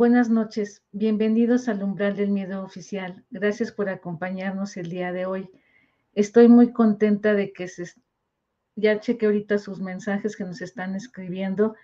Buenas 0.00 0.30
noches, 0.30 0.82
bienvenidos 0.92 1.68
al 1.68 1.82
umbral 1.82 2.16
del 2.16 2.30
miedo 2.30 2.64
oficial. 2.64 3.22
Gracias 3.30 3.70
por 3.70 3.90
acompañarnos 3.90 4.78
el 4.78 4.88
día 4.88 5.12
de 5.12 5.26
hoy. 5.26 5.50
Estoy 6.14 6.48
muy 6.48 6.72
contenta 6.72 7.34
de 7.34 7.52
que 7.52 7.68
se, 7.68 7.84
ya 8.76 8.98
chequé 8.98 9.26
ahorita 9.26 9.58
sus 9.58 9.78
mensajes 9.82 10.36
que 10.36 10.44
nos 10.44 10.62
están 10.62 10.94
escribiendo 10.96 11.74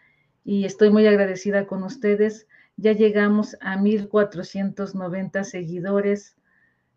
y 0.44 0.64
estoy 0.64 0.88
muy 0.88 1.06
agradecida 1.06 1.66
con 1.66 1.82
ustedes. 1.82 2.46
Ya 2.78 2.92
llegamos 2.92 3.58
a 3.60 3.76
1490 3.76 5.44
seguidores. 5.44 6.38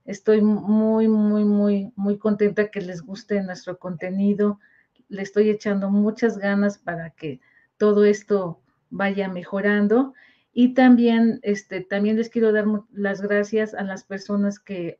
Estoy 0.05 0.41
muy, 0.41 1.09
muy, 1.09 1.43
muy, 1.43 1.91
muy 1.97 2.17
contenta 2.17 2.71
que 2.71 2.79
les 2.79 3.01
guste 3.01 3.43
nuestro 3.43 3.77
contenido. 3.77 4.61
Le 5.09 5.23
estoy 5.23 5.49
echando 5.49 5.89
muchas 5.89 6.37
ganas 6.37 6.77
para 6.77 7.09
que 7.09 7.41
todo 7.77 8.05
esto 8.05 8.61
vaya 8.89 9.27
mejorando. 9.27 10.13
Y 10.51 10.73
también, 10.73 11.39
este, 11.43 11.81
también 11.81 12.17
les 12.17 12.29
quiero 12.29 12.51
dar 12.51 12.65
las 12.91 13.21
gracias 13.21 13.73
a 13.73 13.83
las 13.83 14.03
personas 14.03 14.59
que, 14.59 14.97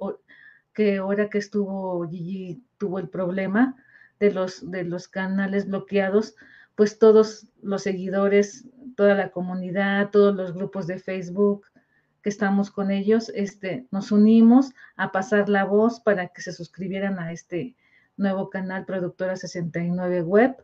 que 0.74 0.98
ahora 0.98 1.30
que 1.30 1.40
estuvo 1.40 2.08
Gigi 2.08 2.64
tuvo 2.78 3.00
el 3.00 3.10
problema 3.10 3.76
de 4.20 4.32
los, 4.32 4.70
de 4.70 4.84
los 4.84 5.08
canales 5.08 5.68
bloqueados, 5.68 6.36
pues 6.76 7.00
todos 7.00 7.48
los 7.62 7.84
seguidores, 7.84 8.68
toda 8.96 9.16
la 9.16 9.32
comunidad, 9.32 10.12
todos 10.12 10.36
los 10.36 10.54
grupos 10.54 10.88
de 10.88 11.00
Facebook 11.00 11.66
que 12.22 12.30
estamos 12.30 12.70
con 12.70 12.92
ellos, 12.92 13.32
este, 13.34 13.88
nos 13.92 14.12
unimos 14.12 14.72
a 14.96 15.12
pasar 15.12 15.50
la 15.50 15.64
voz 15.64 16.00
para 16.02 16.28
que 16.28 16.42
se 16.42 16.52
suscribieran 16.52 17.20
a 17.20 17.32
este 17.32 17.76
nuevo 18.18 18.50
canal 18.50 18.86
Productora 18.86 19.36
69 19.36 20.22
Web. 20.24 20.58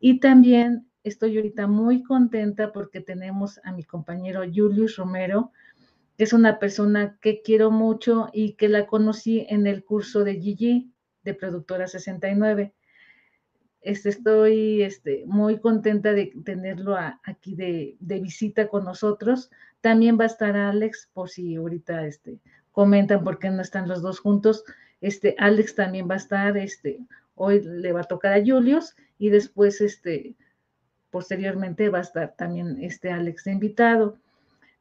Y 0.00 0.20
también 0.20 0.87
estoy 1.08 1.36
ahorita 1.36 1.66
muy 1.66 2.02
contenta 2.02 2.72
porque 2.72 3.00
tenemos 3.00 3.60
a 3.64 3.72
mi 3.72 3.84
compañero 3.84 4.42
Julius 4.42 4.96
Romero, 4.96 5.52
que 6.16 6.24
es 6.24 6.32
una 6.32 6.58
persona 6.58 7.18
que 7.20 7.42
quiero 7.42 7.70
mucho 7.70 8.28
y 8.32 8.54
que 8.54 8.68
la 8.68 8.86
conocí 8.86 9.46
en 9.48 9.66
el 9.66 9.84
curso 9.84 10.24
de 10.24 10.40
Gigi 10.40 10.92
de 11.22 11.34
Productora 11.34 11.86
69. 11.86 12.72
Este, 13.80 14.08
estoy 14.10 15.24
muy 15.26 15.60
contenta 15.60 16.12
de 16.12 16.32
tenerlo 16.44 16.96
aquí 17.24 17.54
de, 17.54 17.96
visita 18.20 18.68
con 18.68 18.84
nosotros. 18.84 19.50
También 19.80 20.18
va 20.18 20.24
a 20.24 20.26
estar 20.26 20.56
Alex, 20.56 21.08
por 21.12 21.30
si 21.30 21.56
ahorita 21.56 22.06
este, 22.06 22.40
comentan 22.72 23.22
por 23.22 23.38
qué 23.38 23.50
no 23.50 23.62
están 23.62 23.88
los 23.88 24.02
dos 24.02 24.20
juntos. 24.20 24.64
Este, 25.00 25.36
Alex 25.38 25.74
también 25.76 26.08
va 26.10 26.14
a 26.14 26.18
estar, 26.18 26.56
este, 26.56 26.98
hoy 27.34 27.62
le 27.62 27.92
va 27.92 28.00
a 28.00 28.04
tocar 28.04 28.32
a 28.32 28.44
Julius 28.44 28.96
y 29.18 29.30
después, 29.30 29.80
posteriormente 31.10 31.88
va 31.88 31.98
a 31.98 32.02
estar 32.02 32.34
también 32.36 32.78
este 32.82 33.10
Alex 33.10 33.44
de 33.44 33.52
invitado. 33.52 34.18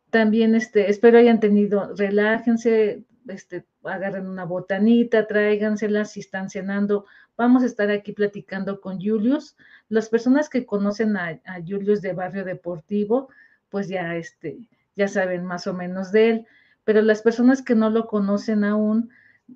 También, 0.09 0.55
este, 0.55 0.89
espero 0.89 1.17
hayan 1.17 1.39
tenido, 1.39 1.93
relájense, 1.95 3.03
este, 3.27 3.65
agarren 3.83 4.27
una 4.27 4.45
botanita, 4.45 5.27
tráigansela 5.27 6.05
si 6.05 6.21
están 6.21 6.49
cenando. 6.49 7.05
Vamos 7.35 7.63
a 7.63 7.65
estar 7.65 7.91
aquí 7.91 8.13
platicando 8.13 8.81
con 8.81 9.01
Julius. 9.01 9.55
Las 9.89 10.09
personas 10.09 10.49
que 10.49 10.65
conocen 10.65 11.17
a, 11.17 11.39
Julius 11.65 12.01
de 12.01 12.13
Barrio 12.13 12.45
Deportivo, 12.45 13.29
pues 13.69 13.87
ya, 13.87 14.15
este, 14.15 14.69
ya 14.95 15.07
saben 15.07 15.45
más 15.45 15.67
o 15.67 15.73
menos 15.73 16.11
de 16.11 16.29
él. 16.29 16.47
Pero 16.83 17.01
las 17.01 17.21
personas 17.21 17.61
que 17.61 17.75
no 17.75 17.89
lo 17.89 18.07
conocen 18.07 18.63
aún, 18.63 19.09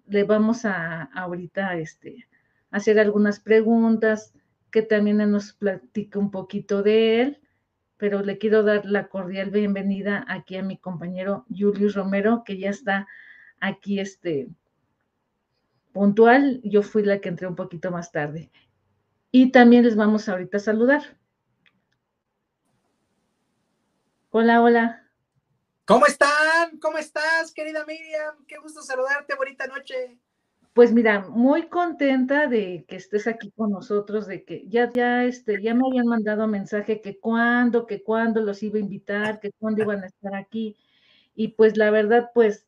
le 0.08 0.24
vamos 0.24 0.66
a, 0.66 1.04
ahorita 1.04 1.78
este, 1.78 2.28
hacer 2.72 3.00
algunas 3.00 3.40
preguntas, 3.40 4.34
que 4.72 4.82
también 4.82 5.18
nos 5.18 5.54
platique 5.54 6.18
un 6.18 6.32
poquito 6.32 6.82
de 6.82 7.22
él, 7.22 7.42
pero 7.98 8.22
le 8.22 8.38
quiero 8.38 8.64
dar 8.64 8.86
la 8.86 9.10
cordial 9.10 9.52
bienvenida 9.52 10.26
aquí 10.28 10.56
a 10.58 10.64
mi 10.64 10.78
compañero 10.78 11.46
Julius 11.50 11.94
Romero, 11.94 12.44
que 12.46 12.58
ya 12.58 12.70
está 12.70 13.08
aquí 13.60 14.00
este, 14.00 14.50
puntual. 15.92 16.62
Yo 16.64 16.82
fui 16.82 17.04
la 17.04 17.20
que 17.20 17.30
entré 17.30 17.48
un 17.48 17.56
poquito 17.56 17.92
más 17.92 18.12
tarde. 18.12 18.52
Y 19.30 19.52
también 19.52 19.84
les 19.84 19.96
vamos 19.96 20.28
ahorita 20.28 20.58
a 20.58 20.62
saludar. 20.62 21.18
Hola, 24.30 24.62
hola. 24.62 25.10
¿Cómo 25.86 26.06
están? 26.06 26.80
¿Cómo 26.80 26.98
estás, 26.98 27.54
querida 27.54 27.86
Miriam? 27.86 28.46
Qué 28.48 28.58
gusto 28.58 28.82
saludarte, 28.82 29.36
bonita 29.36 29.68
noche. 29.68 30.18
Pues 30.76 30.94
mira, 30.94 31.28
muy 31.28 31.68
contenta 31.68 32.48
de 32.48 32.86
que 32.88 32.96
estés 32.96 33.28
aquí 33.28 33.52
con 33.52 33.72
nosotros, 33.72 34.26
de 34.26 34.46
que 34.46 34.64
ya, 34.70 34.90
ya, 34.94 35.26
este, 35.26 35.62
ya 35.62 35.74
me 35.76 35.82
habían 35.86 36.08
mandado 36.08 36.48
mensaje 36.48 37.02
que 37.02 37.20
cuándo, 37.20 37.86
que 37.86 38.02
cuándo 38.04 38.40
los 38.42 38.64
iba 38.64 38.78
a 38.78 38.80
invitar, 38.82 39.42
que 39.42 39.52
cuándo 39.60 39.82
iban 39.84 40.02
a 40.04 40.08
estar 40.08 40.34
aquí. 40.34 40.78
Y 41.36 41.50
pues 41.50 41.76
la 41.76 41.92
verdad, 41.92 42.32
pues 42.34 42.68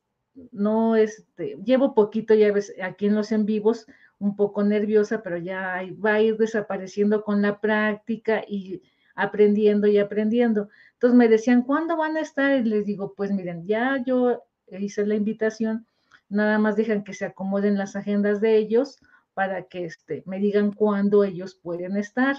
no, 0.51 0.97
este, 0.97 1.57
llevo 1.63 1.93
poquito, 1.95 2.33
ya 2.33 2.51
ves, 2.51 2.73
aquí 2.83 3.05
en 3.05 3.15
los 3.15 3.31
en 3.31 3.45
vivos, 3.45 3.87
un 4.19 4.35
poco 4.35 4.63
nerviosa, 4.65 5.23
pero 5.23 5.37
ya 5.37 5.81
va 6.05 6.15
a 6.15 6.21
ir 6.21 6.35
desapareciendo 6.37 7.23
con 7.23 7.41
la 7.41 7.61
práctica 7.61 8.43
y 8.45 8.81
aprendiendo 9.15 9.87
y 9.87 9.97
aprendiendo. 9.97 10.67
Entonces 10.93 11.17
me 11.17 11.29
decían, 11.29 11.61
¿cuándo 11.63 11.95
van 11.95 12.17
a 12.17 12.21
estar? 12.21 12.57
Y 12.59 12.63
les 12.69 12.85
digo, 12.85 13.13
pues 13.15 13.31
miren, 13.31 13.65
ya 13.65 14.03
yo 14.05 14.43
hice 14.67 15.05
la 15.05 15.15
invitación 15.15 15.85
nada 16.33 16.59
más 16.59 16.75
dejan 16.75 17.03
que 17.03 17.13
se 17.13 17.25
acomoden 17.25 17.77
las 17.77 17.95
agendas 17.95 18.41
de 18.41 18.57
ellos 18.57 18.99
para 19.33 19.63
que 19.63 19.85
este, 19.85 20.23
me 20.25 20.39
digan 20.39 20.71
cuándo 20.71 21.23
ellos 21.23 21.55
pueden 21.55 21.97
estar. 21.97 22.35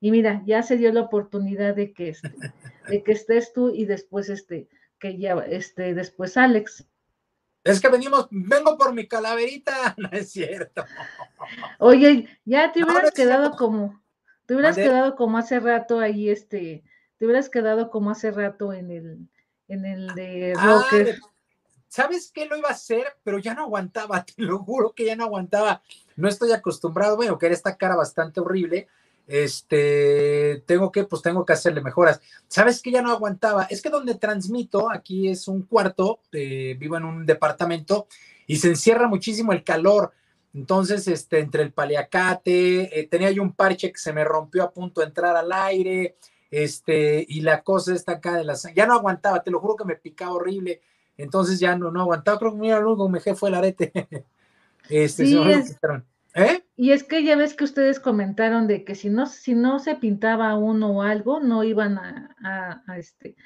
Y 0.00 0.10
mira, 0.10 0.42
ya 0.46 0.62
se 0.62 0.76
dio 0.76 0.92
la 0.92 1.02
oportunidad 1.02 1.74
de 1.74 1.92
que, 1.92 2.10
este, 2.10 2.30
de 2.88 3.02
que 3.02 3.12
estés 3.12 3.52
tú 3.52 3.70
y 3.74 3.86
después 3.86 4.28
este, 4.28 4.68
que 4.98 5.18
ya, 5.18 5.34
este, 5.48 5.94
después 5.94 6.36
Alex. 6.36 6.86
Es 7.64 7.80
que 7.80 7.88
venimos, 7.88 8.28
vengo 8.30 8.76
por 8.78 8.94
mi 8.94 9.08
calaverita, 9.08 9.94
no 9.98 10.08
es 10.12 10.30
cierto. 10.30 10.84
Oye, 11.78 12.28
ya 12.44 12.72
te 12.72 12.84
hubieras 12.84 13.10
quedado 13.12 13.52
como, 13.52 14.02
te 14.46 14.54
hubieras 14.54 14.76
quedado 14.76 15.16
como 15.16 15.38
hace 15.38 15.58
rato 15.60 16.00
ahí, 16.00 16.30
este, 16.30 16.84
te 17.18 17.24
hubieras 17.24 17.48
quedado 17.48 17.90
como 17.90 18.10
hace 18.10 18.30
rato 18.30 18.72
en 18.72 18.90
el, 18.90 19.28
en 19.68 19.84
el 19.84 20.08
de 20.14 20.54
ah, 20.56 20.64
Rocker. 20.64 21.18
¿Sabes 21.96 22.30
qué 22.30 22.44
lo 22.44 22.58
iba 22.58 22.68
a 22.68 22.72
hacer? 22.72 23.06
Pero 23.24 23.38
ya 23.38 23.54
no 23.54 23.62
aguantaba, 23.62 24.24
te 24.36 24.42
lo 24.42 24.58
juro 24.58 24.92
que 24.92 25.06
ya 25.06 25.16
no 25.16 25.24
aguantaba. 25.24 25.82
No 26.16 26.28
estoy 26.28 26.52
acostumbrado, 26.52 27.16
bueno, 27.16 27.38
que 27.38 27.46
era 27.46 27.54
esta 27.54 27.76
cara 27.76 27.96
bastante 27.96 28.40
horrible. 28.40 28.86
Este, 29.26 30.62
tengo 30.66 30.92
que, 30.92 31.04
pues 31.04 31.22
tengo 31.22 31.44
que 31.44 31.54
hacerle 31.54 31.80
mejoras. 31.80 32.20
¿Sabes 32.48 32.80
qué 32.80 32.92
ya 32.92 33.02
no 33.02 33.10
aguantaba? 33.10 33.64
Es 33.64 33.82
que 33.82 33.90
donde 33.90 34.14
transmito, 34.14 34.90
aquí 34.90 35.28
es 35.28 35.48
un 35.48 35.62
cuarto, 35.62 36.20
eh, 36.32 36.76
vivo 36.78 36.96
en 36.96 37.04
un 37.04 37.26
departamento 37.26 38.06
y 38.46 38.56
se 38.58 38.68
encierra 38.68 39.08
muchísimo 39.08 39.52
el 39.52 39.64
calor. 39.64 40.12
Entonces, 40.54 41.08
este, 41.08 41.40
entre 41.40 41.62
el 41.62 41.72
paliacate, 41.72 43.00
eh, 43.00 43.08
tenía 43.08 43.30
yo 43.30 43.42
un 43.42 43.52
parche 43.52 43.90
que 43.90 43.98
se 43.98 44.12
me 44.12 44.24
rompió 44.24 44.62
a 44.62 44.70
punto 44.70 45.00
de 45.00 45.08
entrar 45.08 45.36
al 45.36 45.52
aire, 45.52 46.16
este, 46.50 47.26
y 47.28 47.40
la 47.40 47.62
cosa 47.62 47.94
está 47.94 48.12
acá 48.12 48.36
de 48.36 48.44
la 48.44 48.54
ya 48.74 48.86
no 48.86 48.94
aguantaba, 48.94 49.42
te 49.42 49.50
lo 49.50 49.60
juro 49.60 49.76
que 49.76 49.84
me 49.84 49.96
picaba 49.96 50.34
horrible 50.34 50.80
entonces 51.16 51.58
ya 51.58 51.76
no, 51.76 51.90
no 51.90 52.00
aguantaba, 52.00 52.38
creo 52.38 52.52
que 52.52 52.58
mira, 52.58 52.80
lo 52.80 52.92
único 52.92 53.06
que 53.06 53.28
me 53.28 53.34
fue 53.34 53.48
el 53.48 53.54
arete. 53.54 53.92
este, 54.90 55.26
sí, 55.26 55.38
¿Eh? 56.34 56.62
Y 56.76 56.90
es 56.90 57.02
que 57.02 57.24
ya 57.24 57.34
ves 57.34 57.54
que 57.54 57.64
ustedes 57.64 57.98
comentaron 57.98 58.66
de 58.66 58.84
que 58.84 58.94
si 58.94 59.08
no, 59.08 59.24
si 59.24 59.54
no 59.54 59.78
se 59.78 59.94
pintaba 59.94 60.54
uno 60.54 60.90
o 60.90 61.02
algo, 61.02 61.40
no 61.40 61.64
iban 61.64 61.96
a, 61.96 62.84
este, 62.98 63.36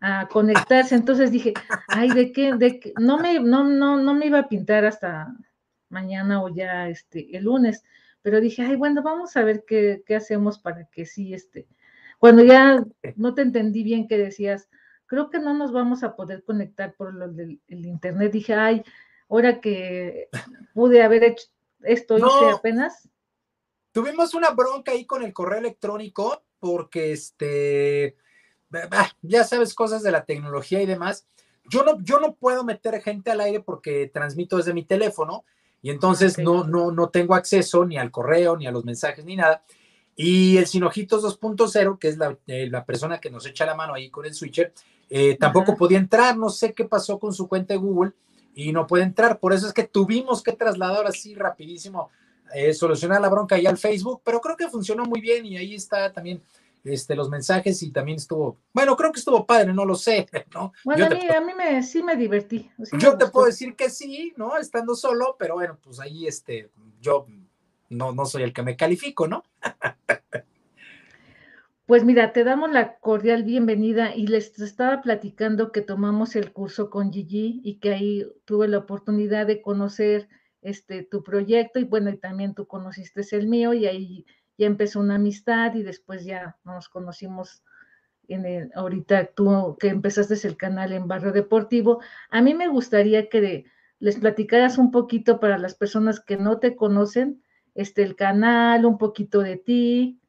a 0.00 0.26
conectarse. 0.26 0.96
Entonces 0.96 1.30
dije, 1.30 1.54
ay, 1.86 2.10
¿de 2.10 2.32
qué? 2.32 2.54
De 2.54 2.80
qué? 2.80 2.92
No, 2.98 3.18
me, 3.18 3.38
no, 3.38 3.62
no, 3.62 4.02
no 4.02 4.14
me 4.14 4.26
iba 4.26 4.40
a 4.40 4.48
pintar 4.48 4.84
hasta 4.84 5.32
mañana 5.90 6.42
o 6.42 6.48
ya 6.48 6.88
este, 6.88 7.36
el 7.36 7.44
lunes. 7.44 7.84
Pero 8.20 8.40
dije, 8.40 8.62
ay, 8.62 8.74
bueno, 8.74 9.00
vamos 9.00 9.36
a 9.36 9.44
ver 9.44 9.62
qué, 9.64 10.02
qué 10.04 10.16
hacemos 10.16 10.58
para 10.58 10.86
que 10.86 11.06
sí, 11.06 11.32
este, 11.32 11.68
cuando 12.18 12.42
ya 12.42 12.84
no 13.14 13.34
te 13.34 13.42
entendí 13.42 13.84
bien 13.84 14.08
que 14.08 14.18
decías, 14.18 14.68
creo 15.10 15.28
que 15.28 15.40
no 15.40 15.54
nos 15.54 15.72
vamos 15.72 16.04
a 16.04 16.14
poder 16.14 16.44
conectar 16.44 16.94
por 16.94 17.12
lo 17.12 17.26
del 17.26 17.58
internet. 17.68 18.30
Dije, 18.30 18.54
ay, 18.54 18.84
ahora 19.28 19.60
que 19.60 20.28
pude 20.72 21.02
haber 21.02 21.24
hecho 21.24 21.48
esto, 21.80 22.16
hice 22.16 22.50
apenas. 22.54 23.08
Tuvimos 23.90 24.34
una 24.34 24.50
bronca 24.50 24.92
ahí 24.92 25.04
con 25.04 25.24
el 25.24 25.32
correo 25.32 25.58
electrónico 25.58 26.44
porque 26.60 27.10
este, 27.10 28.14
ya 29.22 29.42
sabes 29.42 29.74
cosas 29.74 30.04
de 30.04 30.12
la 30.12 30.24
tecnología 30.24 30.80
y 30.80 30.86
demás. 30.86 31.26
Yo 31.64 31.82
no, 31.82 32.00
yo 32.02 32.20
no 32.20 32.36
puedo 32.36 32.62
meter 32.62 33.02
gente 33.02 33.32
al 33.32 33.40
aire 33.40 33.58
porque 33.58 34.08
transmito 34.14 34.58
desde 34.58 34.74
mi 34.74 34.84
teléfono 34.84 35.44
y 35.82 35.90
entonces 35.90 36.38
no, 36.38 36.62
no, 36.62 36.92
no 36.92 37.08
tengo 37.08 37.34
acceso 37.34 37.84
ni 37.84 37.98
al 37.98 38.12
correo, 38.12 38.56
ni 38.56 38.68
a 38.68 38.70
los 38.70 38.84
mensajes, 38.84 39.24
ni 39.24 39.34
nada. 39.34 39.64
Y 40.14 40.56
el 40.58 40.68
Sinojitos 40.68 41.24
2.0, 41.24 41.98
que 41.98 42.08
es 42.08 42.16
la, 42.16 42.38
eh, 42.46 42.68
la, 42.70 42.84
persona 42.84 43.20
que 43.20 43.30
nos 43.30 43.44
echa 43.46 43.66
la 43.66 43.74
mano 43.74 43.94
ahí 43.94 44.08
con 44.08 44.24
el 44.24 44.34
switcher, 44.34 44.72
eh, 45.10 45.36
tampoco 45.38 45.76
podía 45.76 45.98
entrar, 45.98 46.36
no 46.36 46.48
sé 46.48 46.72
qué 46.72 46.84
pasó 46.84 47.18
con 47.18 47.34
su 47.34 47.48
cuenta 47.48 47.74
de 47.74 47.78
Google 47.78 48.12
y 48.54 48.72
no 48.72 48.86
puede 48.86 49.02
entrar. 49.02 49.40
Por 49.40 49.52
eso 49.52 49.66
es 49.66 49.72
que 49.72 49.84
tuvimos 49.84 50.42
que 50.42 50.52
trasladar 50.52 51.06
así 51.06 51.34
rapidísimo, 51.34 52.10
eh, 52.54 52.72
solucionar 52.72 53.20
la 53.20 53.28
bronca 53.28 53.56
ahí 53.56 53.66
al 53.66 53.76
Facebook, 53.76 54.22
pero 54.24 54.40
creo 54.40 54.56
que 54.56 54.68
funcionó 54.68 55.04
muy 55.04 55.20
bien 55.20 55.44
y 55.44 55.56
ahí 55.56 55.74
está 55.74 56.12
también 56.12 56.40
este, 56.84 57.16
los 57.16 57.28
mensajes 57.28 57.82
y 57.82 57.90
también 57.90 58.16
estuvo, 58.16 58.56
bueno, 58.72 58.96
creo 58.96 59.10
que 59.10 59.18
estuvo 59.18 59.44
padre, 59.44 59.74
no 59.74 59.84
lo 59.84 59.96
sé, 59.96 60.26
¿no? 60.54 60.72
Bueno, 60.84 61.06
a 61.06 61.08
mí, 61.10 61.28
a 61.28 61.40
mí, 61.40 61.52
me, 61.54 61.82
sí 61.82 62.02
me 62.02 62.16
divertí. 62.16 62.70
yo 62.98 63.18
te 63.18 63.26
puedo 63.26 63.46
decir 63.46 63.74
que 63.74 63.90
sí, 63.90 64.32
¿no? 64.36 64.56
Estando 64.56 64.94
solo, 64.94 65.36
pero 65.38 65.54
bueno, 65.54 65.76
pues 65.82 65.98
ahí, 65.98 66.28
este, 66.28 66.70
yo 67.00 67.26
no, 67.88 68.12
no 68.12 68.24
soy 68.26 68.44
el 68.44 68.52
que 68.52 68.62
me 68.62 68.76
califico, 68.76 69.26
¿no? 69.26 69.42
Pues 71.90 72.04
mira, 72.04 72.32
te 72.32 72.44
damos 72.44 72.70
la 72.70 72.98
cordial 73.00 73.42
bienvenida 73.42 74.14
y 74.14 74.28
les 74.28 74.56
estaba 74.60 75.02
platicando 75.02 75.72
que 75.72 75.82
tomamos 75.82 76.36
el 76.36 76.52
curso 76.52 76.88
con 76.88 77.12
Gigi 77.12 77.60
y 77.64 77.80
que 77.80 77.92
ahí 77.92 78.26
tuve 78.44 78.68
la 78.68 78.78
oportunidad 78.78 79.44
de 79.48 79.60
conocer 79.60 80.28
este 80.62 81.02
tu 81.02 81.24
proyecto 81.24 81.80
y 81.80 81.84
bueno, 81.84 82.10
y 82.10 82.16
también 82.16 82.54
tú 82.54 82.68
conociste 82.68 83.22
el 83.32 83.48
mío 83.48 83.72
y 83.74 83.86
ahí 83.86 84.24
ya 84.56 84.66
empezó 84.66 85.00
una 85.00 85.16
amistad 85.16 85.74
y 85.74 85.82
después 85.82 86.24
ya 86.24 86.56
nos 86.62 86.88
conocimos 86.88 87.64
en 88.28 88.46
el, 88.46 88.70
ahorita 88.76 89.32
tú 89.34 89.76
que 89.80 89.88
empezaste 89.88 90.46
el 90.46 90.56
canal 90.56 90.92
en 90.92 91.08
Barrio 91.08 91.32
Deportivo. 91.32 92.00
A 92.30 92.40
mí 92.40 92.54
me 92.54 92.68
gustaría 92.68 93.28
que 93.28 93.64
les 93.98 94.16
platicaras 94.16 94.78
un 94.78 94.92
poquito 94.92 95.40
para 95.40 95.58
las 95.58 95.74
personas 95.74 96.20
que 96.20 96.36
no 96.36 96.60
te 96.60 96.76
conocen, 96.76 97.42
este 97.74 98.04
el 98.04 98.14
canal, 98.14 98.86
un 98.86 98.96
poquito 98.96 99.40
de 99.40 99.56
ti, 99.56 100.19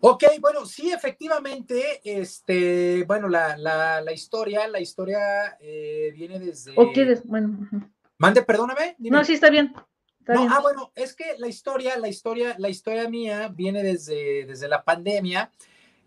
Ok, 0.00 0.24
bueno, 0.40 0.64
sí, 0.64 0.92
efectivamente, 0.92 2.00
este, 2.04 3.02
bueno, 3.04 3.28
la, 3.28 3.56
la, 3.56 4.00
la 4.00 4.12
historia, 4.12 4.68
la 4.68 4.80
historia 4.80 5.56
eh, 5.60 6.12
viene 6.14 6.38
desde. 6.38 6.72
¿O 6.76 6.92
quieres? 6.92 7.24
Bueno. 7.24 7.68
Mande, 8.18 8.42
perdóname. 8.42 8.94
No, 8.98 9.24
sí, 9.24 9.34
está 9.34 9.50
bien. 9.50 9.72
no, 10.28 10.48
ah, 10.50 10.60
bueno, 10.60 10.92
es 10.94 11.14
que 11.14 11.34
la 11.38 11.48
historia, 11.48 11.98
la 11.98 12.08
historia, 12.08 12.54
la 12.58 12.68
historia 12.68 13.08
mía 13.08 13.48
viene 13.52 13.82
desde, 13.82 14.44
desde 14.46 14.68
la 14.68 14.84
pandemia. 14.84 15.50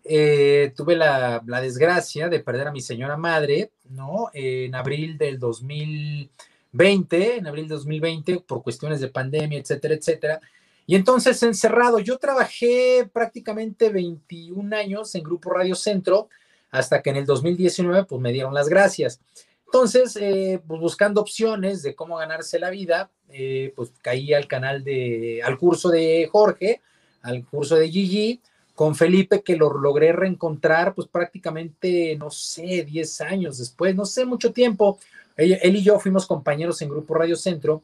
Eh, 0.04 0.72
tuve 0.74 0.96
la, 0.96 1.42
la, 1.46 1.60
desgracia 1.60 2.28
de 2.28 2.40
perder 2.40 2.68
a 2.68 2.72
mi 2.72 2.80
señora 2.80 3.16
madre, 3.16 3.70
¿no? 3.88 4.30
en 4.32 4.74
abril 4.74 5.16
del 5.16 5.38
2020, 5.38 7.36
en 7.36 7.46
abril 7.46 7.68
del 7.68 7.76
2020, 7.78 8.40
por 8.40 8.64
cuestiones 8.64 9.00
de 9.00 9.08
pandemia, 9.08 9.58
etcétera, 9.58 9.94
etcétera. 9.94 10.40
Y 10.86 10.96
entonces 10.96 11.42
encerrado, 11.42 11.98
yo 12.00 12.18
trabajé 12.18 13.08
prácticamente 13.12 13.90
21 13.90 14.76
años 14.76 15.14
en 15.14 15.22
Grupo 15.22 15.50
Radio 15.50 15.74
Centro, 15.74 16.28
hasta 16.70 17.02
que 17.02 17.10
en 17.10 17.16
el 17.16 17.26
2019 17.26 18.04
pues 18.04 18.20
me 18.20 18.32
dieron 18.32 18.54
las 18.54 18.68
gracias. 18.68 19.20
Entonces, 19.66 20.16
eh, 20.20 20.60
pues 20.66 20.80
buscando 20.80 21.20
opciones 21.20 21.82
de 21.82 21.94
cómo 21.94 22.16
ganarse 22.16 22.58
la 22.58 22.68
vida, 22.68 23.10
eh, 23.30 23.72
pues 23.74 23.90
caí 24.02 24.34
al 24.34 24.46
canal 24.46 24.84
de, 24.84 25.40
al 25.42 25.56
curso 25.56 25.88
de 25.88 26.28
Jorge, 26.30 26.82
al 27.22 27.44
curso 27.46 27.76
de 27.76 27.88
Gigi, 27.88 28.40
con 28.74 28.94
Felipe, 28.94 29.42
que 29.42 29.56
lo 29.56 29.72
logré 29.72 30.12
reencontrar, 30.12 30.94
pues 30.94 31.08
prácticamente, 31.08 32.16
no 32.16 32.30
sé, 32.30 32.84
10 32.84 33.20
años 33.22 33.58
después, 33.58 33.94
no 33.94 34.04
sé, 34.04 34.26
mucho 34.26 34.52
tiempo. 34.52 34.98
él 35.36 35.76
y 35.76 35.82
yo 35.82 35.98
fuimos 36.00 36.26
compañeros 36.26 36.82
en 36.82 36.90
Grupo 36.90 37.14
Radio 37.14 37.36
Centro, 37.36 37.82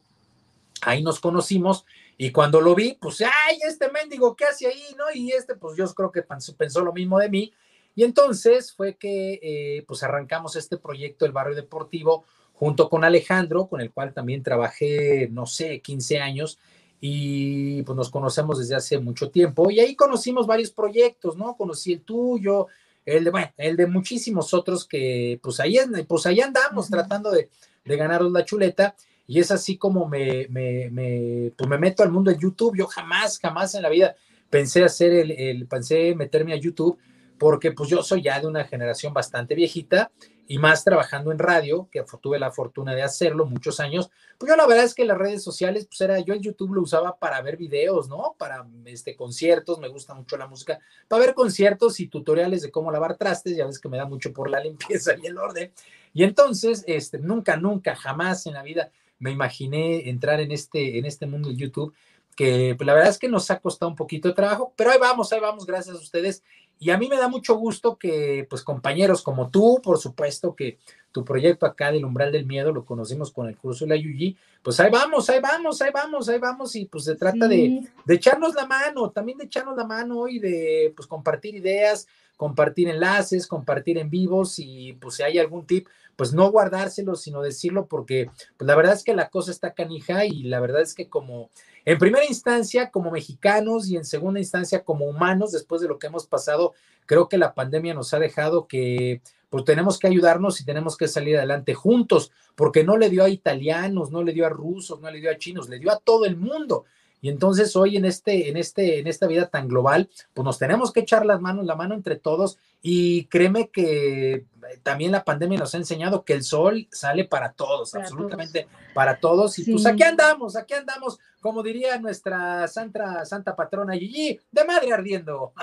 ahí 0.81 1.01
nos 1.01 1.19
conocimos 1.19 1.85
y 2.21 2.33
cuando 2.33 2.59
lo 2.59 2.75
vi, 2.75 2.97
pues, 2.99 3.21
ay, 3.21 3.59
este 3.65 3.89
mendigo, 3.89 4.35
¿qué 4.35 4.43
hace 4.43 4.67
ahí? 4.67 4.93
¿No? 4.97 5.05
Y 5.13 5.31
este, 5.31 5.55
pues 5.55 5.77
yo 5.77 5.85
creo 5.93 6.11
que 6.11 6.21
pensó, 6.21 6.83
lo 6.83 6.91
mismo 6.91 7.17
de 7.17 7.29
mí. 7.29 7.53
Y 7.95 8.03
entonces 8.03 8.73
fue 8.73 8.97
que, 8.97 9.39
eh, 9.41 9.85
pues 9.87 10.03
arrancamos 10.03 10.57
este 10.57 10.75
proyecto, 10.75 11.25
el 11.25 11.31
Barrio 11.31 11.55
Deportivo, 11.55 12.25
junto 12.51 12.89
con 12.89 13.05
Alejandro, 13.05 13.67
con 13.67 13.79
el 13.79 13.93
cual 13.93 14.13
también 14.13 14.43
trabajé, 14.43 15.29
no 15.31 15.45
sé, 15.45 15.79
15 15.79 16.19
años. 16.19 16.59
Y 16.99 17.83
pues 17.83 17.95
nos 17.95 18.09
conocemos 18.09 18.59
desde 18.59 18.75
hace 18.75 18.99
mucho 18.99 19.31
tiempo. 19.31 19.71
Y 19.71 19.79
ahí 19.79 19.95
conocimos 19.95 20.45
varios 20.45 20.71
proyectos, 20.71 21.37
¿no? 21.37 21.55
Conocí 21.55 21.93
el 21.93 22.01
tuyo, 22.01 22.67
el 23.05 23.23
de, 23.23 23.31
bueno, 23.31 23.49
el 23.55 23.77
de 23.77 23.87
muchísimos 23.87 24.53
otros 24.53 24.85
que, 24.85 25.39
pues 25.41 25.61
ahí, 25.61 25.77
pues 26.05 26.25
ahí 26.25 26.41
andamos 26.41 26.89
tratando 26.89 27.31
de, 27.31 27.49
de 27.85 27.95
ganaros 27.95 28.29
la 28.29 28.43
chuleta. 28.43 28.93
Y 29.29 29.39
es 29.39 29.51
así 29.51 29.77
como 29.77 30.07
me, 30.07 30.47
me, 30.49 30.89
me, 30.89 31.53
pues 31.55 31.69
me 31.69 31.77
meto 31.77 32.01
al 32.01 32.11
mundo 32.11 32.31
de 32.31 32.39
YouTube. 32.39 32.75
Yo 32.75 32.87
jamás, 32.87 33.37
jamás 33.37 33.75
en 33.75 33.83
la 33.83 33.89
vida 33.89 34.15
pensé 34.49 34.83
hacer 34.83 35.13
el, 35.13 35.29
el, 35.29 35.67
pensé 35.67 36.15
meterme 36.15 36.53
a 36.53 36.55
YouTube, 36.55 36.97
porque 37.37 37.71
pues 37.71 37.91
yo 37.91 38.01
soy 38.01 38.23
ya 38.23 38.39
de 38.39 38.47
una 38.47 38.63
generación 38.63 39.13
bastante 39.13 39.53
viejita 39.53 40.09
y 40.47 40.57
más 40.57 40.83
trabajando 40.83 41.31
en 41.31 41.37
radio, 41.37 41.87
que 41.91 42.03
tuve 42.19 42.39
la 42.39 42.49
fortuna 42.49 42.95
de 42.95 43.03
hacerlo 43.03 43.45
muchos 43.45 43.79
años, 43.79 44.09
pues 44.39 44.49
yo 44.49 44.55
la 44.55 44.65
verdad 44.65 44.83
es 44.83 44.95
que 44.95 45.05
las 45.05 45.19
redes 45.19 45.43
sociales, 45.43 45.85
pues 45.85 46.01
era, 46.01 46.19
yo 46.21 46.33
el 46.33 46.41
YouTube 46.41 46.73
lo 46.73 46.81
usaba 46.81 47.19
para 47.19 47.39
ver 47.43 47.55
videos, 47.55 48.09
¿no? 48.09 48.33
Para 48.35 48.67
este, 48.85 49.15
conciertos, 49.15 49.77
me 49.77 49.89
gusta 49.89 50.15
mucho 50.15 50.37
la 50.37 50.47
música, 50.47 50.79
para 51.07 51.23
ver 51.23 51.35
conciertos 51.35 51.99
y 51.99 52.07
tutoriales 52.07 52.63
de 52.63 52.71
cómo 52.71 52.91
lavar 52.91 53.15
trastes, 53.15 53.55
ya 53.55 53.67
ves 53.67 53.77
que 53.77 53.89
me 53.89 53.97
da 53.97 54.05
mucho 54.05 54.33
por 54.33 54.49
la 54.49 54.59
limpieza 54.63 55.13
y 55.21 55.27
el 55.27 55.37
orden. 55.37 55.71
Y 56.15 56.23
entonces, 56.23 56.83
este, 56.87 57.19
nunca, 57.19 57.55
nunca, 57.55 57.95
jamás 57.95 58.47
en 58.47 58.55
la 58.55 58.63
vida 58.63 58.89
me 59.19 59.31
imaginé 59.31 60.09
entrar 60.09 60.39
en 60.39 60.51
este, 60.51 60.97
en 60.97 61.05
este 61.05 61.27
mundo 61.27 61.49
de 61.49 61.55
YouTube, 61.55 61.93
que 62.35 62.73
pues, 62.77 62.87
la 62.87 62.93
verdad 62.93 63.09
es 63.09 63.19
que 63.19 63.27
nos 63.27 63.51
ha 63.51 63.59
costado 63.59 63.89
un 63.89 63.95
poquito 63.95 64.29
de 64.29 64.33
trabajo, 64.33 64.73
pero 64.75 64.91
ahí 64.91 64.97
vamos, 64.99 65.31
ahí 65.31 65.39
vamos, 65.39 65.65
gracias 65.65 65.95
a 65.95 65.99
ustedes. 65.99 66.43
Y 66.79 66.91
a 66.91 66.97
mí 66.97 67.09
me 67.09 67.17
da 67.17 67.27
mucho 67.27 67.55
gusto 67.55 67.97
que, 67.97 68.47
pues, 68.49 68.63
compañeros 68.63 69.21
como 69.21 69.49
tú, 69.49 69.81
por 69.83 69.99
supuesto, 69.99 70.55
que 70.55 70.79
tu 71.11 71.25
proyecto 71.25 71.65
acá 71.65 71.91
del 71.91 72.05
umbral 72.05 72.31
del 72.31 72.45
miedo 72.45 72.71
lo 72.71 72.85
conocimos 72.85 73.31
con 73.31 73.47
el 73.47 73.57
curso 73.57 73.83
de 73.83 73.89
la 73.89 73.95
Yuyi, 73.97 74.37
pues 74.63 74.79
ahí 74.79 74.89
vamos, 74.89 75.29
ahí 75.29 75.41
vamos, 75.41 75.81
ahí 75.81 75.91
vamos, 75.91 76.29
ahí 76.29 76.39
vamos, 76.39 76.75
y 76.75 76.85
pues 76.85 77.03
se 77.03 77.15
trata 77.15 77.47
de, 77.47 77.81
de 78.05 78.13
echarnos 78.13 78.53
la 78.55 78.65
mano, 78.65 79.09
también 79.09 79.37
de 79.39 79.45
echarnos 79.45 79.75
la 79.75 79.85
mano 79.85 80.27
y 80.27 80.39
de, 80.39 80.93
pues, 80.95 81.07
compartir 81.07 81.55
ideas, 81.55 82.07
compartir 82.39 82.87
enlaces, 82.87 83.47
compartir 83.47 83.97
en 83.97 84.09
vivos 84.09 84.59
y 84.59 84.93
pues 84.93 85.15
si 85.15 85.23
hay 85.23 85.37
algún 85.39 85.67
tip, 85.67 85.89
pues 86.15 86.31
no 86.31 86.49
guardárselo, 86.49 87.15
sino 87.15 87.41
decirlo 87.41 87.87
porque 87.87 88.29
pues 88.55 88.65
la 88.65 88.77
verdad 88.77 88.93
es 88.93 89.03
que 89.03 89.13
la 89.13 89.29
cosa 89.29 89.51
está 89.51 89.73
canija 89.73 90.23
y 90.23 90.43
la 90.43 90.61
verdad 90.61 90.81
es 90.81 90.93
que 90.93 91.09
como 91.09 91.49
en 91.83 91.97
primera 91.97 92.25
instancia 92.25 92.91
como 92.91 93.11
mexicanos 93.11 93.89
y 93.89 93.97
en 93.97 94.05
segunda 94.05 94.39
instancia 94.39 94.85
como 94.85 95.05
humanos, 95.05 95.51
después 95.51 95.81
de 95.81 95.89
lo 95.89 95.99
que 95.99 96.07
hemos 96.07 96.27
pasado, 96.27 96.68
creo 97.05 97.27
que 97.27 97.37
la 97.37 97.53
pandemia 97.53 97.93
nos 97.93 98.13
ha 98.13 98.19
dejado 98.19 98.67
que 98.67 99.21
pues 99.49 99.65
tenemos 99.65 99.97
que 99.97 100.07
ayudarnos 100.07 100.61
y 100.61 100.65
tenemos 100.65 100.95
que 100.95 101.07
salir 101.07 101.37
adelante 101.37 101.73
juntos, 101.73 102.31
porque 102.55 102.83
no 102.83 102.97
le 102.97 103.09
dio 103.09 103.23
a 103.23 103.29
italianos, 103.29 104.11
no 104.11 104.23
le 104.23 104.31
dio 104.31 104.45
a 104.45 104.49
rusos, 104.49 105.01
no 105.01 105.09
le 105.09 105.19
dio 105.19 105.31
a 105.31 105.37
chinos, 105.37 105.69
le 105.69 105.79
dio 105.79 105.91
a 105.91 105.97
todo 105.97 106.25
el 106.25 106.37
mundo. 106.37 106.85
Y 107.21 107.29
entonces 107.29 107.75
hoy 107.75 107.97
en 107.97 108.05
este, 108.05 108.49
en 108.49 108.57
este, 108.57 108.99
en 108.99 109.07
esta 109.07 109.27
vida 109.27 109.47
tan 109.47 109.67
global, 109.67 110.09
pues 110.33 110.45
nos 110.45 110.57
tenemos 110.57 110.93
que 110.93 111.01
echar 111.01 111.25
las 111.25 111.41
manos, 111.41 111.65
la 111.65 111.75
mano 111.75 111.95
entre 111.95 112.15
todos. 112.15 112.57
Y 112.81 113.25
créeme 113.25 113.69
que 113.69 114.45
también 114.83 115.11
la 115.11 115.23
pandemia 115.23 115.59
nos 115.59 115.73
ha 115.73 115.77
enseñado 115.77 116.23
que 116.23 116.33
el 116.33 116.43
sol 116.43 116.87
sale 116.91 117.25
para 117.25 117.51
todos, 117.53 117.93
absolutamente 117.95 118.67
para 118.93 119.19
todos. 119.19 119.59
Y 119.59 119.71
pues 119.71 119.85
aquí 119.85 120.03
andamos, 120.03 120.55
aquí 120.55 120.73
andamos, 120.73 121.19
como 121.41 121.63
diría 121.63 121.99
nuestra 121.99 122.67
santa, 122.67 123.25
santa 123.25 123.55
patrona 123.55 123.93
Gigi, 123.93 124.39
de 124.51 124.65
madre 124.65 124.93
ardiendo. 124.93 125.53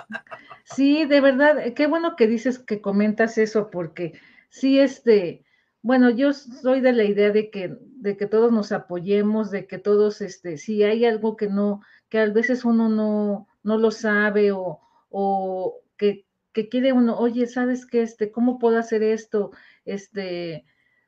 Sí, 0.64 1.04
de 1.04 1.20
verdad, 1.20 1.72
qué 1.74 1.86
bueno 1.86 2.16
que 2.16 2.26
dices 2.26 2.58
que 2.58 2.80
comentas 2.80 3.38
eso, 3.38 3.70
porque 3.70 4.18
sí, 4.50 4.80
este, 4.80 5.44
bueno, 5.86 6.10
yo 6.10 6.32
soy 6.32 6.80
de 6.80 6.92
la 6.92 7.04
idea 7.04 7.30
de 7.30 7.48
que, 7.48 7.76
de 7.78 8.16
que 8.16 8.26
todos 8.26 8.50
nos 8.50 8.72
apoyemos, 8.72 9.52
de 9.52 9.68
que 9.68 9.78
todos, 9.78 10.20
este, 10.20 10.58
si 10.58 10.82
hay 10.82 11.04
algo 11.04 11.36
que 11.36 11.48
no, 11.48 11.80
que 12.08 12.18
a 12.18 12.26
veces 12.26 12.64
uno 12.64 12.88
no, 12.88 13.46
no 13.62 13.78
lo 13.78 13.92
sabe 13.92 14.50
o, 14.50 14.80
o 15.10 15.80
que, 15.96 16.26
que 16.52 16.68
quiere 16.68 16.92
uno, 16.92 17.16
oye, 17.16 17.46
¿sabes 17.46 17.86
qué? 17.86 18.02
Este, 18.02 18.32
¿cómo 18.32 18.58
puedo 18.58 18.78
hacer 18.78 19.04
esto? 19.04 19.52
Este, 19.84 20.64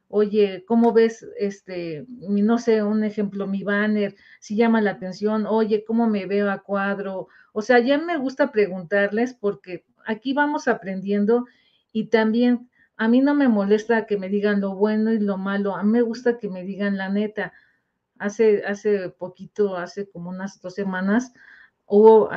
oye, 0.07 0.65
¿cómo 0.65 0.93
ves, 0.93 1.27
este, 1.41 2.07
no 2.09 2.59
sé, 2.59 2.85
un 2.85 3.03
ejemplo, 3.03 3.49
mi 3.49 3.65
banner, 3.65 4.15
si 4.39 4.55
llama 4.55 4.81
la 4.81 4.93
atención, 4.93 5.45
oye, 5.49 5.83
¿cómo 5.85 6.07
me 6.07 6.27
veo 6.27 6.53
a 6.53 6.63
cuadro? 6.63 7.27
O 7.53 7.63
sea, 7.63 7.81
ya 7.81 7.99
me 7.99 8.17
gusta 8.17 8.53
preguntarles 8.53 9.35
porque 9.35 9.85
aquí 10.07 10.35
vamos 10.35 10.69
aprendiendo 10.69 11.47
y 11.93 12.11
también 12.11 12.69
a 12.99 13.09
mí 13.09 13.21
no 13.21 13.35
me 13.35 13.49
molesta 13.49 14.07
que 14.07 14.19
me 14.19 14.29
digan 14.29 14.61
lo 14.61 14.75
bueno 14.75 15.13
y 15.13 15.21
lo 15.21 15.39
malo, 15.39 15.77
a 15.77 15.83
mí 15.85 15.91
me 15.91 16.03
gusta 16.03 16.39
que 16.39 16.51
me 16.51 16.65
digan 16.65 16.97
la 16.97 17.09
neta. 17.09 17.53
Hace, 18.19 18.65
hace 18.67 19.09
poquito, 19.11 19.77
hace 19.77 20.11
como 20.11 20.31
unas 20.31 20.61
dos 20.61 20.75
semanas, 20.75 21.33
hubo 21.87 22.29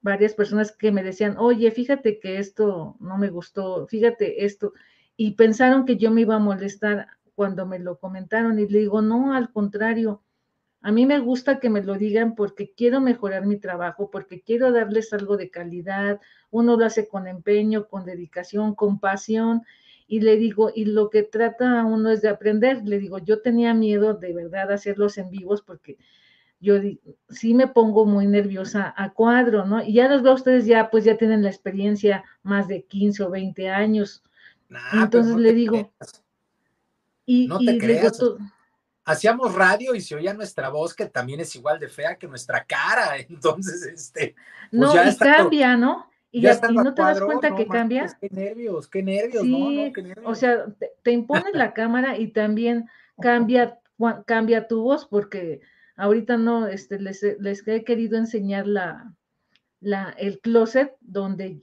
varias 0.00 0.32
personas 0.32 0.72
que 0.72 0.90
me 0.90 1.02
decían, 1.02 1.36
oye, 1.38 1.70
fíjate 1.70 2.18
que 2.18 2.38
esto 2.38 2.96
no 2.98 3.18
me 3.18 3.28
gustó, 3.28 3.86
fíjate 3.86 4.46
esto, 4.46 4.72
y 5.16 5.32
pensaron 5.32 5.84
que 5.84 5.96
yo 5.98 6.10
me 6.10 6.22
iba 6.22 6.36
a 6.36 6.38
molestar 6.40 7.06
cuando 7.34 7.66
me 7.66 7.78
lo 7.78 7.98
comentaron 7.98 8.58
y 8.58 8.66
le 8.66 8.78
digo, 8.78 9.02
no, 9.02 9.34
al 9.34 9.52
contrario, 9.52 10.22
a 10.80 10.92
mí 10.92 11.04
me 11.04 11.18
gusta 11.18 11.60
que 11.60 11.68
me 11.68 11.82
lo 11.82 11.96
digan 11.96 12.34
porque 12.34 12.72
quiero 12.74 13.02
mejorar 13.02 13.44
mi 13.44 13.58
trabajo, 13.58 14.10
porque 14.10 14.40
quiero 14.40 14.72
darles 14.72 15.12
algo 15.12 15.36
de 15.36 15.50
calidad, 15.50 16.20
uno 16.50 16.78
lo 16.78 16.86
hace 16.86 17.06
con 17.06 17.26
empeño, 17.26 17.86
con 17.86 18.06
dedicación, 18.06 18.74
con 18.74 18.98
pasión, 18.98 19.62
y 20.10 20.18
le 20.22 20.36
digo, 20.36 20.72
y 20.74 20.86
lo 20.86 21.08
que 21.08 21.22
trata 21.22 21.84
uno 21.84 22.10
es 22.10 22.20
de 22.20 22.28
aprender, 22.28 22.82
le 22.84 22.98
digo, 22.98 23.18
yo 23.18 23.42
tenía 23.42 23.74
miedo 23.74 24.14
de 24.14 24.32
verdad 24.32 24.72
hacerlos 24.72 25.16
en 25.18 25.30
vivos 25.30 25.62
porque 25.62 25.98
yo 26.58 26.74
sí 27.28 27.54
me 27.54 27.68
pongo 27.68 28.04
muy 28.06 28.26
nerviosa 28.26 28.92
a 28.96 29.10
cuadro, 29.12 29.64
¿no? 29.66 29.84
Y 29.84 29.92
ya 29.92 30.08
los 30.08 30.24
veo 30.24 30.34
ustedes 30.34 30.66
ya, 30.66 30.90
pues 30.90 31.04
ya 31.04 31.16
tienen 31.16 31.44
la 31.44 31.48
experiencia 31.48 32.24
más 32.42 32.66
de 32.66 32.82
15 32.82 33.22
o 33.22 33.30
20 33.30 33.70
años. 33.70 34.24
Entonces 34.92 35.36
le 35.36 35.52
digo, 35.52 35.92
y, 37.24 37.46
no 37.46 37.60
te 37.60 37.78
creas. 37.78 38.20
Hacíamos 39.04 39.54
radio 39.54 39.94
y 39.94 40.00
se 40.00 40.16
oía 40.16 40.34
nuestra 40.34 40.70
voz, 40.70 40.92
que 40.92 41.06
también 41.06 41.38
es 41.38 41.54
igual 41.54 41.78
de 41.78 41.88
fea 41.88 42.16
que 42.16 42.26
nuestra 42.26 42.64
cara. 42.64 43.16
Entonces, 43.28 43.84
este. 43.84 44.34
Pues 44.72 44.92
no, 44.92 44.92
y 44.92 45.16
cambia, 45.16 45.76
¿no? 45.76 46.09
Y, 46.32 46.42
ya, 46.42 46.60
no 46.70 46.94
te 46.94 47.02
das 47.02 47.20
cuenta 47.20 47.54
que 47.56 47.66
cambia. 47.66 48.06
qué 48.20 48.28
nervios, 48.30 48.88
qué 48.88 49.02
nervios, 49.02 49.44
no, 49.44 49.70
no, 49.70 49.92
qué 49.92 50.02
nervios. 50.02 50.26
O 50.26 50.34
sea, 50.34 50.66
te, 50.78 50.92
te 51.02 51.10
impones 51.10 51.54
la 51.54 51.72
cámara 51.74 52.16
y 52.16 52.28
también 52.28 52.88
cambia, 53.20 53.80
cambia 54.26 54.68
tu 54.68 54.82
voz, 54.82 55.06
porque 55.06 55.60
ahorita 55.96 56.36
no, 56.36 56.66
este, 56.68 57.00
les, 57.00 57.22
les 57.40 57.66
he 57.66 57.84
querido 57.84 58.16
enseñar 58.16 58.66
la, 58.66 59.12
la, 59.80 60.14
el 60.18 60.40
closet 60.40 60.96
donde 61.00 61.62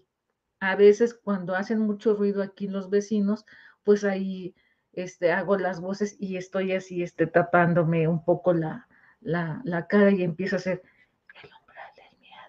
a 0.60 0.76
veces 0.76 1.14
cuando 1.14 1.56
hacen 1.56 1.80
mucho 1.80 2.14
ruido 2.16 2.42
aquí 2.44 2.68
los 2.68 2.90
vecinos, 2.90 3.46
pues 3.84 4.04
ahí 4.04 4.56
este, 4.94 5.32
hago 5.32 5.58
las 5.58 5.80
voces 5.80 6.16
y 6.20 6.38
estoy 6.38 6.74
así 6.74 7.04
este, 7.04 7.28
tapándome 7.28 8.08
un 8.08 8.24
poco 8.26 8.54
la, 8.54 8.88
la, 9.22 9.62
la 9.64 9.88
cara 9.88 10.12
y 10.12 10.24
empiezo 10.24 10.56
a 10.56 10.60
hacer 10.60 10.82
el 11.44 11.50
umbral 11.62 11.92
del 11.96 12.20
miedo. 12.20 12.47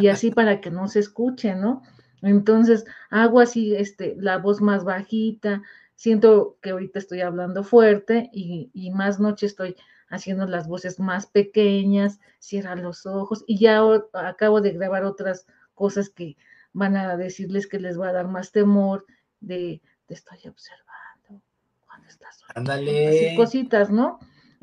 Y 0.00 0.08
así 0.08 0.30
para 0.30 0.60
que 0.60 0.70
no 0.70 0.88
se 0.88 1.00
escuche, 1.00 1.54
¿no? 1.54 1.82
Entonces 2.22 2.84
hago 3.10 3.40
así 3.40 3.74
este, 3.74 4.16
la 4.18 4.38
voz 4.38 4.60
más 4.60 4.84
bajita, 4.84 5.62
siento 5.94 6.56
que 6.62 6.70
ahorita 6.70 6.98
estoy 6.98 7.20
hablando 7.20 7.62
fuerte 7.64 8.30
y, 8.32 8.70
y 8.72 8.90
más 8.90 9.20
noche 9.20 9.46
estoy 9.46 9.76
haciendo 10.08 10.46
las 10.46 10.66
voces 10.68 11.00
más 11.00 11.26
pequeñas, 11.26 12.20
cierra 12.38 12.76
los 12.76 13.06
ojos 13.06 13.44
y 13.46 13.58
ya 13.58 13.82
acabo 14.12 14.60
de 14.60 14.72
grabar 14.72 15.04
otras 15.04 15.46
cosas 15.74 16.08
que 16.08 16.36
van 16.72 16.96
a 16.96 17.16
decirles 17.16 17.66
que 17.66 17.78
les 17.78 17.98
va 17.98 18.08
a 18.08 18.12
dar 18.12 18.28
más 18.28 18.52
temor 18.52 19.06
de 19.40 19.82
te 20.06 20.14
estoy 20.14 20.38
observando 20.48 21.42
cuando 21.86 22.08
estás 22.08 22.42
Ándale. 22.54 23.34
cositas, 23.36 23.90
¿no? 23.90 24.18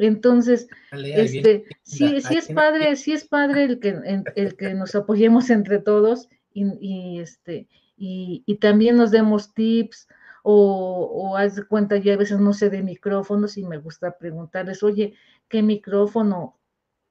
Entonces, 0.08 0.67
este, 0.91 1.65
sí, 1.84 2.22
sí 2.22 2.38
es 2.38 2.48
padre, 2.48 2.96
sí 2.96 3.13
es 3.13 3.25
padre 3.25 3.65
el 3.65 3.79
que, 3.79 3.96
el 4.36 4.55
que 4.55 4.74
nos 4.74 4.96
apoyemos 4.96 5.50
entre 5.50 5.79
todos 5.79 6.29
y, 6.53 7.20
este, 7.20 7.67
y, 7.98 8.43
y 8.46 8.55
también 8.58 8.98
nos 8.98 9.12
demos 9.12 9.53
tips, 9.53 10.08
o, 10.43 11.12
o 11.13 11.38
haz 11.38 11.55
de 11.55 11.65
cuenta, 11.65 11.98
yo 11.98 12.13
a 12.13 12.17
veces 12.17 12.39
no 12.39 12.53
sé 12.53 12.70
de 12.70 12.81
micrófonos 12.81 13.58
y 13.58 13.63
me 13.63 13.77
gusta 13.77 14.17
preguntarles, 14.17 14.84
oye, 14.84 15.13
¿qué 15.48 15.62
micrófono 15.62 16.58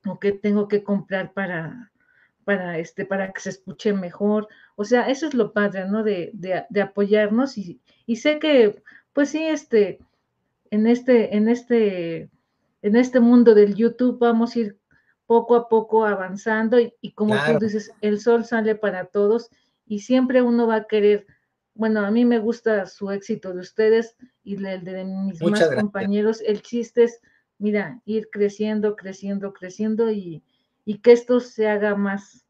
o 0.07 0.19
qué 0.19 0.33
tengo 0.33 0.69
que 0.69 0.83
comprar 0.83 1.33
para, 1.33 1.93
para, 2.45 2.79
este, 2.79 3.05
para 3.05 3.33
que 3.33 3.41
se 3.41 3.51
escuche 3.51 3.93
mejor? 3.93 4.49
O 4.77 4.85
sea, 4.85 5.09
eso 5.09 5.27
es 5.27 5.35
lo 5.35 5.53
padre, 5.53 5.89
¿no? 5.89 6.03
De, 6.03 6.31
de, 6.35 6.81
apoyarnos 6.81 7.57
y, 7.57 7.81
y, 8.07 8.17
sé 8.17 8.39
que, 8.39 8.83
pues 9.13 9.31
sí, 9.31 9.45
este, 9.45 10.01
en 10.71 10.87
este, 10.87 11.37
en 11.37 11.49
este, 11.49 12.31
en 12.83 12.97
este 12.97 13.21
mundo 13.21 13.55
del 13.55 13.75
YouTube 13.75 14.19
vamos 14.19 14.55
a 14.55 14.61
ir 14.61 14.79
poco 15.27 15.55
a 15.55 15.69
poco 15.69 16.05
avanzando 16.05 16.81
y, 16.81 16.95
y 17.01 17.13
como 17.13 17.35
tú 17.35 17.59
dices, 17.65 17.93
el 18.01 18.21
sol 18.21 18.45
sale 18.45 18.75
para 18.75 19.07
todos 19.07 19.51
y 19.87 20.01
siempre 20.01 20.43
uno 20.43 20.67
va 20.67 20.77
a 20.77 20.85
querer 20.85 21.27
bueno, 21.81 22.05
a 22.05 22.11
mí 22.11 22.27
me 22.27 22.39
gusta 22.39 22.85
su 22.85 23.11
éxito 23.11 23.55
de 23.55 23.61
ustedes 23.61 24.15
y 24.45 24.63
el 24.63 24.85
de 24.85 25.03
mis 25.05 25.41
más 25.41 25.67
compañeros. 25.75 26.43
El 26.43 26.61
chiste 26.61 27.05
es, 27.05 27.23
mira, 27.57 28.03
ir 28.05 28.29
creciendo, 28.31 28.97
creciendo, 28.97 29.55
creciendo 29.55 30.11
y, 30.11 30.43
que 31.03 31.13
esto 31.13 31.41
se 31.41 31.69
haga 31.69 31.95
más, 31.95 32.45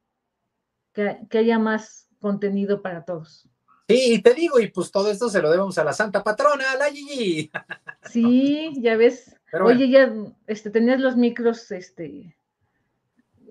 que, 0.93 1.39
haya 1.39 1.61
más 1.61 2.09
contenido 2.19 2.83
para 2.83 3.05
todos. 3.05 3.47
Sí, 3.89 4.15
y 4.15 4.23
te 4.23 4.35
digo, 4.35 4.59
y 4.59 4.69
pues 4.69 4.91
todo 4.91 5.11
esto 5.11 5.29
se 5.29 5.41
lo 5.41 5.51
debemos 5.51 5.79
a 5.79 5.85
la 5.85 5.93
santa 5.93 6.25
patrona, 6.25 6.73
a 6.73 6.77
la 6.77 6.91
Gigi. 6.91 7.53
Sí, 8.11 8.73
ya 8.81 8.97
ves. 8.97 9.37
Oye, 9.53 9.89
ya 9.89 10.13
este, 10.47 10.71
tenías 10.71 11.01
los 11.01 11.17
micros, 11.17 11.71
este, 11.73 12.37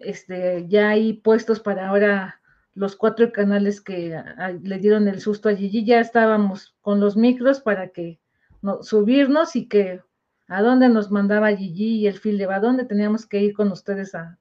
este, 0.01 0.65
ya 0.67 0.89
ahí 0.89 1.13
puestos 1.13 1.59
para 1.59 1.89
ahora 1.89 2.41
los 2.73 2.95
cuatro 2.95 3.31
canales 3.33 3.81
que 3.81 4.17
le 4.61 4.77
dieron 4.79 5.07
el 5.07 5.19
susto 5.19 5.49
a 5.49 5.55
Gigi, 5.55 5.83
ya 5.83 5.99
estábamos 5.99 6.75
con 6.81 6.99
los 6.99 7.17
micros 7.17 7.59
para 7.59 7.89
que 7.89 8.19
no, 8.61 8.83
subirnos 8.83 9.55
y 9.55 9.67
que 9.67 10.01
a 10.47 10.61
dónde 10.61 10.87
nos 10.87 11.11
mandaba 11.11 11.55
Gigi 11.55 11.97
y 11.97 12.07
el 12.07 12.19
Fileba, 12.19 12.55
a 12.55 12.59
dónde 12.61 12.85
teníamos 12.85 13.25
que 13.25 13.41
ir 13.41 13.53
con 13.53 13.71
ustedes 13.71 14.15
a, 14.15 14.39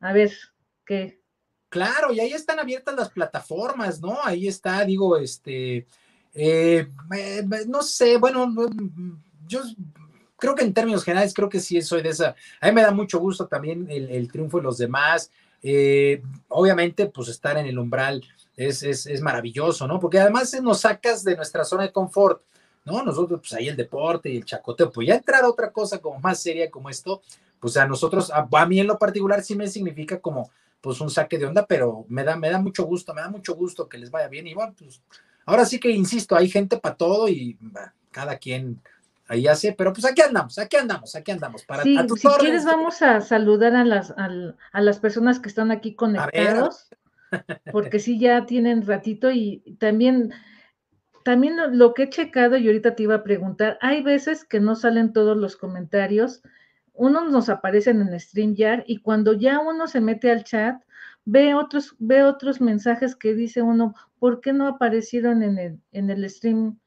a 0.00 0.12
ver 0.12 0.32
qué. 0.84 1.20
Claro, 1.68 2.12
y 2.12 2.20
ahí 2.20 2.32
están 2.32 2.58
abiertas 2.58 2.96
las 2.96 3.10
plataformas, 3.10 4.00
¿no? 4.00 4.18
Ahí 4.24 4.48
está, 4.48 4.84
digo, 4.84 5.16
este, 5.16 5.86
eh, 6.34 6.88
no 7.68 7.82
sé, 7.82 8.18
bueno, 8.18 8.52
yo 9.46 9.62
creo 10.36 10.54
que 10.54 10.64
en 10.64 10.74
términos 10.74 11.04
generales 11.04 11.34
creo 11.34 11.48
que 11.48 11.60
sí 11.60 11.80
soy 11.82 12.02
de 12.02 12.10
esa. 12.10 12.34
A 12.60 12.66
mí 12.66 12.72
me 12.72 12.82
da 12.82 12.90
mucho 12.90 13.18
gusto 13.18 13.46
también 13.46 13.86
el, 13.90 14.10
el 14.10 14.30
triunfo 14.30 14.58
de 14.58 14.64
los 14.64 14.78
demás. 14.78 15.30
Eh, 15.62 16.22
obviamente, 16.48 17.06
pues 17.06 17.28
estar 17.28 17.56
en 17.56 17.66
el 17.66 17.78
umbral 17.78 18.22
es, 18.56 18.82
es, 18.82 19.20
maravilloso, 19.20 19.86
¿no? 19.86 19.98
Porque 20.00 20.18
además 20.18 20.56
nos 20.62 20.80
sacas 20.80 21.24
de 21.24 21.36
nuestra 21.36 21.64
zona 21.64 21.82
de 21.82 21.92
confort, 21.92 22.42
¿no? 22.84 23.02
Nosotros, 23.02 23.40
pues 23.40 23.52
ahí 23.52 23.68
el 23.68 23.76
deporte 23.76 24.30
y 24.30 24.36
el 24.36 24.44
chacoteo, 24.44 24.90
pues 24.90 25.08
ya 25.08 25.14
entrar 25.14 25.44
a 25.44 25.48
otra 25.48 25.70
cosa 25.70 25.98
como 25.98 26.18
más 26.20 26.40
seria 26.40 26.70
como 26.70 26.88
esto, 26.88 27.20
pues 27.60 27.76
a 27.76 27.86
nosotros, 27.86 28.30
a, 28.32 28.66
mí 28.66 28.80
en 28.80 28.86
lo 28.86 28.98
particular 28.98 29.42
sí 29.42 29.56
me 29.56 29.66
significa 29.66 30.20
como, 30.20 30.50
pues 30.80 31.00
un 31.00 31.10
saque 31.10 31.38
de 31.38 31.46
onda, 31.46 31.66
pero 31.66 32.06
me 32.08 32.22
da, 32.22 32.36
me 32.36 32.50
da 32.50 32.58
mucho 32.60 32.84
gusto, 32.84 33.12
me 33.12 33.20
da 33.20 33.28
mucho 33.28 33.54
gusto 33.54 33.88
que 33.88 33.98
les 33.98 34.10
vaya 34.10 34.28
bien 34.28 34.46
y 34.46 34.54
bueno, 34.54 34.74
pues 34.78 35.02
ahora 35.44 35.64
sí 35.64 35.80
que 35.80 35.90
insisto, 35.90 36.36
hay 36.36 36.48
gente 36.48 36.78
para 36.78 36.96
todo 36.96 37.28
y 37.28 37.58
cada 38.10 38.38
quien 38.38 38.80
ahí 39.28 39.42
ya 39.42 39.54
sé, 39.54 39.74
pero 39.76 39.92
pues 39.92 40.04
aquí 40.04 40.22
andamos, 40.22 40.58
aquí 40.58 40.76
andamos, 40.76 41.14
aquí 41.14 41.30
andamos. 41.30 41.64
Para, 41.64 41.82
sí, 41.82 41.98
si 42.16 42.28
quieres 42.38 42.64
vamos 42.64 43.02
a 43.02 43.20
saludar 43.20 43.74
a 43.74 43.84
las, 43.84 44.12
a, 44.16 44.80
las 44.80 44.98
personas 44.98 45.40
que 45.40 45.48
están 45.48 45.70
aquí 45.70 45.94
conectados, 45.94 46.88
porque 47.72 47.98
sí 47.98 48.18
ya 48.18 48.46
tienen 48.46 48.86
ratito 48.86 49.30
y 49.30 49.76
también, 49.78 50.32
también 51.24 51.56
lo 51.72 51.94
que 51.94 52.04
he 52.04 52.10
checado 52.10 52.56
y 52.56 52.66
ahorita 52.66 52.94
te 52.94 53.02
iba 53.02 53.16
a 53.16 53.24
preguntar, 53.24 53.78
hay 53.80 54.02
veces 54.02 54.44
que 54.44 54.60
no 54.60 54.74
salen 54.74 55.12
todos 55.12 55.36
los 55.36 55.56
comentarios, 55.56 56.42
unos 56.92 57.30
nos 57.30 57.48
aparecen 57.48 58.00
en 58.00 58.18
StreamYard 58.18 58.84
y 58.86 58.98
cuando 59.02 59.34
ya 59.34 59.58
uno 59.58 59.86
se 59.86 60.00
mete 60.00 60.30
al 60.30 60.44
chat, 60.44 60.82
ve 61.24 61.54
otros, 61.54 61.94
ve 61.98 62.22
otros 62.22 62.60
mensajes 62.60 63.16
que 63.16 63.34
dice 63.34 63.60
uno, 63.60 63.94
¿por 64.18 64.40
qué 64.40 64.52
no 64.52 64.66
aparecieron 64.66 65.42
en 65.42 65.58
el, 65.58 65.80
en 65.92 66.10
el 66.10 66.28
stream? 66.30 66.78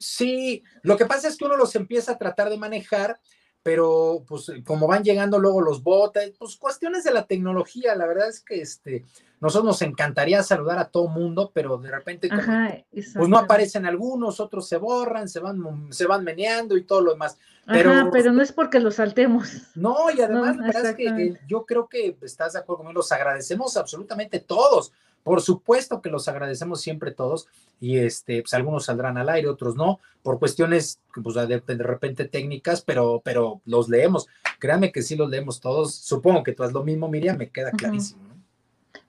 Sí, 0.00 0.64
lo 0.82 0.96
que 0.96 1.04
pasa 1.04 1.28
es 1.28 1.36
que 1.36 1.44
uno 1.44 1.56
los 1.56 1.76
empieza 1.76 2.12
a 2.12 2.18
tratar 2.18 2.48
de 2.48 2.56
manejar, 2.56 3.20
pero 3.62 4.24
pues 4.26 4.50
como 4.64 4.86
van 4.86 5.04
llegando 5.04 5.38
luego 5.38 5.60
los 5.60 5.82
botes, 5.82 6.32
pues 6.38 6.56
cuestiones 6.56 7.04
de 7.04 7.12
la 7.12 7.26
tecnología, 7.26 7.94
la 7.94 8.06
verdad 8.06 8.30
es 8.30 8.40
que 8.40 8.62
este, 8.62 9.04
nosotros 9.40 9.66
nos 9.66 9.82
encantaría 9.82 10.42
saludar 10.42 10.78
a 10.78 10.88
todo 10.88 11.08
mundo, 11.08 11.50
pero 11.52 11.76
de 11.76 11.90
repente 11.90 12.30
pues 12.30 13.28
no 13.28 13.36
aparecen 13.36 13.84
algunos, 13.84 14.40
otros 14.40 14.66
se 14.66 14.78
borran, 14.78 15.28
se 15.28 15.40
van, 15.40 15.92
se 15.92 16.06
van 16.06 16.24
meneando 16.24 16.78
y 16.78 16.84
todo 16.84 17.02
lo 17.02 17.12
demás. 17.12 17.36
Pero, 17.66 17.92
Ajá, 17.92 18.08
pero 18.10 18.32
no 18.32 18.42
es 18.42 18.52
porque 18.52 18.80
los 18.80 18.94
saltemos. 18.94 19.48
No, 19.74 20.10
y 20.10 20.22
además 20.22 20.56
la 20.56 20.66
verdad 20.66 20.86
es 20.86 20.96
que 20.96 21.38
yo 21.46 21.66
creo 21.66 21.88
que 21.88 22.16
estás 22.22 22.54
de 22.54 22.60
acuerdo 22.60 22.78
conmigo, 22.78 23.00
los 23.00 23.12
agradecemos 23.12 23.76
absolutamente 23.76 24.40
todos. 24.40 24.92
Por 25.22 25.42
supuesto 25.42 26.00
que 26.00 26.10
los 26.10 26.28
agradecemos 26.28 26.80
siempre 26.80 27.12
todos 27.12 27.46
y 27.80 27.98
este, 27.98 28.42
pues 28.42 28.54
algunos 28.54 28.84
saldrán 28.84 29.18
al 29.18 29.28
aire, 29.28 29.48
otros 29.48 29.76
no, 29.76 30.00
por 30.22 30.38
cuestiones 30.38 31.00
pues, 31.22 31.34
de, 31.34 31.60
de, 31.60 31.82
repente 31.82 32.26
técnicas, 32.26 32.82
pero, 32.82 33.20
pero 33.24 33.60
los 33.64 33.88
leemos. 33.88 34.28
Créanme 34.58 34.92
que 34.92 35.02
sí 35.02 35.16
los 35.16 35.30
leemos 35.30 35.60
todos. 35.60 35.94
Supongo 35.94 36.42
que 36.42 36.52
tú 36.52 36.62
haces 36.62 36.74
lo 36.74 36.84
mismo, 36.84 37.08
Miriam, 37.08 37.36
me 37.36 37.50
queda 37.50 37.70
clarísimo. 37.70 38.20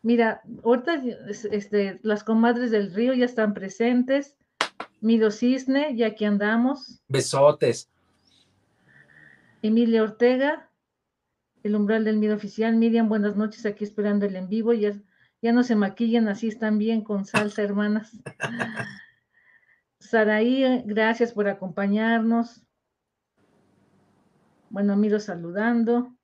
Mira, 0.03 0.41
ahorita 0.63 1.03
este, 1.51 1.99
las 2.01 2.23
comadres 2.23 2.71
del 2.71 2.93
río 2.93 3.13
ya 3.13 3.25
están 3.25 3.53
presentes. 3.53 4.35
Miro 4.99 5.31
Cisne, 5.31 5.95
ya 5.95 6.07
aquí 6.07 6.25
andamos. 6.25 7.01
Besotes. 7.07 7.89
Emilia 9.61 10.03
Ortega, 10.03 10.69
el 11.63 11.75
umbral 11.75 12.03
del 12.03 12.17
miedo 12.17 12.35
oficial. 12.35 12.75
Miriam, 12.75 13.09
buenas 13.09 13.35
noches, 13.35 13.65
aquí 13.65 13.83
esperando 13.83 14.25
el 14.25 14.35
en 14.35 14.49
vivo. 14.49 14.73
Ya 14.73 14.93
ya 15.41 15.51
no 15.51 15.63
se 15.63 15.75
maquillan, 15.75 16.27
así 16.27 16.47
están 16.47 16.77
bien 16.77 17.03
con 17.03 17.25
salsa, 17.25 17.61
hermanas. 17.61 18.11
Saraí, 19.99 20.83
gracias 20.85 21.33
por 21.33 21.47
acompañarnos. 21.47 22.63
Bueno, 24.69 24.95
Miro 24.95 25.19
saludando. 25.19 26.15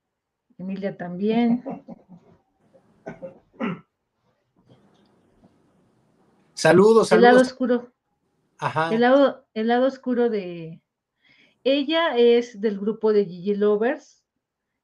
Emilia 0.56 0.96
también. 0.96 1.62
Saludos, 6.54 7.08
saludos. 7.08 7.12
El 7.12 7.22
lado 7.22 7.40
oscuro. 7.40 7.92
Ajá. 8.58 8.92
El 8.92 9.00
lado, 9.02 9.46
el 9.54 9.68
lado 9.68 9.86
oscuro 9.86 10.28
de. 10.28 10.82
Ella 11.62 12.16
es 12.16 12.60
del 12.60 12.78
grupo 12.78 13.12
de 13.12 13.24
Gigi 13.24 13.54
Lovers 13.54 14.18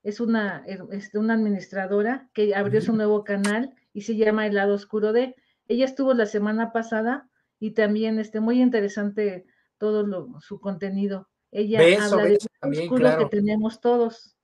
es 0.05 0.21
una, 0.21 0.65
este, 0.91 1.19
una 1.19 1.35
administradora 1.35 2.29
que 2.35 2.55
abrió 2.55 2.81
su 2.83 2.93
nuevo 2.93 3.25
canal 3.25 3.75
y 3.95 4.03
se 4.03 4.17
llama 4.17 4.47
El 4.47 4.57
lado 4.57 4.75
oscuro 4.75 5.15
de. 5.15 5.35
Ella 5.67 5.87
estuvo 5.87 6.13
la 6.13 6.27
semana 6.27 6.73
pasada 6.73 7.31
y 7.59 7.71
también 7.71 8.19
este, 8.19 8.41
muy 8.41 8.61
interesante 8.61 9.47
todo 9.79 10.07
lo, 10.07 10.39
su 10.41 10.61
contenido. 10.61 11.31
Ella 11.51 11.79
habla 11.79 12.25
de 12.25 12.39
también, 12.61 12.83
oscuro 12.83 13.17
que 13.17 13.27
tenemos 13.27 13.81
todos. 13.81 14.37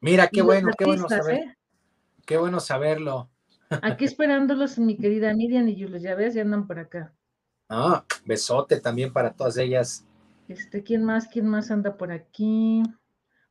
Mira, 0.00 0.28
qué 0.28 0.42
bueno, 0.42 0.70
qué 0.78 0.84
bueno 0.84 1.08
saber. 1.08 1.34
¿eh? 1.34 1.56
Qué 2.26 2.36
bueno 2.36 2.60
saberlo. 2.60 3.30
Aquí 3.82 4.04
esperándolos, 4.04 4.78
mi 4.78 4.96
querida 4.96 5.34
Miriam 5.34 5.66
y 5.66 5.80
Julio, 5.80 5.98
ya 5.98 6.14
ves, 6.14 6.34
ya 6.34 6.42
andan 6.42 6.66
por 6.66 6.78
acá. 6.78 7.14
Ah, 7.68 8.04
besote 8.26 8.80
también 8.80 9.12
para 9.12 9.32
todas 9.32 9.56
ellas. 9.56 10.04
Este, 10.48 10.82
¿quién 10.82 11.04
más? 11.04 11.26
¿Quién 11.28 11.46
más 11.46 11.70
anda 11.70 11.96
por 11.96 12.12
aquí? 12.12 12.82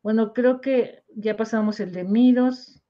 Bueno, 0.04 0.34
creo 0.34 0.62
que 0.62 1.04
ya 1.16 1.36
pasamos 1.36 1.80
el 1.80 1.92
de 1.92 2.04
Miros. 2.04 2.81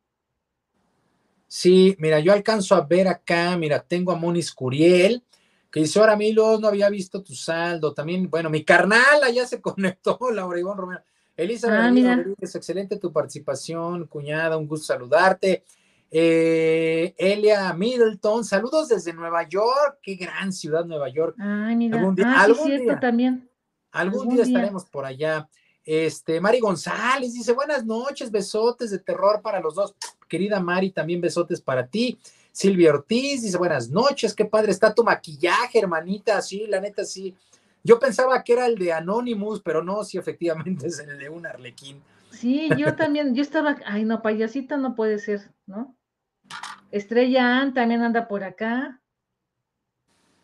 Sí, 1.54 1.98
mira, 2.00 2.22
yo 2.22 2.32
alcanzo 2.32 2.76
a 2.76 2.86
ver 2.86 3.10
acá, 3.10 3.58
mira, 3.58 3.84
tengo 3.84 4.14
a 4.14 4.16
Monis 4.16 4.54
Curiel, 4.54 5.22
que 5.70 5.82
dice, 5.82 6.00
ahora 6.00 6.16
Milos, 6.16 6.62
no 6.62 6.70
había 6.70 6.90
visto 6.90 7.22
tu 7.22 7.36
saldo. 7.36 7.94
También, 7.94 8.30
bueno, 8.30 8.50
mi 8.50 8.64
carnal 8.64 9.22
allá 9.22 9.46
se 9.46 9.60
conectó, 9.60 10.18
Laura 10.32 10.58
Ivonne 10.58 10.80
Romero. 10.80 11.02
Elisa 11.36 11.68
ah, 11.70 12.24
es 12.40 12.56
excelente 12.56 12.96
tu 12.96 13.12
participación, 13.12 14.08
cuñada, 14.08 14.56
un 14.56 14.66
gusto 14.66 14.86
saludarte. 14.86 15.66
Eh, 16.10 17.14
Elia 17.18 17.74
Middleton, 17.74 18.46
saludos 18.46 18.88
desde 18.88 19.12
Nueva 19.12 19.46
York, 19.46 20.00
qué 20.02 20.16
gran 20.16 20.54
ciudad 20.54 20.86
Nueva 20.86 21.10
York. 21.10 21.36
Ay, 21.38 21.76
mira, 21.76 22.00
algún 22.00 22.16
día, 22.16 22.28
ah, 22.30 22.44
algún 22.44 22.78
día 22.78 22.98
también. 22.98 23.50
Algún, 23.92 24.30
día, 24.30 24.44
estaremos 24.44 24.86
por 24.86 25.04
allá. 25.04 25.50
Este, 25.84 26.40
Mari 26.40 26.62
González 26.62 27.34
dice, 27.34 27.52
buenas 27.52 27.86
noches, 27.86 28.32
besotes 28.32 28.90
de 28.92 29.00
terror 29.00 29.42
para 29.42 29.60
los 29.60 29.76
dos. 29.76 29.94
Querida 30.32 30.62
Mari, 30.62 30.92
también 30.92 31.20
besotes 31.20 31.60
para 31.60 31.86
ti. 31.86 32.18
Silvia 32.54 32.92
Ortiz 32.92 33.42
dice, 33.42 33.58
buenas 33.58 33.90
noches, 33.90 34.34
qué 34.34 34.46
padre 34.46 34.72
está 34.72 34.96
tu 34.96 35.04
maquillaje, 35.04 35.78
hermanita. 35.78 36.42
Sí, 36.42 36.68
la 36.68 36.80
neta, 36.80 37.04
sí. 37.04 37.36
Yo 37.84 38.00
pensaba 38.00 38.42
que 38.42 38.54
era 38.54 38.66
el 38.66 38.78
de 38.78 38.94
Anonymous, 38.94 39.62
pero 39.62 39.84
no, 39.84 40.06
sí, 40.06 40.18
efectivamente 40.18 40.88
es 40.88 41.00
el 41.00 41.20
de 41.20 41.28
un 41.28 41.46
arlequín. 41.46 42.02
Sí, 42.32 42.70
yo 42.78 42.96
también, 42.96 43.36
yo 43.36 43.42
estaba, 43.42 43.76
ay, 43.86 44.06
no, 44.06 44.22
payasita 44.22 44.78
no 44.78 44.96
puede 44.96 45.20
ser, 45.20 45.52
¿no? 45.66 45.98
Estrella 46.92 47.60
Ann 47.60 47.74
también 47.74 48.02
anda 48.02 48.30
por 48.30 48.46
acá. 48.46 49.02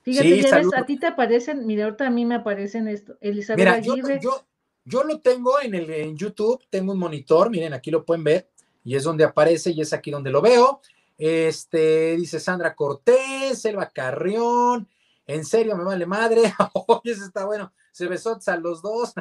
Fíjate, 0.02 0.42
ya 0.42 0.58
ves, 0.58 0.74
a 0.76 0.86
ti 0.86 0.98
te 0.98 1.08
aparecen, 1.08 1.66
mira, 1.66 1.86
ahorita 1.86 2.08
a 2.08 2.10
mí 2.10 2.26
me 2.26 2.36
aparecen 2.36 2.90
esto, 2.90 3.18
Elizabeth 3.22 3.60
mira, 3.60 3.74
Aguirre. 3.74 4.20
Yo, 4.22 4.46
yo, 4.84 5.04
lo 5.04 5.22
tengo 5.22 5.62
en 5.62 5.76
el 5.76 5.90
en 5.90 6.18
YouTube, 6.18 6.62
tengo 6.70 6.92
un 6.92 7.00
monitor, 7.00 7.50
miren, 7.50 7.74
aquí 7.74 7.90
lo 7.90 8.04
pueden 8.04 8.26
ver, 8.26 8.50
y 8.88 8.96
es 8.96 9.04
donde 9.04 9.26
aparece, 9.26 9.72
y 9.72 9.82
es 9.82 9.92
aquí 9.92 10.12
donde 10.12 10.32
lo 10.32 10.42
veo. 10.42 10.80
Este, 11.18 12.16
dice 12.16 12.40
Sandra 12.40 12.74
Cortés, 12.74 13.60
Selva 13.60 13.90
Carrión, 13.90 14.88
en 15.26 15.44
serio, 15.44 15.76
me 15.76 15.84
vale 15.84 16.06
madre. 16.06 16.54
Oye, 16.88 17.12
ese 17.12 17.26
está 17.26 17.44
bueno. 17.44 17.74
Se 17.92 18.08
besó 18.08 18.40
a 18.48 18.56
los 18.56 18.82
dos. 18.82 19.14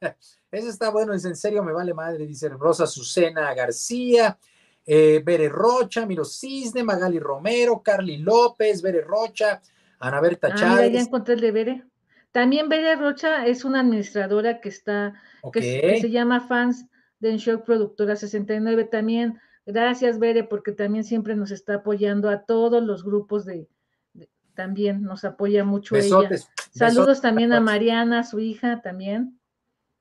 ese 0.52 0.68
está 0.68 0.90
bueno, 0.90 1.14
es 1.14 1.24
en 1.24 1.36
serio, 1.36 1.64
me 1.64 1.72
vale 1.72 1.94
madre. 1.94 2.26
Dice 2.26 2.50
Rosa 2.50 2.86
Susena 2.86 3.54
García, 3.54 4.36
eh, 4.84 5.22
Bere 5.24 5.48
Rocha, 5.48 6.04
Miro 6.04 6.26
Cisne, 6.26 6.84
Magali 6.84 7.18
Romero, 7.18 7.80
Carly 7.82 8.18
López, 8.18 8.82
Bere 8.82 9.00
Rocha, 9.00 9.62
Ana 10.00 10.20
Berta 10.20 10.48
ah, 10.52 10.54
Chávez. 10.54 10.92
ya 10.92 11.00
encontré 11.00 11.32
el 11.32 11.40
de 11.40 11.50
Bere. 11.50 11.84
También 12.30 12.68
Bere 12.68 12.94
Rocha 12.96 13.46
es 13.46 13.64
una 13.64 13.80
administradora 13.80 14.60
que 14.60 14.68
está, 14.68 15.14
que, 15.50 15.98
se 15.98 16.10
llama 16.10 16.46
Fans 16.46 16.84
de 17.24 17.32
Enshock 17.32 17.64
Productora 17.64 18.16
69. 18.16 18.84
También, 18.84 19.40
gracias 19.66 20.18
Bere, 20.18 20.44
porque 20.44 20.72
también 20.72 21.04
siempre 21.04 21.34
nos 21.34 21.50
está 21.50 21.76
apoyando 21.76 22.28
a 22.28 22.44
todos 22.44 22.82
los 22.82 23.02
grupos 23.02 23.44
de, 23.46 23.66
también 24.54 25.02
nos 25.02 25.24
apoya 25.24 25.64
mucho 25.64 25.96
ella. 25.96 26.28
Saludos 26.70 27.20
también 27.20 27.52
a 27.52 27.60
Mariana, 27.60 28.24
su 28.24 28.40
hija 28.40 28.82
también. 28.82 29.40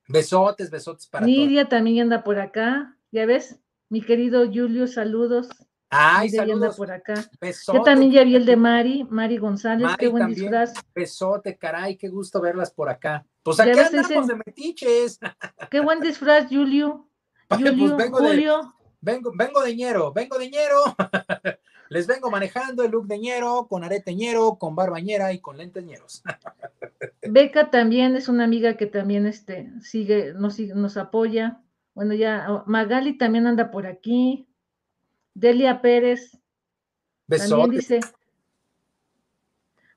Besotes, 0.08 0.70
besotes 0.70 1.08
para 1.08 1.26
Nidia 1.26 1.70
también 1.70 2.04
anda 2.04 2.24
por 2.26 2.38
acá, 2.38 2.98
ya 3.10 3.26
ves, 3.26 3.58
mi 3.88 4.02
querido 4.02 4.46
Julio, 4.46 4.88
saludos. 4.88 5.48
Ay, 5.90 6.30
saludos. 6.30 6.64
anda 6.64 6.76
por 6.76 6.92
acá. 6.92 7.14
Besote. 7.40 7.78
Yo 7.78 7.84
también 7.84 8.12
ya 8.12 8.24
vi 8.26 8.36
el 8.36 8.46
de 8.46 8.58
Mari, 8.58 9.06
Mari 9.10 9.38
González, 9.38 9.88
qué 9.98 10.10
buen 10.10 10.28
disfraz. 10.28 10.74
Besote, 10.94 11.58
caray, 11.58 11.96
qué 11.96 12.10
gusto 12.10 12.42
verlas 12.42 12.72
por 12.72 12.90
acá. 12.90 13.26
Pues 13.44 13.60
aquí 13.62 13.80
andamos 13.80 14.28
de 14.28 14.36
metiches. 14.36 15.20
Qué 15.70 15.80
buen 15.80 16.02
disfraz, 16.02 16.48
Julio. 16.50 17.10
Pues 17.58 17.72
Julio, 17.72 17.98
Julio. 18.12 18.74
vengo, 19.02 19.32
vengo 19.36 19.62
de 19.62 19.76
ñero, 19.76 20.14
vengo 20.14 20.38
de 20.38 20.50
ñero. 20.50 20.78
Les 21.90 22.08
vengo 22.08 22.32
manejando 22.32 22.84
el 22.84 22.92
look 22.92 23.06
de 23.06 23.20
ñero, 23.20 23.68
con 23.70 23.84
areteñero, 23.84 24.58
con 24.58 24.76
barbañera 24.76 25.32
y 25.32 25.40
con 25.40 25.58
lenteñeros. 25.58 26.24
Beca 27.22 27.70
también 27.70 28.16
es 28.16 28.28
una 28.28 28.46
amiga 28.46 28.78
que 28.78 28.88
también 28.88 29.28
este, 29.28 29.72
sigue, 29.82 30.34
nos, 30.34 30.60
nos 30.60 30.98
apoya. 30.98 31.62
Bueno, 31.94 32.16
ya 32.16 32.48
oh, 32.50 32.64
Magali 32.66 33.18
también 33.18 33.46
anda 33.46 33.70
por 33.70 33.86
aquí. 33.86 34.48
Delia 35.36 35.82
Pérez. 35.82 36.40
También 37.28 37.70
dice. 37.70 38.00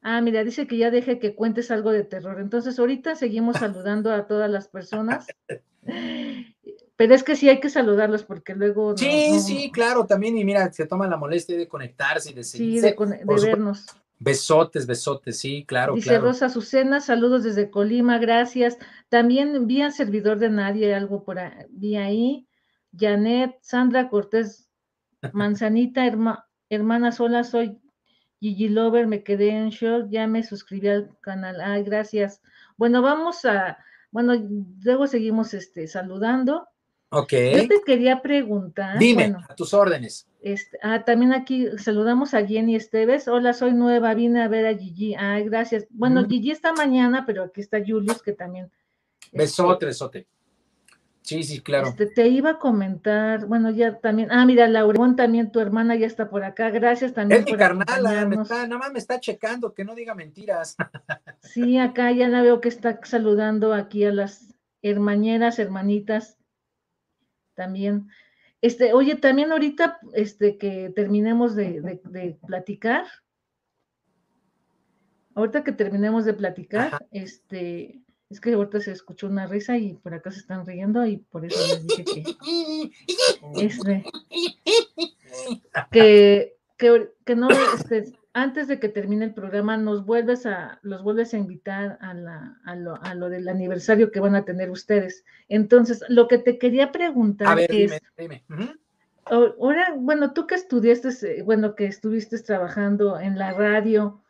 Ah, 0.02 0.20
mira, 0.20 0.44
dice 0.44 0.66
que 0.66 0.76
ya 0.76 0.90
deje 0.90 1.18
que 1.18 1.34
cuentes 1.34 1.70
algo 1.70 1.90
de 1.90 2.04
terror. 2.04 2.40
Entonces, 2.40 2.78
ahorita 2.78 3.16
seguimos 3.16 3.56
saludando 3.56 4.12
a 4.12 4.26
todas 4.26 4.50
las 4.50 4.68
personas. 4.68 5.26
Pero 6.96 7.14
es 7.14 7.22
que 7.22 7.36
sí 7.36 7.48
hay 7.48 7.60
que 7.60 7.68
saludarlos 7.68 8.24
porque 8.24 8.54
luego. 8.54 8.96
Sí, 8.96 9.38
sí, 9.40 9.70
claro, 9.70 10.06
también. 10.06 10.38
Y 10.38 10.44
mira, 10.44 10.72
se 10.72 10.86
toman 10.86 11.10
la 11.10 11.18
molestia 11.18 11.56
de 11.56 11.68
conectarse 11.68 12.30
y 12.30 12.34
de 12.34 12.42
seguirse. 12.42 12.96
Sí, 12.96 13.04
de, 13.06 13.46
vernos. 13.46 13.86
Besotes, 14.18 14.86
besotes, 14.86 15.38
sí, 15.38 15.66
claro. 15.66 15.94
Dice 15.94 16.18
Rosa 16.18 16.46
Azucena, 16.46 17.00
saludos 17.00 17.44
desde 17.44 17.70
Colima, 17.70 18.18
gracias. 18.18 18.78
También 19.10 19.66
vi 19.66 19.82
servidor 19.90 20.38
de 20.38 20.48
nadie, 20.48 20.94
algo 20.94 21.22
por 21.22 21.38
ahí, 21.38 21.96
ahí. 21.96 22.48
Janet, 22.98 23.58
Sandra 23.60 24.08
Cortés, 24.08 24.70
Manzanita, 25.34 26.06
hermana 26.70 27.12
sola, 27.12 27.44
soy 27.44 27.78
Gigi 28.40 28.68
Lover, 28.68 29.06
me 29.06 29.22
quedé 29.22 29.50
en 29.50 29.68
shock, 29.68 30.08
ya 30.08 30.26
me 30.26 30.42
suscribí 30.42 30.88
al 30.88 31.10
canal. 31.20 31.60
Ay, 31.60 31.82
gracias. 31.82 32.40
Bueno, 32.78 33.02
vamos 33.02 33.44
a, 33.44 33.76
bueno, 34.10 34.34
luego 34.82 35.06
seguimos 35.06 35.52
este, 35.52 35.86
saludando. 35.88 36.68
Ok. 37.10 37.32
Yo 37.32 37.68
te 37.68 37.82
quería 37.84 38.20
preguntar. 38.20 38.98
Dime, 38.98 39.36
a 39.48 39.54
tus 39.54 39.72
órdenes. 39.74 40.26
Este, 40.40 40.78
ah, 40.82 41.04
también 41.04 41.32
aquí 41.32 41.68
saludamos 41.78 42.34
a 42.34 42.46
Jenny 42.46 42.76
Esteves. 42.76 43.28
Hola, 43.28 43.52
soy 43.52 43.72
nueva, 43.74 44.14
vine 44.14 44.42
a 44.42 44.48
ver 44.48 44.66
a 44.66 44.76
Gigi. 44.76 45.14
Ay, 45.14 45.44
gracias. 45.44 45.86
Bueno, 45.90 46.26
Gigi 46.26 46.50
está 46.50 46.72
mañana, 46.72 47.24
pero 47.26 47.44
aquí 47.44 47.60
está 47.60 47.78
Julius, 47.84 48.22
que 48.22 48.32
también. 48.32 48.70
Besote, 49.32 49.86
besote. 49.86 50.26
Sí, 51.22 51.42
sí, 51.42 51.60
claro. 51.60 51.88
Este, 51.88 52.06
te 52.06 52.28
iba 52.28 52.50
a 52.50 52.58
comentar, 52.60 53.46
bueno, 53.46 53.70
ya 53.70 53.98
también, 53.98 54.30
ah, 54.30 54.46
mira, 54.46 54.68
Laurón 54.68 55.16
también, 55.16 55.50
tu 55.50 55.58
hermana 55.58 55.96
ya 55.96 56.06
está 56.06 56.30
por 56.30 56.44
acá, 56.44 56.70
gracias 56.70 57.14
también. 57.14 57.40
Es 57.40 57.46
mi 57.46 57.56
carnal, 57.58 58.28
me 58.28 58.42
está, 58.42 58.64
nada 58.68 58.78
más 58.78 58.92
me 58.92 59.00
está 59.00 59.18
checando, 59.18 59.74
que 59.74 59.84
no 59.84 59.96
diga 59.96 60.14
mentiras. 60.14 60.76
Sí, 61.42 61.78
acá 61.78 62.12
ya 62.12 62.28
la 62.28 62.42
veo 62.42 62.60
que 62.60 62.68
está 62.68 63.00
saludando 63.02 63.74
aquí 63.74 64.04
a 64.04 64.12
las 64.12 64.54
hermañeras, 64.82 65.58
hermanitas 65.58 66.35
también. 67.56 68.08
Este, 68.62 68.92
oye, 68.92 69.16
también 69.16 69.50
ahorita 69.50 69.98
este, 70.14 70.56
que 70.56 70.92
terminemos 70.94 71.56
de, 71.56 71.98
platicar, 72.46 73.06
ahorita 75.34 75.64
que 75.64 75.72
terminemos 75.72 76.24
de 76.24 76.34
platicar, 76.34 77.04
este, 77.10 78.00
es 78.30 78.40
que 78.40 78.52
ahorita 78.52 78.80
se 78.80 78.92
escuchó 78.92 79.26
una 79.26 79.46
risa 79.46 79.76
y 79.76 79.94
por 79.94 80.14
acá 80.14 80.30
se 80.30 80.40
están 80.40 80.64
riendo 80.64 81.04
y 81.06 81.18
por 81.18 81.44
eso 81.44 81.58
les 81.66 81.86
dije 81.86 82.04
que, 82.04 82.36
este, 83.64 84.04
que, 85.90 86.56
que, 86.76 87.10
que 87.24 87.36
no, 87.36 87.48
este, 87.50 88.12
antes 88.36 88.68
de 88.68 88.78
que 88.78 88.90
termine 88.90 89.24
el 89.24 89.32
programa, 89.32 89.78
nos 89.78 90.04
vuelves 90.04 90.44
a, 90.44 90.78
los 90.82 91.02
vuelves 91.02 91.32
a 91.32 91.38
invitar 91.38 91.96
a, 92.02 92.12
la, 92.12 92.60
a, 92.66 92.76
lo, 92.76 93.02
a, 93.02 93.14
lo, 93.14 93.30
del 93.30 93.48
aniversario 93.48 94.10
que 94.10 94.20
van 94.20 94.34
a 94.34 94.44
tener 94.44 94.70
ustedes. 94.70 95.24
Entonces, 95.48 96.04
lo 96.10 96.28
que 96.28 96.36
te 96.36 96.58
quería 96.58 96.92
preguntar 96.92 97.58
es, 97.58 97.98
dime, 98.18 98.44
ahora, 99.24 99.94
bueno, 99.96 100.34
tú 100.34 100.46
que 100.46 100.54
estudiaste, 100.54 101.08
eh, 101.22 101.42
bueno, 101.44 101.74
que 101.74 101.86
estuviste 101.86 102.38
trabajando 102.40 103.18
en 103.18 103.38
la 103.38 103.54
radio, 103.54 104.20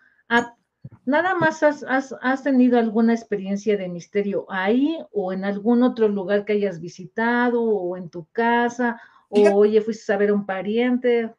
¿nada 1.05 1.35
más 1.35 1.65
has, 1.65 1.83
has, 1.83 2.15
has, 2.23 2.45
tenido 2.45 2.79
alguna 2.79 3.13
experiencia 3.13 3.77
de 3.77 3.89
misterio 3.89 4.47
ahí 4.49 4.97
o 5.11 5.33
en 5.33 5.45
algún 5.45 5.83
otro 5.83 6.07
lugar 6.07 6.45
que 6.45 6.53
hayas 6.53 6.81
visitado 6.81 7.61
o 7.61 7.97
en 7.97 8.09
tu 8.09 8.25
casa? 8.31 9.01
O, 9.29 9.41
oye, 9.53 9.81
fuiste 9.81 10.13
a 10.13 10.17
ver 10.17 10.31
a 10.31 10.35
un 10.35 10.47
pariente, 10.47 11.35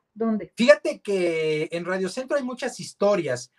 Fíjate 0.56 1.00
que 1.00 1.70
en 1.72 1.86
Radio 1.86 2.10
Centro 2.10 2.38
hay 2.38 2.44
muchas 2.44 2.80
historias. 2.80 3.52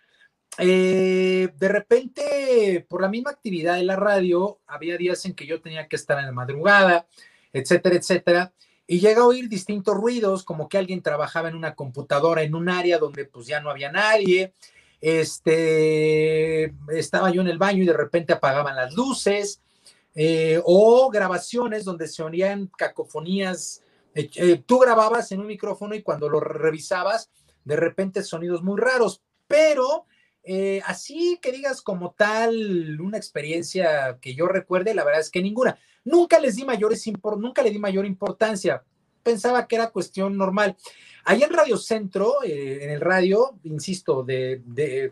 Eh, 0.57 1.49
de 1.55 1.67
repente, 1.67 2.85
por 2.89 3.01
la 3.01 3.09
misma 3.09 3.31
actividad 3.31 3.75
de 3.75 3.83
la 3.83 3.95
radio, 3.95 4.59
había 4.67 4.97
días 4.97 5.25
en 5.25 5.33
que 5.33 5.45
yo 5.45 5.61
tenía 5.61 5.87
que 5.87 5.95
estar 5.95 6.19
en 6.19 6.25
la 6.25 6.31
madrugada, 6.31 7.07
etcétera, 7.53 7.95
etcétera. 7.95 8.53
y 8.87 8.99
llega 8.99 9.21
a 9.21 9.25
oír 9.27 9.47
distintos 9.47 9.95
ruidos, 9.95 10.43
como 10.43 10.67
que 10.67 10.79
alguien 10.79 11.03
trabajaba 11.03 11.47
en 11.47 11.55
una 11.55 11.75
computadora 11.75 12.41
en 12.41 12.55
un 12.55 12.69
área 12.69 12.97
donde 12.97 13.25
pues 13.25 13.45
ya 13.45 13.61
no 13.61 13.69
había 13.69 13.91
nadie, 13.91 14.53
este, 14.99 16.73
estaba 16.89 17.31
yo 17.31 17.41
en 17.41 17.49
el 17.49 17.59
baño 17.59 17.83
y 17.83 17.85
de 17.85 17.93
repente 17.93 18.33
apagaban 18.33 18.75
las 18.75 18.93
luces, 18.95 19.61
eh, 20.15 20.59
o 20.65 21.09
grabaciones 21.11 21.85
donde 21.85 22.07
se 22.07 22.23
oían 22.23 22.67
cacofonías, 22.77 23.83
eh, 24.15 24.29
eh, 24.35 24.63
tú 24.65 24.79
grababas 24.79 25.31
en 25.31 25.39
un 25.39 25.47
micrófono 25.47 25.95
y 25.95 26.01
cuando 26.01 26.29
lo 26.29 26.39
revisabas, 26.39 27.29
de 27.63 27.75
repente 27.75 28.23
sonidos 28.23 28.63
muy 28.63 28.79
raros, 28.79 29.21
pero 29.47 30.05
así 30.85 31.37
que 31.43 31.51
digas 31.51 31.83
como 31.83 32.15
tal 32.17 32.99
una 32.99 33.17
experiencia 33.17 34.17
que 34.19 34.33
yo 34.33 34.47
recuerde, 34.47 34.95
la 34.95 35.03
verdad 35.03 35.21
es 35.21 35.29
que 35.29 35.43
ninguna. 35.43 35.77
Nunca 36.05 36.39
les 36.39 36.55
di 36.55 36.65
mayores 36.65 37.05
nunca 37.37 37.61
le 37.61 37.69
di 37.69 37.77
mayor 37.77 38.05
importancia. 38.05 38.83
Pensaba 39.21 39.67
que 39.67 39.75
era 39.75 39.91
cuestión 39.91 40.37
normal. 40.37 40.75
Ahí 41.25 41.43
en 41.43 41.51
Radio 41.51 41.77
Centro, 41.77 42.41
eh, 42.43 42.83
en 42.83 42.89
el 42.89 43.01
radio, 43.01 43.59
insisto, 43.63 44.23
de, 44.23 44.63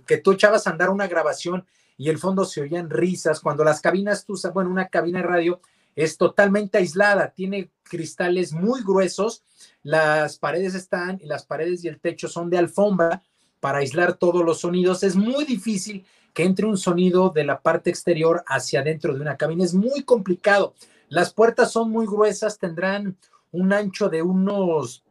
que 0.07 0.17
tú 0.17 0.31
echabas 0.31 0.65
a 0.65 0.71
andar 0.71 0.89
una 0.89 1.07
grabación 1.07 1.65
y 1.97 2.09
el 2.09 2.17
fondo 2.17 2.45
se 2.45 2.61
oían 2.61 2.89
risas, 2.89 3.39
cuando 3.39 3.63
las 3.63 3.81
cabinas, 3.81 4.25
tú 4.25 4.35
bueno, 4.53 4.69
una 4.69 4.87
cabina 4.87 5.19
de 5.19 5.27
radio 5.27 5.61
es 5.97 6.15
totalmente 6.17 6.77
aislada, 6.77 7.31
tiene 7.31 7.71
cristales 7.81 8.53
muy 8.53 8.83
gruesos, 8.83 9.43
las 9.81 10.37
paredes 10.37 10.75
están, 10.75 11.19
y 11.19 11.25
las 11.25 11.43
paredes 11.43 11.83
y 11.83 11.87
el 11.87 11.99
techo 11.99 12.27
son 12.27 12.51
de 12.51 12.59
alfombra 12.59 13.23
para 13.59 13.79
aislar 13.79 14.13
todos 14.13 14.45
los 14.45 14.59
sonidos. 14.59 15.01
Es 15.01 15.15
muy 15.15 15.43
difícil 15.43 16.05
que 16.35 16.43
entre 16.43 16.67
un 16.67 16.77
sonido 16.77 17.31
de 17.31 17.43
la 17.43 17.61
parte 17.61 17.89
exterior 17.89 18.43
hacia 18.45 18.81
adentro 18.81 19.11
de 19.15 19.21
una 19.21 19.37
cabina. 19.37 19.63
Es 19.63 19.73
muy 19.73 20.03
complicado. 20.03 20.75
Las 21.09 21.33
puertas 21.33 21.71
son 21.71 21.89
muy 21.89 22.05
gruesas, 22.05 22.59
tendrán 22.59 23.17
un 23.51 23.73
ancho 23.73 24.07
de 24.07 24.21
unos, 24.21 25.03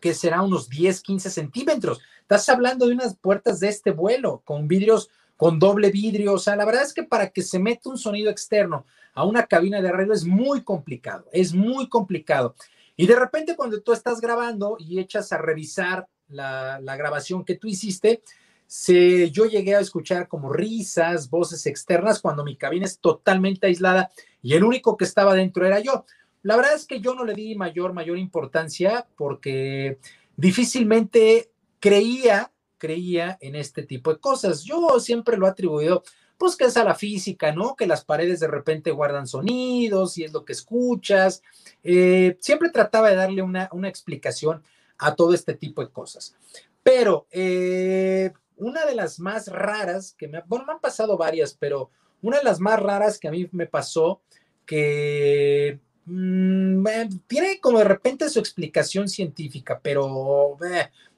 que 0.00 0.14
será 0.14 0.40
unos 0.40 0.70
10, 0.70 1.02
15 1.02 1.28
centímetros. 1.28 2.00
Estás 2.22 2.48
hablando 2.48 2.86
de 2.86 2.94
unas 2.94 3.16
puertas 3.16 3.60
de 3.60 3.68
este 3.68 3.90
vuelo, 3.90 4.40
con 4.46 4.66
vidrios, 4.66 5.10
con 5.36 5.58
doble 5.58 5.90
vidrio. 5.90 6.34
O 6.34 6.38
sea, 6.38 6.56
la 6.56 6.64
verdad 6.64 6.82
es 6.82 6.92
que 6.92 7.02
para 7.02 7.30
que 7.30 7.42
se 7.42 7.58
meta 7.58 7.90
un 7.90 7.98
sonido 7.98 8.30
externo 8.30 8.86
a 9.14 9.24
una 9.24 9.46
cabina 9.46 9.80
de 9.80 9.92
radio 9.92 10.12
es 10.12 10.24
muy 10.24 10.62
complicado, 10.62 11.26
es 11.32 11.54
muy 11.54 11.88
complicado. 11.88 12.54
Y 12.96 13.06
de 13.06 13.16
repente 13.16 13.56
cuando 13.56 13.80
tú 13.82 13.92
estás 13.92 14.20
grabando 14.20 14.76
y 14.78 14.98
echas 14.98 15.32
a 15.32 15.38
revisar 15.38 16.08
la, 16.28 16.80
la 16.80 16.96
grabación 16.96 17.44
que 17.44 17.56
tú 17.56 17.68
hiciste, 17.68 18.22
se, 18.66 19.30
yo 19.30 19.46
llegué 19.46 19.76
a 19.76 19.80
escuchar 19.80 20.28
como 20.28 20.52
risas, 20.52 21.30
voces 21.30 21.66
externas 21.66 22.20
cuando 22.20 22.44
mi 22.44 22.56
cabina 22.56 22.84
es 22.84 22.98
totalmente 22.98 23.66
aislada 23.66 24.10
y 24.42 24.54
el 24.54 24.64
único 24.64 24.96
que 24.96 25.04
estaba 25.04 25.34
dentro 25.34 25.66
era 25.66 25.80
yo. 25.80 26.04
La 26.42 26.56
verdad 26.56 26.74
es 26.74 26.86
que 26.86 27.00
yo 27.00 27.14
no 27.14 27.24
le 27.24 27.34
di 27.34 27.54
mayor, 27.54 27.92
mayor 27.92 28.18
importancia 28.18 29.06
porque 29.16 29.98
difícilmente 30.36 31.50
creía, 31.80 32.52
creía 32.78 33.38
en 33.40 33.54
este 33.54 33.82
tipo 33.82 34.12
de 34.12 34.20
cosas. 34.20 34.64
Yo 34.64 35.00
siempre 35.00 35.36
lo 35.36 35.46
he 35.46 35.50
atribuido, 35.50 36.02
pues 36.38 36.56
que 36.56 36.64
es 36.64 36.76
a 36.76 36.84
la 36.84 36.94
física, 36.94 37.52
¿no? 37.52 37.76
Que 37.76 37.86
las 37.86 38.04
paredes 38.04 38.40
de 38.40 38.48
repente 38.48 38.90
guardan 38.90 39.26
sonidos 39.26 40.18
y 40.18 40.24
es 40.24 40.32
lo 40.32 40.44
que 40.44 40.52
escuchas. 40.52 41.42
Eh, 41.82 42.36
siempre 42.40 42.70
trataba 42.70 43.10
de 43.10 43.16
darle 43.16 43.42
una, 43.42 43.68
una 43.72 43.88
explicación 43.88 44.62
a 44.98 45.14
todo 45.14 45.34
este 45.34 45.54
tipo 45.54 45.82
de 45.82 45.90
cosas. 45.90 46.34
Pero 46.82 47.26
eh, 47.30 48.32
una 48.56 48.84
de 48.86 48.94
las 48.94 49.18
más 49.18 49.48
raras 49.48 50.14
que 50.16 50.28
me, 50.28 50.42
bueno, 50.46 50.66
me 50.66 50.72
han 50.74 50.80
pasado 50.80 51.16
varias, 51.16 51.54
pero 51.54 51.90
una 52.22 52.38
de 52.38 52.44
las 52.44 52.60
más 52.60 52.80
raras 52.80 53.18
que 53.18 53.28
a 53.28 53.30
mí 53.30 53.48
me 53.52 53.66
pasó, 53.66 54.22
que 54.64 55.78
mm, 56.06 56.86
tiene 57.26 57.60
como 57.60 57.78
de 57.78 57.84
repente 57.84 58.28
su 58.28 58.38
explicación 58.38 59.08
científica, 59.08 59.80
pero 59.82 60.56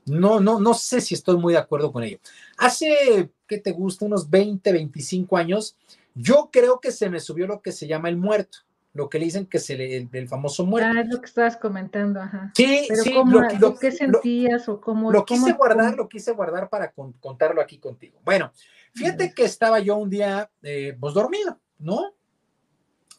no, 0.09 0.40
no, 0.40 0.61
no 0.61 0.75
sé 0.75 1.01
si 1.01 1.14
estoy 1.14 1.37
muy 1.37 1.53
de 1.53 1.59
acuerdo 1.59 1.92
con 1.92 2.03
ello. 2.03 2.18
Hace, 2.57 3.31
¿qué 3.47 3.59
te 3.59 3.73
gusta? 3.73 4.05
Unos 4.05 4.29
20, 4.29 4.73
25 4.73 5.37
años, 5.37 5.77
yo 6.14 6.51
creo 6.53 6.81
que 6.81 6.92
se 6.92 7.09
me 7.09 7.21
subió 7.21 7.47
lo 7.47 7.62
que 7.62 7.73
se 7.73 7.87
llama 7.87 8.09
el 8.09 8.16
muerto 8.16 8.59
lo 8.99 9.09
que 9.09 9.21
le 9.21 9.27
dicen 9.27 9.47
que 9.47 9.59
es 9.59 9.71
el, 9.71 10.09
el, 10.11 10.29
famoso 10.29 10.66
muerto. 10.66 10.90
Ah, 10.92 11.01
es 11.03 11.09
lo 11.09 11.21
que 11.21 11.27
estabas 11.27 11.57
comentando, 11.57 12.21
ajá. 12.21 12.51
Sí, 12.55 12.87
Pero 12.88 13.03
sí. 13.03 13.14
¿cómo, 13.14 13.40
lo, 13.40 13.79
¿Qué 13.79 13.92
sentías 13.92 14.68
o 14.68 14.81
cómo? 14.81 15.12
Lo 15.12 15.25
quise 15.25 15.53
cómo, 15.53 15.57
guardar, 15.57 15.94
lo 15.94 16.09
quise 16.09 16.33
guardar 16.33 16.68
para 16.68 16.92
contarlo 16.92 17.61
aquí 17.61 17.79
contigo. 17.79 18.18
Bueno, 18.25 18.53
fíjate 18.94 19.33
que 19.33 19.44
estaba 19.44 19.79
yo 19.79 19.97
un 19.97 20.11
día, 20.11 20.51
eh, 20.62 20.97
pues 20.99 21.14
dormido, 21.14 21.61
¿no? 21.79 22.12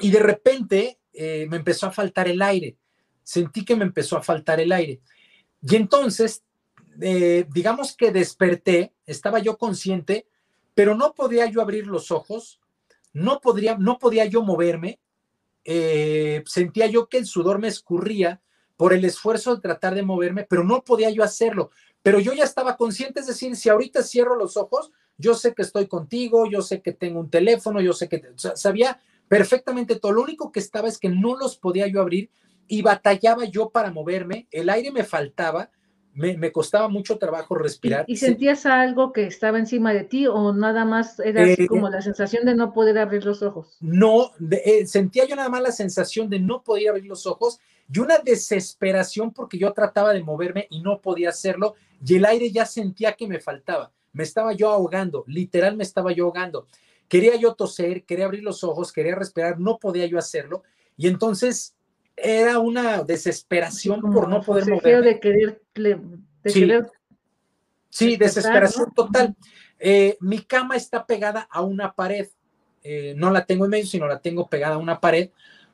Y 0.01 0.11
de 0.11 0.19
repente 0.19 0.99
eh, 1.13 1.47
me 1.49 1.55
empezó 1.55 1.87
a 1.87 1.91
faltar 1.91 2.27
el 2.27 2.41
aire. 2.41 2.75
Sentí 3.23 3.63
que 3.63 3.77
me 3.77 3.85
empezó 3.85 4.17
a 4.17 4.21
faltar 4.21 4.59
el 4.59 4.73
aire. 4.73 4.99
Y 5.61 5.77
entonces, 5.77 6.43
eh, 7.01 7.45
digamos 7.53 7.95
que 7.95 8.11
desperté, 8.11 8.93
estaba 9.05 9.39
yo 9.39 9.57
consciente, 9.57 10.27
pero 10.73 10.95
no 10.95 11.13
podía 11.13 11.45
yo 11.47 11.61
abrir 11.61 11.87
los 11.87 12.11
ojos, 12.11 12.59
no, 13.13 13.39
podría, 13.41 13.77
no 13.77 13.99
podía 13.99 14.25
yo 14.25 14.43
moverme, 14.43 14.99
eh, 15.65 16.43
sentía 16.45 16.87
yo 16.87 17.09
que 17.09 17.17
el 17.17 17.25
sudor 17.25 17.59
me 17.59 17.67
escurría 17.67 18.41
por 18.77 18.93
el 18.93 19.03
esfuerzo 19.03 19.55
de 19.55 19.61
tratar 19.61 19.93
de 19.93 20.03
moverme, 20.03 20.45
pero 20.49 20.63
no 20.63 20.83
podía 20.83 21.09
yo 21.09 21.23
hacerlo. 21.23 21.69
Pero 22.01 22.19
yo 22.19 22.33
ya 22.33 22.45
estaba 22.45 22.77
consciente, 22.77 23.19
es 23.19 23.27
decir, 23.27 23.55
si 23.57 23.67
ahorita 23.67 24.03
cierro 24.03 24.37
los 24.37 24.55
ojos, 24.55 24.91
yo 25.17 25.33
sé 25.33 25.53
que 25.53 25.63
estoy 25.63 25.87
contigo, 25.87 26.49
yo 26.49 26.61
sé 26.61 26.81
que 26.81 26.93
tengo 26.93 27.19
un 27.19 27.29
teléfono, 27.29 27.81
yo 27.81 27.91
sé 27.91 28.07
que 28.07 28.23
sabía 28.55 29.01
perfectamente 29.27 29.99
todo. 29.99 30.13
Lo 30.13 30.21
único 30.21 30.51
que 30.51 30.61
estaba 30.61 30.87
es 30.87 30.97
que 30.97 31.09
no 31.09 31.35
los 31.35 31.57
podía 31.57 31.87
yo 31.87 31.99
abrir 31.99 32.29
y 32.69 32.81
batallaba 32.81 33.43
yo 33.45 33.69
para 33.69 33.91
moverme, 33.91 34.47
el 34.51 34.69
aire 34.69 34.91
me 34.91 35.03
faltaba 35.03 35.71
me, 36.13 36.51
costaba 36.51 36.87
mucho 36.87 37.17
trabajo 37.17 37.55
respirar. 37.55 38.05
¿Y, 38.07 38.17
sentías 38.17 38.65
algo 38.65 39.13
que 39.13 39.25
estaba 39.25 39.57
encima 39.59 39.93
de 39.93 40.03
ti 40.03 40.27
o 40.27 40.53
nada 40.53 40.85
más 40.85 41.19
era 41.19 41.43
así 41.43 41.63
eh, 41.63 41.67
como 41.67 41.89
la 41.89 42.01
sensación 42.01 42.45
de 42.45 42.55
no 42.55 42.73
poder 42.73 42.97
abrir 42.97 43.23
los 43.25 43.41
ojos? 43.41 43.77
No, 43.79 44.31
eh, 44.51 44.85
sentía 44.85 45.25
yo 45.25 45.35
nada 45.35 45.49
más 45.49 45.61
la 45.61 45.71
sensación 45.71 46.29
de 46.29 46.39
no 46.39 46.63
poder 46.63 46.89
abrir 46.89 47.05
los 47.05 47.25
ojos 47.25 47.59
y 47.91 47.99
una 47.99 48.17
desesperación 48.19 49.31
porque 49.31 49.57
yo 49.57 49.71
trataba 49.73 50.13
de 50.13 50.23
moverme 50.23 50.67
y 50.69 50.81
no 50.81 50.99
podía 50.99 51.29
hacerlo 51.29 51.75
y 52.05 52.15
el 52.15 52.25
aire 52.25 52.51
ya 52.51 52.65
sentía 52.65 53.13
que 53.13 53.27
me 53.27 53.39
faltaba. 53.39 53.91
Me 54.11 54.23
estaba 54.23 54.53
yo 54.53 54.69
ahogando, 54.69 55.23
literal 55.27 55.77
me 55.77 55.83
estaba 55.83 56.11
yo 56.11 56.25
ahogando. 56.25 56.67
Quería 57.07 57.35
yo 57.35 57.53
toser, 57.53 58.03
quería 58.03 58.25
abrir 58.25 58.43
los 58.43 58.63
ojos, 58.63 58.91
quería 58.91 59.15
respirar, 59.15 59.59
no 59.59 59.77
podía 59.77 60.05
yo 60.05 60.17
hacerlo. 60.17 60.63
Y 60.97 61.07
entonces 61.07 61.75
era 62.21 62.59
una 62.59 63.03
desesperación 63.03 64.01
por 64.01 64.27
no 64.27 64.41
poder 64.41 64.67
mover. 64.69 65.03
De 65.03 65.19
querer, 65.19 65.61
sí. 67.89 68.17
desesperación 68.17 68.93
total. 68.93 69.35
Eh, 69.79 70.17
mi 70.19 70.39
cama 70.39 70.75
está 70.75 71.05
pegada 71.05 71.47
a 71.49 71.61
una 71.61 71.93
pared. 71.93 72.27
Eh, 72.83 73.13
no 73.17 73.31
la 73.31 73.45
tengo 73.45 73.65
en 73.65 73.71
medio, 73.71 73.85
sino 73.85 74.07
la 74.07 74.21
tengo 74.21 74.49
pegada 74.49 74.75
a 74.75 74.79
una 74.79 74.99
pared. 74.99 75.31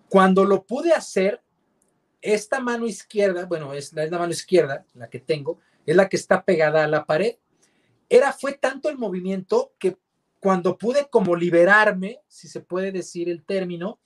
Cuando 0.09 0.45
lo 0.45 0.63
pude 0.63 0.93
hacer, 0.93 1.41
esta 2.21 2.59
mano 2.59 2.87
izquierda, 2.87 3.45
bueno, 3.45 3.73
es 3.73 3.93
la, 3.93 4.03
es 4.03 4.11
la 4.11 4.19
mano 4.19 4.31
izquierda, 4.31 4.85
la 4.93 5.09
que 5.09 5.19
tengo, 5.19 5.59
es 5.85 5.95
la 5.95 6.09
que 6.09 6.17
está 6.17 6.43
pegada 6.43 6.83
a 6.83 6.87
la 6.87 7.05
pared. 7.05 7.35
Era, 8.09 8.33
fue 8.33 8.53
tanto 8.53 8.89
el 8.89 8.97
movimiento 8.97 9.73
que 9.79 9.97
cuando 10.39 10.77
pude 10.77 11.07
como 11.09 11.35
liberarme, 11.35 12.19
si 12.27 12.47
se 12.47 12.61
puede 12.61 12.91
decir 12.91 13.29
el 13.29 13.43
término, 13.43 13.99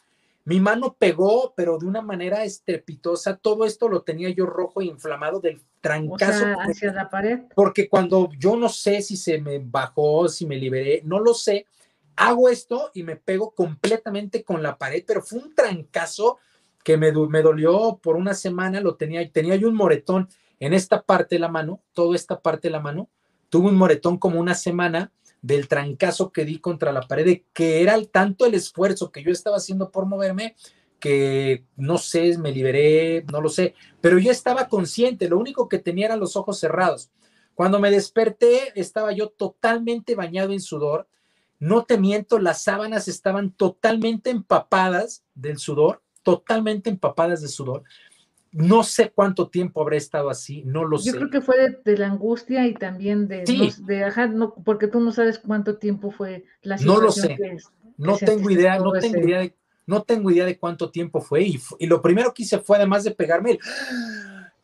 mi 0.46 0.60
mano 0.60 0.96
pegó, 0.98 1.54
pero 1.56 1.78
de 1.78 1.86
una 1.86 2.02
manera 2.02 2.44
estrepitosa. 2.44 3.38
Todo 3.38 3.66
esto 3.66 3.88
lo 3.88 4.02
tenía 4.02 4.30
yo 4.30 4.46
rojo 4.46 4.82
e 4.82 4.86
inflamado 4.86 5.40
del 5.40 5.62
trancazo. 5.82 6.46
hacia 6.60 6.94
la 6.94 7.10
pared. 7.10 7.42
Porque 7.56 7.88
cuando 7.88 8.30
yo 8.38 8.56
no 8.56 8.70
sé 8.70 9.02
si 9.02 9.18
se 9.18 9.40
me 9.40 9.60
bajó, 9.60 10.28
si 10.28 10.46
me 10.46 10.56
liberé, 10.56 11.02
no 11.06 11.20
lo 11.20 11.34
sé, 11.34 11.68
hago 12.16 12.50
esto 12.50 12.92
y 12.94 13.04
me 13.04 13.16
pego 13.16 13.52
completamente 13.52 14.44
con 14.44 14.64
la 14.64 14.78
pared, 14.78 15.04
pero 15.06 15.22
fue 15.22 15.40
un 15.40 15.54
trancazo 15.54 16.38
que 16.84 16.98
me, 16.98 17.12
me 17.12 17.42
dolió 17.42 18.00
por 18.02 18.16
una 18.16 18.34
semana. 18.34 18.82
Lo 18.82 18.96
tenía, 18.96 19.30
tenía 19.32 19.56
yo 19.56 19.70
un 19.70 19.76
moretón 19.76 20.30
en 20.60 20.74
esta 20.74 21.02
parte 21.02 21.36
de 21.36 21.40
la 21.40 21.48
mano, 21.50 21.82
toda 21.94 22.16
esta 22.16 22.40
parte 22.42 22.68
de 22.68 22.72
la 22.72 22.80
mano. 22.80 23.10
Tuve 23.50 23.70
un 23.70 23.76
moretón 23.76 24.18
como 24.18 24.40
una 24.40 24.56
semana 24.56 25.12
del 25.42 25.68
trancazo 25.68 26.32
que 26.32 26.46
di 26.46 26.60
contra 26.60 26.92
la 26.92 27.02
pared, 27.02 27.42
que 27.54 27.82
era 27.82 28.02
tanto 28.06 28.46
el 28.46 28.54
esfuerzo 28.54 29.12
que 29.12 29.24
yo 29.24 29.32
estaba 29.32 29.58
haciendo 29.58 29.92
por 29.92 30.06
moverme, 30.06 30.56
que 31.00 31.64
no 31.78 31.98
sé, 31.98 32.38
me 32.38 32.52
liberé, 32.52 33.24
no 33.32 33.42
lo 33.42 33.50
sé, 33.50 33.74
pero 34.02 34.20
yo 34.20 34.32
estaba 34.32 34.68
consciente, 34.68 35.30
lo 35.30 35.40
único 35.40 35.70
que 35.70 35.80
tenía 35.80 36.08
eran 36.08 36.20
los 36.20 36.36
ojos 36.36 36.60
cerrados. 36.60 37.10
Cuando 37.56 37.80
me 37.80 37.92
desperté, 37.92 38.72
estaba 38.76 39.12
yo 39.12 39.30
totalmente 39.30 40.16
bañado 40.16 40.54
en 40.54 40.62
sudor. 40.62 41.08
No 41.60 41.84
te 41.84 41.98
miento, 41.98 42.40
las 42.40 42.64
sábanas 42.64 43.10
estaban 43.10 43.52
totalmente 43.52 44.30
empapadas 44.30 45.26
del 45.36 45.58
sudor, 45.58 46.02
totalmente 46.24 46.90
empapadas 46.90 47.42
de 47.42 47.50
sudor. 47.50 47.84
No 48.52 48.84
sé 48.84 49.12
cuánto 49.14 49.50
tiempo 49.50 49.82
habré 49.82 49.98
estado 49.98 50.30
así, 50.30 50.64
no 50.66 50.84
lo 50.84 50.98
sé. 50.98 51.12
Yo 51.12 51.18
creo 51.18 51.30
que 51.30 51.42
fue 51.42 51.78
de, 51.84 51.98
la 51.98 52.08
angustia 52.08 52.68
y 52.68 52.74
también 52.74 53.28
de, 53.28 53.44
de 53.86 54.04
ajá, 54.04 54.28
no, 54.28 54.56
porque 54.66 54.88
tú 54.88 55.00
no 55.00 55.12
sabes 55.12 55.40
cuánto 55.40 55.78
tiempo 55.78 56.10
fue 56.12 56.46
la 56.62 56.78
situación. 56.78 57.00
No 57.00 57.06
lo 57.06 57.12
sé, 57.12 57.38
no 57.98 58.18
tengo 58.18 58.50
idea, 58.50 58.80
no 58.80 58.92
tengo 58.94 59.20
idea, 59.20 59.40
de, 59.40 59.56
no 59.86 60.04
tengo 60.04 60.32
idea 60.32 60.46
de 60.46 60.58
cuánto 60.58 60.90
tiempo 60.90 61.22
fue 61.22 61.44
y, 61.44 61.60
y 61.78 61.86
lo 61.86 62.02
primero 62.02 62.34
que 62.34 62.44
hice 62.44 62.60
fue 62.60 62.78
además 62.78 63.04
de 63.04 63.12
pegarme 63.12 63.52
el 63.52 63.60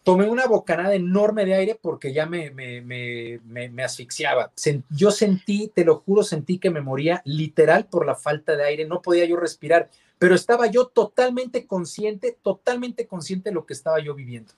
tomé 0.06 0.30
una 0.30 0.46
bocanada 0.46 0.94
enorme 0.94 1.46
de 1.46 1.56
aire 1.56 1.80
porque 1.82 2.14
ya 2.14 2.28
me, 2.28 2.52
me, 2.52 2.80
me, 2.80 3.40
me, 3.44 3.84
asfixiaba. 3.84 4.52
Yo 4.92 5.10
sentí, 5.10 5.72
te 5.74 5.84
lo 5.84 5.96
juro, 5.96 6.22
sentí 6.22 6.60
que 6.60 6.70
me 6.70 6.80
moría 6.80 7.24
literal 7.26 7.88
por 7.88 8.06
la 8.06 8.14
falta 8.14 8.56
de 8.56 8.64
aire, 8.64 8.86
no 8.86 9.02
podía 9.02 9.26
yo 9.26 9.36
respirar, 9.36 9.90
pero 10.20 10.36
estaba 10.36 10.68
yo 10.68 10.86
totalmente 10.86 11.66
consciente, 11.66 12.38
totalmente 12.40 13.08
consciente 13.08 13.50
de 13.50 13.56
lo 13.56 13.66
que 13.66 13.74
estaba 13.74 14.00
yo 14.00 14.14
viviendo. 14.14 14.54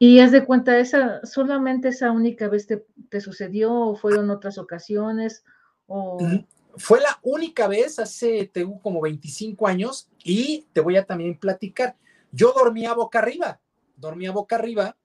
Y 0.00 0.18
haz 0.18 0.32
de 0.32 0.44
cuenta, 0.44 0.78
esa, 0.80 1.24
solamente 1.24 1.88
esa 1.88 2.10
única 2.10 2.48
vez 2.48 2.66
te, 2.66 2.84
te 3.10 3.20
sucedió 3.20 3.72
o 3.72 3.96
fueron 3.96 4.30
otras 4.30 4.58
ocasiones 4.58 5.44
o... 5.86 6.18
Fue 6.76 7.00
la 7.00 7.20
única 7.22 7.68
vez 7.68 8.00
hace 8.00 8.50
como 8.82 9.00
25 9.00 9.68
años 9.68 10.08
y 10.24 10.66
te 10.72 10.80
voy 10.80 10.96
a 10.96 11.04
también 11.04 11.38
platicar. 11.38 11.94
Yo 12.32 12.52
dormía 12.52 12.94
boca 12.94 13.20
arriba 13.20 13.60
dormía 13.96 14.32
boca 14.32 14.56
arriba 14.56 14.96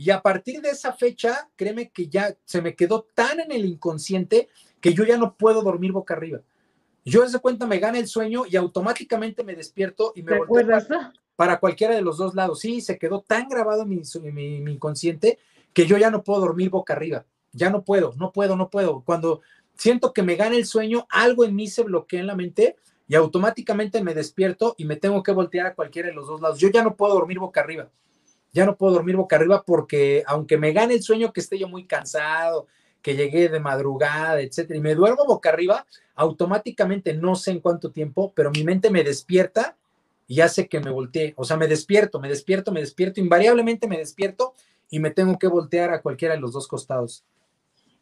y 0.00 0.08
a 0.08 0.22
partir 0.22 0.62
de 0.62 0.70
esa 0.70 0.94
fecha, 0.94 1.50
créeme 1.56 1.90
que 1.90 2.08
ya 2.08 2.34
se 2.46 2.62
me 2.62 2.74
quedó 2.74 3.06
tan 3.14 3.38
en 3.38 3.52
el 3.52 3.66
inconsciente 3.66 4.48
que 4.80 4.94
yo 4.94 5.04
ya 5.04 5.18
no 5.18 5.34
puedo 5.34 5.60
dormir 5.60 5.92
boca 5.92 6.14
arriba. 6.14 6.40
Yo 7.04 7.20
desde 7.20 7.38
cuenta 7.38 7.66
me 7.66 7.78
gana 7.78 7.98
el 7.98 8.06
sueño 8.06 8.44
y 8.48 8.56
automáticamente 8.56 9.44
me 9.44 9.54
despierto 9.54 10.14
y 10.16 10.22
me 10.22 10.38
volteo 10.38 10.78
para, 11.36 11.60
cualquiera 11.60 11.94
de 11.94 12.00
los 12.00 12.16
dos 12.16 12.34
lados. 12.34 12.60
Sí, 12.60 12.80
se 12.80 12.96
quedó 12.96 13.20
tan 13.20 13.46
grabado 13.50 13.82
en 13.82 13.90
mi, 13.90 14.00
mi, 14.32 14.72
inconsciente 14.72 15.38
que 15.74 15.84
yo 15.84 15.98
ya 15.98 16.10
no 16.10 16.24
puedo 16.24 16.40
dormir 16.40 16.70
boca 16.70 16.94
arriba. 16.94 17.26
Ya 17.52 17.68
no 17.68 17.84
puedo, 17.84 18.14
no 18.16 18.32
puedo, 18.32 18.56
no 18.56 18.70
puedo. 18.70 19.02
Cuando 19.02 19.42
siento 19.74 20.14
que 20.14 20.22
me 20.22 20.36
gana 20.36 20.56
el 20.56 20.64
sueño, 20.64 21.06
algo 21.10 21.44
en 21.44 21.54
mí 21.54 21.66
se 21.66 21.82
bloquea 21.82 22.20
en 22.20 22.26
la 22.26 22.36
mente 22.36 22.76
y 23.06 23.16
automáticamente 23.16 24.02
me 24.02 24.14
despierto 24.14 24.76
y 24.78 24.86
me 24.86 24.96
tengo 24.96 25.22
que 25.22 25.32
voltear 25.32 25.66
a 25.66 25.74
cualquiera 25.74 26.08
de 26.08 26.14
los 26.14 26.26
dos 26.26 26.40
lados. 26.40 26.58
Yo 26.58 26.70
ya 26.70 26.82
no 26.82 26.96
puedo 26.96 27.12
dormir 27.12 27.38
boca 27.38 27.60
arriba 27.60 27.90
ya 28.52 28.66
no 28.66 28.76
puedo 28.76 28.94
dormir 28.94 29.16
boca 29.16 29.36
arriba 29.36 29.62
porque 29.64 30.22
aunque 30.26 30.58
me 30.58 30.72
gane 30.72 30.94
el 30.94 31.02
sueño 31.02 31.32
que 31.32 31.40
esté 31.40 31.58
yo 31.58 31.68
muy 31.68 31.86
cansado, 31.86 32.66
que 33.02 33.16
llegué 33.16 33.48
de 33.48 33.60
madrugada, 33.60 34.40
etcétera, 34.40 34.78
y 34.78 34.82
me 34.82 34.94
duermo 34.94 35.24
boca 35.26 35.48
arriba, 35.48 35.86
automáticamente 36.14 37.14
no 37.14 37.34
sé 37.34 37.52
en 37.52 37.60
cuánto 37.60 37.90
tiempo, 37.90 38.32
pero 38.34 38.50
mi 38.50 38.64
mente 38.64 38.90
me 38.90 39.04
despierta 39.04 39.76
y 40.26 40.40
hace 40.42 40.68
que 40.68 40.80
me 40.80 40.90
voltee. 40.90 41.34
O 41.36 41.44
sea, 41.44 41.56
me 41.56 41.66
despierto, 41.66 42.20
me 42.20 42.28
despierto, 42.28 42.72
me 42.72 42.80
despierto, 42.80 43.20
invariablemente 43.20 43.88
me 43.88 43.98
despierto 43.98 44.54
y 44.90 44.98
me 44.98 45.10
tengo 45.10 45.38
que 45.38 45.48
voltear 45.48 45.92
a 45.92 46.02
cualquiera 46.02 46.34
de 46.34 46.40
los 46.40 46.52
dos 46.52 46.68
costados. 46.68 47.24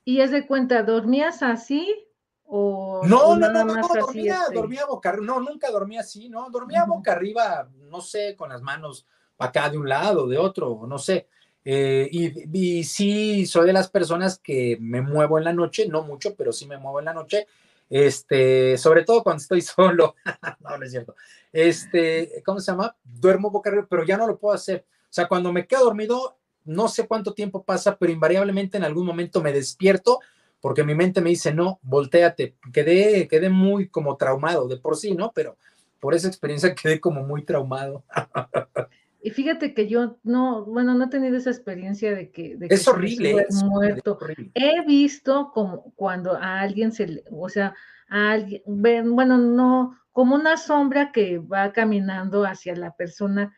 ¿Y 0.04 0.20
es 0.20 0.30
de 0.30 0.46
cuenta, 0.46 0.82
dormías 0.82 1.42
así? 1.42 2.06
O, 2.44 3.02
no, 3.04 3.36
no, 3.36 3.50
no, 3.50 3.64
no, 3.64 3.74
no, 3.74 3.88
dormía, 3.88 4.40
este? 4.42 4.54
dormía 4.54 4.86
boca 4.86 5.10
arriba, 5.10 5.26
no, 5.26 5.40
nunca 5.40 5.70
dormía 5.70 6.00
así, 6.00 6.30
¿no? 6.30 6.48
Dormía 6.48 6.86
boca 6.86 7.12
arriba, 7.12 7.68
no 7.90 8.00
sé, 8.00 8.34
con 8.36 8.48
las 8.48 8.62
manos 8.62 9.06
acá 9.38 9.70
de 9.70 9.78
un 9.78 9.88
lado, 9.88 10.26
de 10.26 10.38
otro, 10.38 10.84
no 10.86 10.98
sé. 10.98 11.28
Eh, 11.64 12.08
y, 12.10 12.84
sí, 12.84 13.46
soy 13.46 13.66
de 13.66 13.72
las 13.72 13.90
personas 13.90 14.38
que 14.38 14.78
me 14.80 15.02
muevo 15.02 15.38
en 15.38 15.44
la 15.44 15.52
noche, 15.52 15.86
no 15.88 16.02
mucho, 16.02 16.34
pero 16.34 16.52
sí 16.52 16.66
me 16.66 16.78
muevo 16.78 16.98
en 16.98 17.04
la 17.06 17.14
noche, 17.14 17.46
este, 17.90 18.78
sobre 18.78 19.04
todo 19.04 19.22
cuando 19.22 19.42
estoy 19.42 19.60
solo, 19.62 20.14
no, 20.60 20.78
no 20.78 20.84
es 20.84 20.90
cierto, 20.90 21.14
este, 21.52 22.42
¿cómo 22.44 22.60
se 22.60 22.72
llama? 22.72 22.96
Duermo 23.04 23.50
boca 23.50 23.70
arriba, 23.70 23.86
pero 23.88 24.04
ya 24.04 24.16
no 24.16 24.26
lo 24.26 24.38
puedo 24.38 24.54
hacer. 24.54 24.86
O 25.04 25.12
sea, 25.12 25.28
cuando 25.28 25.52
me 25.52 25.66
quedo 25.66 25.84
dormido, 25.84 26.38
no 26.64 26.88
sé 26.88 27.06
cuánto 27.06 27.34
tiempo 27.34 27.64
pasa, 27.64 27.96
pero 27.96 28.12
invariablemente 28.12 28.76
en 28.76 28.84
algún 28.84 29.06
momento 29.06 29.42
me 29.42 29.52
despierto 29.52 30.20
porque 30.60 30.84
mi 30.84 30.94
mente 30.94 31.20
me 31.20 31.30
dice, 31.30 31.54
no, 31.54 31.78
volteate, 31.82 32.56
quedé, 32.72 33.28
quedé 33.28 33.48
muy 33.48 33.88
como 33.88 34.16
traumado 34.16 34.66
de 34.68 34.76
por 34.76 34.96
sí, 34.96 35.14
¿no? 35.14 35.32
Pero 35.32 35.56
por 36.00 36.14
esa 36.14 36.28
experiencia 36.28 36.74
quedé 36.74 37.00
como 37.00 37.22
muy 37.22 37.44
traumado. 37.44 38.04
Y 39.20 39.30
fíjate 39.30 39.74
que 39.74 39.88
yo 39.88 40.18
no, 40.22 40.64
bueno, 40.64 40.94
no 40.94 41.06
he 41.06 41.08
tenido 41.08 41.36
esa 41.36 41.50
experiencia 41.50 42.14
de 42.14 42.30
que, 42.30 42.56
de 42.56 42.68
que 42.68 42.74
es 42.74 42.86
horrible, 42.86 43.46
es 43.48 43.62
muerto. 43.64 44.18
He 44.54 44.84
visto 44.84 45.50
como 45.52 45.92
cuando 45.96 46.34
a 46.34 46.60
alguien 46.60 46.92
se 46.92 47.08
le, 47.08 47.24
o 47.30 47.48
sea, 47.48 47.74
a 48.08 48.30
alguien, 48.30 48.62
bueno, 48.66 49.38
no, 49.38 49.98
como 50.12 50.36
una 50.36 50.56
sombra 50.56 51.10
que 51.10 51.38
va 51.38 51.72
caminando 51.72 52.44
hacia 52.44 52.76
la 52.76 52.94
persona 52.94 53.56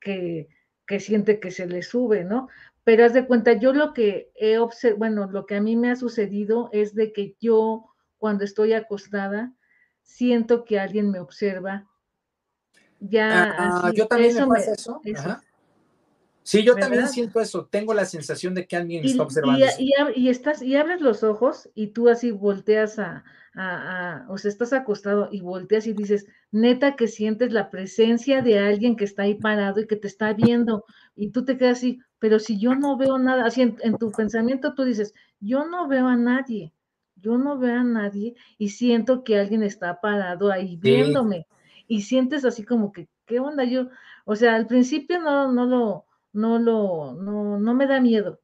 que, 0.00 0.48
que 0.86 0.98
siente 0.98 1.38
que 1.38 1.52
se 1.52 1.66
le 1.66 1.82
sube, 1.82 2.24
¿no? 2.24 2.48
Pero 2.82 3.04
haz 3.04 3.12
de 3.12 3.26
cuenta, 3.26 3.52
yo 3.52 3.72
lo 3.72 3.92
que 3.92 4.30
he 4.34 4.58
observado, 4.58 4.98
bueno, 4.98 5.30
lo 5.30 5.46
que 5.46 5.56
a 5.56 5.60
mí 5.60 5.76
me 5.76 5.90
ha 5.90 5.96
sucedido 5.96 6.68
es 6.72 6.94
de 6.94 7.12
que 7.12 7.36
yo 7.40 7.86
cuando 8.18 8.44
estoy 8.44 8.72
acostada 8.72 9.52
siento 10.02 10.64
que 10.64 10.78
alguien 10.78 11.10
me 11.10 11.18
observa 11.18 11.88
ya. 13.00 13.54
Ah, 13.58 13.92
yo 13.94 14.06
también 14.06 14.34
me 14.34 14.46
pasa 14.46 14.72
eso. 14.72 15.00
Sí, 16.46 16.62
yo 16.62 16.76
también 16.76 17.08
siento 17.08 17.40
eso. 17.40 17.66
Tengo 17.66 17.92
la 17.92 18.04
sensación 18.04 18.54
de 18.54 18.68
que 18.68 18.76
alguien 18.76 19.04
está 19.04 19.24
observando. 19.24 19.66
Y, 20.14 20.28
estás, 20.28 20.62
y 20.62 20.76
abres 20.76 21.00
los 21.00 21.24
ojos 21.24 21.68
y 21.74 21.88
tú 21.88 22.08
así 22.08 22.30
volteas 22.30 23.00
a, 23.00 23.24
o 24.28 24.38
sea, 24.38 24.48
estás 24.48 24.72
acostado 24.72 25.28
y 25.32 25.40
volteas 25.40 25.88
y 25.88 25.92
dices, 25.92 26.26
neta 26.52 26.94
que 26.94 27.08
sientes 27.08 27.52
la 27.52 27.68
presencia 27.68 28.42
de 28.42 28.60
alguien 28.60 28.94
que 28.94 29.04
está 29.04 29.24
ahí 29.24 29.34
parado 29.34 29.80
y 29.80 29.88
que 29.88 29.96
te 29.96 30.06
está 30.06 30.34
viendo. 30.34 30.84
Y 31.16 31.30
tú 31.30 31.44
te 31.44 31.58
quedas 31.58 31.78
así, 31.78 31.98
pero 32.20 32.38
si 32.38 32.60
yo 32.60 32.76
no 32.76 32.96
veo 32.96 33.18
nada, 33.18 33.44
así 33.44 33.62
en, 33.62 33.76
en 33.80 33.98
tu 33.98 34.12
pensamiento 34.12 34.72
tú 34.74 34.84
dices, 34.84 35.14
yo 35.40 35.64
no 35.64 35.88
veo 35.88 36.06
a 36.06 36.16
nadie, 36.16 36.72
yo 37.16 37.38
no 37.38 37.58
veo 37.58 37.80
a 37.80 37.82
nadie 37.82 38.36
y 38.56 38.68
siento 38.68 39.24
que 39.24 39.36
alguien 39.36 39.64
está 39.64 40.00
parado 40.00 40.52
ahí 40.52 40.76
viéndome 40.76 41.48
y 41.88 42.02
sientes 42.02 42.44
así 42.44 42.64
como 42.64 42.92
que, 42.92 43.08
¿qué 43.26 43.40
onda? 43.40 43.64
Yo, 43.64 43.88
o 44.24 44.36
sea, 44.36 44.56
al 44.56 44.66
principio 44.66 45.20
no, 45.20 45.52
no 45.52 45.66
lo, 45.66 46.04
no 46.32 46.58
lo, 46.58 47.14
no, 47.14 47.58
no 47.58 47.74
me 47.74 47.86
da 47.86 48.00
miedo, 48.00 48.40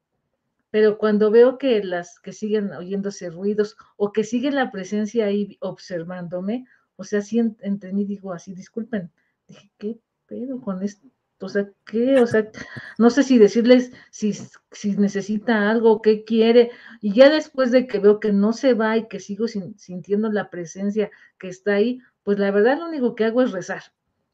pero 0.71 0.97
cuando 0.97 1.29
veo 1.29 1.57
que 1.57 1.83
las 1.83 2.19
que 2.19 2.33
siguen 2.33 2.71
oyéndose 2.73 3.29
ruidos 3.29 3.77
o 3.95 4.11
que 4.11 4.23
sigue 4.23 4.51
la 4.51 4.71
presencia 4.71 5.25
ahí 5.25 5.57
observándome, 5.61 6.65
o 6.95 7.03
sea, 7.03 7.21
entre 7.61 7.93
mí 7.93 8.05
digo 8.05 8.33
así, 8.33 8.53
disculpen, 8.53 9.11
dije, 9.47 9.69
¿qué 9.77 9.99
pedo 10.27 10.61
con 10.61 10.81
esto? 10.81 11.07
O 11.43 11.49
sea, 11.49 11.69
¿qué? 11.85 12.19
O 12.21 12.27
sea, 12.27 12.49
no 12.97 13.09
sé 13.09 13.23
si 13.23 13.37
decirles 13.37 13.91
si, 14.11 14.33
si 14.71 14.95
necesita 14.95 15.69
algo, 15.69 16.01
qué 16.01 16.23
quiere. 16.23 16.71
Y 17.01 17.13
ya 17.13 17.29
después 17.29 17.69
de 17.71 17.85
que 17.85 17.99
veo 17.99 18.19
que 18.19 18.31
no 18.31 18.53
se 18.53 18.73
va 18.73 18.97
y 18.97 19.07
que 19.07 19.19
sigo 19.19 19.47
sintiendo 19.47 20.31
la 20.31 20.49
presencia 20.49 21.11
que 21.37 21.49
está 21.49 21.73
ahí, 21.73 21.99
pues 22.23 22.39
la 22.39 22.51
verdad 22.51 22.79
lo 22.79 22.87
único 22.87 23.15
que 23.15 23.25
hago 23.25 23.41
es 23.41 23.51
rezar. 23.51 23.83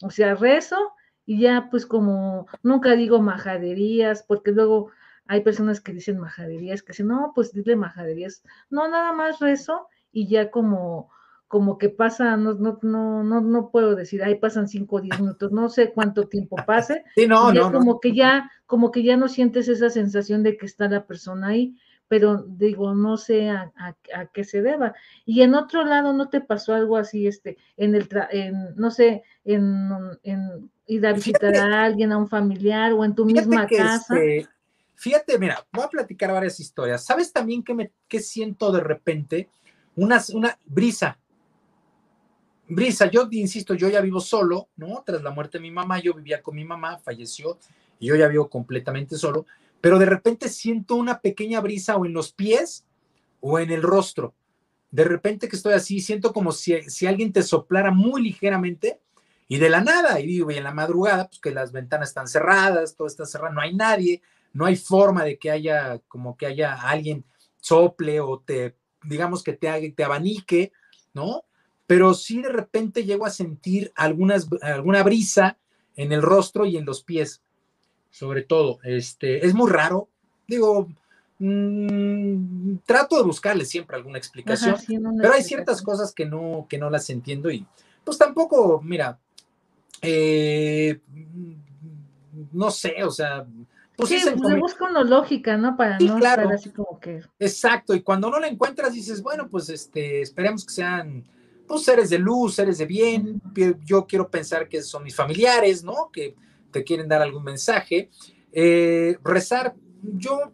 O 0.01 0.09
sea, 0.09 0.35
rezo 0.35 0.93
y 1.25 1.39
ya 1.41 1.67
pues 1.69 1.85
como 1.85 2.47
nunca 2.63 2.95
digo 2.95 3.21
majaderías, 3.21 4.23
porque 4.23 4.51
luego 4.51 4.91
hay 5.27 5.41
personas 5.41 5.81
que 5.81 5.93
dicen 5.93 6.19
majaderías, 6.19 6.81
que 6.81 6.93
dicen, 6.93 7.07
no, 7.07 7.33
pues 7.35 7.53
dile 7.53 7.75
majaderías. 7.75 8.43
No, 8.69 8.87
nada 8.87 9.13
más 9.13 9.39
rezo 9.39 9.87
y 10.11 10.27
ya 10.27 10.49
como 10.49 11.09
como 11.49 11.79
que 11.79 11.89
pasa, 11.89 12.37
no, 12.37 12.53
no, 12.53 12.77
no, 12.83 13.23
no, 13.23 13.41
no 13.41 13.71
puedo 13.71 13.95
decir, 13.95 14.23
ahí 14.23 14.35
pasan 14.35 14.67
cinco 14.67 14.97
o 14.97 15.01
diez 15.01 15.19
minutos, 15.19 15.51
no 15.51 15.67
sé 15.67 15.91
cuánto 15.91 16.27
tiempo 16.27 16.55
pase. 16.65 17.03
Sí, 17.15 17.27
no, 17.27 17.51
no, 17.51 17.71
como 17.71 17.99
que 17.99 18.13
ya, 18.13 18.51
como 18.67 18.91
que 18.91 19.01
ya 19.01 19.17
no 19.17 19.27
sientes 19.27 19.67
esa 19.67 19.89
sensación 19.89 20.43
de 20.43 20.57
que 20.57 20.67
está 20.67 20.87
la 20.87 21.07
persona 21.07 21.47
ahí 21.47 21.75
pero 22.09 22.43
digo, 22.43 22.95
no 22.95 23.17
sé 23.17 23.49
a, 23.49 23.93
qué 24.33 24.43
se 24.43 24.63
deba. 24.63 24.95
Y 25.25 25.43
en 25.43 25.53
otro 25.53 25.85
lado, 25.85 26.11
¿no 26.11 26.27
te 26.27 26.41
pasó 26.41 26.73
algo 26.73 26.97
así, 26.97 27.27
este, 27.27 27.57
en 27.77 27.93
el, 27.93 28.09
en, 28.31 28.75
no 28.75 28.89
sé, 28.89 29.23
en, 29.45 29.91
en 30.23 30.71
ir 30.87 31.05
a 31.05 31.13
visitar 31.13 31.55
a 31.55 31.85
alguien, 31.85 32.11
a 32.11 32.17
un 32.17 32.27
familiar 32.27 32.93
o 32.93 33.05
en 33.05 33.13
tu 33.13 33.25
misma 33.25 33.67
casa? 33.67 34.15
Este, 34.17 34.49
fíjate, 34.95 35.37
mira, 35.37 35.63
voy 35.71 35.85
a 35.85 35.89
platicar 35.89 36.31
varias 36.31 36.59
historias. 36.59 37.05
¿Sabes 37.05 37.31
también 37.31 37.63
que 37.63 37.75
me 37.75 37.91
que 38.07 38.19
siento 38.19 38.71
de 38.71 38.81
repente? 38.81 39.47
Una, 39.95 40.19
una 40.33 40.57
brisa. 40.65 41.19
Brisa, 42.67 43.05
yo 43.09 43.27
insisto, 43.31 43.75
yo 43.75 43.87
ya 43.87 44.01
vivo 44.01 44.19
solo, 44.19 44.69
¿no? 44.77 45.03
Tras 45.05 45.21
la 45.21 45.29
muerte 45.29 45.59
de 45.59 45.61
mi 45.61 45.71
mamá, 45.71 45.99
yo 45.99 46.15
vivía 46.15 46.41
con 46.41 46.55
mi 46.55 46.65
mamá, 46.65 46.97
falleció, 46.97 47.59
y 47.99 48.07
yo 48.07 48.15
ya 48.15 48.27
vivo 48.27 48.49
completamente 48.49 49.15
solo 49.15 49.45
pero 49.81 49.99
de 49.99 50.05
repente 50.05 50.49
siento 50.49 50.95
una 50.95 51.19
pequeña 51.19 51.61
brisa 51.61 51.95
o 51.97 52.05
en 52.05 52.13
los 52.13 52.31
pies 52.33 52.85
o 53.39 53.59
en 53.59 53.71
el 53.71 53.81
rostro. 53.81 54.33
De 54.91 55.03
repente 55.03 55.47
que 55.47 55.55
estoy 55.55 55.73
así, 55.73 55.99
siento 55.99 56.33
como 56.33 56.51
si, 56.51 56.81
si 56.89 57.05
alguien 57.07 57.31
te 57.31 57.43
soplara 57.43 57.91
muy 57.91 58.21
ligeramente 58.21 58.99
y 59.47 59.57
de 59.57 59.69
la 59.69 59.81
nada, 59.81 60.19
y 60.19 60.27
digo, 60.27 60.51
y 60.51 60.57
en 60.57 60.63
la 60.63 60.73
madrugada, 60.73 61.27
pues 61.27 61.39
que 61.39 61.51
las 61.51 61.71
ventanas 61.71 62.09
están 62.09 62.27
cerradas, 62.27 62.95
todo 62.95 63.07
está 63.07 63.25
cerrado, 63.25 63.53
no 63.53 63.61
hay 63.61 63.73
nadie, 63.73 64.21
no 64.53 64.65
hay 64.65 64.75
forma 64.75 65.23
de 65.23 65.37
que 65.37 65.51
haya, 65.51 65.99
como 66.07 66.37
que 66.37 66.45
haya 66.45 66.73
alguien 66.75 67.25
sople 67.59 68.19
o 68.19 68.39
te, 68.39 68.75
digamos 69.03 69.43
que 69.43 69.53
te, 69.53 69.91
te 69.91 70.03
abanique, 70.03 70.71
¿no? 71.13 71.45
Pero 71.87 72.13
sí 72.13 72.41
de 72.41 72.49
repente 72.49 73.05
llego 73.05 73.25
a 73.25 73.31
sentir 73.31 73.91
alguna 73.95 75.03
brisa 75.03 75.57
en 75.95 76.11
el 76.11 76.21
rostro 76.21 76.65
y 76.65 76.77
en 76.77 76.85
los 76.85 77.03
pies 77.03 77.41
sobre 78.09 78.43
todo. 78.43 78.79
Este, 78.83 79.45
es 79.45 79.53
muy 79.53 79.69
raro. 79.69 80.07
Digo, 80.47 80.87
mm, 81.39 82.77
trato 82.85 83.17
de 83.17 83.23
buscarle 83.23 83.65
siempre 83.65 83.97
alguna 83.97 84.17
explicación, 84.17 84.75
pero 85.21 85.33
hay 85.33 85.43
ciertas 85.43 85.81
cosas 85.81 86.13
que 86.13 86.25
no, 86.25 86.65
que 86.69 86.77
no 86.77 86.89
las 86.89 87.09
entiendo 87.09 87.51
y 87.51 87.65
pues 88.03 88.17
tampoco, 88.17 88.81
mira, 88.83 89.19
eh, 90.01 90.99
no 92.51 92.71
sé, 92.71 93.03
o 93.03 93.11
sea, 93.11 93.45
pues 93.95 94.09
sí, 94.09 94.21
pues 94.23 94.53
le 94.53 94.59
busca 94.59 94.85
una 94.85 95.03
lógica, 95.03 95.57
¿no? 95.57 95.75
Para 95.75 95.99
no 95.99 96.15
estar 96.17 96.39
así 96.53 96.69
como 96.69 96.99
que. 97.01 97.21
Exacto, 97.37 97.93
y 97.93 98.01
cuando 98.01 98.29
no 98.29 98.39
la 98.39 98.47
encuentras 98.47 98.93
dices, 98.93 99.21
bueno, 99.21 99.49
pues 99.49 99.67
este, 99.69 100.21
esperemos 100.21 100.65
que 100.65 100.73
sean 100.73 101.25
pues 101.67 101.83
seres 101.83 102.09
de 102.09 102.17
luz, 102.17 102.55
seres 102.55 102.77
de 102.77 102.85
bien. 102.85 103.41
Yo 103.83 104.07
quiero 104.07 104.29
pensar 104.29 104.69
que 104.69 104.81
son 104.81 105.03
mis 105.03 105.15
familiares, 105.15 105.83
¿no? 105.83 106.09
Que 106.11 106.33
te 106.71 106.83
quieren 106.83 107.07
dar 107.07 107.21
algún 107.21 107.43
mensaje. 107.43 108.09
Eh, 108.51 109.17
rezar, 109.23 109.75
yo 110.01 110.51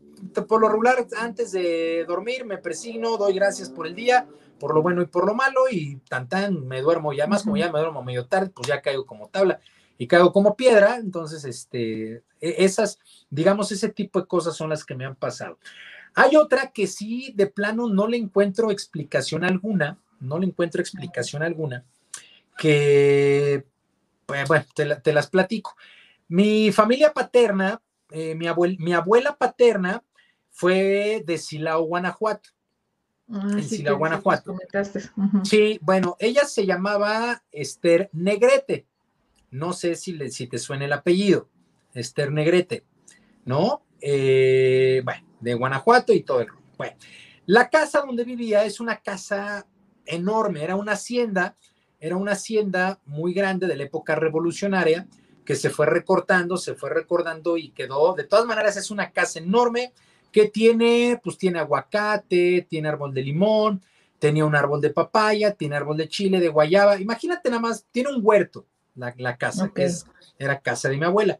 por 0.48 0.62
lo 0.62 0.70
regular 0.70 1.06
antes 1.18 1.52
de 1.52 2.06
dormir 2.08 2.46
me 2.46 2.58
presigno, 2.58 3.18
doy 3.18 3.34
gracias 3.34 3.70
por 3.70 3.88
el 3.88 3.96
día, 3.96 4.28
por 4.60 4.74
lo 4.74 4.82
bueno 4.82 5.02
y 5.02 5.06
por 5.06 5.26
lo 5.26 5.34
malo 5.34 5.62
y 5.70 5.98
tan 6.10 6.28
tan 6.28 6.68
me 6.68 6.82
duermo 6.82 7.14
ya 7.14 7.28
más, 7.28 7.44
como 7.44 7.58
ya 7.58 7.72
me 7.72 7.80
duermo 7.80 8.04
medio 8.04 8.26
tarde, 8.26 8.52
pues 8.54 8.68
ya 8.68 8.82
caigo 8.82 9.06
como 9.06 9.30
tabla 9.30 9.60
y 9.98 10.08
caigo 10.08 10.32
como 10.32 10.56
piedra, 10.56 10.98
entonces 10.98 11.46
este, 11.46 12.24
e, 12.42 12.56
esas, 12.66 13.00
digamos, 13.30 13.72
ese 13.72 13.90
tipo 13.90 14.20
de 14.20 14.28
cosas 14.28 14.56
son 14.56 14.70
las 14.70 14.84
que 14.84 14.96
me 14.96 15.06
han 15.06 15.16
pasado. 15.16 15.58
Hay 16.14 16.36
otra 16.36 16.72
que 16.72 16.88
sí, 16.88 17.34
de 17.36 17.48
plano, 17.48 17.88
no 17.88 18.08
le 18.08 18.18
encuentro 18.18 18.72
explicación 18.72 19.44
alguna, 19.44 20.00
no 20.20 20.40
le 20.40 20.48
encuentro 20.48 20.82
explicación 20.82 21.44
alguna, 21.44 21.86
que, 22.58 23.66
pues, 24.26 24.48
bueno, 24.48 24.66
te, 24.74 25.14
las 25.14 25.28
platico. 25.28 25.76
Mi 26.28 26.72
familia 26.72 27.14
paterna, 27.14 27.82
eh, 28.10 28.36
mi, 28.36 28.48
mi 28.80 28.94
abuela 28.94 29.36
paterna 29.36 30.04
fue 30.52 31.24
de 31.26 31.38
Silao, 31.38 31.84
Guanajuato. 31.84 32.50
Ah, 33.30 33.48
en 33.52 33.64
Silao, 33.64 33.98
Guanajuato. 33.98 34.56
Sí, 35.44 35.80
bueno, 35.82 36.16
ella 36.20 36.46
se 36.46 36.66
llamaba 36.66 37.44
Esther 37.52 38.10
Negrete. 38.14 38.88
No 39.52 39.74
sé 39.74 39.96
si, 39.96 40.14
le, 40.14 40.30
si 40.30 40.48
te 40.48 40.58
suena 40.58 40.86
el 40.86 40.94
apellido. 40.94 41.50
Esther 41.94 42.32
Negrete, 42.32 42.86
¿no? 43.46 43.86
Eh, 44.02 45.02
bueno, 45.06 45.26
de 45.40 45.54
Guanajuato 45.54 46.14
y 46.14 46.22
todo 46.24 46.42
el 46.42 46.48
Bueno, 46.78 46.96
la 47.46 47.70
casa 47.70 48.02
donde 48.02 48.24
vivía 48.24 48.66
es 48.66 48.80
una 48.80 48.98
casa 48.98 49.66
enorme, 50.06 50.64
era 50.64 50.76
una 50.76 50.94
hacienda, 50.94 51.58
era 52.00 52.18
una 52.18 52.34
hacienda 52.34 53.00
muy 53.06 53.34
grande 53.34 53.68
de 53.68 53.78
la 53.78 53.84
época 53.84 54.16
revolucionaria 54.16 55.08
que 55.46 55.56
se 55.56 55.70
fue 55.70 55.86
recortando, 55.86 56.58
se 56.58 56.74
fue 56.76 56.90
recordando 56.90 57.58
y 57.58 57.70
quedó, 57.70 58.14
de 58.14 58.24
todas 58.24 58.46
maneras 58.46 58.76
es 58.78 58.92
una 58.92 59.12
casa 59.12 59.40
enorme 59.40 59.94
que 60.32 60.50
tiene, 60.50 61.20
pues 61.24 61.38
tiene 61.38 61.60
aguacate, 61.60 62.68
tiene 62.70 62.90
árbol 62.90 63.14
de 63.14 63.22
limón, 63.22 63.82
tenía 64.20 64.46
un 64.46 64.56
árbol 64.56 64.82
de 64.82 64.90
papaya, 64.90 65.54
tiene 65.54 65.76
árbol 65.76 65.98
de 65.98 66.10
chile, 66.10 66.40
de 66.40 66.50
guayaba, 66.50 67.00
imagínate 67.00 67.50
nada 67.50 67.62
más, 67.62 67.86
tiene 67.92 68.10
un 68.10 68.20
huerto 68.22 68.66
la, 68.96 69.38
casa, 69.38 69.72
que 69.74 69.86
es, 69.86 70.06
era 70.40 70.60
casa 70.60 70.90
de 70.90 70.98
mi 70.98 71.06
abuela. 71.06 71.40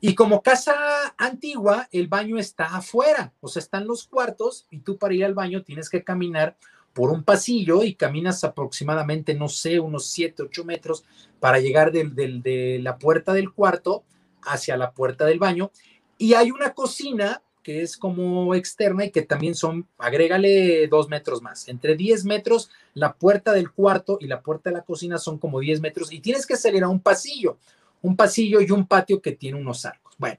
Y 0.00 0.14
como 0.14 0.42
casa 0.42 0.74
antigua, 1.18 1.88
el 1.92 2.08
baño 2.08 2.38
está 2.38 2.76
afuera, 2.76 3.34
o 3.40 3.48
sea, 3.48 3.60
están 3.60 3.86
los 3.86 4.06
cuartos 4.06 4.66
y 4.70 4.80
tú 4.80 4.96
para 4.96 5.14
ir 5.14 5.24
al 5.24 5.34
baño 5.34 5.62
tienes 5.62 5.90
que 5.90 6.02
caminar 6.02 6.56
por 6.92 7.10
un 7.10 7.22
pasillo 7.22 7.82
y 7.82 7.94
caminas 7.94 8.44
aproximadamente, 8.44 9.34
no 9.34 9.48
sé, 9.48 9.80
unos 9.80 10.06
7, 10.10 10.42
8 10.44 10.64
metros 10.64 11.04
para 11.38 11.60
llegar 11.60 11.92
de 11.92 12.80
la 12.82 12.98
puerta 12.98 13.32
del 13.32 13.52
cuarto 13.52 14.04
hacia 14.42 14.76
la 14.76 14.92
puerta 14.92 15.24
del 15.26 15.38
baño. 15.38 15.70
Y 16.18 16.34
hay 16.34 16.50
una 16.50 16.74
cocina 16.74 17.42
que 17.62 17.82
es 17.82 17.96
como 17.96 18.54
externa 18.54 19.04
y 19.04 19.10
que 19.10 19.22
también 19.22 19.54
son, 19.54 19.86
agrégale 19.98 20.88
dos 20.88 21.08
metros 21.08 21.42
más. 21.42 21.68
Entre 21.68 21.94
10 21.94 22.24
metros, 22.24 22.70
la 22.94 23.14
puerta 23.14 23.52
del 23.52 23.70
cuarto 23.70 24.18
y 24.20 24.26
la 24.26 24.40
puerta 24.40 24.70
de 24.70 24.76
la 24.76 24.82
cocina 24.82 25.18
son 25.18 25.38
como 25.38 25.60
10 25.60 25.80
metros 25.80 26.12
y 26.12 26.20
tienes 26.20 26.46
que 26.46 26.56
salir 26.56 26.82
a 26.82 26.88
un 26.88 27.00
pasillo 27.00 27.58
un 28.02 28.16
pasillo 28.16 28.60
y 28.60 28.70
un 28.70 28.86
patio 28.86 29.20
que 29.20 29.32
tiene 29.32 29.58
unos 29.58 29.84
arcos. 29.84 30.14
Bueno, 30.18 30.38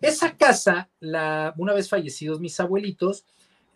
esa 0.00 0.36
casa, 0.36 0.88
la, 1.00 1.54
una 1.56 1.72
vez 1.72 1.88
fallecidos 1.88 2.40
mis 2.40 2.58
abuelitos, 2.60 3.24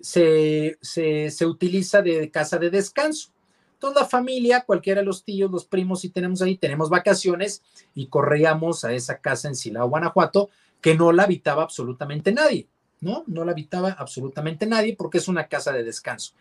se, 0.02 0.78
se, 0.82 1.46
utiliza 1.46 2.02
de 2.02 2.30
casa 2.30 2.58
de 2.58 2.70
descanso. 2.70 3.30
Toda 3.78 4.02
la 4.02 4.06
familia, 4.06 4.64
cualquiera 4.66 5.00
de 5.00 5.06
los 5.06 5.24
tíos, 5.24 5.50
los 5.50 5.64
primos, 5.64 6.00
si 6.00 6.10
tenemos 6.10 6.42
ahí, 6.42 6.56
tenemos 6.56 6.90
vacaciones 6.90 7.62
y 7.94 8.06
corríamos 8.08 8.84
a 8.84 8.92
esa 8.92 9.18
casa 9.18 9.48
en 9.48 9.56
Silao, 9.56 9.88
Guanajuato, 9.88 10.50
que 10.80 10.94
no 10.94 11.12
la 11.12 11.24
habitaba 11.24 11.62
absolutamente 11.62 12.32
nadie, 12.32 12.68
¿no? 13.00 13.24
No 13.26 13.44
la 13.44 13.52
habitaba 13.52 13.92
absolutamente 13.92 14.66
nadie 14.66 14.94
porque 14.96 15.18
es 15.18 15.28
una 15.28 15.48
casa 15.48 15.72
de 15.72 15.84
descanso. 15.84 16.34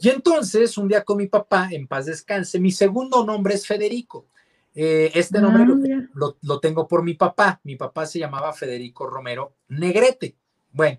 Y 0.00 0.10
entonces, 0.10 0.76
un 0.76 0.88
día 0.88 1.02
con 1.04 1.16
mi 1.16 1.26
papá, 1.26 1.68
en 1.70 1.86
paz 1.86 2.06
descanse, 2.06 2.60
mi 2.60 2.70
segundo 2.70 3.24
nombre 3.24 3.54
es 3.54 3.66
Federico. 3.66 4.26
Eh, 4.74 5.10
este 5.14 5.40
nombre 5.40 5.64
ah, 5.64 6.34
lo, 6.42 6.60
tengo 6.60 6.86
por 6.86 7.02
mi 7.02 7.14
papá. 7.14 7.60
Mi 7.64 7.76
papá 7.76 8.04
se 8.04 8.18
llamaba 8.18 8.52
Federico 8.52 9.06
Romero 9.06 9.54
Negrete. 9.68 10.36
Bueno, 10.70 10.98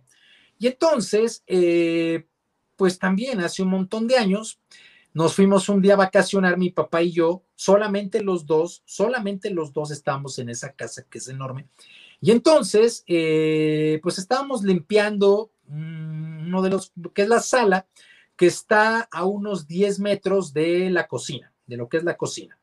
y 0.59 0.67
entonces, 0.67 1.43
eh, 1.47 2.25
pues 2.75 2.99
también 2.99 3.39
hace 3.41 3.63
un 3.63 3.69
montón 3.69 4.07
de 4.07 4.17
años, 4.17 4.59
nos 5.13 5.33
fuimos 5.33 5.67
un 5.69 5.81
día 5.81 5.93
a 5.93 5.97
vacacionar 5.97 6.57
mi 6.57 6.69
papá 6.69 7.01
y 7.01 7.11
yo, 7.11 7.43
solamente 7.55 8.21
los 8.21 8.45
dos, 8.45 8.83
solamente 8.85 9.49
los 9.49 9.73
dos 9.73 9.91
estábamos 9.91 10.37
en 10.39 10.49
esa 10.49 10.73
casa 10.73 11.05
que 11.09 11.17
es 11.17 11.27
enorme. 11.27 11.67
Y 12.21 12.31
entonces, 12.31 13.03
eh, 13.07 13.99
pues 14.03 14.19
estábamos 14.19 14.63
limpiando 14.63 15.51
mm, 15.67 16.47
uno 16.47 16.61
de 16.61 16.69
los, 16.69 16.93
que 17.13 17.23
es 17.23 17.29
la 17.29 17.39
sala, 17.39 17.87
que 18.35 18.45
está 18.45 19.07
a 19.11 19.25
unos 19.25 19.67
10 19.67 19.99
metros 19.99 20.53
de 20.53 20.89
la 20.91 21.07
cocina, 21.07 21.51
de 21.65 21.77
lo 21.77 21.89
que 21.89 21.97
es 21.97 22.03
la 22.03 22.15
cocina. 22.15 22.59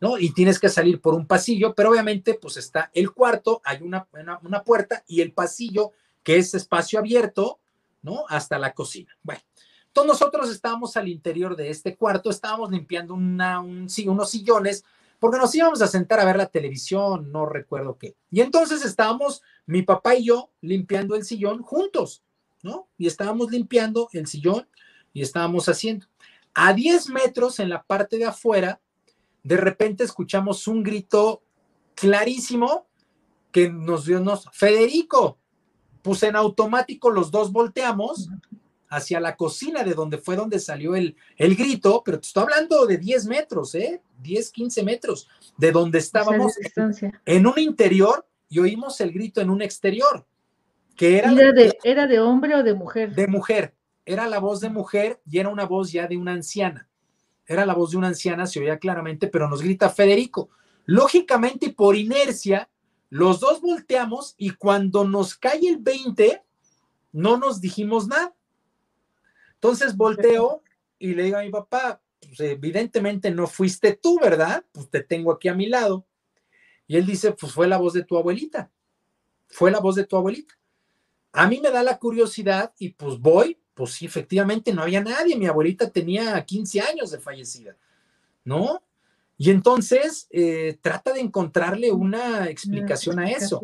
¿no? 0.00 0.18
Y 0.18 0.32
tienes 0.32 0.58
que 0.58 0.68
salir 0.68 1.00
por 1.00 1.14
un 1.14 1.26
pasillo, 1.26 1.74
pero 1.74 1.90
obviamente 1.90 2.34
pues 2.34 2.56
está 2.56 2.90
el 2.94 3.12
cuarto, 3.12 3.60
hay 3.64 3.82
una, 3.82 4.06
una, 4.42 4.62
puerta 4.62 5.02
y 5.06 5.22
el 5.22 5.32
pasillo 5.32 5.92
que 6.26 6.38
es 6.38 6.54
espacio 6.54 6.98
abierto, 6.98 7.60
¿no? 8.02 8.24
Hasta 8.28 8.58
la 8.58 8.74
cocina. 8.74 9.16
Bueno, 9.22 9.42
todos 9.92 10.08
nosotros 10.08 10.50
estábamos 10.50 10.96
al 10.96 11.06
interior 11.06 11.54
de 11.54 11.70
este 11.70 11.94
cuarto, 11.94 12.30
estábamos 12.30 12.72
limpiando 12.72 13.14
un, 13.14 13.40
unos 14.06 14.30
sillones 14.30 14.84
porque 15.20 15.38
nos 15.38 15.54
íbamos 15.54 15.80
a 15.82 15.86
sentar 15.86 16.18
a 16.18 16.24
ver 16.24 16.36
la 16.36 16.46
televisión, 16.46 17.30
no 17.30 17.46
recuerdo 17.46 17.96
qué. 17.96 18.16
Y 18.32 18.40
entonces 18.40 18.84
estábamos, 18.84 19.40
mi 19.66 19.82
papá 19.82 20.16
y 20.16 20.24
yo, 20.24 20.50
limpiando 20.62 21.14
el 21.14 21.22
sillón 21.22 21.62
juntos, 21.62 22.24
¿no? 22.60 22.88
Y 22.98 23.06
estábamos 23.06 23.52
limpiando 23.52 24.08
el 24.12 24.26
sillón 24.26 24.68
y 25.12 25.22
estábamos 25.22 25.68
haciendo. 25.68 26.08
A 26.54 26.72
10 26.72 27.08
metros 27.10 27.60
en 27.60 27.68
la 27.68 27.84
parte 27.84 28.18
de 28.18 28.24
afuera 28.24 28.80
de 29.44 29.58
repente 29.58 30.02
escuchamos 30.02 30.66
un 30.66 30.82
grito 30.82 31.40
clarísimo 31.94 32.88
que 33.52 33.70
nos 33.70 34.06
dio, 34.06 34.18
nos, 34.18 34.48
Federico, 34.50 35.38
pues 36.06 36.22
en 36.22 36.36
automático 36.36 37.10
los 37.10 37.32
dos 37.32 37.50
volteamos 37.50 38.28
hacia 38.88 39.18
la 39.18 39.34
cocina 39.34 39.82
de 39.82 39.92
donde 39.92 40.18
fue 40.18 40.36
donde 40.36 40.60
salió 40.60 40.94
el, 40.94 41.16
el 41.36 41.56
grito, 41.56 42.00
pero 42.04 42.20
te 42.20 42.28
estoy 42.28 42.44
hablando 42.44 42.86
de 42.86 42.96
10 42.96 43.26
metros, 43.26 43.74
¿eh? 43.74 44.00
10, 44.22 44.52
15 44.52 44.84
metros, 44.84 45.28
de 45.56 45.72
donde 45.72 45.98
estábamos 45.98 46.52
en, 47.24 47.44
un 47.44 47.58
interior 47.58 48.24
y 48.48 48.60
oímos 48.60 49.00
el 49.00 49.10
grito 49.10 49.40
en 49.40 49.50
un 49.50 49.62
exterior, 49.62 50.24
que 50.94 51.18
era... 51.18 51.32
¿Era 51.32 51.50
de, 51.50 51.76
¿Era 51.82 52.06
de 52.06 52.20
hombre 52.20 52.54
o 52.54 52.62
de 52.62 52.74
mujer? 52.74 53.12
De 53.12 53.26
mujer, 53.26 53.74
era 54.04 54.28
la 54.28 54.38
voz 54.38 54.60
de 54.60 54.68
mujer 54.68 55.20
y 55.28 55.40
era 55.40 55.48
una 55.48 55.64
voz 55.64 55.90
ya 55.90 56.06
de 56.06 56.16
una 56.16 56.34
anciana. 56.34 56.88
Era 57.48 57.66
la 57.66 57.74
voz 57.74 57.90
de 57.90 57.96
una 57.96 58.06
anciana, 58.06 58.46
se 58.46 58.60
oía 58.60 58.78
claramente, 58.78 59.26
pero 59.26 59.48
nos 59.48 59.60
grita 59.60 59.90
Federico. 59.90 60.50
Lógicamente 60.84 61.66
y 61.66 61.70
por 61.70 61.96
inercia, 61.96 62.68
los 63.08 63.40
dos 63.40 63.60
volteamos 63.60 64.34
y 64.36 64.50
cuando 64.50 65.04
nos 65.04 65.36
cae 65.36 65.68
el 65.68 65.78
20, 65.78 66.42
no 67.12 67.36
nos 67.36 67.60
dijimos 67.60 68.08
nada. 68.08 68.34
Entonces 69.54 69.96
volteo 69.96 70.62
y 70.98 71.14
le 71.14 71.24
digo 71.24 71.38
a 71.38 71.42
mi 71.42 71.50
papá, 71.50 72.00
pues 72.20 72.40
evidentemente 72.40 73.30
no 73.30 73.46
fuiste 73.46 73.94
tú, 73.94 74.18
¿verdad? 74.20 74.64
Pues 74.72 74.90
te 74.90 75.02
tengo 75.02 75.32
aquí 75.32 75.48
a 75.48 75.54
mi 75.54 75.66
lado. 75.66 76.06
Y 76.86 76.96
él 76.96 77.06
dice, 77.06 77.32
pues 77.32 77.52
fue 77.52 77.66
la 77.66 77.78
voz 77.78 77.92
de 77.94 78.04
tu 78.04 78.16
abuelita. 78.16 78.70
Fue 79.48 79.70
la 79.70 79.80
voz 79.80 79.96
de 79.96 80.04
tu 80.04 80.16
abuelita. 80.16 80.54
A 81.32 81.46
mí 81.46 81.60
me 81.60 81.70
da 81.70 81.82
la 81.82 81.98
curiosidad 81.98 82.72
y 82.78 82.90
pues 82.90 83.18
voy, 83.18 83.58
pues 83.74 83.92
sí, 83.92 84.06
efectivamente 84.06 84.72
no 84.72 84.82
había 84.82 85.02
nadie. 85.02 85.36
Mi 85.36 85.46
abuelita 85.46 85.90
tenía 85.90 86.42
15 86.44 86.80
años 86.80 87.10
de 87.10 87.18
fallecida, 87.18 87.76
¿no? 88.44 88.82
Y 89.38 89.50
entonces 89.50 90.26
eh, 90.30 90.78
trata 90.80 91.12
de 91.12 91.20
encontrarle 91.20 91.92
una 91.92 92.48
explicación 92.48 93.18
a 93.18 93.30
eso. 93.30 93.60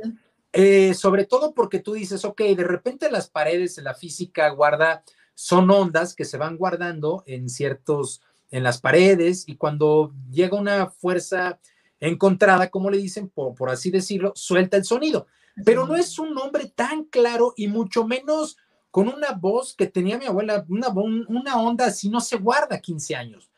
Eh, 0.52 0.92
sobre 0.92 1.24
todo 1.24 1.54
porque 1.54 1.78
tú 1.78 1.94
dices, 1.94 2.24
ok, 2.24 2.42
de 2.42 2.64
repente 2.64 3.10
las 3.10 3.30
paredes 3.30 3.76
de 3.76 3.82
la 3.82 3.94
física 3.94 4.50
guarda, 4.50 5.02
son 5.34 5.70
ondas 5.70 6.14
que 6.14 6.26
se 6.26 6.36
van 6.36 6.58
guardando 6.58 7.22
en 7.26 7.48
ciertos, 7.48 8.20
en 8.50 8.62
las 8.62 8.80
paredes 8.80 9.44
y 9.48 9.56
cuando 9.56 10.12
llega 10.30 10.58
una 10.58 10.88
fuerza 10.88 11.58
encontrada, 12.00 12.68
como 12.68 12.90
le 12.90 12.98
dicen, 12.98 13.30
por, 13.30 13.54
por 13.54 13.70
así 13.70 13.90
decirlo, 13.90 14.32
suelta 14.34 14.76
el 14.76 14.84
sonido. 14.84 15.26
Pero 15.64 15.86
no 15.86 15.96
es 15.96 16.18
un 16.18 16.34
nombre 16.34 16.66
tan 16.74 17.04
claro 17.04 17.54
y 17.56 17.68
mucho 17.68 18.06
menos 18.06 18.58
con 18.90 19.08
una 19.08 19.32
voz 19.32 19.74
que 19.74 19.86
tenía 19.86 20.18
mi 20.18 20.26
abuela, 20.26 20.64
una, 20.68 20.88
una 20.88 21.60
onda 21.60 21.86
así 21.86 22.10
no 22.10 22.20
se 22.20 22.36
guarda 22.36 22.78
15 22.78 23.16
años. 23.16 23.51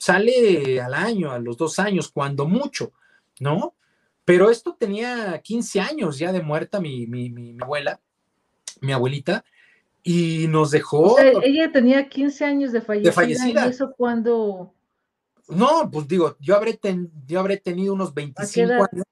Sale 0.00 0.80
al 0.80 0.94
año, 0.94 1.30
a 1.30 1.38
los 1.38 1.58
dos 1.58 1.78
años, 1.78 2.10
cuando 2.10 2.48
mucho, 2.48 2.92
¿no? 3.38 3.74
Pero 4.24 4.48
esto 4.48 4.74
tenía 4.78 5.38
15 5.42 5.80
años 5.80 6.18
ya 6.18 6.32
de 6.32 6.40
muerta 6.40 6.80
mi, 6.80 7.06
mi, 7.06 7.54
abuela, 7.60 8.00
mi 8.80 8.92
abuelita, 8.92 9.44
y 10.02 10.46
nos 10.48 10.70
dejó. 10.70 11.18
ella 11.20 11.70
tenía 11.70 12.08
15 12.08 12.44
años 12.46 12.72
de 12.72 12.80
fallecida. 12.80 13.10
De 13.10 13.14
fallecida. 13.14 13.66
¿Y 13.66 13.70
eso 13.70 13.92
cuando? 13.94 14.72
No, 15.48 15.90
pues 15.92 16.08
digo, 16.08 16.34
yo 16.40 16.56
habré, 16.56 16.80
yo 17.26 17.38
habré 17.38 17.58
tenido 17.58 17.92
unos 17.92 18.14
25 18.14 18.72
años. 18.72 19.04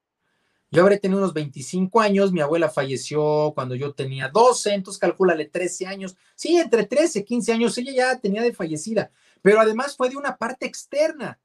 Yo 0.71 0.83
habré 0.83 0.99
tenido 0.99 1.19
unos 1.19 1.33
25 1.33 2.01
años, 2.01 2.33
mi 2.33 2.41
abuela 2.41 2.69
falleció 2.69 3.53
cuando 3.55 3.75
yo 3.75 3.95
tenía 3.95 4.29
12, 4.29 4.75
entonces 4.75 5.01
calcúlale 5.01 5.47
13 5.47 5.87
años. 5.87 6.17
Sí, 6.35 6.57
entre 6.57 6.85
13 6.85 7.21
y 7.21 7.25
15 7.25 7.53
años, 7.53 7.79
ella 7.79 7.93
ya 7.93 8.19
tenía 8.19 8.43
de 8.43 8.53
fallecida, 8.53 9.11
pero 9.49 9.63
además 9.63 9.97
fue 9.97 10.11
de 10.11 10.17
una 10.19 10.37
parte 10.37 10.67
externa, 10.67 11.41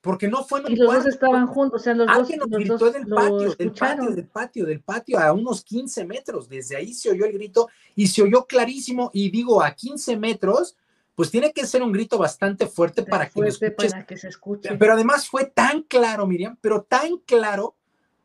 porque 0.00 0.28
no 0.28 0.44
fue 0.44 0.60
en 0.60 0.70
Y 0.70 0.76
los 0.76 0.94
dos 0.94 1.06
estaban 1.06 1.48
juntos, 1.48 1.80
o 1.80 1.82
sea, 1.82 1.92
los 1.92 2.06
dos. 2.06 2.30
nos 2.36 2.48
gritó 2.48 2.92
del 2.92 3.08
patio, 3.08 3.54
del 3.56 3.72
patio, 3.72 4.10
del 4.10 4.28
patio, 4.28 4.66
del 4.66 4.80
patio, 4.80 5.18
a 5.18 5.32
unos 5.32 5.64
15 5.64 6.04
metros. 6.04 6.48
Desde 6.48 6.76
ahí 6.76 6.94
se 6.94 7.10
oyó 7.10 7.24
el 7.24 7.32
grito 7.32 7.70
y 7.96 8.06
se 8.06 8.22
oyó 8.22 8.46
clarísimo. 8.46 9.10
Y 9.12 9.30
digo, 9.30 9.60
a 9.60 9.74
15 9.74 10.16
metros, 10.16 10.76
pues 11.16 11.32
tiene 11.32 11.52
que 11.52 11.66
ser 11.66 11.82
un 11.82 11.90
grito 11.90 12.18
bastante 12.18 12.68
fuerte 12.68 13.02
para 13.02 13.28
que, 13.28 13.40
para 13.76 14.06
que 14.06 14.16
se 14.16 14.28
escuche. 14.28 14.76
Pero 14.76 14.92
además 14.92 15.26
fue 15.26 15.46
tan 15.46 15.82
claro, 15.82 16.24
Miriam, 16.24 16.56
pero 16.60 16.82
tan 16.82 17.18
claro 17.26 17.74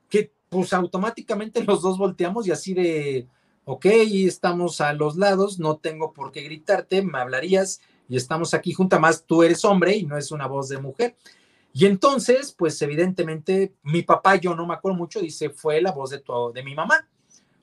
que 0.08 0.32
pues 0.50 0.72
automáticamente 0.72 1.64
los 1.64 1.82
dos 1.82 1.98
volteamos 1.98 2.46
y 2.46 2.52
así 2.52 2.76
de, 2.76 3.28
ok, 3.66 3.88
estamos 3.88 4.82
a 4.82 4.94
los 4.94 5.16
lados, 5.16 5.58
no 5.58 5.78
tengo 5.78 6.14
por 6.14 6.32
qué 6.32 6.44
gritarte, 6.44 7.02
me 7.02 7.18
hablarías 7.18 7.82
y 8.10 8.18
estamos 8.18 8.54
aquí 8.54 8.74
juntas, 8.74 9.00
más 9.00 9.26
tú 9.26 9.44
eres 9.44 9.64
hombre 9.66 9.96
y 9.96 10.06
no 10.06 10.18
es 10.18 10.32
una 10.32 10.48
voz 10.48 10.70
de 10.70 10.80
mujer. 10.80 11.16
Y 11.74 11.86
entonces, 11.86 12.54
pues 12.58 12.80
evidentemente, 12.82 13.74
mi 13.82 14.04
papá, 14.04 14.36
yo 14.36 14.56
no 14.56 14.68
me 14.68 14.76
acuerdo 14.76 14.98
mucho, 14.98 15.20
dice, 15.20 15.50
fue 15.50 15.82
la 15.82 15.92
voz 15.92 16.12
de, 16.12 16.20
tu, 16.20 16.52
de 16.54 16.64
mi 16.64 16.76
mamá. 16.76 17.08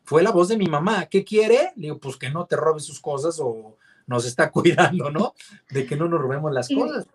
Fue 0.03 0.23
la 0.23 0.33
voz 0.33 0.49
de 0.49 0.57
mi 0.57 0.67
mamá. 0.67 1.07
¿Qué 1.07 1.25
quiere? 1.25 1.73
Le 1.77 1.83
digo, 1.83 1.99
pues 1.99 2.17
que 2.17 2.31
no 2.31 2.45
te 2.47 2.57
robes 2.57 2.85
sus 2.85 2.99
cosas 2.99 3.39
o 3.41 3.77
nos 4.07 4.27
está 4.27 4.51
cuidando, 4.53 5.11
¿no? 5.11 5.35
De 5.71 5.87
que 5.87 5.97
no 5.97 6.09
nos 6.09 6.21
robemos 6.21 6.53
las 6.53 6.69
cosas. 6.69 7.07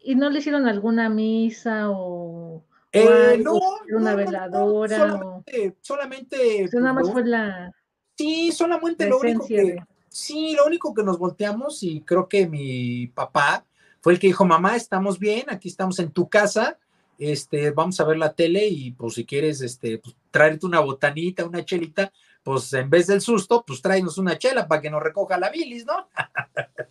¿Y 0.00 0.14
no 0.14 0.30
le 0.30 0.38
hicieron 0.38 0.68
alguna 0.68 1.08
misa 1.08 1.90
o 1.90 2.62
eh, 2.92 3.40
no, 3.42 3.58
una 3.92 4.14
veladora. 4.14 4.96
solamente, 4.96 5.76
solamente 5.80 6.68
nada 6.74 6.92
más 6.92 7.10
fue 7.10 7.24
la. 7.26 7.72
Sí, 8.16 8.52
solamente 8.52 9.08
lo 9.08 9.18
único 9.18 9.44
que. 9.48 9.76
Sí, 10.14 10.54
lo 10.54 10.64
único 10.66 10.94
que 10.94 11.02
nos 11.02 11.18
volteamos, 11.18 11.82
y 11.82 12.00
creo 12.02 12.28
que 12.28 12.46
mi 12.46 13.08
papá 13.08 13.66
fue 14.00 14.12
el 14.12 14.20
que 14.20 14.28
dijo: 14.28 14.44
Mamá, 14.44 14.76
estamos 14.76 15.18
bien, 15.18 15.46
aquí 15.48 15.66
estamos 15.66 15.98
en 15.98 16.12
tu 16.12 16.28
casa, 16.28 16.78
este, 17.18 17.72
vamos 17.72 17.98
a 17.98 18.04
ver 18.04 18.18
la 18.18 18.32
tele 18.32 18.68
y 18.68 18.92
pues 18.92 19.14
si 19.14 19.24
quieres 19.26 19.60
este, 19.60 19.98
pues, 19.98 20.14
traerte 20.30 20.66
una 20.66 20.78
botanita, 20.78 21.44
una 21.44 21.64
chelita, 21.64 22.12
pues 22.44 22.72
en 22.74 22.90
vez 22.90 23.08
del 23.08 23.22
susto, 23.22 23.64
pues 23.66 23.82
tráenos 23.82 24.16
una 24.16 24.38
chela 24.38 24.68
para 24.68 24.80
que 24.80 24.88
nos 24.88 25.02
recoja 25.02 25.36
la 25.36 25.50
bilis, 25.50 25.84
¿no? 25.84 26.08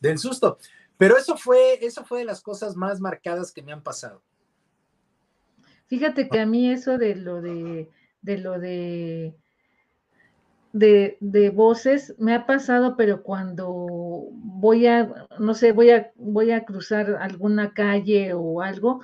del 0.00 0.18
susto. 0.18 0.58
Pero 0.98 1.16
eso 1.16 1.38
fue, 1.38 1.78
eso 1.80 2.04
fue 2.04 2.18
de 2.18 2.24
las 2.26 2.42
cosas 2.42 2.76
más 2.76 3.00
marcadas 3.00 3.52
que 3.52 3.62
me 3.62 3.72
han 3.72 3.82
pasado. 3.82 4.20
Fíjate 5.86 6.28
que 6.28 6.40
a 6.40 6.44
mí 6.44 6.70
eso 6.70 6.98
de 6.98 7.14
lo 7.14 7.40
de, 7.40 7.88
de 8.20 8.36
lo 8.36 8.58
de, 8.58 9.34
de, 10.78 11.16
de, 11.20 11.48
voces 11.48 12.14
me 12.18 12.34
ha 12.34 12.44
pasado, 12.44 12.96
pero 12.96 13.22
cuando 13.22 13.66
voy 14.32 14.86
a, 14.86 15.26
no 15.38 15.54
sé, 15.54 15.72
voy 15.72 15.90
a, 15.90 16.12
voy 16.16 16.50
a 16.50 16.64
cruzar 16.66 17.16
alguna 17.18 17.72
calle 17.72 18.34
o 18.34 18.60
algo, 18.60 19.00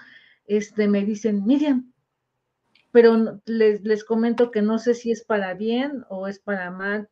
este, 0.47 0.87
me 0.87 1.03
dicen, 1.03 1.47
Miriam, 1.47 1.91
pero 2.91 3.41
les, 3.47 3.83
les 3.85 4.05
comento 4.05 4.51
que 4.51 4.61
no 4.61 4.79
sé 4.79 4.93
si 4.93 5.13
es 5.13 5.25
para 5.25 5.55
bien 5.55 6.05
o 6.11 6.29
es 6.29 6.39
para 6.39 6.71
mal, 6.71 7.09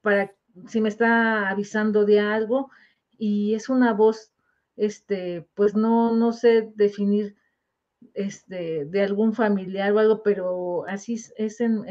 para 0.00 0.32
si 0.68 0.80
me 0.80 0.88
está 0.88 1.50
avisando 1.50 2.06
de 2.06 2.20
algo, 2.20 2.70
y 3.18 3.54
es 3.54 3.68
una 3.68 3.92
voz, 3.92 4.32
este, 4.76 5.46
pues 5.54 5.74
no, 5.74 6.16
no 6.16 6.32
sé 6.32 6.72
definir 6.76 7.36
este, 8.16 8.86
de 8.86 9.02
algún 9.02 9.34
familiar 9.34 9.92
o 9.92 9.98
algo, 9.98 10.22
pero 10.22 10.86
así 10.88 11.20
es 11.36 11.60
en, 11.60 11.84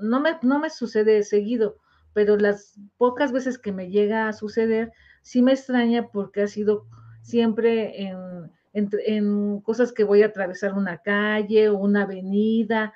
no, 0.00 0.20
me, 0.20 0.38
no 0.42 0.60
me 0.60 0.70
sucede 0.70 1.24
seguido, 1.24 1.76
pero 2.12 2.36
las 2.36 2.80
pocas 2.96 3.32
veces 3.32 3.58
que 3.58 3.72
me 3.72 3.90
llega 3.90 4.28
a 4.28 4.32
suceder, 4.32 4.92
sí 5.22 5.42
me 5.42 5.52
extraña 5.52 6.08
porque 6.12 6.42
ha 6.42 6.46
sido 6.46 6.86
siempre 7.22 8.02
en, 8.02 8.52
en, 8.72 9.60
cosas 9.62 9.92
que 9.92 10.04
voy 10.04 10.22
a 10.22 10.26
atravesar 10.26 10.74
una 10.74 10.98
calle 10.98 11.68
o 11.68 11.78
una 11.78 12.02
avenida, 12.02 12.94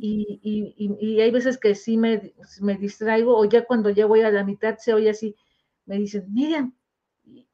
y, 0.00 0.40
y, 0.42 0.96
y, 0.98 1.20
hay 1.20 1.30
veces 1.30 1.58
que 1.58 1.76
sí 1.76 1.96
me, 1.96 2.34
me, 2.60 2.76
distraigo, 2.76 3.38
o 3.38 3.44
ya 3.44 3.64
cuando 3.64 3.88
ya 3.90 4.06
voy 4.06 4.22
a 4.22 4.30
la 4.30 4.44
mitad 4.44 4.78
se 4.78 4.94
oye 4.94 5.10
así, 5.10 5.36
me 5.86 5.96
dicen, 5.96 6.26
Miriam, 6.32 6.74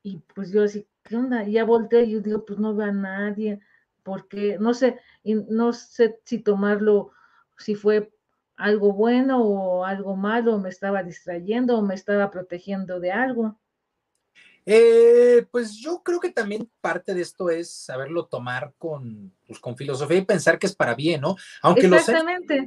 y, 0.03 0.23
pues 0.35 0.51
yo 0.51 0.63
así, 0.63 0.87
¿qué 1.03 1.17
onda? 1.17 1.47
Y 1.47 1.53
ya 1.53 1.65
volteo 1.65 2.01
y 2.01 2.13
yo 2.13 2.21
digo, 2.21 2.45
pues 2.47 2.59
no 2.59 2.75
veo 2.75 2.89
a 2.89 2.93
nadie, 2.93 3.61
porque 4.07 4.57
no 4.61 4.73
sé, 4.73 5.01
no 5.25 5.73
sé 5.73 6.21
si 6.25 6.39
tomarlo, 6.39 7.11
si 7.59 7.75
fue 7.75 8.13
algo 8.57 8.93
bueno 8.93 9.43
o 9.43 9.85
algo 9.85 10.15
malo, 10.15 10.61
me 10.61 10.69
estaba 10.69 11.03
distrayendo 11.03 11.77
o 11.77 11.83
me 11.83 11.97
estaba 11.97 12.31
protegiendo 12.31 13.01
de 13.01 13.11
algo. 13.11 13.59
Eh, 14.65 15.47
pues 15.51 15.77
yo 15.77 16.03
creo 16.05 16.21
que 16.21 16.31
también 16.31 16.71
parte 16.81 17.15
de 17.15 17.23
esto 17.23 17.51
es 17.51 17.69
saberlo 17.69 18.27
tomar 18.27 18.75
con, 18.79 19.33
pues, 19.45 19.59
con 19.59 19.77
filosofía 19.77 20.19
y 20.19 20.25
pensar 20.25 20.59
que 20.59 20.67
es 20.67 20.77
para 20.77 20.95
bien, 20.95 21.21
¿no? 21.21 21.37
Aunque 21.63 21.89
Los, 21.89 22.07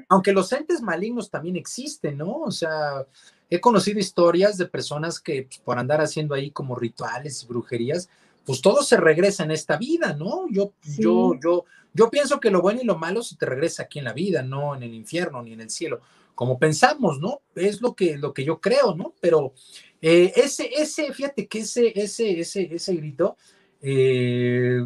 aunque 0.09 0.33
los 0.33 0.51
entes 0.51 0.81
malignos 0.81 1.29
también 1.29 1.55
existen, 1.55 2.17
¿no? 2.17 2.41
O 2.41 2.51
sea, 2.51 3.05
he 3.49 3.61
conocido 3.61 3.99
historias 3.99 4.57
de 4.57 4.65
personas 4.65 5.21
que 5.21 5.43
pues, 5.43 5.59
por 5.59 5.79
andar 5.79 6.01
haciendo 6.01 6.35
ahí 6.35 6.51
como 6.51 6.75
rituales 6.75 7.43
y 7.43 7.47
brujerías, 7.47 8.09
pues 8.49 8.61
todo 8.61 8.81
se 8.81 8.97
regresa 8.97 9.43
en 9.43 9.51
esta 9.51 9.77
vida, 9.77 10.15
¿no? 10.15 10.47
Yo, 10.49 10.73
yo, 10.97 11.35
yo, 11.39 11.65
yo 11.93 12.09
pienso 12.09 12.39
que 12.39 12.49
lo 12.49 12.63
bueno 12.63 12.81
y 12.81 12.83
lo 12.83 12.97
malo 12.97 13.21
se 13.21 13.35
te 13.35 13.45
regresa 13.45 13.83
aquí 13.83 13.99
en 13.99 14.05
la 14.05 14.13
vida, 14.13 14.41
no 14.41 14.73
en 14.73 14.81
el 14.81 14.95
infierno 14.95 15.43
ni 15.43 15.53
en 15.53 15.61
el 15.61 15.69
cielo, 15.69 16.01
como 16.33 16.57
pensamos, 16.57 17.19
¿no? 17.19 17.41
Es 17.53 17.79
lo 17.79 17.93
que, 17.93 18.17
lo 18.17 18.33
que 18.33 18.43
yo 18.43 18.59
creo, 18.59 18.95
¿no? 18.95 19.13
Pero 19.21 19.53
eh, 20.01 20.33
ese, 20.35 20.67
ese, 20.73 21.13
fíjate 21.13 21.47
que 21.47 21.59
ese, 21.59 21.93
ese, 21.93 22.39
ese, 22.39 22.73
ese 22.73 22.95
grito, 22.95 23.37
eh, 23.83 24.83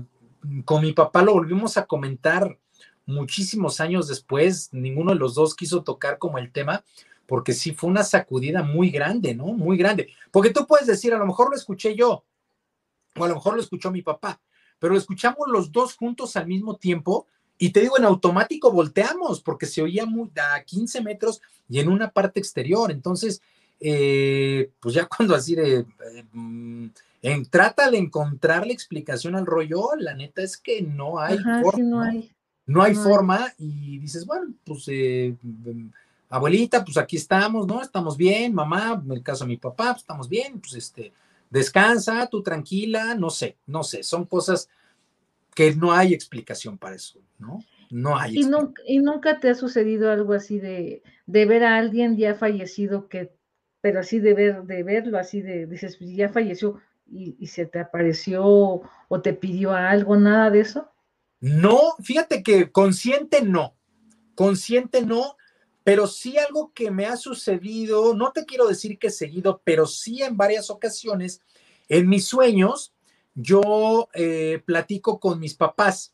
con 0.66 0.82
mi 0.82 0.92
papá 0.92 1.22
lo 1.22 1.32
volvimos 1.32 1.78
a 1.78 1.86
comentar 1.86 2.60
muchísimos 3.06 3.80
años 3.80 4.10
después, 4.10 4.74
ninguno 4.74 5.14
de 5.14 5.20
los 5.20 5.36
dos 5.36 5.56
quiso 5.56 5.84
tocar 5.84 6.18
como 6.18 6.38
el 6.38 6.52
tema, 6.52 6.84
porque 7.28 7.54
sí 7.54 7.72
fue 7.72 7.90
una 7.90 8.04
sacudida 8.04 8.62
muy 8.62 8.90
grande, 8.90 9.34
¿no? 9.34 9.46
Muy 9.46 9.78
grande. 9.78 10.10
Porque 10.32 10.50
tú 10.50 10.68
puedes 10.68 10.86
decir, 10.86 11.14
a 11.14 11.18
lo 11.18 11.26
mejor 11.26 11.50
lo 11.50 11.56
escuché 11.56 11.96
yo, 11.96 12.26
o 13.18 13.24
a 13.24 13.28
lo 13.28 13.36
mejor 13.36 13.56
lo 13.56 13.62
escuchó 13.62 13.92
mi 13.92 14.02
papá, 14.02 14.40
pero 14.80 14.94
lo 14.94 15.00
escuchamos 15.00 15.48
los 15.48 15.72
dos 15.72 15.96
juntos 15.96 16.36
al 16.36 16.48
mismo 16.48 16.76
tiempo 16.76 17.28
y 17.58 17.70
te 17.70 17.82
digo, 17.82 17.98
en 17.98 18.06
automático 18.06 18.72
volteamos 18.72 19.42
porque 19.42 19.66
se 19.66 19.82
oía 19.82 20.06
muy, 20.06 20.30
a 20.36 20.64
15 20.64 21.02
metros 21.02 21.42
y 21.70 21.80
en 21.80 21.88
una 21.88 22.10
parte 22.10 22.40
exterior. 22.40 22.92
Entonces, 22.92 23.42
eh, 23.80 24.72
pues 24.80 24.96
ya 24.96 25.06
cuando 25.06 25.36
así 25.36 25.56
de, 25.56 25.80
eh, 25.80 26.26
mm, 26.32 26.88
en, 27.22 27.46
trata 27.46 27.90
de 27.90 27.98
encontrar 27.98 28.66
la 28.66 28.74
explicación 28.74 29.36
al 29.36 29.46
rollo, 29.46 29.92
la 29.98 30.14
neta 30.14 30.42
es 30.42 30.58
que 30.58 30.82
no 30.82 31.20
hay 31.20 31.38
forma. 31.62 31.84
no 31.84 32.02
hay. 32.02 32.32
No 32.66 32.82
hay 32.82 32.96
forma 32.96 33.54
y 33.58 33.98
dices, 33.98 34.26
bueno, 34.26 34.54
pues 34.64 34.86
eh, 34.88 35.36
abuelita, 36.30 36.84
pues 36.84 36.96
aquí 36.96 37.18
estamos, 37.18 37.68
¿no? 37.68 37.82
Estamos 37.82 38.16
bien, 38.16 38.54
mamá, 38.54 39.02
en 39.04 39.12
el 39.12 39.22
caso 39.22 39.44
de 39.44 39.50
mi 39.50 39.58
papá, 39.58 39.92
pues 39.92 40.04
estamos 40.04 40.30
bien, 40.30 40.62
pues 40.62 40.74
este, 40.76 41.12
descansa, 41.54 42.28
tú 42.32 42.42
tranquila, 42.42 43.14
no 43.14 43.30
sé, 43.30 43.58
no 43.68 43.84
sé, 43.84 44.02
son 44.02 44.26
cosas 44.26 44.70
que 45.54 45.76
no 45.76 45.94
hay 45.94 46.12
explicación 46.12 46.80
para 46.80 46.96
eso, 46.96 47.22
¿no? 47.38 47.60
No 47.92 48.18
hay. 48.18 48.40
¿Y 48.40 48.46
nunca, 48.46 48.82
¿Y 48.88 48.98
nunca 48.98 49.40
te 49.40 49.52
ha 49.52 49.56
sucedido 49.56 50.10
algo 50.10 50.34
así 50.34 50.58
de, 50.58 51.04
de 51.28 51.46
ver 51.46 51.64
a 51.64 51.78
alguien 51.78 52.18
ya 52.18 52.34
fallecido 52.34 53.08
que, 53.08 53.32
pero 53.82 54.00
así 54.00 54.18
de 54.20 54.34
ver, 54.34 54.64
de 54.64 54.82
verlo, 54.82 55.20
así 55.20 55.42
de, 55.42 55.68
dices, 55.68 55.98
pues, 55.98 56.16
ya 56.16 56.28
falleció 56.30 56.82
y, 57.06 57.36
y 57.40 57.46
se 57.46 57.68
te 57.68 57.80
apareció 57.80 58.44
o 58.44 59.22
te 59.22 59.34
pidió 59.34 59.74
algo, 59.74 60.16
nada 60.18 60.50
de 60.50 60.62
eso? 60.62 60.92
No, 61.40 61.78
fíjate 62.02 62.42
que 62.42 62.72
consciente 62.72 63.44
no, 63.44 63.76
consciente 64.34 65.06
no, 65.06 65.38
pero 65.84 66.08
sí 66.08 66.38
algo 66.38 66.72
que 66.74 66.92
me 66.92 67.06
ha 67.06 67.18
sucedido, 67.18 68.14
no 68.16 68.32
te 68.32 68.46
quiero 68.46 68.68
decir 68.68 68.98
que 68.98 69.08
he 69.08 69.12
seguido, 69.12 69.62
pero 69.64 69.86
sí 69.86 70.24
en 70.24 70.38
varias 70.38 70.70
ocasiones, 70.70 71.42
en 71.90 72.08
mis 72.08 72.26
sueños, 72.26 72.94
yo 73.36 74.10
eh, 74.14 74.62
platico 74.66 75.20
con 75.20 75.40
mis 75.40 75.56
papás, 75.56 76.14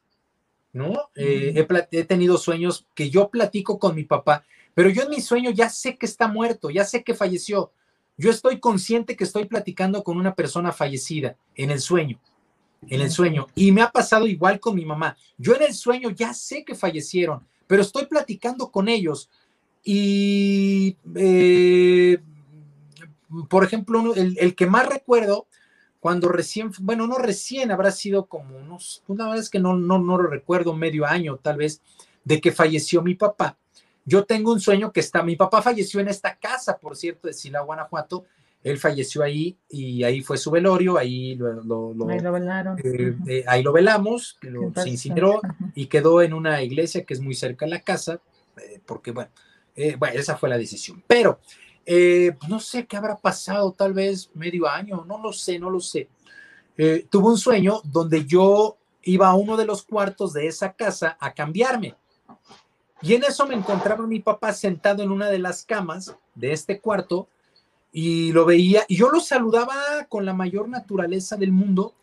¿no? 0.74 1.10
Eh, 1.16 1.68
he, 1.92 2.04
tenido 2.04 2.38
sueños 2.38 2.88
que 2.96 3.10
yo 3.10 3.30
platico 3.30 3.80
con 3.80 3.96
mi 3.96 4.04
papá, 4.04 4.44
pero 4.74 4.90
yo 4.90 5.04
en 5.04 5.10
mi 5.10 5.22
sueño 5.22 5.52
ya 5.52 5.70
sé 5.70 5.98
que 5.98 6.06
está 6.06 6.28
muerto, 6.28 6.70
ya 6.70 6.86
sé 6.86 7.04
que 7.04 7.14
falleció. 7.14 7.72
Yo 8.18 8.32
estoy 8.32 8.60
consciente 8.60 9.16
que 9.16 9.24
estoy 9.24 9.46
platicando 9.46 10.04
con 10.04 10.18
una 10.18 10.36
persona 10.36 10.72
fallecida 10.72 11.38
en 11.56 11.72
el 11.72 11.80
sueño. 11.80 12.20
en 12.88 13.02
el 13.02 13.12
sueño. 13.12 13.48
Y 13.56 13.74
me 13.74 13.82
ha 13.82 13.92
pasado 13.92 14.26
igual 14.26 14.62
con 14.62 14.76
mi 14.76 14.86
mamá. 14.86 15.18
Yo 15.38 15.54
en 15.54 15.64
el 15.64 15.74
sueño 15.74 16.12
ya 16.12 16.34
sé 16.34 16.64
que 16.64 16.76
fallecieron, 16.76 17.46
pero 17.68 17.82
estoy 17.82 18.06
platicando 18.06 18.72
con 18.72 18.88
ellos. 18.88 19.30
Y, 19.84 20.98
eh, 21.16 22.20
por 23.50 23.64
ejemplo, 23.64 24.14
el, 24.16 24.56
que 24.56 24.66
más 24.68 24.88
recuerdo, 24.88 25.48
cuando 26.00 26.30
recién, 26.30 26.72
bueno, 26.80 27.08
no 27.08 27.18
recién, 27.18 27.72
habrá 27.72 27.92
sido 27.92 28.26
como 28.26 28.58
unos, 28.58 29.04
una 29.08 29.30
vez 29.30 29.50
que 29.50 29.60
no, 29.60 29.76
no, 29.76 30.00
no 30.00 30.18
lo 30.18 30.30
recuerdo, 30.30 30.74
medio 30.74 31.06
año 31.06 31.38
tal 31.38 31.58
vez, 31.58 31.82
de 32.24 32.40
que 32.42 32.52
falleció 32.52 33.02
mi 33.02 33.16
papá. 33.16 33.58
Yo 34.06 34.26
tengo 34.26 34.52
un 34.52 34.60
sueño 34.60 34.92
que 34.92 35.02
está, 35.02 35.24
mi 35.24 35.36
papá 35.36 35.62
falleció 35.62 36.00
en 36.00 36.08
esta 36.08 36.36
casa, 36.38 36.78
por 36.78 36.96
cierto, 36.96 37.28
de 37.28 37.34
Sila, 37.34 37.62
Guanajuato, 37.62 38.26
él 38.64 38.78
falleció 38.78 39.24
ahí 39.24 39.58
y 39.70 40.04
ahí 40.04 40.22
fue 40.22 40.38
su 40.38 40.52
velorio, 40.52 40.98
ahí 40.98 41.36
lo, 41.36 41.94
ahí 42.10 42.20
lo 42.20 42.32
velaron. 42.32 42.78
Eh, 42.84 43.16
eh, 43.28 43.44
ahí 43.48 43.64
lo 43.64 43.72
velamos, 43.72 44.38
se 44.76 44.90
incineró 44.90 45.42
y 45.76 45.86
quedó 45.86 46.22
en 46.22 46.34
una 46.34 46.62
iglesia 46.62 47.06
que 47.06 47.14
es 47.14 47.22
muy 47.22 47.36
cerca 47.36 47.66
de 47.66 47.72
la 47.72 47.82
casa, 47.82 48.20
eh, 48.58 48.82
porque 48.86 49.12
bueno, 49.12 49.32
bueno, 49.98 50.20
esa 50.20 50.38
fue 50.38 50.50
la 50.50 50.58
decisión. 50.58 51.04
Pero 51.08 51.40
no 52.48 52.60
sé 52.60 52.86
qué 52.86 52.98
habrá 52.98 53.18
pasado, 53.18 53.72
tal 53.72 53.94
vez 53.94 54.30
medio 54.36 54.68
año, 54.68 55.06
no 55.08 55.20
lo 55.22 55.34
sé, 55.34 55.58
no 55.58 55.70
lo 55.70 55.80
sé. 55.80 56.08
tuve 57.10 57.28
un 57.30 57.38
sueño 57.38 57.82
donde 57.84 58.26
yo 58.26 58.78
iba 59.04 59.28
a 59.28 59.36
uno 59.36 59.58
de 59.58 59.66
los 59.66 59.84
cuartos 59.84 60.34
de 60.34 60.48
esa 60.48 60.74
casa 60.74 61.18
a 61.20 61.34
cambiarme. 61.34 61.96
Y 63.02 63.14
en 63.14 63.24
eso 63.24 63.48
me 63.48 63.56
encontraba 63.56 64.06
mi 64.06 64.20
papá 64.20 64.54
sentado 64.54 65.04
en 65.04 65.12
una 65.12 65.30
de 65.30 65.40
las 65.40 65.64
camas 65.64 66.16
de 66.36 66.52
este 66.52 66.80
cuarto 66.80 67.28
y 67.92 68.32
lo 68.34 68.46
veía 68.46 68.86
yo 68.88 69.10
lo 69.10 69.20
saludaba 69.20 70.06
con 70.10 70.26
la 70.26 70.34
mayor 70.34 70.70
naturaleza 70.70 71.36
del 71.38 71.52
mundo 71.52 71.96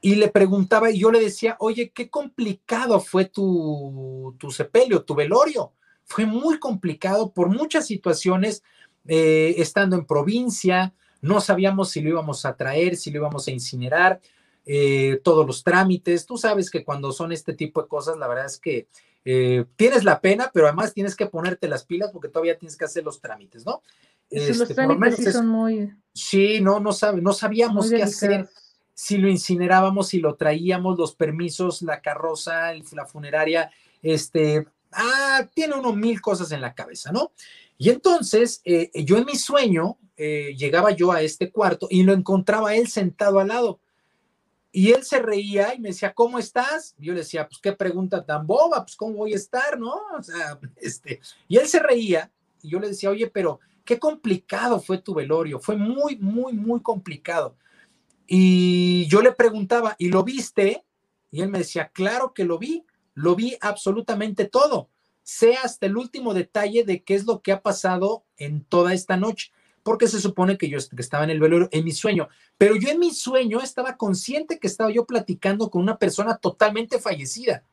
y 0.00 0.14
le 0.14 0.28
preguntaba 0.28 0.90
y 0.90 1.00
yo 1.00 1.10
le 1.10 1.18
decía, 1.18 1.56
oye, 1.58 1.90
qué 1.90 2.08
complicado 2.08 3.00
fue 3.00 3.24
tu, 3.24 4.32
tu 4.38 4.50
sepelio, 4.52 5.02
tu 5.02 5.14
velorio. 5.16 5.72
Fue 6.08 6.26
muy 6.26 6.58
complicado 6.58 7.32
por 7.32 7.48
muchas 7.48 7.86
situaciones, 7.86 8.62
eh, 9.06 9.54
estando 9.58 9.96
en 9.96 10.06
provincia, 10.06 10.94
no 11.20 11.40
sabíamos 11.40 11.90
si 11.90 12.00
lo 12.00 12.10
íbamos 12.10 12.44
a 12.44 12.56
traer, 12.56 12.96
si 12.96 13.10
lo 13.10 13.18
íbamos 13.18 13.46
a 13.46 13.50
incinerar, 13.50 14.20
eh, 14.64 15.20
todos 15.22 15.46
los 15.46 15.62
trámites. 15.62 16.26
Tú 16.26 16.36
sabes 16.36 16.70
que 16.70 16.84
cuando 16.84 17.12
son 17.12 17.32
este 17.32 17.54
tipo 17.54 17.82
de 17.82 17.88
cosas, 17.88 18.16
la 18.16 18.28
verdad 18.28 18.46
es 18.46 18.58
que 18.58 18.88
eh, 19.24 19.64
tienes 19.76 20.04
la 20.04 20.20
pena, 20.20 20.50
pero 20.52 20.66
además 20.66 20.94
tienes 20.94 21.14
que 21.14 21.26
ponerte 21.26 21.68
las 21.68 21.84
pilas 21.84 22.10
porque 22.12 22.28
todavía 22.28 22.58
tienes 22.58 22.76
que 22.76 22.84
hacer 22.84 23.04
los 23.04 23.20
trámites, 23.20 23.64
¿no? 23.64 23.82
los 24.30 24.60
este, 24.60 24.74
trámites 24.74 25.16
sí 25.16 25.32
son 25.32 25.46
muy... 25.48 25.94
Sí, 26.12 26.60
no, 26.60 26.80
no, 26.80 26.92
sabe, 26.92 27.22
no 27.22 27.32
sabíamos 27.32 27.90
qué 27.90 28.02
hacer, 28.02 28.48
si 28.92 29.16
lo 29.16 29.28
incinerábamos, 29.28 30.08
si 30.08 30.20
lo 30.20 30.34
traíamos, 30.34 30.98
los 30.98 31.14
permisos, 31.14 31.82
la 31.82 32.00
carroza, 32.00 32.72
la 32.92 33.06
funeraria, 33.06 33.70
este, 34.02 34.66
ah, 34.98 35.48
tiene 35.54 35.74
uno 35.74 35.92
mil 35.94 36.20
cosas 36.20 36.52
en 36.52 36.60
la 36.60 36.74
cabeza, 36.74 37.12
¿no? 37.12 37.32
Y 37.78 37.90
entonces, 37.90 38.60
eh, 38.64 38.90
yo 39.04 39.16
en 39.16 39.24
mi 39.24 39.36
sueño, 39.36 39.98
eh, 40.16 40.56
llegaba 40.58 40.90
yo 40.90 41.12
a 41.12 41.22
este 41.22 41.52
cuarto 41.52 41.86
y 41.88 42.02
lo 42.02 42.12
encontraba 42.12 42.74
él 42.74 42.88
sentado 42.88 43.38
al 43.38 43.48
lado. 43.48 43.80
Y 44.72 44.90
él 44.90 45.04
se 45.04 45.20
reía 45.20 45.74
y 45.74 45.80
me 45.80 45.90
decía, 45.90 46.12
¿cómo 46.12 46.38
estás? 46.38 46.94
Y 46.98 47.06
yo 47.06 47.12
le 47.12 47.20
decía, 47.20 47.48
pues 47.48 47.60
qué 47.60 47.72
pregunta 47.72 48.26
tan 48.26 48.46
boba, 48.46 48.84
pues 48.84 48.96
cómo 48.96 49.14
voy 49.14 49.32
a 49.32 49.36
estar, 49.36 49.78
¿no? 49.78 49.94
O 50.18 50.22
sea, 50.22 50.58
este, 50.76 51.20
y 51.46 51.56
él 51.56 51.68
se 51.68 51.78
reía 51.78 52.30
y 52.62 52.70
yo 52.70 52.80
le 52.80 52.88
decía, 52.88 53.10
oye, 53.10 53.28
pero 53.28 53.60
qué 53.84 53.98
complicado 53.98 54.80
fue 54.80 54.98
tu 54.98 55.14
velorio, 55.14 55.60
fue 55.60 55.76
muy, 55.76 56.16
muy, 56.16 56.52
muy 56.52 56.82
complicado. 56.82 57.56
Y 58.26 59.06
yo 59.06 59.22
le 59.22 59.32
preguntaba, 59.32 59.94
¿y 59.98 60.08
lo 60.08 60.24
viste? 60.24 60.84
Y 61.30 61.42
él 61.42 61.48
me 61.48 61.58
decía, 61.58 61.90
claro 61.94 62.34
que 62.34 62.44
lo 62.44 62.58
vi, 62.58 62.84
lo 63.18 63.34
vi 63.34 63.56
absolutamente 63.60 64.44
todo. 64.44 64.88
Sé 65.22 65.56
hasta 65.56 65.86
el 65.86 65.96
último 65.96 66.34
detalle 66.34 66.84
de 66.84 67.02
qué 67.02 67.14
es 67.14 67.26
lo 67.26 67.42
que 67.42 67.52
ha 67.52 67.60
pasado 67.60 68.24
en 68.36 68.64
toda 68.64 68.94
esta 68.94 69.16
noche, 69.16 69.50
porque 69.82 70.06
se 70.06 70.20
supone 70.20 70.56
que 70.56 70.68
yo 70.68 70.78
estaba 70.78 71.24
en 71.24 71.30
el 71.30 71.40
velorio, 71.40 71.68
en 71.72 71.84
mi 71.84 71.92
sueño, 71.92 72.28
pero 72.56 72.76
yo 72.76 72.88
en 72.88 72.98
mi 72.98 73.12
sueño 73.12 73.60
estaba 73.60 73.96
consciente 73.96 74.58
que 74.58 74.68
estaba 74.68 74.90
yo 74.90 75.04
platicando 75.04 75.68
con 75.68 75.82
una 75.82 75.98
persona 75.98 76.36
totalmente 76.36 76.98
fallecida. 76.98 77.64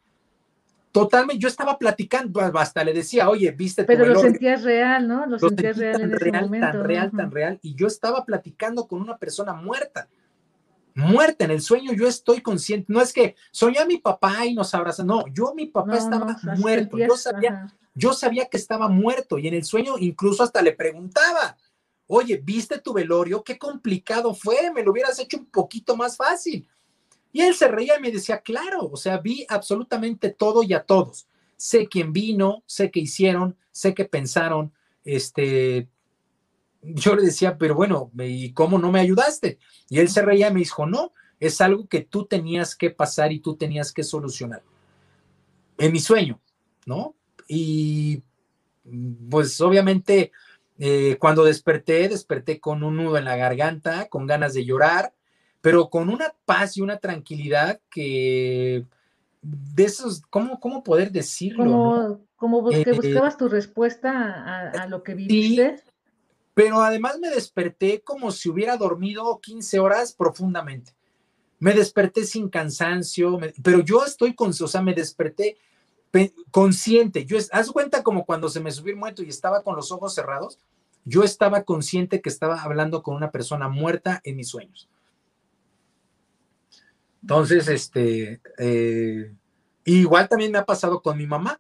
Totalmente, 0.92 1.42
yo 1.42 1.50
estaba 1.50 1.78
platicando, 1.78 2.40
hasta 2.40 2.84
le 2.84 2.94
decía, 2.94 3.30
oye, 3.30 3.52
viste 3.52 3.84
tu 3.84 3.88
Pero 3.88 4.06
lo 4.06 4.20
sentías 4.20 4.64
real, 4.64 5.08
¿no? 5.08 5.26
Lo, 5.26 5.38
sentías 5.38 5.78
real 5.78 5.94
tan 5.94 6.04
en 6.04 6.16
ese 6.16 6.32
momento. 6.32 6.68
Tan 6.68 6.84
real, 6.86 7.12
tan 7.12 7.32
real. 7.32 7.60
Y 7.62 7.76
yo 7.76 7.88
estaba 7.88 8.26
platicando 8.26 8.88
con 8.88 9.02
una 9.02 9.18
persona 9.18 9.54
muerta. 9.54 10.08
Muerta 10.96 11.44
en 11.44 11.52
el 11.52 11.62
sueño, 11.62 11.92
yo 11.92 12.08
estoy 12.08 12.42
consciente. 12.42 12.92
No 12.92 13.02
es 13.02 13.12
que 13.12 13.36
soñé 13.52 13.80
a 13.80 13.86
mi 13.86 13.98
papá 13.98 14.46
y 14.46 14.54
nos 14.54 14.74
abraza. 14.74 15.04
No, 15.04 15.26
yo, 15.28 15.54
mi 15.54 15.66
papá 15.66 15.98
estaba 15.98 16.38
muerto. 16.58 16.98
yo 16.98 17.18
sabía, 17.18 17.68
yo 17.94 18.14
sabía 18.14 18.46
que 18.46 18.56
estaba 18.56 18.88
muerto. 18.88 19.38
Y 19.38 19.50
en 19.50 19.56
el 19.56 19.66
sueño, 19.66 19.98
incluso 19.98 20.42
hasta 20.42 20.62
le 20.62 20.72
preguntaba, 20.72 21.58
oye, 22.08 22.38
¿viste 22.38 22.80
tu 22.80 22.94
velorio? 22.94 23.44
Qué 23.44 23.58
complicado 23.58 24.34
fue. 24.34 24.72
Me 24.74 24.84
lo 24.84 24.92
hubieras 24.92 25.20
hecho 25.20 25.38
un 25.38 25.48
poquito 25.48 25.98
más 25.98 26.16
fácil. 26.16 26.66
Y 27.34 27.42
él 27.42 27.54
se 27.56 27.68
reía 27.68 27.98
y 27.98 28.02
me 28.02 28.12
decía, 28.12 28.40
claro, 28.40 28.90
o 28.90 28.96
sea, 28.96 29.18
vi 29.18 29.46
absolutamente 29.50 30.30
todo 30.30 30.64
y 30.64 30.74
a 30.74 30.84
todos. 30.84 31.28
Sé 31.58 31.88
quién 31.90 32.14
vino, 32.14 32.64
sé 32.66 32.90
qué 32.90 33.02
hicieron, 33.02 33.58
sé 33.72 33.94
qué 33.94 34.06
pensaron. 34.06 34.72
Este, 35.04 35.90
yo 36.94 37.16
le 37.16 37.24
decía, 37.24 37.58
pero 37.58 37.76
bueno, 37.76 38.12
¿y 38.20 38.52
cómo 38.54 38.78
no 38.78 38.92
me 38.92 39.00
ayudaste? 39.00 39.60
Y 39.90 40.00
él 40.00 40.10
se 40.10 40.22
reía 40.22 40.50
y 40.50 40.54
me 40.54 40.60
dijo, 40.60 40.86
no, 40.86 41.12
es 41.40 41.62
algo 41.62 41.88
que 41.88 42.02
tú 42.02 42.26
tenías 42.26 42.76
que 42.76 42.92
pasar 42.92 43.32
y 43.32 43.40
tú 43.40 43.56
tenías 43.56 43.92
que 43.92 44.04
solucionar. 44.04 44.64
En 45.78 45.92
mi 45.92 46.00
sueño, 46.00 46.40
¿no? 46.86 47.16
Y 47.48 48.24
pues 49.30 49.60
obviamente 49.62 50.32
eh, 50.78 51.18
cuando 51.20 51.44
desperté, 51.44 52.08
desperté 52.08 52.60
con 52.60 52.84
un 52.84 52.98
nudo 52.98 53.18
en 53.18 53.26
la 53.26 53.36
garganta, 53.36 54.08
con 54.08 54.28
ganas 54.28 54.54
de 54.54 54.66
llorar, 54.66 55.14
pero 55.62 55.90
con 55.90 56.10
una 56.10 56.34
paz 56.46 56.78
y 56.78 56.82
una 56.82 56.98
tranquilidad 56.98 57.80
que 57.90 58.86
de 59.42 59.84
esos, 59.84 60.22
¿cómo, 60.30 60.60
cómo 60.60 60.84
poder 60.84 61.12
decirlo? 61.12 62.20
Como, 62.36 62.70
que 62.70 62.82
eh, 62.82 62.94
buscabas 62.94 63.38
tu 63.38 63.48
respuesta 63.48 64.72
a, 64.72 64.88
lo 64.88 65.04
que 65.04 65.14
viviste. 65.16 65.82
Pero 66.56 66.82
además 66.82 67.20
me 67.20 67.30
desperté 67.30 68.02
como 68.02 68.32
si 68.32 68.50
hubiera 68.50 68.78
dormido 68.78 69.40
15 69.42 69.78
horas 69.78 70.14
profundamente. 70.14 70.94
Me 71.60 71.74
desperté 71.74 72.26
sin 72.26 72.50
cansancio, 72.50 73.38
pero 73.62 73.82
yo 73.82 74.06
estoy 74.06 74.34
con, 74.34 74.50
o 74.50 74.68
sea, 74.68 74.82
me 74.82 74.94
desperté 74.94 75.58
consciente. 76.52 77.26
Yo, 77.26 77.38
haz 77.52 77.72
cuenta 77.72 78.04
como 78.04 78.26
cuando 78.26 78.48
se 78.48 78.62
me 78.62 78.72
subió 78.72 78.94
el 78.94 79.00
muerto 79.00 79.22
y 79.22 79.28
estaba 79.28 79.64
con 79.64 79.76
los 79.76 79.92
ojos 79.92 80.16
cerrados. 80.16 80.58
Yo 81.04 81.24
estaba 81.24 81.64
consciente 81.64 82.22
que 82.22 82.30
estaba 82.30 82.62
hablando 82.62 83.04
con 83.04 83.16
una 83.16 83.32
persona 83.32 83.68
muerta 83.68 84.22
en 84.24 84.38
mis 84.38 84.48
sueños. 84.48 84.88
Entonces, 87.22 87.68
este, 87.68 88.40
eh, 88.58 89.34
igual 89.84 90.30
también 90.30 90.54
me 90.54 90.60
ha 90.60 90.66
pasado 90.66 91.02
con 91.02 91.18
mi 91.18 91.28
mamá. 91.28 91.60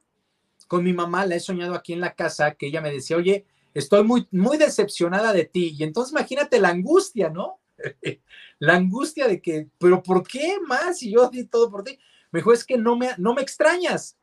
Con 0.67 0.85
mi 0.85 0.93
mamá 0.93 1.25
la 1.25 1.35
he 1.35 1.39
soñado 1.41 1.75
aquí 1.75 1.91
en 1.91 1.99
la 1.99 2.13
casa 2.15 2.53
que 2.55 2.67
ella 2.67 2.79
me 2.79 2.91
decía, 2.91 3.17
oye, 3.17 3.45
estoy 3.75 4.03
muy, 4.03 4.27
muy 4.31 4.57
decepcionada 4.57 5.33
de 5.33 5.45
ti. 5.45 5.75
Y 5.77 5.83
entonces 5.83 6.11
imagínate 6.11 6.59
la 6.59 6.69
angustia, 6.69 7.29
¿no? 7.29 7.59
la 8.59 8.75
angustia 8.75 9.27
de 9.27 9.41
que, 9.41 9.69
pero 9.77 10.01
¿por 10.01 10.25
qué 10.25 10.57
más? 10.65 11.03
Y 11.03 11.11
yo 11.11 11.29
di 11.29 11.43
todo 11.43 11.69
por 11.69 11.83
ti. 11.83 11.99
Me 12.31 12.39
dijo, 12.39 12.53
es 12.53 12.63
que 12.63 12.77
no 12.77 12.95
me, 12.95 13.09
no 13.17 13.35
me 13.35 13.41
extrañas. 13.41 14.17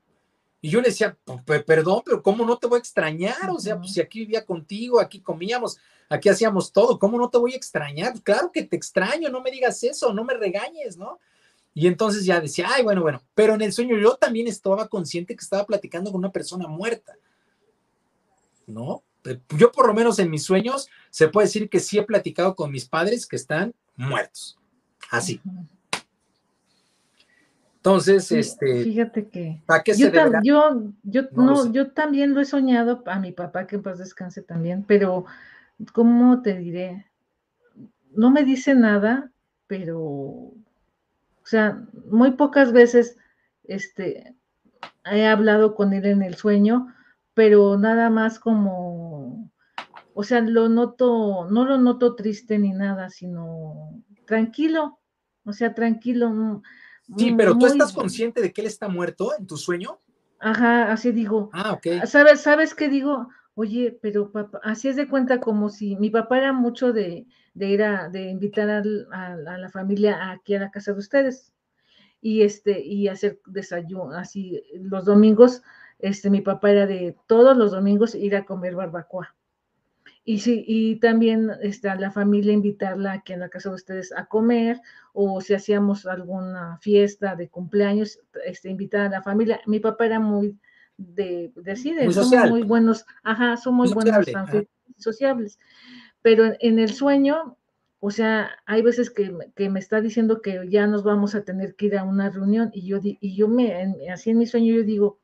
Y 0.61 0.71
yo 0.71 0.81
le 0.81 0.89
decía, 0.89 1.19
perdón, 1.67 2.03
pero 2.05 2.23
¿cómo 2.23 2.47
no 2.47 2.57
te 2.57 2.67
voy 2.67 2.77
a 2.77 2.81
extrañar? 2.81 3.51
O 3.51 3.59
sea, 3.59 3.79
pues 3.79 3.93
si 3.93 4.01
aquí 4.01 4.21
vivía 4.21 4.47
contigo, 4.47 5.01
aquí 5.01 5.21
comíamos, 5.21 5.77
aquí 6.09 6.29
hacíamos 6.29 6.73
todo, 6.73 6.99
¿cómo 6.99 7.19
no 7.19 7.29
te 7.29 7.39
voy 7.39 7.53
a 7.53 7.57
extrañar? 7.57 8.15
Claro 8.23 8.53
que 8.53 8.63
te 8.63 8.77
extraño, 8.77 9.29
no 9.29 9.41
me 9.41 9.51
digas 9.51 9.83
eso, 9.83 10.15
no 10.15 10.25
me 10.25 10.35
regañes, 10.35 10.97
¿no? 10.97 11.19
Y 11.75 11.89
entonces 11.89 12.25
ya 12.25 12.41
decía, 12.41 12.69
ay, 12.73 12.85
bueno, 12.85 13.03
bueno, 13.03 13.23
pero 13.35 13.55
en 13.55 13.63
el 13.63 13.73
sueño 13.73 13.99
yo 13.99 14.15
también 14.15 14.47
estaba 14.47 14.87
consciente 14.89 15.35
que 15.35 15.43
estaba 15.43 15.67
platicando 15.67 16.13
con 16.13 16.21
una 16.21 16.31
persona 16.31 16.69
muerta, 16.69 17.17
¿no? 18.67 19.03
Eh, 19.25 19.41
yo 19.57 19.71
por 19.73 19.87
lo 19.87 19.95
menos 19.95 20.19
en 20.19 20.31
mis 20.31 20.45
sueños 20.45 20.89
se 21.11 21.29
puede 21.29 21.47
decir 21.47 21.69
que 21.69 21.81
sí 21.81 21.99
he 21.99 22.03
platicado 22.03 22.55
con 22.55 22.71
mis 22.71 22.87
padres 22.87 23.27
que 23.27 23.37
están 23.37 23.75
muertos, 23.97 24.59
así. 25.11 25.41
Entonces, 27.77 28.31
este. 28.31 28.85
Fíjate 28.85 29.29
que. 29.29 29.61
¿para 29.67 29.83
qué 29.83 29.97
yo, 29.97 30.09
yo, 30.43 30.93
yo, 31.03 31.23
no, 31.33 31.73
yo 31.73 31.91
también 31.91 32.33
lo 32.33 32.41
he 32.41 32.45
soñado 32.45 33.03
a 33.07 33.19
mi 33.19 33.33
papá, 33.33 33.67
que 33.67 33.77
en 33.77 33.83
paz 33.83 33.99
descanse 33.99 34.43
también, 34.43 34.85
pero, 34.85 35.25
¿cómo 35.93 36.43
te 36.43 36.57
diré? 36.59 37.07
No 38.15 38.31
me 38.31 38.45
dice 38.45 38.75
nada, 38.75 39.33
pero 39.67 40.53
o 41.43 41.47
sea, 41.47 41.83
muy 42.09 42.33
pocas 42.33 42.73
veces 42.73 43.17
este, 43.65 44.35
he 45.11 45.27
hablado 45.27 45.75
con 45.75 45.93
él 45.93 46.07
en 46.07 46.23
el 46.23 46.37
sueño, 46.37 46.95
pero 47.35 47.79
nada 47.79 48.11
más 48.11 48.39
como, 48.39 49.51
o 50.15 50.25
sea, 50.25 50.41
lo 50.41 50.69
noto, 50.69 51.49
no 51.51 51.65
lo 51.65 51.79
noto 51.79 52.15
triste 52.15 52.59
ni 52.59 52.73
nada, 52.73 53.11
sino 53.11 54.03
tranquilo, 54.27 54.99
o 55.45 55.53
sea, 55.53 55.75
tranquilo. 55.75 56.63
Sí, 57.17 57.35
pero 57.37 57.57
tú 57.59 57.67
estás 57.67 57.93
consciente 57.93 58.41
de 58.41 58.53
que 58.53 58.61
él 58.61 58.67
está 58.67 58.89
muerto 58.89 59.33
en 59.39 59.47
tu 59.47 59.57
sueño. 59.57 59.99
Ajá, 60.39 60.93
así 60.93 61.13
digo. 61.13 61.51
Ah, 61.53 61.73
ok. 61.73 62.05
¿Sabes, 62.07 62.41
sabes 62.41 62.75
qué 62.75 62.89
digo? 62.89 63.29
Oye, 63.55 63.99
pero 64.01 64.33
papá, 64.33 64.61
así 64.65 64.89
es 64.89 64.97
de 64.97 65.07
cuenta 65.07 65.41
como 65.41 65.69
si 65.69 65.97
mi 65.97 66.09
papá 66.09 66.39
era 66.39 66.53
mucho 66.53 66.93
de, 66.93 67.27
ir 67.55 67.83
a, 67.83 68.09
de 68.09 68.31
invitar 68.31 68.69
a, 68.71 69.37
la 69.37 69.69
familia 69.69 70.31
aquí 70.31 70.55
a 70.55 70.61
la 70.61 70.71
casa 70.71 70.93
de 70.93 70.99
ustedes 70.99 71.53
y 72.21 72.43
este, 72.43 72.81
y 72.81 73.09
hacer 73.09 73.41
desayuno, 73.47 74.13
así 74.13 74.63
los 74.75 75.05
domingos, 75.05 75.63
este, 76.03 76.31
mi 76.31 76.41
papá 76.41 76.73
era 76.73 76.87
de 76.87 77.17
todos 77.27 77.57
los 77.57 77.71
domingos 77.71 78.15
ir 78.15 78.37
a 78.37 78.45
comer 78.45 78.75
barbacoa. 78.75 79.35
Y 80.25 80.41
sí, 80.41 80.65
y 80.67 80.97
también 80.97 81.51
a 81.51 81.95
la 81.97 82.11
familia 82.11 82.53
invitarla 82.53 83.13
aquí 83.13 83.33
en 83.33 83.41
la 83.41 83.49
casa 83.49 83.71
de 83.71 83.77
ustedes 83.77 84.13
a 84.13 84.27
comer, 84.27 84.81
o 85.13 85.41
si 85.41 85.55
hacíamos 85.55 86.07
alguna 86.07 86.79
fiesta 86.81 87.35
de 87.35 87.49
cumpleaños, 87.49 88.21
este, 88.45 88.69
invitar 88.69 89.03
a 89.03 89.09
la 89.09 89.23
familia. 89.23 89.61
Mi 89.67 89.81
papá 89.81 90.07
era 90.07 90.21
muy 90.21 90.59
de, 90.97 91.53
decir, 91.57 91.95
muy 92.03 92.13
son 92.13 92.51
muy 92.51 92.63
buenos, 92.63 93.05
ajá, 93.23 93.57
son 93.57 93.75
muy, 93.75 93.93
buenos 93.93 94.27
sociables. 94.99 95.59
Pero 96.21 96.53
en, 96.61 96.79
el 96.79 96.93
sueño, 96.93 97.57
o 97.99 98.11
sea, 98.11 98.51
hay 98.67 98.83
veces 98.83 99.11
que, 99.11 99.33
me 99.69 99.79
está 99.81 100.01
diciendo 100.01 100.41
que 100.41 100.69
ya 100.69 100.87
nos 100.87 101.05
vamos 101.05 101.35
a 101.35 101.45
tener 101.45 101.75
que 101.75 101.87
ir 101.87 101.97
a 101.97 102.05
una 102.05 102.31
reunión 102.31 102.71
y 102.73 102.87
yo, 102.87 103.01
y 103.03 103.35
yo 103.35 103.49
me, 103.49 103.95
así 104.13 104.31
en 104.31 104.39
mi 104.39 104.47
sueño 104.47 104.75
yo 104.75 104.85
digo, 104.85 105.19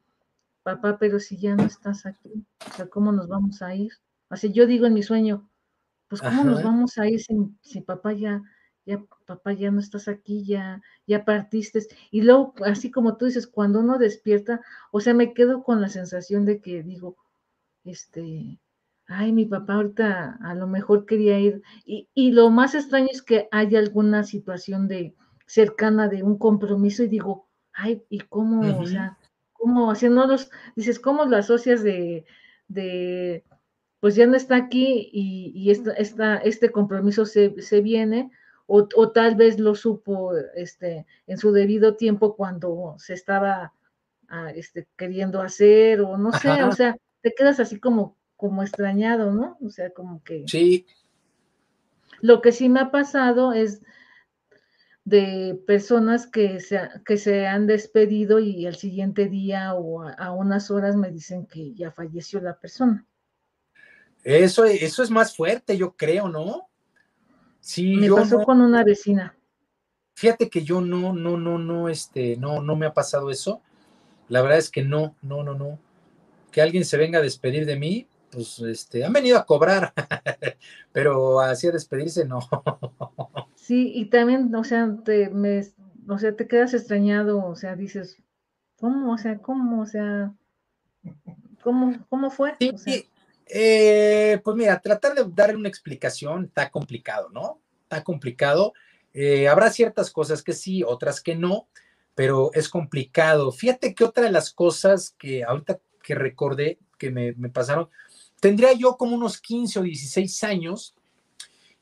papá, 0.62 0.98
pero 0.98 1.20
si 1.20 1.38
ya 1.38 1.54
no 1.54 1.64
estás 1.64 2.06
aquí, 2.06 2.46
o 2.68 2.72
sea, 2.74 2.86
¿cómo 2.86 3.12
nos 3.12 3.28
vamos 3.28 3.62
a 3.62 3.74
ir? 3.74 3.92
Así 4.28 4.52
yo 4.52 4.66
digo 4.66 4.86
en 4.86 4.94
mi 4.94 5.02
sueño, 5.02 5.48
pues 6.08 6.22
¿cómo 6.22 6.44
nos 6.44 6.62
vamos 6.62 6.98
a 6.98 7.08
ir 7.08 7.20
si, 7.20 7.80
papá 7.82 8.12
ya, 8.12 8.42
ya, 8.86 9.02
papá 9.26 9.52
ya 9.52 9.70
no 9.70 9.80
estás 9.80 10.08
aquí, 10.08 10.44
ya, 10.44 10.82
ya 11.06 11.24
partiste? 11.24 11.86
Y 12.10 12.22
luego, 12.22 12.54
así 12.64 12.90
como 12.90 13.16
tú 13.16 13.26
dices, 13.26 13.46
cuando 13.46 13.80
uno 13.80 13.98
despierta, 13.98 14.60
o 14.90 15.00
sea, 15.00 15.14
me 15.14 15.34
quedo 15.34 15.62
con 15.62 15.80
la 15.80 15.88
sensación 15.88 16.44
de 16.44 16.60
que 16.60 16.82
digo, 16.82 17.16
este, 17.84 18.58
ay, 19.06 19.32
mi 19.32 19.46
papá 19.46 19.74
ahorita 19.74 20.38
a 20.42 20.54
lo 20.54 20.66
mejor 20.66 21.06
quería 21.06 21.38
ir. 21.38 21.62
Y, 21.84 22.08
y 22.14 22.32
lo 22.32 22.50
más 22.50 22.74
extraño 22.74 23.08
es 23.10 23.22
que 23.22 23.48
haya 23.50 23.78
alguna 23.78 24.24
situación 24.24 24.88
de 24.88 25.14
cercana 25.46 26.08
de 26.08 26.22
un 26.22 26.38
compromiso 26.38 27.02
y 27.02 27.08
digo, 27.08 27.48
ay, 27.72 28.04
¿y 28.10 28.20
cómo, 28.20 28.78
o 28.78 28.86
sea, 28.86 29.18
cómo, 29.58 29.90
haciendo 29.90 30.26
los, 30.26 30.50
dices, 30.76 30.98
¿cómo 30.98 31.24
lo 31.26 31.36
asocias 31.36 31.82
de, 31.82 32.24
de 32.68 33.44
pues 34.00 34.14
ya 34.14 34.26
no 34.26 34.36
está 34.36 34.56
aquí 34.56 35.10
y, 35.12 35.70
esta, 35.70 36.36
este 36.36 36.70
compromiso 36.70 37.26
se, 37.26 37.80
viene, 37.82 38.30
o, 38.66 39.10
tal 39.10 39.34
vez 39.34 39.58
lo 39.58 39.74
supo 39.74 40.32
este, 40.54 41.06
en 41.26 41.38
su 41.38 41.52
debido 41.52 41.96
tiempo 41.96 42.36
cuando 42.36 42.94
se 42.98 43.14
estaba 43.14 43.72
ah, 44.28 44.50
este, 44.54 44.86
queriendo 44.96 45.40
hacer, 45.40 46.00
o 46.00 46.16
no 46.16 46.32
sé, 46.32 46.62
o 46.62 46.72
sea, 46.72 46.96
te 47.22 47.34
quedas 47.34 47.60
así 47.60 47.80
como, 47.80 48.16
como 48.36 48.62
extrañado, 48.62 49.32
¿no? 49.32 49.58
O 49.64 49.70
sea, 49.70 49.90
como 49.90 50.22
que... 50.22 50.44
Sí. 50.46 50.86
Lo 52.20 52.40
que 52.40 52.52
sí 52.52 52.68
me 52.68 52.80
ha 52.80 52.90
pasado 52.90 53.52
es 53.52 53.82
de 55.08 55.58
personas 55.66 56.26
que 56.26 56.60
se, 56.60 56.80
que 57.06 57.16
se 57.16 57.46
han 57.46 57.66
despedido 57.66 58.40
y 58.40 58.66
al 58.66 58.76
siguiente 58.76 59.26
día 59.26 59.74
o 59.74 60.02
a 60.02 60.32
unas 60.32 60.70
horas 60.70 60.96
me 60.96 61.10
dicen 61.10 61.46
que 61.46 61.72
ya 61.74 61.90
falleció 61.90 62.40
la 62.40 62.58
persona. 62.58 63.06
Eso, 64.22 64.64
eso 64.66 65.02
es 65.02 65.10
más 65.10 65.34
fuerte, 65.34 65.78
yo 65.78 65.96
creo, 65.96 66.28
¿no? 66.28 66.68
Sí, 67.60 67.96
me 67.96 68.10
pasó 68.10 68.42
con 68.42 68.60
una 68.60 68.84
vecina. 68.84 69.34
Fíjate 70.14 70.50
que 70.50 70.62
yo 70.62 70.82
no, 70.82 71.14
no, 71.14 71.38
no, 71.38 71.58
no, 71.58 71.88
este, 71.88 72.36
no, 72.36 72.60
no 72.60 72.76
me 72.76 72.84
ha 72.84 72.92
pasado 72.92 73.30
eso. 73.30 73.62
La 74.28 74.42
verdad 74.42 74.58
es 74.58 74.70
que 74.70 74.82
no, 74.82 75.16
no, 75.22 75.42
no, 75.42 75.54
no. 75.54 75.78
Que 76.50 76.60
alguien 76.60 76.84
se 76.84 76.98
venga 76.98 77.20
a 77.20 77.22
despedir 77.22 77.64
de 77.64 77.76
mí, 77.76 78.06
pues, 78.30 78.58
este, 78.58 79.04
han 79.04 79.12
venido 79.12 79.38
a 79.38 79.46
cobrar, 79.46 79.94
pero 80.92 81.40
así 81.40 81.66
a 81.66 81.72
despedirse, 81.72 82.26
no. 82.26 82.40
Sí, 83.68 83.92
y 83.94 84.06
también, 84.06 84.54
o 84.54 84.64
sea, 84.64 84.96
te, 85.04 85.28
me, 85.28 85.60
o 86.08 86.18
sea, 86.18 86.34
te 86.34 86.48
quedas 86.48 86.72
extrañado, 86.72 87.44
o 87.44 87.54
sea, 87.54 87.76
dices, 87.76 88.16
¿cómo? 88.76 89.12
O 89.12 89.18
sea, 89.18 89.36
¿cómo? 89.36 89.82
O 89.82 89.84
sea, 89.84 90.32
¿cómo, 91.62 91.94
cómo 92.08 92.30
fue? 92.30 92.56
Sí, 92.58 93.06
eh, 93.44 94.40
pues 94.42 94.56
mira, 94.56 94.80
tratar 94.80 95.14
de 95.14 95.26
darle 95.34 95.56
una 95.56 95.68
explicación 95.68 96.46
está 96.46 96.70
complicado, 96.70 97.28
¿no? 97.28 97.60
Está 97.82 98.02
complicado. 98.02 98.72
Eh, 99.12 99.48
habrá 99.48 99.68
ciertas 99.70 100.10
cosas 100.10 100.42
que 100.42 100.54
sí, 100.54 100.82
otras 100.82 101.20
que 101.20 101.36
no, 101.36 101.68
pero 102.14 102.50
es 102.54 102.70
complicado. 102.70 103.52
Fíjate 103.52 103.94
que 103.94 104.04
otra 104.04 104.24
de 104.24 104.32
las 104.32 104.50
cosas 104.50 105.14
que 105.18 105.44
ahorita 105.44 105.78
que 106.02 106.14
recordé 106.14 106.78
que 106.96 107.10
me, 107.10 107.34
pasaron, 107.50 107.90
tendría 108.40 108.72
yo 108.72 108.96
como 108.96 109.14
unos 109.14 109.38
15 109.38 109.80
o 109.80 109.82
16 109.82 110.42
años 110.44 110.94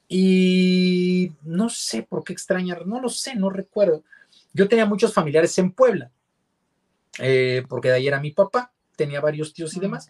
y 0.09 1.33
no 1.43 1.69
sé 1.69 2.03
por 2.03 2.23
qué 2.23 2.33
extrañar, 2.33 2.87
no 2.87 3.01
lo 3.01 3.09
sé, 3.09 3.35
no 3.35 3.51
recuerdo. 3.51 4.05
Yo 4.53 4.69
tenía 4.69 4.87
muchos 4.87 5.13
familiares 5.13 5.57
en 5.59 5.73
Puebla, 5.73 6.11
eh, 7.19 7.65
porque 7.69 7.89
de 7.89 7.95
ahí 7.95 8.07
era 8.07 8.21
mi 8.21 8.31
papá, 8.31 8.73
tenía 8.97 9.21
varios 9.21 9.53
tíos 9.53 9.75
y 9.75 9.79
ah, 9.79 9.83
demás. 9.83 10.09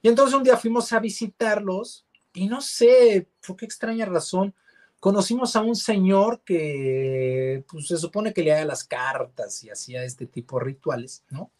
Y 0.00 0.08
entonces 0.08 0.36
un 0.36 0.44
día 0.44 0.56
fuimos 0.56 0.92
a 0.92 1.00
visitarlos 1.00 2.06
y 2.32 2.46
no 2.46 2.60
sé 2.60 3.28
por 3.46 3.56
qué 3.56 3.64
extraña 3.64 4.06
razón, 4.06 4.54
conocimos 5.00 5.56
a 5.56 5.62
un 5.62 5.74
señor 5.74 6.42
que 6.44 7.64
pues, 7.68 7.88
se 7.88 7.96
supone 7.96 8.32
que 8.32 8.42
le 8.42 8.52
haga 8.52 8.64
las 8.64 8.84
cartas 8.84 9.62
y 9.64 9.70
hacía 9.70 10.04
este 10.04 10.26
tipo 10.26 10.58
de 10.58 10.66
rituales, 10.66 11.24
¿no? 11.30 11.50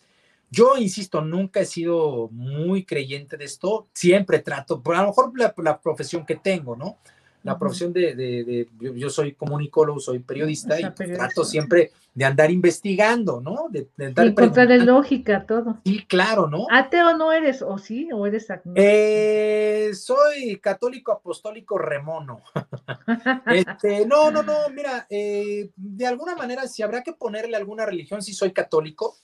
Yo, 0.51 0.77
insisto, 0.77 1.23
nunca 1.23 1.61
he 1.61 1.65
sido 1.65 2.29
muy 2.31 2.85
creyente 2.85 3.39
de 3.39 3.47
esto, 3.47 3.89
siempre 3.95 4.39
trato, 4.41 4.83
por 4.83 4.95
a 4.95 5.01
lo 5.01 5.09
mejor 5.09 5.33
la 5.57 5.81
profesión 5.81 6.27
que 6.27 6.37
tengo, 6.37 6.77
¿no? 6.77 6.99
La 7.43 7.59
profesión 7.59 7.93
de, 7.93 8.69
yo, 8.81 9.11
soy 9.11 9.33
comunicólogo, 9.33 10.01
soy 10.01 10.21
periodista 10.21 10.81
y 10.81 10.85
trato 11.13 11.45
siempre 11.45 11.93
de 12.15 12.25
andar 12.25 12.51
investigando, 12.51 13.41
¿no? 13.41 13.69
De, 13.71 13.89
de 13.97 14.07
encontrar 14.07 14.69
lógica 14.71 15.47
todo. 15.47 15.79
Sí, 15.85 16.05
claro, 16.07 16.47
¿no? 16.47 16.67
¿Ateo 16.71 17.17
no 17.17 17.33
eres, 17.33 17.63
o 17.63 17.79
sí, 17.79 18.11
o 18.13 18.27
eres 18.27 18.49
eh, 18.75 19.91
soy 19.95 20.59
católico 20.59 21.13
apostólico 21.13 21.79
remono. 21.79 22.43
este, 23.47 24.07
no, 24.07 24.31
no, 24.31 24.43
no, 24.43 24.55
mira, 24.75 25.07
eh, 25.09 25.71
de 25.75 26.07
alguna 26.07 26.37
manera, 26.37 26.69
si 26.69 26.83
habrá 26.83 27.03
que 27.03 27.13
ponerle 27.13 27.57
alguna 27.57 27.87
religión, 27.87 28.23
sí 28.23 28.35
soy 28.35 28.53
católico, 28.53 29.17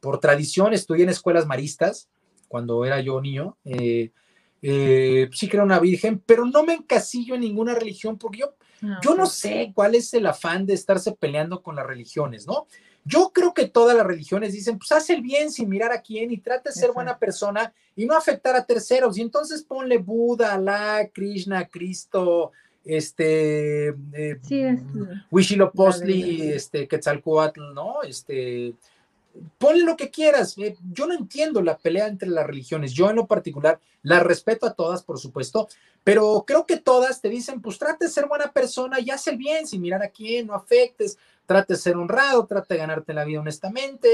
por 0.00 0.20
tradición 0.20 0.74
estudié 0.74 1.04
en 1.04 1.10
escuelas 1.10 1.46
maristas 1.46 2.08
cuando 2.48 2.84
era 2.84 3.00
yo 3.00 3.20
niño. 3.20 3.56
Eh, 3.64 4.10
eh, 4.66 5.28
sí 5.30 5.46
creo 5.46 5.62
una 5.62 5.78
virgen, 5.78 6.22
pero 6.24 6.46
no 6.46 6.64
me 6.64 6.72
encasillo 6.72 7.34
en 7.34 7.42
ninguna 7.42 7.74
religión 7.74 8.16
porque 8.16 8.38
yo, 8.38 8.54
ah, 8.82 8.98
yo 9.02 9.14
no 9.14 9.26
sé 9.26 9.72
cuál 9.74 9.94
es 9.94 10.14
el 10.14 10.24
afán 10.26 10.64
de 10.64 10.72
estarse 10.72 11.12
peleando 11.12 11.62
con 11.62 11.76
las 11.76 11.86
religiones, 11.86 12.46
¿no? 12.46 12.66
Yo 13.04 13.30
creo 13.34 13.52
que 13.52 13.68
todas 13.68 13.94
las 13.94 14.06
religiones 14.06 14.54
dicen, 14.54 14.78
pues 14.78 14.90
haz 14.92 15.10
el 15.10 15.20
bien 15.20 15.52
sin 15.52 15.68
mirar 15.68 15.92
a 15.92 16.00
quién 16.00 16.30
y 16.30 16.38
trata 16.38 16.70
de 16.70 16.76
ser 16.76 16.92
buena 16.92 17.18
persona 17.18 17.74
y 17.94 18.06
no 18.06 18.16
afectar 18.16 18.56
a 18.56 18.64
terceros. 18.64 19.18
Y 19.18 19.20
entonces 19.20 19.62
ponle 19.62 19.98
Buda, 19.98 20.54
Alá, 20.54 21.10
Krishna, 21.12 21.68
Cristo, 21.68 22.52
este, 22.86 23.88
eh, 23.88 24.38
sí, 24.40 24.64
este, 26.40 26.88
Quetzalcoatl, 26.88 27.74
¿no? 27.74 28.02
Este, 28.02 28.72
ponle 29.58 29.84
lo 29.84 29.96
que 29.96 30.10
quieras. 30.10 30.56
Eh, 30.58 30.76
yo 30.92 31.06
no 31.06 31.14
entiendo 31.14 31.62
la 31.62 31.76
pelea 31.76 32.06
entre 32.06 32.28
las 32.28 32.46
religiones. 32.46 32.92
Yo 32.92 33.10
en 33.10 33.16
lo 33.16 33.26
particular 33.26 33.80
las 34.02 34.22
respeto 34.22 34.66
a 34.66 34.74
todas, 34.74 35.02
por 35.02 35.18
supuesto, 35.18 35.68
pero 36.02 36.44
creo 36.46 36.66
que 36.66 36.76
todas 36.76 37.20
te 37.20 37.28
dicen, 37.28 37.62
pues 37.62 37.78
trate 37.78 38.04
de 38.06 38.10
ser 38.10 38.26
buena 38.26 38.52
persona 38.52 39.00
y 39.00 39.10
haz 39.10 39.26
el 39.28 39.36
bien 39.36 39.66
sin 39.66 39.80
mirar 39.80 40.02
a 40.02 40.08
quién, 40.08 40.46
no 40.46 40.54
afectes, 40.54 41.18
trate 41.46 41.72
de 41.74 41.78
ser 41.78 41.96
honrado, 41.96 42.46
trate 42.46 42.74
de 42.74 42.80
ganarte 42.80 43.14
la 43.14 43.24
vida 43.24 43.40
honestamente, 43.40 44.08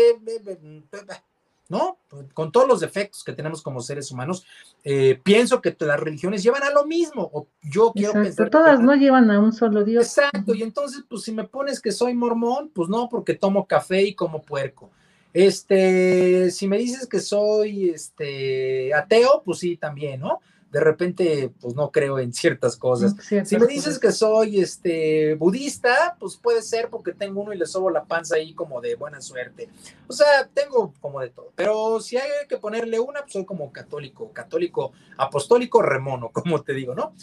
¿no? 1.69 1.99
Con 2.35 2.51
todos 2.51 2.69
los 2.69 2.81
defectos 2.81 3.23
que 3.25 3.33
tenemos 3.33 3.63
como 3.63 3.81
seres 3.81 4.11
humanos, 4.11 4.45
eh, 4.85 5.21
pienso 5.23 5.61
que 5.61 5.77
las 5.81 6.01
religiones 6.01 6.43
llevan 6.43 6.65
a 6.65 6.71
lo 6.71 6.85
mismo. 6.85 7.31
O 7.33 7.47
yo 7.63 7.93
quiero 7.93 8.13
pensar. 8.13 8.51
Todas 8.51 8.81
no 8.81 8.95
llevan 8.95 9.31
a 9.31 9.39
un 9.39 9.53
solo 9.53 9.85
Dios. 9.85 10.05
Exacto, 10.05 10.53
y 10.55 10.63
entonces, 10.63 11.05
pues 11.09 11.23
si 11.23 11.33
me 11.33 11.45
pones 11.45 11.81
que 11.81 11.93
soy 11.93 12.15
mormón, 12.15 12.71
pues 12.75 12.89
no, 12.89 13.09
porque 13.09 13.35
tomo 13.35 13.67
café 13.67 14.03
y 14.03 14.15
como 14.15 14.43
puerco. 14.43 14.91
Este, 15.33 16.51
si 16.51 16.67
me 16.67 16.79
dices 16.79 17.07
que 17.07 17.21
soy 17.21 17.91
este 17.91 18.93
ateo, 18.95 19.43
pues 19.45 19.59
sí, 19.59 19.77
también, 19.77 20.21
¿no? 20.21 20.41
De 20.73 20.81
repente, 20.81 21.53
pues 21.61 21.75
no 21.75 21.91
creo 21.91 22.21
en 22.21 22.33
ciertas 22.33 22.77
cosas. 22.77 23.17
si 23.45 23.59
me 23.59 23.67
dices 23.67 23.99
que 23.99 24.13
soy 24.13 24.61
este 24.61 25.35
budista, 25.35 26.17
pues 26.21 26.37
puede 26.37 26.63
ser 26.63 26.89
porque 26.91 27.13
tengo 27.13 27.41
uno 27.41 27.53
y 27.53 27.59
le 27.59 27.67
sobo 27.67 27.91
la 27.91 28.05
panza 28.05 28.37
ahí 28.37 28.55
como 28.55 28.81
de 28.81 28.95
buena 28.95 29.21
suerte. 29.21 29.69
O 30.07 30.13
sea, 30.13 30.49
tengo 30.55 30.95
como 31.01 31.21
de 31.21 31.31
todo. 31.31 31.53
Pero 31.57 32.01
si 32.01 32.19
hay 32.19 32.29
que 32.49 32.57
ponerle 32.57 33.01
una, 33.01 33.23
pues 33.23 33.33
soy 33.33 33.45
como 33.45 33.73
católico, 33.73 34.33
católico 34.33 34.93
apostólico 35.17 35.83
remono, 35.83 36.31
como 36.33 36.63
te 36.63 36.73
digo, 36.73 36.95
¿no? 36.95 37.15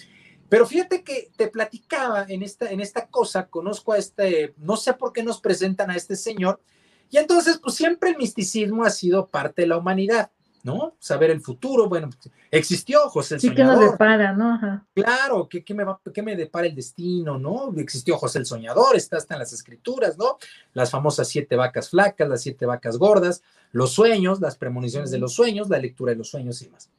Pero 0.49 0.65
fíjate 0.65 1.03
que 1.03 1.29
te 1.35 1.47
platicaba 1.47 2.25
en 2.27 2.43
esta, 2.43 2.69
en 2.69 2.81
esta 2.81 3.07
cosa, 3.07 3.47
conozco 3.47 3.93
a 3.93 3.97
este, 3.97 4.53
no 4.57 4.75
sé 4.77 4.93
por 4.93 5.13
qué 5.13 5.23
nos 5.23 5.39
presentan 5.39 5.89
a 5.89 5.95
este 5.95 6.15
señor, 6.15 6.61
y 7.09 7.17
entonces 7.17 7.59
pues 7.61 7.75
siempre 7.75 8.11
el 8.11 8.17
misticismo 8.17 8.83
ha 8.83 8.89
sido 8.89 9.27
parte 9.27 9.63
de 9.63 9.67
la 9.69 9.77
humanidad. 9.77 10.31
¿no? 10.67 10.97
Saber 10.99 11.31
el 11.31 11.39
futuro, 11.39 11.87
bueno, 11.87 12.09
pues, 12.09 12.33
existió 12.51 13.07
José 13.09 13.35
el 13.35 13.41
sí, 13.41 13.47
Soñador. 13.47 13.75
que 13.75 13.81
nos 13.81 13.91
depara, 13.91 14.33
¿no? 14.33 14.83
Claro, 14.93 15.47
¿qué, 15.47 15.73
me 15.73 15.85
va, 15.85 15.97
¿qué 16.13 16.21
me 16.21 16.35
depara 16.35 16.67
el 16.67 16.75
destino, 16.75 17.37
no? 17.39 17.73
Existió 17.77 18.17
José 18.17 18.39
el 18.39 18.45
Soñador, 18.45 18.97
está 18.97 19.15
hasta 19.15 19.35
en 19.35 19.39
las 19.39 19.53
escrituras, 19.53 20.17
¿no? 20.17 20.37
Las 20.73 20.91
famosas 20.91 21.29
siete 21.29 21.55
vacas 21.55 21.89
flacas, 21.89 22.27
las 22.27 22.41
siete 22.41 22.65
vacas 22.65 22.97
gordas, 22.97 23.43
los 23.71 23.93
sueños, 23.93 24.41
las 24.41 24.57
premoniciones 24.57 25.09
de 25.09 25.19
los 25.19 25.33
sueños, 25.33 25.69
la 25.69 25.79
lectura 25.79 26.11
de 26.11 26.17
los 26.17 26.27
sueños 26.27 26.61
y 26.61 26.69
más. 26.69 26.89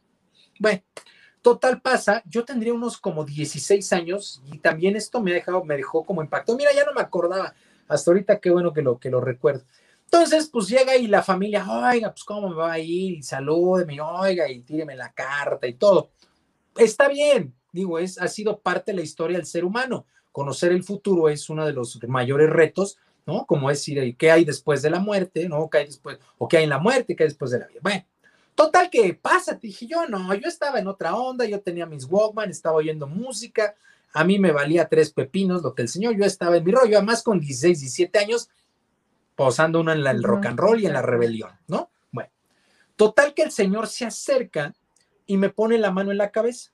Bueno, 0.58 0.80
total 1.42 1.82
pasa, 1.82 2.22
yo 2.24 2.46
tendría 2.46 2.72
unos 2.72 2.96
como 2.96 3.24
16 3.24 3.92
años 3.92 4.42
y 4.50 4.58
también 4.58 4.96
esto 4.96 5.20
me, 5.20 5.32
ha 5.32 5.34
dejado, 5.34 5.62
me 5.64 5.76
dejó 5.76 6.04
como 6.04 6.22
impacto. 6.22 6.56
Mira, 6.56 6.72
ya 6.74 6.84
no 6.84 6.94
me 6.94 7.02
acordaba, 7.02 7.52
hasta 7.86 8.10
ahorita 8.10 8.38
qué 8.38 8.50
bueno 8.50 8.72
que 8.72 8.80
lo, 8.80 8.98
que 8.98 9.10
lo 9.10 9.20
recuerdo. 9.20 9.64
Entonces, 10.10 10.48
pues 10.50 10.68
llega 10.68 10.96
y 10.96 11.06
la 11.06 11.22
familia, 11.22 11.66
oiga, 11.68 12.10
pues 12.10 12.24
cómo 12.24 12.48
me 12.48 12.54
va 12.54 12.72
a 12.72 12.78
ir, 12.78 13.18
y 13.18 13.22
salúdeme, 13.22 14.00
oiga, 14.00 14.50
y 14.50 14.62
tíreme 14.62 14.96
la 14.96 15.12
carta 15.12 15.66
y 15.66 15.74
todo. 15.74 16.08
Está 16.78 17.08
bien, 17.08 17.54
digo, 17.72 17.98
es, 17.98 18.18
ha 18.18 18.26
sido 18.26 18.58
parte 18.58 18.92
de 18.92 18.96
la 18.96 19.02
historia 19.02 19.36
del 19.36 19.44
ser 19.46 19.66
humano. 19.66 20.06
Conocer 20.32 20.72
el 20.72 20.82
futuro 20.82 21.28
es 21.28 21.50
uno 21.50 21.66
de 21.66 21.74
los 21.74 22.02
mayores 22.08 22.48
retos, 22.48 22.96
¿no? 23.26 23.44
Como 23.44 23.70
es 23.70 23.80
decir, 23.80 24.16
¿qué 24.16 24.30
hay 24.30 24.46
después 24.46 24.80
de 24.80 24.88
la 24.88 24.98
muerte, 24.98 25.46
¿no? 25.46 25.68
¿Qué 25.68 25.78
hay 25.78 25.86
después, 25.86 26.18
o 26.38 26.48
qué 26.48 26.56
hay 26.56 26.64
en 26.64 26.70
la 26.70 26.78
muerte, 26.78 27.14
qué 27.14 27.24
hay 27.24 27.28
después 27.28 27.50
de 27.50 27.58
la 27.58 27.66
vida? 27.66 27.80
Bueno, 27.82 28.06
total 28.54 28.88
que 28.88 29.12
pasa, 29.12 29.58
dije 29.60 29.86
yo, 29.86 30.06
no, 30.06 30.32
yo 30.32 30.48
estaba 30.48 30.78
en 30.78 30.86
otra 30.86 31.16
onda, 31.16 31.44
yo 31.44 31.60
tenía 31.60 31.84
mis 31.84 32.06
Walkman, 32.06 32.48
estaba 32.48 32.76
oyendo 32.76 33.06
música, 33.06 33.74
a 34.14 34.24
mí 34.24 34.38
me 34.38 34.52
valía 34.52 34.88
tres 34.88 35.12
pepinos 35.12 35.62
lo 35.62 35.74
que 35.74 35.82
el 35.82 35.88
señor, 35.90 36.16
yo 36.16 36.24
estaba 36.24 36.56
en 36.56 36.64
mi 36.64 36.72
rollo, 36.72 36.96
además 36.96 37.22
con 37.22 37.38
16, 37.38 37.80
17 37.80 38.18
años, 38.18 38.48
posando 39.38 39.78
uno 39.78 39.92
en 39.92 40.04
el 40.04 40.24
rock 40.24 40.46
and 40.46 40.58
roll 40.58 40.80
y 40.80 40.86
en 40.86 40.94
la 40.94 41.00
rebelión, 41.00 41.52
¿no? 41.68 41.92
Bueno, 42.10 42.28
total 42.96 43.34
que 43.34 43.42
el 43.42 43.52
señor 43.52 43.86
se 43.86 44.04
acerca 44.04 44.74
y 45.26 45.36
me 45.36 45.48
pone 45.48 45.78
la 45.78 45.92
mano 45.92 46.10
en 46.10 46.18
la 46.18 46.32
cabeza. 46.32 46.72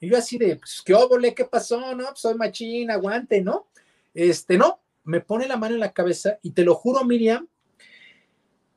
Y 0.00 0.08
yo 0.08 0.16
así 0.16 0.38
de, 0.38 0.56
pues, 0.56 0.80
¿qué 0.82 0.94
óvole? 0.94 1.34
¿Qué 1.34 1.44
pasó? 1.44 1.94
No, 1.94 2.06
pues 2.06 2.20
soy 2.20 2.34
machín, 2.34 2.90
aguante, 2.90 3.42
¿no? 3.42 3.66
Este, 4.14 4.56
no, 4.56 4.80
me 5.04 5.20
pone 5.20 5.46
la 5.46 5.58
mano 5.58 5.74
en 5.74 5.80
la 5.80 5.92
cabeza 5.92 6.38
y 6.40 6.52
te 6.52 6.64
lo 6.64 6.74
juro, 6.74 7.04
Miriam, 7.04 7.46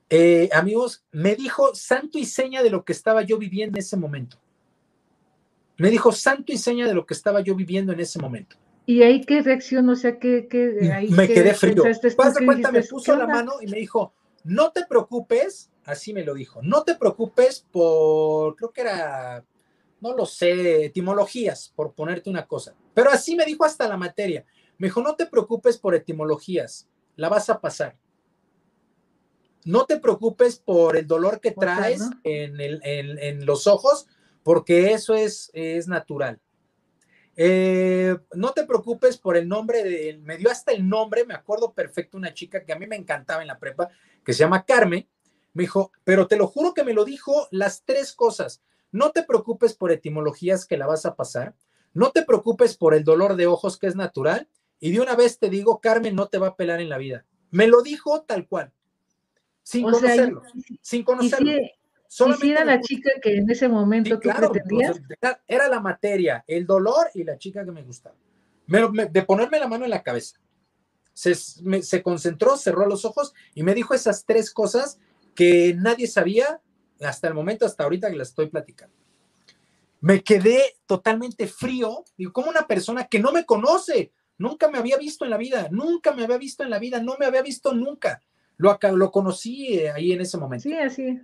eh, 0.10 0.50
amigos, 0.52 1.06
me 1.14 1.38
dijo 1.38 1.74
santo 1.76 2.18
y 2.18 2.26
seña 2.26 2.62
de 2.64 2.70
lo 2.70 2.84
que 2.84 2.92
estaba 2.92 3.22
yo 3.22 3.38
viviendo 3.38 3.78
en 3.78 3.80
ese 3.80 3.96
momento. 3.96 4.42
Me 5.78 5.90
dijo 5.90 6.12
santo 6.12 6.52
y 6.52 6.58
seña 6.58 6.86
de 6.86 6.96
lo 6.96 7.06
que 7.06 7.14
estaba 7.14 7.40
yo 7.40 7.56
viviendo 7.56 7.94
en 7.94 8.02
ese 8.02 8.20
momento. 8.20 8.58
¿Y 8.86 9.04
ahí 9.04 9.22
qué 9.22 9.42
reacción? 9.42 9.88
O 9.90 9.96
sea, 9.96 10.18
que, 10.18 10.48
me 11.10 11.28
quedé 11.28 11.54
frío. 11.54 11.84
Cuenta, 12.46 12.72
me 12.72 12.84
puso 12.84 13.16
la 13.16 13.28
mano 13.28 13.54
y 13.62 13.68
me 13.68 13.78
dijo, 13.78 14.14
no 14.44 14.72
te 14.72 14.86
preocupes, 14.86 15.70
así 15.86 16.14
me 16.14 16.24
lo 16.24 16.34
dijo, 16.34 16.62
no 16.64 16.84
te 16.84 16.96
preocupes 16.96 17.66
por, 17.72 18.56
creo 18.56 18.72
que 18.72 18.82
era, 18.82 19.46
no 20.02 20.16
lo 20.16 20.26
sé, 20.26 20.86
etimologías, 20.86 21.72
por 21.76 21.94
ponerte 21.94 22.30
una 22.30 22.48
cosa. 22.48 22.76
Pero 22.94 23.12
así 23.12 23.36
me 23.36 23.46
dijo 23.46 23.64
hasta 23.64 23.88
la 23.88 23.98
materia. 23.98 24.46
Me 24.78 24.88
dijo, 24.88 25.02
no 25.02 25.16
te 25.16 25.26
preocupes 25.26 25.78
por 25.78 25.94
etimologías, 25.94 26.88
la 27.16 27.30
vas 27.30 27.50
a 27.50 27.60
pasar. 27.60 27.98
No 29.66 29.86
te 29.86 30.00
preocupes 30.00 30.58
por 30.58 30.96
el 30.96 31.06
dolor 31.06 31.42
que 31.42 31.52
traes 31.52 32.02
en, 32.24 32.60
el, 32.62 32.82
en, 32.84 33.20
en, 33.20 33.46
los 33.46 33.68
ojos, 33.68 34.08
porque 34.42 34.94
eso 34.94 35.16
es, 35.16 35.52
es 35.54 35.88
natural. 35.88 36.40
Eh, 37.42 38.18
no 38.34 38.52
te 38.52 38.66
preocupes 38.66 39.18
por 39.18 39.38
el 39.38 39.48
nombre, 39.48 39.82
de, 39.82 40.20
me 40.22 40.36
dio 40.36 40.52
hasta 40.52 40.74
el 40.74 40.90
nombre, 40.90 41.24
me 41.24 41.34
acuerdo 41.34 41.72
perfecto, 41.72 42.18
una 42.18 42.34
chica 42.34 42.66
que 42.66 42.74
a 42.74 42.76
mí 42.76 42.86
me 42.86 42.98
encantaba 42.98 43.42
en 43.42 43.48
la 43.48 43.58
prepa, 43.58 43.88
que 44.26 44.34
se 44.34 44.40
llama 44.40 44.66
Carmen, 44.66 45.08
me 45.54 45.64
dijo, 45.64 45.94
pero 46.04 46.28
te 46.28 46.36
lo 46.36 46.48
juro 46.48 46.74
que 46.74 46.84
me 46.84 46.92
lo 46.92 47.06
dijo 47.06 47.48
las 47.52 47.86
tres 47.86 48.12
cosas. 48.12 48.62
No 48.92 49.12
te 49.12 49.24
preocupes 49.24 49.74
por 49.74 49.94
etimologías 49.94 50.66
que 50.66 50.76
la 50.76 50.86
vas 50.86 51.06
a 51.06 51.16
pasar, 51.16 51.56
no 51.94 52.12
te 52.12 52.24
preocupes 52.24 52.76
por 52.76 52.94
el 52.94 53.06
dolor 53.06 53.38
de 53.38 53.48
ojos 53.48 53.78
que 53.78 53.88
es 53.88 53.96
natural, 53.96 54.50
y 54.82 54.92
de 54.92 55.00
una 55.00 55.16
vez 55.16 55.40
te 55.40 55.50
digo, 55.50 55.80
Carmen 55.80 56.16
no 56.16 56.28
te 56.28 56.40
va 56.40 56.48
a 56.48 56.56
pelar 56.58 56.82
en 56.82 56.90
la 56.90 56.98
vida. 56.98 57.26
Me 57.52 57.68
lo 57.68 57.82
dijo 57.84 58.22
tal 58.24 58.50
cual, 58.50 58.74
sin 59.64 59.84
conocerlo, 59.84 60.42
sin 60.82 61.04
conocerlo. 61.04 61.54
Solamente 62.12 62.50
era 62.50 62.66
la 62.66 62.82
chica 62.82 63.12
que 63.22 63.38
en 63.38 63.48
ese 63.52 63.70
momento 63.70 64.16
tú 64.16 64.22
claro, 64.22 64.52
pretendías? 64.52 65.00
era 65.48 65.70
la 65.70 65.80
materia, 65.80 66.44
el 66.48 66.66
dolor 66.66 67.08
y 67.14 67.24
la 67.24 67.38
chica 67.38 67.64
que 67.64 67.72
me 67.72 67.84
gustaba. 67.84 68.16
de 68.66 69.22
ponerme 69.22 69.60
la 69.60 69.68
mano 69.68 69.86
en 69.86 69.92
la 69.92 70.02
cabeza. 70.02 70.40
Se, 71.14 71.36
se, 71.36 72.02
concentró, 72.02 72.58
cerró 72.58 72.88
los 72.88 73.06
ojos 73.06 73.36
y 73.54 73.62
me 73.62 73.76
dijo 73.76 73.94
esas 73.94 74.26
tres 74.26 74.52
cosas 74.52 75.00
que 75.36 75.76
nadie 75.78 76.08
sabía 76.08 76.60
hasta 77.00 77.28
el 77.28 77.36
momento, 77.36 77.68
hasta 77.68 77.84
ahorita 77.84 78.10
que 78.10 78.18
las 78.18 78.30
estoy 78.30 78.48
platicando. 78.48 78.96
Me 80.02 80.24
quedé 80.24 80.78
totalmente 80.88 81.46
frío, 81.46 82.06
digo, 82.18 82.34
como 82.34 82.50
una 82.50 82.66
persona 82.66 83.06
que 83.06 83.20
no 83.20 83.32
me 83.32 83.46
conoce, 83.46 84.14
nunca 84.40 84.68
me 84.68 84.80
había 84.80 84.98
visto 84.98 85.26
en 85.26 85.30
la 85.30 85.38
vida, 85.38 85.68
nunca 85.70 86.12
me 86.12 86.24
había 86.24 86.40
visto 86.40 86.64
en 86.64 86.72
la 86.72 86.80
vida, 86.80 87.04
no 87.04 87.18
me 87.20 87.28
había 87.28 87.44
visto 87.44 87.72
nunca. 87.72 88.20
Lo, 88.58 88.80
lo 88.94 89.12
conocí 89.12 89.78
eh, 89.78 89.92
ahí 89.92 90.12
en 90.12 90.22
ese 90.22 90.40
momento. 90.40 90.64
Sí, 90.64 90.74
así. 90.74 91.22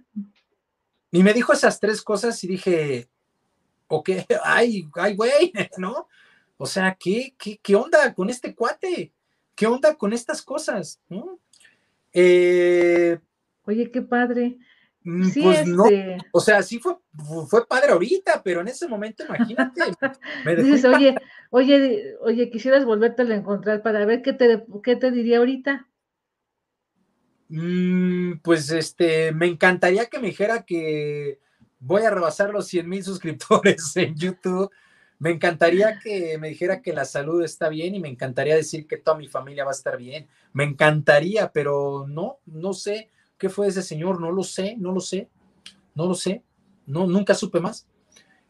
Y 1.16 1.24
me 1.24 1.34
dijo 1.34 1.54
esas 1.54 1.80
tres 1.80 2.02
cosas 2.02 2.44
y 2.44 2.48
dije, 2.48 3.08
ok, 3.88 4.10
ay, 4.44 4.86
ay, 4.96 5.16
güey, 5.16 5.54
¿no? 5.78 6.10
O 6.58 6.66
sea, 6.66 6.98
¿qué, 7.00 7.34
qué, 7.38 7.58
qué 7.64 7.74
onda 7.74 8.14
con 8.14 8.30
este 8.30 8.54
cuate? 8.54 9.14
¿Qué 9.56 9.66
onda 9.66 9.96
con 9.96 10.12
estas 10.12 10.42
cosas? 10.42 11.00
¿no? 11.08 11.40
Eh, 12.12 13.18
Oye, 13.64 13.90
qué 13.92 14.02
padre. 14.02 14.58
Mm, 15.04 15.30
sí, 15.30 15.42
pues 15.42 15.66
no, 15.66 15.86
este 15.86 16.18
o 16.34 16.40
sea, 16.42 16.62
sí 16.62 16.80
fue, 16.80 16.98
fue 17.48 17.66
padre 17.66 17.94
ahorita, 17.94 18.42
pero 18.44 18.60
en 18.60 18.68
ese 18.68 18.86
momento, 18.86 19.24
imagínate. 19.24 19.82
me 20.46 20.56
Dices, 20.58 20.84
oye, 20.84 21.16
oye, 21.50 22.16
oye, 22.20 22.50
quisieras 22.50 22.84
volverte 22.84 23.22
a 23.22 23.36
encontrar 23.36 23.82
para 23.82 24.06
ver 24.06 24.22
qué 24.22 24.34
te, 24.34 24.66
qué 24.84 24.98
te 24.98 25.12
diría 25.12 25.38
ahorita. 25.38 25.88
Mm, 27.50 28.40
pues 28.42 28.72
este, 28.72 29.32
me 29.32 29.46
encantaría 29.48 30.08
que 30.08 30.20
me 30.20 30.28
dijera 30.28 30.64
que 30.64 31.40
voy 31.80 32.02
a 32.04 32.10
rebasar 32.10 32.50
los 32.52 32.68
100 32.68 32.90
mil 32.90 33.04
suscriptores 33.04 33.96
en 33.98 34.16
YouTube. 34.16 34.72
Me 35.20 35.32
encantaría 35.32 36.00
que 36.00 36.38
me 36.38 36.50
dijera 36.50 36.82
que 36.82 36.94
la 36.94 37.06
salud 37.06 37.44
está 37.44 37.70
bien 37.70 37.96
y 37.96 38.00
me 38.00 38.10
encantaría 38.10 38.56
decir 38.56 38.86
que 38.86 38.98
toda 38.98 39.18
mi 39.18 39.28
familia 39.28 39.64
va 39.64 39.72
a 39.72 39.76
estar 39.76 39.98
bien. 39.98 40.28
Me 40.54 40.66
encantaría, 40.66 41.52
pero 41.52 42.06
no, 42.08 42.40
no 42.46 42.74
sé 42.74 43.10
qué 43.38 43.50
fue 43.50 43.68
ese 43.68 43.82
señor, 43.82 44.20
no 44.20 44.32
lo 44.32 44.44
sé, 44.44 44.76
no 44.78 44.92
lo 44.92 45.00
sé, 45.00 45.30
no 45.94 46.08
lo 46.08 46.16
sé, 46.16 46.44
no, 46.86 47.08
nunca 47.08 47.34
supe 47.34 47.60
más. 47.60 47.88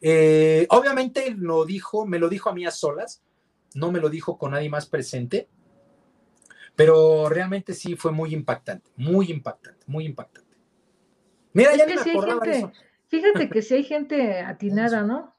Eh, 0.02 0.66
obviamente 0.70 1.36
lo 1.38 1.66
dijo, 1.66 2.06
me 2.06 2.20
lo 2.20 2.30
dijo 2.30 2.50
a 2.50 2.54
mí 2.54 2.66
a 2.66 2.72
solas, 2.72 3.22
no 3.76 3.92
me 3.92 4.00
lo 4.00 4.10
dijo 4.10 4.38
con 4.38 4.52
nadie 4.52 4.70
más 4.70 4.88
presente. 4.88 5.48
Pero 6.76 7.30
realmente 7.30 7.74
sí 7.74 7.96
fue 7.96 8.12
muy 8.12 8.34
impactante, 8.34 8.92
muy 8.98 9.32
impactante, 9.32 9.84
muy 9.88 10.06
impactante. 10.06 10.56
Mira, 11.54 11.76
ya 11.76 11.86
me 11.86 11.94
acordaba 11.94 12.46
eso. 12.46 12.72
Fíjate 13.08 13.50
que 13.50 13.62
si 13.62 13.76
hay 13.76 13.84
gente 13.84 14.40
atinada, 14.42 15.04
¿no? 15.04 15.36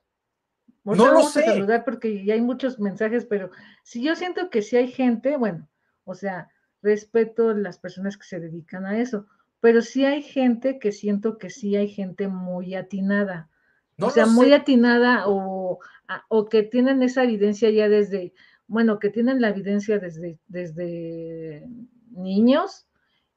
no 0.84 0.94
lo 0.94 1.14
vamos 1.14 1.32
sé. 1.32 1.40
a 1.40 1.52
saludar 1.52 1.84
porque 1.84 2.24
ya 2.24 2.34
hay 2.34 2.40
muchos 2.40 2.78
mensajes, 2.78 3.26
pero 3.26 3.50
si 3.82 4.02
yo 4.02 4.14
siento 4.14 4.50
que 4.50 4.62
si 4.62 4.76
hay 4.76 4.88
gente, 4.88 5.36
bueno, 5.36 5.68
o 6.04 6.14
sea, 6.14 6.48
respeto 6.80 7.52
las 7.52 7.78
personas 7.78 8.16
que 8.16 8.24
se 8.24 8.38
dedican 8.38 8.86
a 8.86 8.98
eso, 8.98 9.26
pero 9.60 9.82
sí 9.82 10.04
hay 10.04 10.22
gente 10.22 10.78
que 10.78 10.92
siento 10.92 11.38
que 11.38 11.50
sí 11.50 11.74
hay 11.74 11.88
gente 11.88 12.28
muy 12.28 12.74
atinada. 12.76 13.50
o 13.98 14.10
sea, 14.10 14.26
muy 14.26 14.52
atinada 14.52 15.24
o, 15.26 15.80
o 16.28 16.44
que 16.48 16.62
tienen 16.62 17.02
esa 17.02 17.24
evidencia 17.24 17.68
ya 17.70 17.88
desde, 17.88 18.32
bueno, 18.68 18.98
que 18.98 19.10
tienen 19.10 19.40
la 19.40 19.50
evidencia 19.50 19.98
desde, 19.98 20.38
desde 20.48 21.66
niños 22.10 22.86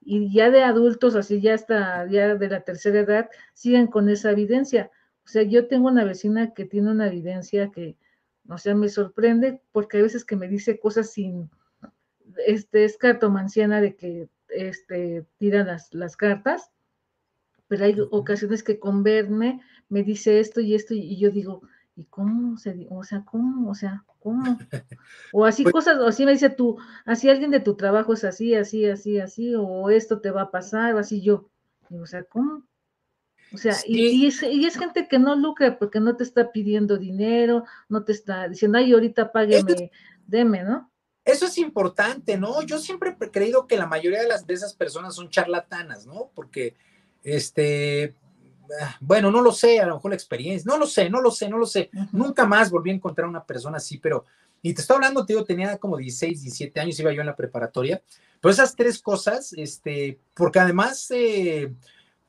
y 0.02 0.34
ya 0.34 0.50
de 0.50 0.64
adultos, 0.64 1.16
así 1.16 1.42
ya 1.42 1.54
hasta 1.54 2.08
ya 2.08 2.36
de 2.36 2.50
la 2.50 2.62
tercera 2.62 3.00
edad, 3.00 3.30
siguen 3.54 3.88
con 3.88 4.10
esa 4.10 4.32
evidencia. 4.32 4.92
O 5.26 5.28
sea, 5.28 5.44
yo 5.44 5.68
tengo 5.68 5.88
una 5.88 6.04
vecina 6.04 6.54
que 6.54 6.66
tiene 6.66 6.92
una 6.92 7.08
evidencia 7.08 7.70
que, 7.72 7.98
o 8.48 8.58
sea, 8.58 8.74
me 8.76 8.90
sorprende 8.90 9.62
porque 9.72 9.98
hay 9.98 10.04
veces 10.04 10.26
que 10.26 10.36
me 10.36 10.48
dice 10.48 10.80
cosas 10.80 11.12
sin, 11.12 11.50
este, 12.48 12.86
es 12.86 12.98
cartomanciana 12.98 13.82
de 13.82 13.96
que, 13.96 14.30
este, 14.50 15.28
tira 15.38 15.64
las, 15.64 15.94
las 15.94 16.18
cartas, 16.18 16.72
pero 17.68 17.86
hay 17.86 17.96
ocasiones 18.10 18.64
que 18.64 18.80
con 18.80 19.04
verme 19.04 19.62
me 19.90 20.02
dice 20.02 20.40
esto 20.40 20.60
y 20.60 20.74
esto 20.74 20.96
y 20.96 21.20
yo 21.20 21.30
digo, 21.30 21.62
¿y 21.96 22.06
cómo 22.06 22.58
se, 22.58 22.88
o 22.90 23.04
sea, 23.04 23.24
cómo, 23.26 23.70
o 23.70 23.76
sea, 23.76 24.04
cómo? 24.20 24.44
O 25.32 25.46
así 25.46 25.64
pues 25.64 25.74
cosas, 25.74 26.00
o 26.00 26.08
así 26.08 26.26
me 26.26 26.32
dice 26.32 26.50
tú, 26.50 26.78
así 27.06 27.30
alguien 27.30 27.52
de 27.52 27.60
tu 27.60 27.76
trabajo 27.76 28.14
es 28.14 28.24
así, 28.24 28.56
así, 28.56 28.86
así, 28.86 29.20
así, 29.20 29.54
o 29.56 29.90
esto 29.90 30.22
te 30.22 30.32
va 30.32 30.44
a 30.44 30.52
pasar, 30.52 30.96
o 30.96 31.00
así 31.00 31.22
yo. 31.22 31.50
o 31.92 32.06
sea, 32.06 32.24
¿cómo? 32.24 32.64
O 33.54 33.58
sea, 33.58 33.76
y, 33.86 34.28
es, 34.28 34.44
y, 34.44 34.66
es, 34.66 34.78
gente 34.78 35.08
que 35.08 35.18
no 35.18 35.36
lucra 35.36 35.80
porque 35.80 36.00
no 36.00 36.16
te 36.16 36.24
está 36.24 36.52
pidiendo 36.52 36.98
dinero, 36.98 37.64
no 37.88 38.04
te 38.04 38.12
está 38.12 38.48
diciendo, 38.48 38.78
ay, 38.78 38.94
ahorita 38.94 39.32
págueme, 39.32 39.92
deme, 40.28 40.64
¿no? 40.64 40.92
Eso 41.26 41.46
es 41.46 41.58
importante, 41.58 42.38
¿no? 42.38 42.62
Yo 42.62 42.80
siempre 42.80 43.16
he 43.20 43.32
creído 43.32 43.68
que 43.68 43.78
la 43.78 43.88
mayoría 43.88 44.22
de, 44.22 44.28
las, 44.28 44.46
de 44.46 44.54
esas 44.54 44.74
personas 44.74 45.16
son 45.16 45.30
charlatanas, 45.30 46.06
¿no? 46.06 46.32
Porque, 46.36 46.76
este, 47.24 48.16
bueno, 49.00 49.32
no 49.32 49.42
lo 49.42 49.52
sé, 49.52 49.80
a 49.80 49.86
lo 49.86 49.96
mejor 49.96 50.12
la 50.12 50.16
experiencia, 50.16 50.70
no 50.70 50.78
lo 50.78 50.88
sé, 50.88 51.10
no 51.10 51.22
lo 51.22 51.32
sé, 51.32 51.50
no 51.50 51.58
lo 51.58 51.66
sé. 51.66 51.90
Nunca 52.12 52.46
más 52.46 52.72
volví 52.72 52.90
a 52.90 52.94
encontrar 52.94 53.28
una 53.28 53.44
persona 53.44 53.78
así, 53.78 53.98
pero, 53.98 54.26
y 54.62 54.74
te 54.74 54.82
estoy 54.82 54.96
hablando, 54.96 55.26
te 55.26 55.34
digo, 55.34 55.46
tenía 55.46 55.78
como 55.78 55.98
16, 55.98 56.42
17 56.42 56.80
años, 56.80 57.00
iba 57.00 57.14
yo 57.14 57.22
en 57.22 57.28
la 57.28 57.36
preparatoria, 57.36 58.02
pero 58.42 58.52
esas 58.52 58.76
tres 58.76 59.02
cosas, 59.02 59.54
este, 59.54 60.20
porque 60.34 60.60
además 60.60 61.08
eh, 61.12 61.74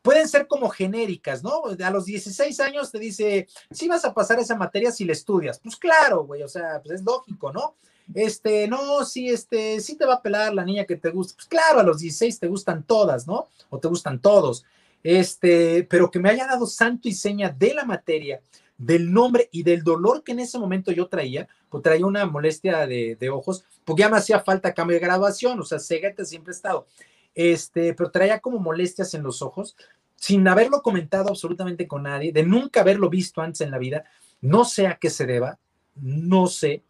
pueden 0.03 0.29
ser 0.29 0.47
como 0.47 0.69
genéricas, 0.69 1.43
¿no? 1.43 1.63
A 1.83 1.91
los 1.91 2.05
16 2.05 2.59
años 2.61 2.91
te 2.91 2.99
dice, 2.99 3.47
sí 3.71 3.89
vas 3.89 4.05
a 4.05 4.15
pasar 4.15 4.39
esa 4.39 4.57
materia 4.57 4.91
si 4.91 5.05
la 5.05 5.13
estudias. 5.13 5.59
Pues 5.61 5.77
claro, 5.77 6.25
güey, 6.25 6.43
o 6.43 6.49
sea, 6.49 6.81
pues 6.83 7.01
es 7.01 7.05
lógico, 7.05 7.53
¿no? 7.53 7.75
Este, 8.15 8.67
no, 8.67 9.05
sí, 9.05 9.29
este, 9.29 9.81
sí 9.81 9.97
te 9.97 10.05
va 10.05 10.15
a 10.15 10.23
pelar 10.23 10.53
la 10.55 10.65
niña 10.65 10.85
que 10.85 10.97
te 10.97 11.11
gusta. 11.11 11.35
Pues 11.37 11.47
claro, 11.47 11.81
a 11.81 11.85
los 11.85 11.99
16 12.01 12.41
te 12.41 12.49
gustan 12.49 12.83
todas, 12.83 13.27
¿no? 13.27 13.49
O 13.69 13.79
te 13.79 13.89
gustan 13.89 14.21
todos. 14.21 14.65
Este, 15.03 15.85
pero 15.85 16.11
que 16.11 16.19
me 16.19 16.31
haya 16.31 16.47
dado 16.47 16.67
santo 16.67 17.09
y 17.09 17.13
seña 17.13 17.49
de 17.51 17.75
la 17.75 17.85
materia, 17.85 18.41
del 18.77 19.13
nombre 19.13 19.49
y 19.53 19.63
del 19.63 19.83
dolor 19.83 20.25
que 20.25 20.33
en 20.33 20.41
ese 20.41 20.59
momento 20.59 20.91
yo 20.91 21.09
traía, 21.09 21.49
pues 21.69 21.83
traía 21.83 22.07
una 22.07 22.25
molestia 22.25 22.87
de, 22.87 23.17
de 23.21 23.31
ojos, 23.31 23.65
porque 23.85 24.01
ya 24.01 24.09
me 24.09 24.17
hacía 24.17 24.41
falta 24.41 24.73
cambio 24.73 24.95
de 24.95 25.05
graduación, 25.05 25.61
o 25.61 25.65
sea, 25.65 25.79
ceguete 25.79 26.25
siempre 26.25 26.53
he 26.53 26.57
estado, 26.57 26.87
este, 27.35 27.93
pero 27.95 28.11
traía 28.11 28.41
como 28.41 28.59
molestias 28.59 29.13
en 29.13 29.23
los 29.23 29.43
ojos, 29.43 29.77
sin 30.17 30.47
haberlo 30.49 30.83
comentado 30.83 31.29
absolutamente 31.29 31.87
con 31.87 32.05
nadie, 32.05 32.33
de 32.33 32.43
nunca 32.43 32.81
haberlo 32.81 33.11
visto 33.11 33.43
antes 33.43 33.61
en 33.61 33.71
la 33.71 33.79
vida, 33.79 34.05
no 34.41 34.65
sé 34.65 34.87
a 34.87 34.97
qué 34.97 35.11
se 35.11 35.27
deba, 35.27 35.59
no 35.95 36.47
sé, 36.47 36.83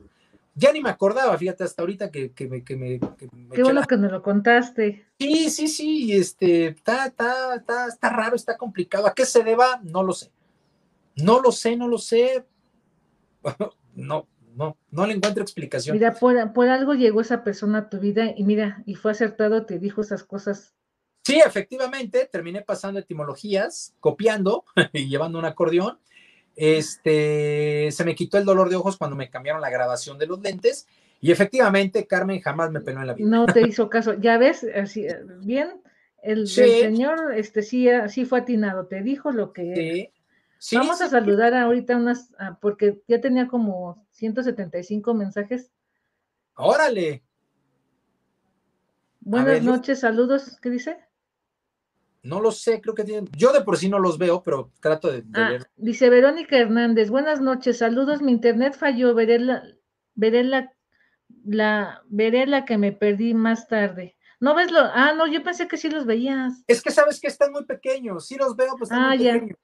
ya 0.61 0.73
ni 0.73 0.83
me 0.83 0.91
acordaba, 0.91 1.37
fíjate, 1.39 1.65
hasta 1.65 1.81
ahorita 1.81 2.11
que, 2.11 2.33
que 2.33 2.47
me... 2.47 2.63
Que 2.63 2.77
me, 2.77 3.01
Qué 3.55 3.63
bueno 3.63 3.83
que 3.87 3.97
me 3.97 4.09
lo 4.09 4.23
contaste. 4.23 5.07
Sí, 5.19 5.49
sí, 5.49 5.69
sí, 5.69 6.13
este, 6.13 6.67
está, 6.67 7.07
está, 7.07 7.55
está, 7.55 7.87
está 7.87 8.11
raro, 8.11 8.37
está 8.37 8.59
complicado. 8.59 9.07
¿A 9.07 9.15
qué 9.15 9.25
se 9.25 9.43
deba? 9.43 9.81
No 9.83 10.03
lo 10.03 10.13
sé. 10.13 10.31
No 11.17 11.41
lo 11.41 11.51
sé, 11.51 11.77
no 11.77 11.89
lo 11.89 11.97
sé. 11.97 12.45
no, 13.95 14.29
no, 14.55 14.77
no 14.91 15.07
le 15.07 15.15
encuentro 15.15 15.43
explicación. 15.43 15.97
Mira, 15.97 16.13
por, 16.13 16.53
por, 16.53 16.69
algo 16.69 16.93
llegó 16.93 17.23
esa 17.23 17.43
persona 17.43 17.79
a 17.79 17.89
tu 17.89 17.99
vida 17.99 18.35
y 18.37 18.45
mira, 18.45 18.83
y 18.85 18.97
fue 18.97 19.13
acertado, 19.13 19.65
te 19.65 19.79
dijo 19.79 20.03
esas 20.03 20.25
cosas. 20.25 20.75
Sí, 21.25 21.41
efectivamente, 21.45 22.29
terminé 22.31 22.61
pasando 22.61 23.01
etimologías, 23.01 23.95
copiando 23.99 24.67
y 24.93 25.09
llevando 25.09 25.39
un 25.39 25.47
acordeón. 25.47 25.99
Este, 26.57 27.89
se 27.91 28.05
me 28.05 28.15
quitó 28.15 28.39
el 28.39 28.45
dolor 28.45 28.69
de 28.69 28.77
ojos 28.77 28.97
cuando 28.97 29.17
me 29.17 29.31
cambiaron 29.31 29.61
la 29.61 29.71
grabación 29.71 30.19
de 30.19 30.27
los 30.27 30.41
lentes 30.41 30.87
y 31.21 31.31
efectivamente 31.33 32.07
Carmen 32.07 32.41
jamás 32.41 32.71
me 32.71 32.81
peló 32.81 33.01
en 33.01 33.07
la 33.07 33.15
vida. 33.15 33.29
No 33.29 33.47
te 33.47 33.63
hizo 33.63 33.89
caso. 33.91 34.15
Ya 34.15 34.39
ves, 34.39 34.67
así, 34.75 35.07
bien, 35.39 35.81
el, 36.23 36.49
señor, 36.49 37.35
este 37.35 37.63
sí, 37.63 37.89
sí 38.09 38.25
fue 38.25 38.41
atinado, 38.41 38.87
te 38.87 39.03
dijo 39.03 39.31
lo 39.31 39.53
que 39.53 40.13
Vamos 40.73 41.01
a 41.01 41.09
saludar 41.09 41.55
ahorita 41.55 41.97
unas, 41.97 42.35
ah, 42.39 42.59
porque 42.61 43.01
ya 43.09 43.21
tenía 43.21 43.49
como 43.49 44.07
175 44.11 45.15
mensajes. 45.15 45.71
Órale. 46.55 47.23
Buenas 49.21 49.63
noches, 49.63 50.01
saludos, 50.01 50.59
¿qué 50.61 50.71
dice? 50.71 50.99
No 52.23 52.41
lo 52.41 52.53
sé, 52.53 52.81
creo 52.81 52.95
que 52.95 53.05
tienen. 53.05 53.29
Yo 53.37 53.53
de 53.53 53.63
por 53.63 53.79
sí 53.79 53.89
no 53.89 53.99
los 53.99 54.19
veo, 54.19 54.43
pero 54.43 54.71
trato 54.81 55.11
de, 55.11 55.25
ah, 55.35 55.51
ver. 55.51 55.71
Dice 55.77 56.11
Verónica 56.11 56.59
Hernández, 56.59 57.09
buenas 57.09 57.41
noches, 57.41 57.79
saludos. 57.79 58.21
Mi 58.21 58.33
internet 58.33 58.77
falló, 58.79 59.15
veré 59.15 59.39
la, 59.39 59.63
veré 60.15 60.45
la, 60.45 60.73
la, 61.45 62.03
veré 62.09 62.47
la 62.47 62.65
que 62.65 62.77
me 62.77 62.93
perdí 62.93 63.33
más 63.33 63.69
tarde. 63.69 64.17
¿No 64.39 64.55
ves 64.55 64.71
lo? 64.71 64.81
Ah, 64.81 65.13
no, 65.15 65.27
yo 65.27 65.43
pensé 65.43 65.69
que 65.69 65.77
sí 65.77 65.89
los 65.91 66.07
veías. 66.07 66.63
Es 66.67 66.83
que 66.83 66.91
sabes 66.91 67.21
que 67.21 67.29
están 67.29 67.53
muy 67.53 67.65
pequeños. 67.65 68.27
Sí 68.27 68.37
los 68.37 68.57
veo, 68.57 68.75
pues 68.79 68.91
están 68.91 69.05
ah, 69.05 69.09
muy 69.09 69.25
ya. 69.25 69.33
pequeños. 69.35 69.59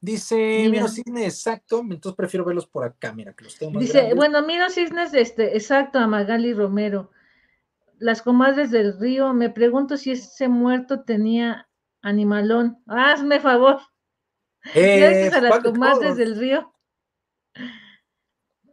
Dice 0.00 0.68
Miro 0.70 0.86
Cisnes, 0.86 1.24
exacto, 1.24 1.80
entonces 1.80 2.14
prefiero 2.14 2.44
verlos 2.44 2.68
por 2.68 2.84
acá, 2.84 3.12
mira, 3.12 3.32
que 3.32 3.42
los 3.42 3.58
tengo 3.58 3.80
Dice, 3.80 4.14
bueno, 4.14 4.42
Miro 4.42 4.70
Cisnes, 4.70 5.12
este, 5.12 5.56
exacto, 5.56 5.98
a 5.98 6.06
Magali 6.06 6.54
Romero. 6.54 7.10
Las 7.98 8.22
comadres 8.22 8.70
del 8.70 8.96
río, 9.00 9.34
me 9.34 9.50
pregunto 9.50 9.96
si 9.96 10.12
ese 10.12 10.46
muerto 10.46 11.00
tenía 11.00 11.67
animalón. 12.02 12.82
Hazme 12.86 13.40
favor. 13.40 13.80
Eh, 14.74 14.98
gracias 14.98 15.34
a 15.34 15.40
las 15.40 15.60
comadres 15.60 16.16
del 16.16 16.36
río. 16.36 16.74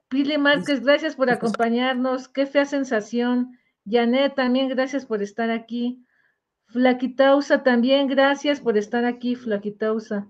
Pili 0.10 0.38
Márquez, 0.38 0.82
gracias 0.82 1.16
por 1.16 1.30
acompañarnos. 1.30 2.28
Qué 2.28 2.46
fea 2.46 2.66
sensación. 2.66 3.58
Janet, 3.90 4.36
también 4.36 4.70
gracias 4.70 5.06
por 5.06 5.22
estar 5.22 5.52
aquí. 5.52 6.06
Flaquitausa, 6.68 7.64
también 7.64 8.08
gracias 8.08 8.60
por 8.60 8.78
estar 8.78 9.06
aquí, 9.06 9.36
Flaquitausa. 9.36 10.28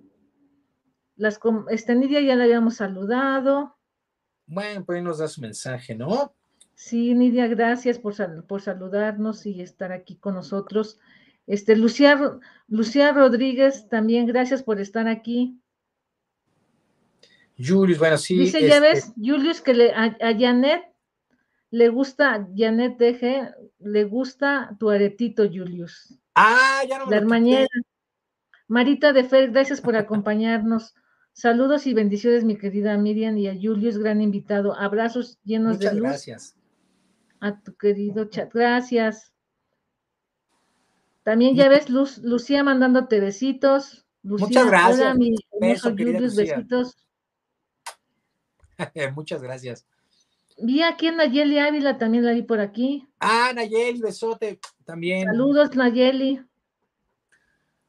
Las, 1.15 1.39
este, 1.69 1.95
Nidia 1.95 2.21
ya 2.21 2.35
la 2.35 2.43
habíamos 2.43 2.75
saludado. 2.75 3.77
Bueno, 4.45 4.83
pues 4.85 5.01
nos 5.01 5.19
da 5.19 5.27
su 5.27 5.41
mensaje, 5.41 5.95
¿no? 5.95 6.35
Sí, 6.75 7.13
Nidia, 7.13 7.47
gracias 7.47 7.99
por, 7.99 8.13
por 8.47 8.61
saludarnos 8.61 9.45
y 9.45 9.61
estar 9.61 9.93
aquí 9.93 10.17
con 10.17 10.35
nosotros. 10.35 10.99
Este, 11.47 11.75
Lucía, 11.75 12.39
Lucía 12.67 13.11
Rodríguez, 13.11 13.87
también 13.89 14.25
gracias 14.25 14.63
por 14.63 14.79
estar 14.79 15.07
aquí. 15.07 15.59
Julius, 17.57 17.99
bueno, 17.99 18.17
sí. 18.17 18.37
Dice, 18.37 18.61
ya 18.61 18.77
este 18.77 18.79
ves, 18.81 19.13
Julius, 19.15 19.61
que 19.61 19.73
le, 19.73 19.93
a, 19.93 20.15
Janet 20.19 20.83
le 21.71 21.89
gusta, 21.89 22.47
Janet 22.55 22.97
deje, 22.97 23.49
le 23.79 24.03
gusta 24.03 24.75
tu 24.79 24.89
aretito, 24.89 25.43
Julius. 25.43 26.17
Ah, 26.35 26.81
ya 26.87 26.99
no 26.99 27.05
me 27.05 27.11
La 27.11 27.17
hermanera. 27.17 27.67
Marita 28.67 29.13
de 29.13 29.23
Fer, 29.23 29.51
gracias 29.51 29.79
por 29.79 29.95
acompañarnos. 29.95 30.95
Saludos 31.33 31.85
y 31.85 31.93
bendiciones, 31.93 32.43
mi 32.43 32.57
querida 32.57 32.97
Miriam 32.97 33.37
y 33.37 33.47
a 33.47 33.53
Julius, 33.53 33.97
gran 33.97 34.21
invitado. 34.21 34.73
Abrazos 34.73 35.37
llenos 35.43 35.79
de 35.79 35.93
luz. 35.93 36.01
Gracias. 36.01 36.55
A 37.41 37.61
tu 37.61 37.75
querido 37.75 38.25
chat. 38.25 38.51
Gracias. 38.53 39.34
También 41.25 41.55
ya 41.55 41.67
ves, 41.69 41.89
Luz, 41.89 42.19
Lucía 42.19 42.63
mandándote 42.63 43.19
besitos. 43.19 44.05
Muchas 44.21 44.67
gracias. 44.67 44.99
Hola, 44.99 45.15
mi 45.15 45.35
Julius, 45.49 46.35
besitos. 46.35 46.95
Muchas 49.15 49.41
gracias. 49.41 49.87
Vi 50.59 50.83
aquí 50.83 51.07
a 51.07 51.13
Nayeli 51.13 51.57
Ávila, 51.57 51.97
también 51.97 52.25
la 52.25 52.31
vi 52.31 52.43
por 52.43 52.59
aquí. 52.59 53.07
Ah, 53.19 53.51
Nayeli, 53.55 54.01
besote, 54.01 54.59
también. 54.85 55.25
Saludos, 55.25 55.75
Nayeli. 55.75 56.45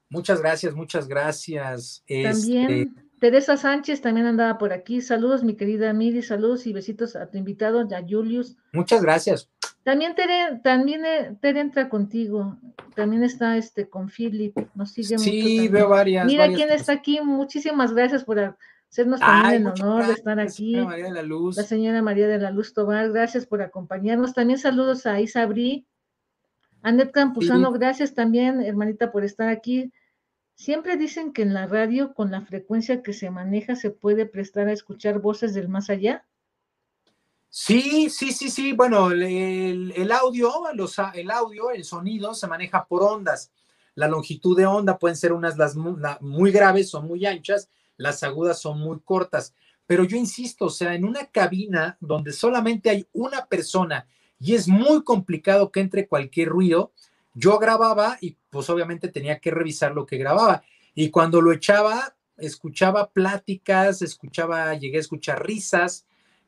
Muchas 0.09 0.41
gracias, 0.41 0.74
muchas 0.74 1.07
gracias. 1.07 2.03
También 2.09 2.70
este, 2.70 3.07
Teresa 3.20 3.59
Sánchez 3.59 4.01
también 4.01 4.26
andaba 4.26 4.57
por 4.57 4.72
aquí. 4.72 5.03
Saludos, 5.03 5.45
mi 5.45 5.57
querida 5.57 5.93
Miri, 5.93 6.22
saludos 6.22 6.66
y 6.66 6.72
besitos 6.72 7.16
a 7.16 7.30
tu 7.30 7.37
invitado, 7.37 7.80
a 7.80 8.01
Julius. 8.01 8.57
Muchas 8.72 9.03
gracias. 9.03 9.51
También 9.87 10.16
Tere, 10.16 10.59
también 10.64 11.05
eh, 11.05 11.37
Tere 11.41 11.61
entra 11.61 11.89
contigo. 11.89 12.59
También 12.97 13.22
está 13.22 13.57
este 13.57 13.89
con 13.89 14.09
Philip. 14.09 14.53
Nos 14.74 14.91
sigue 14.91 15.16
sí, 15.16 15.68
veo 15.68 15.89
varias. 15.89 16.26
Mira 16.26 16.49
quién 16.49 16.70
está 16.70 16.95
aquí. 16.95 17.20
Muchísimas 17.20 17.95
gracias 17.95 18.24
por 18.24 18.57
hacernos 18.91 19.20
también 19.20 19.62
el 19.62 19.66
honor 19.68 20.09
de 20.09 20.14
estar 20.14 20.41
aquí. 20.41 20.72
La 20.72 20.82
señora 20.82 20.89
María 20.89 21.05
de 21.05 21.12
la 21.12 21.22
Luz. 21.22 21.57
La 21.57 21.62
señora 21.62 22.03
María 22.03 22.26
de 22.26 22.39
la 22.39 22.51
Luz 22.51 22.74
Tobar, 22.74 23.12
gracias 23.12 23.47
por 23.47 23.62
acompañarnos. 23.62 24.34
También 24.34 24.59
saludos 24.59 25.07
a 25.07 25.20
Isabri. 25.20 25.87
Anet 26.82 27.12
Campuzano, 27.12 27.70
gracias 27.70 28.12
también, 28.12 28.62
hermanita, 28.62 29.12
por 29.12 29.22
estar 29.22 29.49
aquí. 29.49 29.93
Siempre 30.57 30.97
dicen 30.97 31.32
que 31.32 31.43
en 31.43 31.55
la 31.55 31.68
radio, 31.68 32.12
con 32.12 32.32
la 32.32 32.41
frecuencia 32.41 33.05
que 33.05 33.12
se 33.12 33.30
maneja, 33.30 33.76
se 33.76 33.93
puede 33.93 34.26
prestar 34.26 34.66
a 34.66 34.72
escuchar 34.72 35.20
voces 35.20 35.55
del 35.55 35.68
más 35.68 35.91
allá. 35.91 36.24
Sí, 37.59 38.11
sí, 38.11 38.33
sí, 38.33 38.51
sí. 38.51 38.75
Bueno, 38.75 39.11
el, 39.11 40.13
audio, 40.13 40.53
el 41.15 41.31
audio, 41.31 41.71
el 41.71 41.85
sonido 41.85 42.35
se 42.35 42.47
maneja 42.47 42.87
por 42.87 43.03
ondas. 43.03 43.51
La 43.95 44.09
longitud 44.09 44.55
de 44.55 44.67
onda 44.67 44.99
pueden 44.99 45.17
ser 45.17 45.33
unas 45.33 45.57
las 45.57 45.75
muy 45.75 46.53
graves, 46.53 46.91
son 46.91 47.07
muy 47.09 47.25
anchas, 47.25 47.71
las 47.97 48.23
agudas 48.23 48.61
son 48.61 48.79
muy 48.79 49.01
cortas. 49.01 49.55
Pero 49.87 50.05
yo 50.05 50.19
insisto, 50.19 50.67
o 50.67 50.71
sea, 50.71 50.95
en 50.95 51.07
una 51.07 51.29
cabina 51.31 51.97
donde 51.99 52.35
solamente 52.35 52.91
hay 52.91 53.09
una 53.15 53.47
persona 53.47 54.07
y 54.39 54.55
es 54.55 54.69
muy 54.69 55.03
complicado 55.03 55.73
que 55.73 55.81
entre 55.81 56.09
cualquier 56.09 56.51
ruido, 56.51 56.93
yo 57.33 57.59
grababa 57.59 58.19
y 58.21 58.37
pues 58.51 58.69
obviamente 58.69 59.09
tenía 59.09 59.41
que 59.41 59.51
revisar 59.51 59.95
lo 59.95 60.05
que 60.05 60.19
grababa. 60.19 60.63
Y 60.95 61.09
cuando 61.09 61.41
lo 61.41 61.53
echaba, 61.53 62.17
escuchaba 62.37 63.13
pláticas, 63.13 64.03
escuchaba, 64.03 64.75
llegué 64.75 64.99
a 64.99 65.01
escuchar 65.01 65.47
risas, 65.47 66.06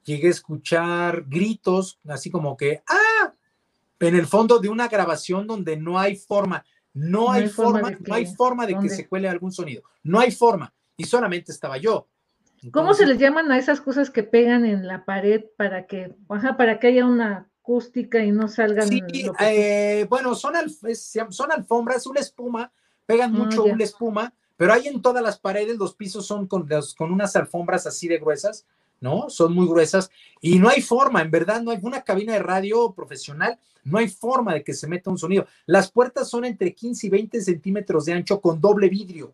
llegué 0.09 0.29
a 0.29 0.31
escuchar 0.31 1.25
gritos, 1.29 2.01
así 2.09 2.31
como 2.31 2.57
que, 2.57 2.83
ah, 2.89 3.33
en 4.01 4.15
el 4.15 4.27
fondo 4.27 4.59
de 4.59 4.69
una 4.69 4.89
grabación 4.89 5.47
donde 5.47 5.77
no 5.77 5.99
hay 5.99 6.17
forma 6.17 6.65
No, 6.95 7.31
hay, 7.31 7.49
forma, 7.49 7.93
no 8.07 8.15
hay 8.15 8.27
forma 8.27 8.67
de 8.67 8.77
que 8.79 8.89
se 8.89 9.07
cuele 9.07 9.29
algún 9.29 9.53
sonido. 9.53 9.83
No 10.03 10.19
hay 10.19 10.33
forma. 10.33 10.73
Y 10.97 11.05
solamente 11.05 11.53
estaba 11.53 11.77
yo. 11.77 12.09
¿Cómo 12.73 12.95
se 12.95 13.07
les 13.07 13.19
llaman 13.19 13.53
a 13.53 13.59
esas 13.59 13.81
cosas 13.81 14.11
que 14.11 14.25
pegan 14.25 14.65
en 14.65 14.87
la 14.87 15.05
pared 15.05 15.45
para 15.57 15.87
que, 15.87 16.17
para 16.27 16.81
que 16.81 16.89
haya 16.89 17.07
una 17.07 17.49
acústica 17.61 18.25
y 18.25 18.33
no 18.33 18.49
salgan? 18.49 18.89
Sí, 18.89 19.01
eh, 19.41 20.07
bueno, 20.09 20.35
son, 20.35 20.55
son 21.31 21.53
alfombras, 21.53 22.07
una 22.07 22.21
espuma, 22.21 22.73
pegan 23.07 23.37
ah, 23.37 23.39
mucho 23.39 23.65
una 23.65 23.85
espuma, 23.85 24.35
pero 24.57 24.73
hay 24.73 24.89
en 24.89 25.03
todas 25.03 25.23
las 25.23 25.39
paredes, 25.39 25.77
los 25.77 25.95
pisos 25.95 26.27
son 26.27 26.49
con, 26.49 26.69
con 26.97 27.13
unas 27.13 27.37
alfombras 27.37 27.87
así 27.87 28.09
de 28.09 28.19
gruesas, 28.19 28.67
¿no? 29.01 29.31
Son 29.31 29.55
muy 29.55 29.67
gruesas 29.67 30.11
y 30.41 30.59
no 30.59 30.69
hay 30.69 30.83
forma, 30.83 31.23
en 31.23 31.31
verdad, 31.31 31.63
no 31.63 31.71
hay 31.71 31.79
una 31.83 32.03
cabina 32.03 32.33
de 32.33 32.41
radio 32.41 32.93
profesional, 32.93 33.59
no 33.85 33.99
hay 33.99 34.09
forma 34.09 34.55
de 34.55 34.63
que 34.63 34.75
se 34.75 34.87
meta 34.87 35.11
un 35.11 35.19
sonido. 35.19 35.47
Las 35.67 35.91
puertas 35.91 36.29
son 36.29 36.45
entre 36.45 36.75
15 36.75 37.07
y 37.07 37.11
20 37.11 37.41
centímetros 37.41 38.05
de 38.05 38.13
ancho 38.13 38.41
con 38.41 38.61
doble 38.61 38.89
vidrio. 38.89 39.33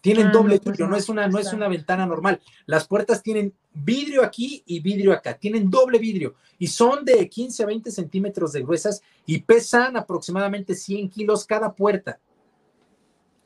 Tienen 0.00 0.26
ah, 0.26 0.32
doble 0.32 0.58
pues 0.58 0.76
vidrio, 0.76 0.86
no, 0.86 0.96
es 0.96 1.08
una, 1.08 1.26
no 1.28 1.38
es 1.38 1.52
una 1.54 1.66
ventana 1.66 2.04
normal. 2.04 2.38
Las 2.66 2.86
puertas 2.86 3.22
tienen 3.22 3.54
vidrio 3.72 4.22
aquí 4.22 4.62
y 4.66 4.80
vidrio 4.80 5.14
acá, 5.14 5.38
tienen 5.38 5.70
doble 5.70 5.98
vidrio 5.98 6.34
y 6.58 6.66
son 6.66 7.06
de 7.06 7.26
15 7.26 7.62
a 7.62 7.66
20 7.66 7.90
centímetros 7.90 8.52
de 8.52 8.62
gruesas 8.62 9.00
y 9.24 9.40
pesan 9.40 9.96
aproximadamente 9.96 10.74
100 10.74 11.08
kilos 11.08 11.46
cada 11.46 11.72
puerta. 11.72 12.18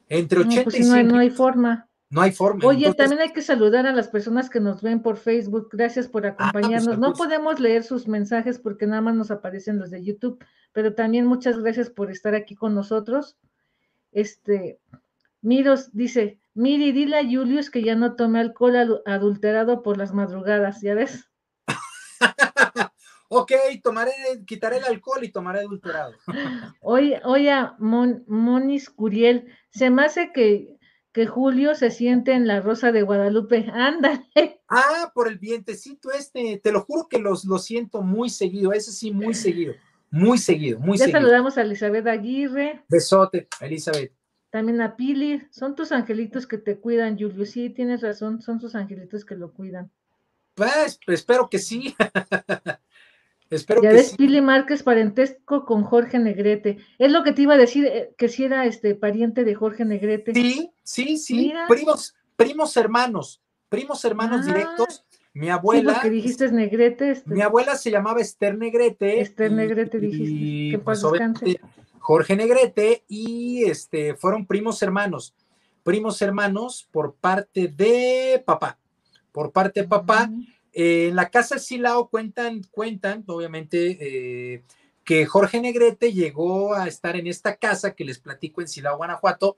Entre 0.09 0.41
80 0.41 0.65
pues 0.65 0.81
y 0.81 0.85
100 0.85 1.07
no, 1.07 1.15
no 1.15 1.21
hay 1.21 1.31
forma. 1.31 1.88
No 2.11 2.23
hay 2.23 2.33
forma. 2.33 2.65
Oye, 2.67 2.95
también 2.95 3.21
hay 3.21 3.33
que 3.33 3.43
saludar 3.43 3.87
a 3.87 3.93
las 3.93 4.09
personas 4.09 4.49
que 4.49 4.61
nos 4.61 4.81
ven 4.81 5.03
por 5.03 5.19
Facebook. 5.19 5.69
Gracias 5.73 6.09
por 6.09 6.27
ah, 6.27 6.35
pues, 6.37 6.49
acompañarnos. 6.49 6.99
no 6.99 7.13
podemos 7.13 7.61
leer 7.61 7.85
sus 7.85 8.09
mensajes 8.09 8.59
porque 8.59 8.87
nada 8.87 9.03
más 9.03 9.15
nos 9.15 9.31
aparecen 9.31 9.79
los 9.79 9.91
de 9.91 10.03
YouTube, 10.03 10.43
pero 10.73 10.95
también 10.95 11.27
muchas 11.27 11.59
gracias 11.59 11.91
por 11.91 12.11
estar 12.11 12.35
aquí 12.35 12.55
con 12.55 12.75
nosotros. 12.75 13.37
Este, 14.11 14.81
Miros 15.43 15.93
dice, 15.93 16.41
Miri, 16.55 16.93
dile 16.93 17.19
a 17.19 17.25
Julius 17.25 17.71
que 17.71 17.83
ya 17.83 17.95
no 17.95 18.17
tome 18.17 18.41
alcohol 18.41 19.03
adulterado 19.07 19.83
por 19.83 19.99
las 19.99 20.13
madrugadas, 20.13 20.81
¿ya 20.81 20.95
ves? 20.95 21.31
ok, 23.29 23.53
tomaré, 23.83 24.13
quitaré 24.47 24.79
el 24.79 24.85
alcohol 24.85 25.23
y 25.23 25.31
tomaré 25.31 25.61
adulterado. 25.61 26.15
oye, 26.81 27.21
oye, 27.25 27.53
Monis 27.79 28.91
Curiel, 28.91 29.53
se 29.71 29.91
me 29.91 30.05
hace 30.07 30.33
que, 30.33 30.78
que 31.19 31.27
Julio 31.27 31.75
se 31.75 31.91
siente 31.91 32.33
en 32.33 32.47
la 32.47 32.61
Rosa 32.61 32.93
de 32.93 33.03
Guadalupe. 33.03 33.67
Ándale. 33.75 34.61
Ah, 34.69 35.11
por 35.13 35.27
el 35.27 35.37
vientecito 35.37 36.13
este, 36.13 36.61
te 36.63 36.71
lo 36.71 36.83
juro 36.83 37.09
que 37.09 37.19
los, 37.19 37.45
lo 37.45 37.59
siento 37.59 38.03
muy 38.03 38.31
seguido, 38.31 38.73
ese 38.73 38.93
sí, 38.93 39.11
muy 39.11 39.35
seguido, 39.35 39.75
muy 40.13 40.39
seguido, 40.39 40.79
muy 40.79 40.97
seguido. 40.97 41.19
Ya 41.19 41.21
saludamos 41.21 41.59
a 41.59 41.63
Elizabeth 41.63 42.07
Aguirre. 42.07 42.85
Besote, 42.89 43.49
Elizabeth. 43.61 44.13
También 44.51 44.81
a 44.81 44.95
Pili, 44.95 45.43
son 45.51 45.75
tus 45.75 45.91
angelitos 45.91 46.47
que 46.47 46.57
te 46.57 46.79
cuidan, 46.79 47.19
Julio. 47.19 47.45
Sí, 47.47 47.69
tienes 47.69 48.01
razón, 48.01 48.41
son 48.41 48.61
tus 48.61 48.77
angelitos 48.77 49.25
que 49.25 49.35
lo 49.35 49.53
cuidan. 49.53 49.91
Pues, 50.55 51.01
espero 51.09 51.51
que 51.51 51.59
sí. 51.59 51.97
espero 53.51 53.83
ya 53.83 53.91
que 53.91 53.97
ves, 53.97 54.17
Pili 54.17 54.41
Márquez, 54.41 54.83
parentesco 54.83 55.65
con 55.65 55.85
Jorge 55.85 56.19
Negrete. 56.19 56.79
Es 56.99 57.13
lo 57.13 57.23
que 57.23 57.33
te 57.33 57.43
iba 57.43 57.55
a 57.55 57.59
decir, 57.59 57.87
eh, 57.87 58.15
que 58.17 58.29
si 58.29 58.45
era 58.45 58.67
este 58.67 58.95
pariente 58.95 59.45
de 59.45 59.55
Jorge 59.55 59.85
Negrete. 59.85 60.35
Sí, 60.35 60.71
sí, 60.83 61.17
sí. 61.19 61.53
Primos, 61.69 62.15
primos 62.37 62.77
hermanos, 62.77 63.43
primos 63.69 64.05
hermanos 64.05 64.41
ah. 64.43 64.47
directos. 64.47 65.05
Mi 65.35 65.51
abuela. 65.51 66.01
que 66.03 66.11
dijiste 66.11 66.47
es 66.47 66.53
Negrete. 66.53 67.13
Este. 67.13 67.33
Mi 67.33 67.43
abuela 67.43 67.77
se 67.77 67.91
llamaba 67.91 68.21
Esther 68.21 68.59
Negrete. 68.59 69.21
Esther 69.21 69.53
Negrete 69.53 70.01
dijiste. 70.01 70.33
Y, 70.33 70.71
que 70.73 70.79
pues, 70.79 71.03
Jorge 72.09 72.37
Negrete 72.37 73.05
y 73.07 73.65
este, 73.65 74.15
fueron 74.15 74.47
primos 74.47 74.83
hermanos, 74.83 75.35
primos 75.83 76.23
hermanos 76.23 76.89
por 76.91 77.15
parte 77.15 77.69
de 77.69 78.43
papá, 78.47 78.79
por 79.31 79.53
parte 79.53 79.83
de 79.83 79.89
papá. 79.89 80.31
En 80.73 81.17
la 81.17 81.31
casa 81.31 81.59
Silao 81.59 82.09
cuentan, 82.09 82.63
cuentan, 82.71 83.25
obviamente, 83.27 83.99
eh, 84.01 84.63
que 85.05 85.27
Jorge 85.27 85.61
Negrete 85.61 86.13
llegó 86.13 86.75
a 86.75 86.87
estar 86.87 87.17
en 87.17 87.27
esta 87.27 87.57
casa 87.57 87.95
que 87.95 88.05
les 88.05 88.19
platico 88.19 88.61
en 88.61 88.69
Silao, 88.69 88.99
Guanajuato, 88.99 89.57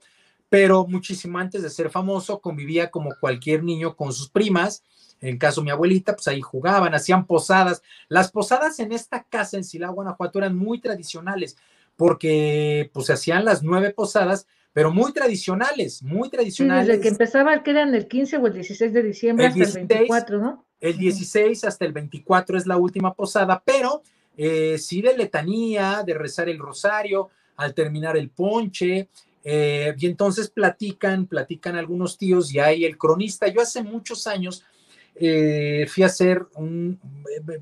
pero 0.49 0.85
muchísimo 0.85 1.39
antes 1.39 1.61
de 1.61 1.69
ser 1.69 1.89
famoso 1.89 2.41
convivía 2.41 2.89
como 2.89 3.11
cualquier 3.19 3.63
niño 3.63 3.95
con 3.95 4.13
sus 4.13 4.29
primas. 4.29 4.83
En 5.19 5.37
caso 5.37 5.61
de 5.61 5.65
mi 5.65 5.71
abuelita, 5.71 6.15
pues 6.15 6.27
ahí 6.27 6.41
jugaban, 6.41 6.95
hacían 6.95 7.25
posadas. 7.25 7.83
Las 8.07 8.31
posadas 8.31 8.79
en 8.79 8.91
esta 8.91 9.23
casa 9.23 9.57
en 9.57 9.63
Silao, 9.63 9.93
Guanajuato 9.93 10.39
eran 10.39 10.57
muy 10.57 10.81
tradicionales 10.81 11.57
porque 11.95 12.89
pues 12.93 13.05
se 13.05 13.13
hacían 13.13 13.45
las 13.45 13.61
nueve 13.61 13.91
posadas, 13.91 14.47
pero 14.73 14.91
muy 14.91 15.13
tradicionales, 15.13 16.01
muy 16.01 16.29
tradicionales. 16.29 16.87
desde 16.87 17.01
que 17.01 17.09
empezaba, 17.09 17.61
que 17.61 17.71
eran 17.71 17.93
el 17.93 18.07
15 18.07 18.37
o 18.37 18.47
el 18.47 18.53
16 18.53 18.93
de 18.93 19.03
diciembre 19.03 19.45
hasta 19.45 19.63
el 19.63 19.87
24, 19.87 20.39
¿no? 20.39 20.65
El 20.81 20.97
16 20.97 21.63
hasta 21.63 21.85
el 21.85 21.93
24 21.93 22.57
es 22.57 22.65
la 22.65 22.77
última 22.77 23.13
posada, 23.13 23.61
pero 23.63 24.01
eh, 24.35 24.77
sí 24.77 25.01
de 25.01 25.15
letanía, 25.15 26.03
de 26.05 26.15
rezar 26.15 26.49
el 26.49 26.59
rosario, 26.59 27.29
al 27.55 27.73
terminar 27.73 28.17
el 28.17 28.29
ponche, 28.29 29.07
eh, 29.43 29.93
y 29.97 30.05
entonces 30.07 30.49
platican, 30.49 31.27
platican 31.27 31.75
algunos 31.75 32.17
tíos 32.17 32.53
y 32.53 32.59
hay 32.59 32.83
el 32.83 32.97
cronista. 32.97 33.47
Yo 33.47 33.61
hace 33.61 33.83
muchos 33.83 34.27
años 34.27 34.63
eh, 35.15 35.85
fui 35.87 36.03
a 36.03 36.07
hacer 36.07 36.45
un, 36.55 36.99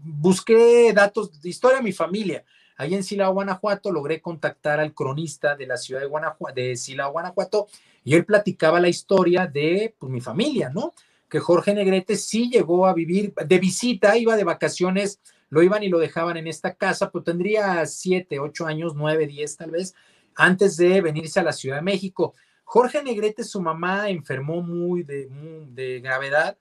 busqué 0.02 0.94
datos 0.94 1.42
de 1.42 1.50
historia 1.50 1.78
de 1.78 1.84
mi 1.84 1.94
familia, 1.94 2.44
Ahí 2.80 2.96
en 2.96 3.04
Silao, 3.04 3.34
Guanajuato, 3.34 3.92
logré 3.92 4.22
contactar 4.22 4.80
al 4.80 4.94
cronista 4.94 5.54
de 5.54 5.68
la 5.68 5.76
ciudad 5.76 6.00
de, 6.00 6.08
Guanajuato, 6.08 6.56
de 6.56 6.78
Silao, 6.78 7.12
Guanajuato, 7.12 7.68
y 8.06 8.16
él 8.16 8.24
platicaba 8.24 8.80
la 8.80 8.88
historia 8.88 9.46
de 9.48 9.94
pues, 10.00 10.10
mi 10.10 10.22
familia, 10.22 10.70
¿no? 10.70 10.94
Que 11.30 11.40
Jorge 11.40 11.74
Negrete 11.74 12.16
sí 12.16 12.50
llegó 12.50 12.88
a 12.88 12.94
vivir 12.94 13.34
de 13.34 13.60
visita, 13.60 14.18
iba 14.18 14.36
de 14.36 14.44
vacaciones, 14.44 15.20
lo 15.50 15.64
iban 15.64 15.84
y 15.84 15.90
lo 15.90 16.00
dejaban 16.00 16.38
en 16.38 16.48
esta 16.48 16.76
casa, 16.76 17.12
pues 17.12 17.24
tendría 17.24 17.86
siete, 17.86 18.40
ocho 18.40 18.66
años, 18.66 18.94
nueve, 18.96 19.28
diez 19.28 19.56
tal 19.58 19.72
vez, 19.72 19.94
antes 20.36 20.78
de 20.78 21.02
venirse 21.02 21.40
a 21.40 21.44
la 21.44 21.54
Ciudad 21.54 21.78
de 21.78 21.82
México. 21.84 22.34
Jorge 22.64 23.02
Negrete, 23.04 23.44
su 23.44 23.62
mamá, 23.62 24.10
enfermó 24.10 24.62
muy 24.62 25.04
de, 25.04 25.28
de 25.72 26.00
gravedad 26.02 26.58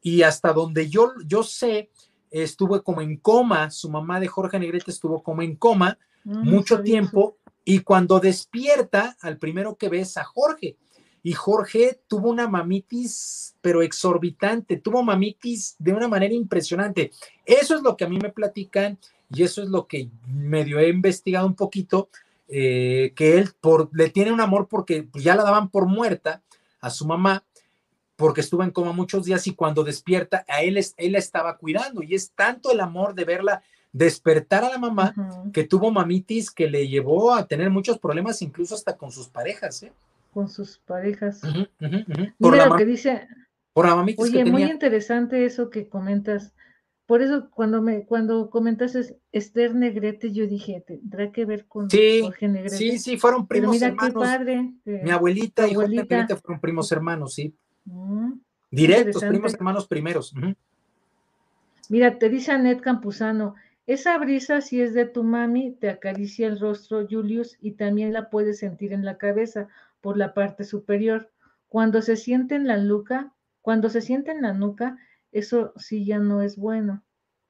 y 0.00 0.22
hasta 0.22 0.52
donde 0.52 0.88
yo, 0.88 1.12
yo 1.26 1.42
sé, 1.42 1.90
estuvo 2.30 2.82
como 2.82 3.00
en 3.00 3.16
coma, 3.16 3.70
su 3.70 3.90
mamá 3.90 4.20
de 4.20 4.28
Jorge 4.28 4.58
Negrete 4.58 4.90
estuvo 4.90 5.22
como 5.22 5.42
en 5.42 5.56
coma 5.56 5.98
mucho 6.24 6.82
tiempo 6.82 7.38
y 7.64 7.80
cuando 7.80 8.20
despierta, 8.20 9.16
al 9.20 9.38
primero 9.38 9.76
que 9.76 9.88
ves 9.88 10.16
a 10.16 10.24
Jorge. 10.24 10.76
Y 11.28 11.34
Jorge 11.34 12.00
tuvo 12.08 12.30
una 12.30 12.48
mamitis, 12.48 13.54
pero 13.60 13.82
exorbitante, 13.82 14.78
tuvo 14.78 15.02
mamitis 15.02 15.76
de 15.78 15.92
una 15.92 16.08
manera 16.08 16.32
impresionante. 16.32 17.10
Eso 17.44 17.74
es 17.74 17.82
lo 17.82 17.98
que 17.98 18.04
a 18.04 18.08
mí 18.08 18.18
me 18.18 18.30
platican 18.30 18.98
y 19.30 19.42
eso 19.42 19.62
es 19.62 19.68
lo 19.68 19.86
que 19.86 20.08
medio 20.26 20.78
he 20.78 20.88
investigado 20.88 21.46
un 21.46 21.54
poquito, 21.54 22.08
eh, 22.48 23.12
que 23.14 23.36
él 23.36 23.50
por, 23.60 23.90
le 23.92 24.08
tiene 24.08 24.32
un 24.32 24.40
amor 24.40 24.68
porque 24.68 25.06
ya 25.16 25.36
la 25.36 25.42
daban 25.42 25.68
por 25.68 25.84
muerta 25.84 26.40
a 26.80 26.88
su 26.88 27.06
mamá 27.06 27.44
porque 28.16 28.40
estuvo 28.40 28.62
en 28.62 28.70
coma 28.70 28.92
muchos 28.92 29.26
días 29.26 29.46
y 29.48 29.54
cuando 29.54 29.84
despierta, 29.84 30.46
a 30.48 30.62
él, 30.62 30.82
él 30.96 31.12
la 31.12 31.18
estaba 31.18 31.58
cuidando 31.58 32.02
y 32.02 32.14
es 32.14 32.30
tanto 32.30 32.72
el 32.72 32.80
amor 32.80 33.14
de 33.14 33.26
verla 33.26 33.62
despertar 33.92 34.64
a 34.64 34.70
la 34.70 34.78
mamá 34.78 35.14
que 35.52 35.64
tuvo 35.64 35.90
mamitis 35.90 36.50
que 36.50 36.70
le 36.70 36.88
llevó 36.88 37.34
a 37.34 37.46
tener 37.46 37.68
muchos 37.68 37.98
problemas 37.98 38.40
incluso 38.40 38.74
hasta 38.74 38.96
con 38.96 39.12
sus 39.12 39.28
parejas. 39.28 39.82
¿eh? 39.82 39.92
Con 40.32 40.48
sus 40.48 40.78
parejas. 40.78 41.40
Por 42.38 42.52
Mira 42.52 42.66
lo 42.66 42.76
que 42.76 42.84
dice. 42.84 43.28
Por 43.72 43.86
la 43.86 43.94
Oye, 44.16 44.44
muy 44.44 44.64
interesante 44.64 45.44
eso 45.44 45.70
que 45.70 45.88
comentas. 45.88 46.52
Por 47.06 47.22
eso 47.22 47.48
cuando 47.50 47.80
me 47.80 48.04
cuando 48.04 48.50
comentas 48.50 48.94
Esther 49.32 49.74
Negrete, 49.74 50.30
yo 50.30 50.46
dije, 50.46 50.84
tendrá 50.86 51.32
que 51.32 51.46
ver 51.46 51.66
con 51.66 51.88
Jorge 51.88 52.48
Negrete. 52.48 52.76
Sí, 52.76 52.98
sí, 52.98 53.16
fueron 53.16 53.46
primos 53.46 53.70
mira 53.70 53.86
hermanos. 53.86 54.12
Qué 54.12 54.18
padre, 54.18 54.72
Mi 54.84 55.10
abuelita 55.10 55.66
y 55.66 55.74
Jorge 55.74 55.96
Negrete 55.96 56.36
fueron 56.36 56.60
primos 56.60 56.92
hermanos, 56.92 57.34
sí. 57.34 57.54
Directos, 58.70 59.24
primos 59.24 59.54
hermanos 59.54 59.86
primeros. 59.86 60.34
Mira, 61.88 62.18
te 62.18 62.28
dice 62.28 62.52
Anet 62.52 62.80
Campuzano, 62.80 63.54
esa 63.86 64.18
brisa 64.18 64.60
si 64.60 64.82
es 64.82 64.92
de 64.92 65.06
tu 65.06 65.24
mami, 65.24 65.72
te 65.72 65.88
acaricia 65.88 66.46
el 66.46 66.60
rostro, 66.60 67.06
Julius, 67.08 67.56
y 67.62 67.72
también 67.72 68.12
la 68.12 68.28
puedes 68.28 68.58
sentir 68.58 68.92
en 68.92 69.06
la 69.06 69.16
cabeza, 69.16 69.68
por 70.00 70.16
la 70.16 70.34
parte 70.34 70.64
superior. 70.64 71.30
Cuando 71.68 72.02
se 72.02 72.16
siente 72.16 72.54
en 72.54 72.66
la 72.66 72.76
nuca, 72.76 73.34
cuando 73.60 73.90
se 73.90 74.00
siente 74.00 74.30
en 74.30 74.42
la 74.42 74.52
nuca, 74.52 74.98
eso 75.32 75.72
sí 75.76 76.04
ya 76.04 76.18
no 76.18 76.42
es 76.42 76.56
bueno. 76.56 77.02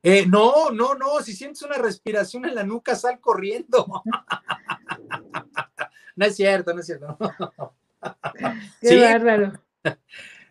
Eh, 0.02 0.26
no, 0.26 0.70
no, 0.70 0.94
no, 0.94 1.20
si 1.22 1.32
sientes 1.32 1.62
una 1.62 1.76
respiración 1.76 2.44
en 2.44 2.54
la 2.54 2.64
nuca, 2.64 2.94
sal 2.94 3.20
corriendo. 3.20 4.02
no 6.16 6.24
es 6.24 6.36
cierto, 6.36 6.72
no 6.72 6.80
es 6.80 6.86
cierto. 6.86 7.18
Qué 8.80 9.00
bárbaro. 9.00 9.52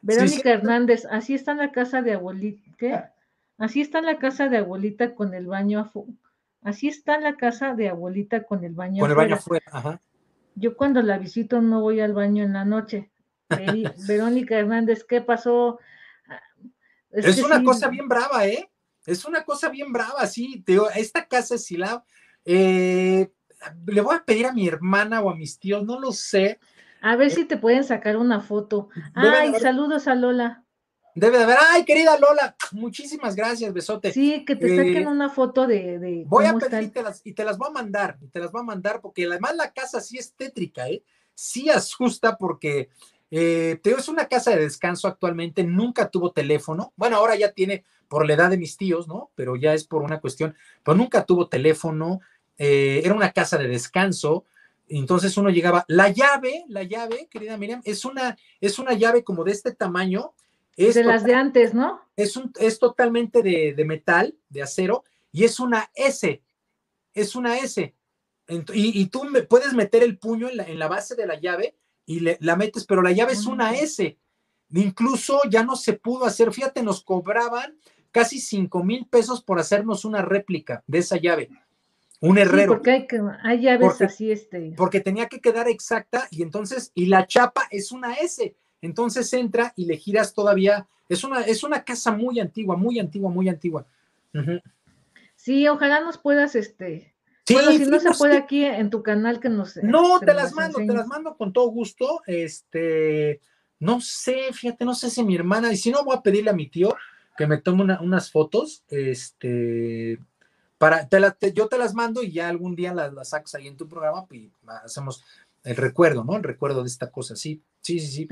Verónica 0.01 0.51
Hernández, 0.51 1.05
así 1.09 1.33
está 1.33 1.53
en 1.53 1.57
la 1.57 1.71
casa 1.71 2.01
de 2.01 2.13
abuelita, 2.13 2.71
¿qué? 2.77 3.03
Así 3.57 3.81
está 3.81 3.99
en 3.99 4.05
la 4.05 4.19
casa 4.19 4.47
de 4.47 4.57
abuelita 4.57 5.15
con 5.15 5.33
el 5.33 5.47
baño 5.47 5.79
afuera. 5.79 6.13
Así 6.61 6.87
está 6.87 7.15
en 7.15 7.23
la 7.23 7.35
casa 7.35 7.73
de 7.73 7.89
abuelita 7.89 8.43
con 8.43 8.63
el 8.63 8.73
baño 8.73 9.01
Con 9.01 9.09
el 9.09 9.17
baño 9.17 9.35
afuera, 9.35 9.65
ajá. 9.71 10.01
Yo 10.59 10.75
cuando 10.75 11.03
la 11.03 11.19
visito 11.19 11.61
no 11.61 11.81
voy 11.81 11.99
al 11.99 12.13
baño 12.13 12.43
en 12.43 12.53
la 12.53 12.65
noche. 12.65 13.11
Verónica 14.07 14.57
Hernández, 14.57 15.03
¿qué 15.03 15.21
pasó? 15.21 15.79
Es, 17.11 17.41
una 17.41 17.63
cosa 17.63 17.87
bien 17.89 18.07
brava, 18.07 18.47
¿eh? 18.47 18.69
Es 19.05 19.23
una 19.25 19.43
cosa 19.43 19.69
bien 19.69 19.93
brava, 19.93 20.25
sí. 20.25 20.63
Te 20.65 20.73
digo, 20.73 20.89
esta 20.89 21.27
casa 21.27 21.55
es 21.55 21.65
Silao. 21.65 22.03
Eh, 22.43 23.31
le 23.85 24.01
voy 24.01 24.15
a 24.15 24.25
pedir 24.25 24.47
a 24.47 24.51
mi 24.51 24.67
hermana 24.67 25.21
o 25.21 25.29
a 25.29 25.35
mis 25.35 25.59
tíos, 25.59 25.83
no 25.85 25.99
lo 25.99 26.11
sé. 26.11 26.59
A 27.01 27.15
ver 27.15 27.31
si 27.31 27.45
te 27.45 27.57
pueden 27.57 27.83
sacar 27.83 28.17
una 28.17 28.41
foto. 28.41 28.89
Ay, 29.13 29.53
saludos 29.59 30.07
a 30.07 30.15
Lola. 30.15 30.65
Debe 31.17 31.39
de 31.39 31.43
haber. 31.45 31.57
Ay, 31.71 31.83
querida 31.83 32.17
Lola, 32.19 32.55
muchísimas 32.73 33.35
gracias, 33.35 33.73
besote. 33.73 34.13
Sí, 34.13 34.45
que 34.45 34.55
te 34.55 34.75
saquen 34.75 35.03
eh, 35.03 35.07
una 35.07 35.29
foto 35.29 35.65
de. 35.65 36.23
voy 36.27 36.45
a 36.45 36.53
pedir 36.53 36.83
y 36.83 36.87
te, 36.89 37.01
las, 37.01 37.21
y 37.25 37.33
te 37.33 37.43
las 37.43 37.57
voy 37.57 37.69
a 37.69 37.73
mandar, 37.73 38.19
y 38.21 38.27
te 38.27 38.39
las 38.39 38.51
voy 38.51 38.61
a 38.61 38.65
mandar, 38.65 39.01
porque 39.01 39.25
además 39.25 39.55
la 39.55 39.71
casa 39.71 39.99
sí 39.99 40.19
es 40.19 40.33
tétrica, 40.33 40.87
¿eh? 40.87 41.01
Sí 41.33 41.69
asusta 41.69 42.37
porque 42.37 42.89
eh, 43.31 43.79
Teo 43.81 43.97
es 43.97 44.07
una 44.07 44.27
casa 44.27 44.51
de 44.51 44.61
descanso 44.61 45.07
actualmente, 45.07 45.63
nunca 45.63 46.09
tuvo 46.09 46.31
teléfono. 46.31 46.93
Bueno, 46.95 47.17
ahora 47.17 47.35
ya 47.35 47.51
tiene 47.51 47.83
por 48.07 48.27
la 48.27 48.35
edad 48.35 48.51
de 48.51 48.57
mis 48.57 48.77
tíos, 48.77 49.07
¿no? 49.07 49.31
Pero 49.33 49.55
ya 49.55 49.73
es 49.73 49.85
por 49.85 50.03
una 50.03 50.19
cuestión, 50.19 50.55
pero 50.83 50.95
nunca 50.95 51.25
tuvo 51.25 51.47
teléfono. 51.47 52.19
Eh, 52.59 53.01
era 53.03 53.15
una 53.15 53.31
casa 53.31 53.57
de 53.57 53.67
descanso. 53.67 54.45
Entonces 54.87 55.35
uno 55.35 55.49
llegaba, 55.49 55.83
la 55.87 56.09
llave, 56.09 56.63
la 56.69 56.83
llave, 56.83 57.27
querida 57.29 57.57
Miriam, 57.57 57.81
es 57.83 58.05
una, 58.05 58.37
es 58.61 58.77
una 58.77 58.93
llave 58.93 59.23
como 59.23 59.43
de 59.43 59.51
este 59.51 59.73
tamaño. 59.73 60.33
Es 60.77 60.95
de 60.95 61.03
las 61.03 61.23
de 61.23 61.33
antes, 61.33 61.73
¿no? 61.73 61.99
Es, 62.15 62.37
un, 62.37 62.53
es 62.59 62.77
totalmente 62.79 63.41
de, 63.41 63.83
metal, 63.85 64.37
de 64.49 64.61
acero, 64.61 65.03
y 65.31 65.43
es 65.43 65.59
una 65.59 65.89
S, 65.95 66.41
es 67.13 67.35
una 67.35 67.57
S. 67.57 67.93
Y, 68.73 69.05
tú 69.07 69.25
me, 69.25 69.41
puedes 69.41 69.73
meter 69.73 70.03
el 70.03 70.17
puño 70.17 70.47
en 70.49 70.57
la, 70.57 70.63
en 70.63 70.79
la 70.79 70.87
base 70.87 71.15
de 71.15 71.25
la 71.25 71.37
llave 71.39 71.75
y 72.05 72.21
le, 72.21 72.37
la 72.39 72.55
metes, 72.55 72.85
pero 72.85 73.01
la 73.01 73.11
llave 73.11 73.33
es 73.33 73.45
una 73.45 73.73
S. 73.73 74.17
Incluso 74.69 75.41
ya 75.49 75.63
no 75.63 75.75
se 75.75 75.93
pudo 75.93 76.25
hacer, 76.25 76.53
fíjate, 76.53 76.83
nos 76.83 77.03
cobraban 77.03 77.77
casi 78.11 78.39
5 78.39 78.83
mil 78.83 79.07
pesos 79.07 79.43
por 79.43 79.59
hacernos 79.59 80.05
una 80.05 80.21
réplica 80.21 80.83
de 80.87 80.99
esa 80.99 81.17
llave. 81.17 81.49
Un 82.19 82.37
herrero. 82.37 82.73
porque 82.73 82.91
hay, 82.91 83.07
que, 83.07 83.21
hay 83.43 83.61
llaves 83.61 84.01
así, 84.01 84.31
este. 84.31 84.73
Porque 84.75 85.01
tenía 85.01 85.27
que 85.27 85.39
quedar 85.39 85.67
exacta 85.67 86.27
y 86.31 86.41
entonces, 86.41 86.91
y 86.95 87.07
la 87.07 87.27
chapa 87.27 87.67
es 87.69 87.91
una 87.91 88.13
S. 88.13 88.55
Entonces 88.87 89.31
entra 89.33 89.73
y 89.75 89.85
le 89.85 89.97
giras 89.97 90.33
todavía. 90.33 90.87
Es 91.07 91.23
una, 91.23 91.41
es 91.41 91.63
una 91.63 91.83
casa 91.83 92.11
muy 92.11 92.39
antigua, 92.39 92.75
muy 92.75 92.99
antigua, 92.99 93.29
muy 93.29 93.47
antigua. 93.49 93.85
Sí, 95.35 95.67
ojalá 95.67 96.01
nos 96.01 96.17
puedas, 96.17 96.55
este, 96.55 97.13
bueno, 97.53 97.71
si 97.71 97.85
no 97.85 97.99
se 97.99 98.11
puede 98.11 98.37
aquí 98.37 98.65
en 98.65 98.89
tu 98.89 99.03
canal 99.03 99.39
que 99.39 99.49
nos. 99.49 99.77
No, 99.77 100.19
te 100.19 100.33
las 100.33 100.53
mando, 100.53 100.79
te 100.79 100.93
las 100.93 101.07
mando 101.07 101.35
con 101.35 101.53
todo 101.53 101.67
gusto. 101.69 102.21
Este, 102.25 103.39
no 103.79 104.01
sé, 104.01 104.51
fíjate, 104.51 104.85
no 104.85 104.95
sé 104.95 105.09
si 105.09 105.23
mi 105.23 105.35
hermana, 105.35 105.71
y 105.71 105.77
si 105.77 105.91
no, 105.91 106.03
voy 106.03 106.17
a 106.17 106.21
pedirle 106.21 106.49
a 106.49 106.53
mi 106.53 106.67
tío 106.67 106.95
que 107.37 107.47
me 107.47 107.57
tome 107.57 107.97
unas 108.01 108.31
fotos. 108.31 108.83
Este, 108.89 110.19
para, 110.77 111.07
te 111.07 111.53
yo 111.53 111.67
te 111.67 111.77
las 111.77 111.93
mando 111.93 112.21
y 112.21 112.31
ya 112.31 112.49
algún 112.49 112.75
día 112.75 112.93
las, 112.93 113.13
las 113.13 113.29
sacas 113.29 113.55
ahí 113.55 113.67
en 113.67 113.77
tu 113.77 113.87
programa 113.87 114.25
y 114.31 114.51
hacemos 114.83 115.23
el 115.67 115.75
recuerdo, 115.75 116.23
¿no? 116.23 116.37
El 116.37 116.43
recuerdo 116.43 116.81
de 116.81 116.87
esta 116.87 117.11
cosa, 117.11 117.35
sí, 117.35 117.61
sí, 117.81 117.99
sí, 117.99 118.07
sí. 118.07 118.27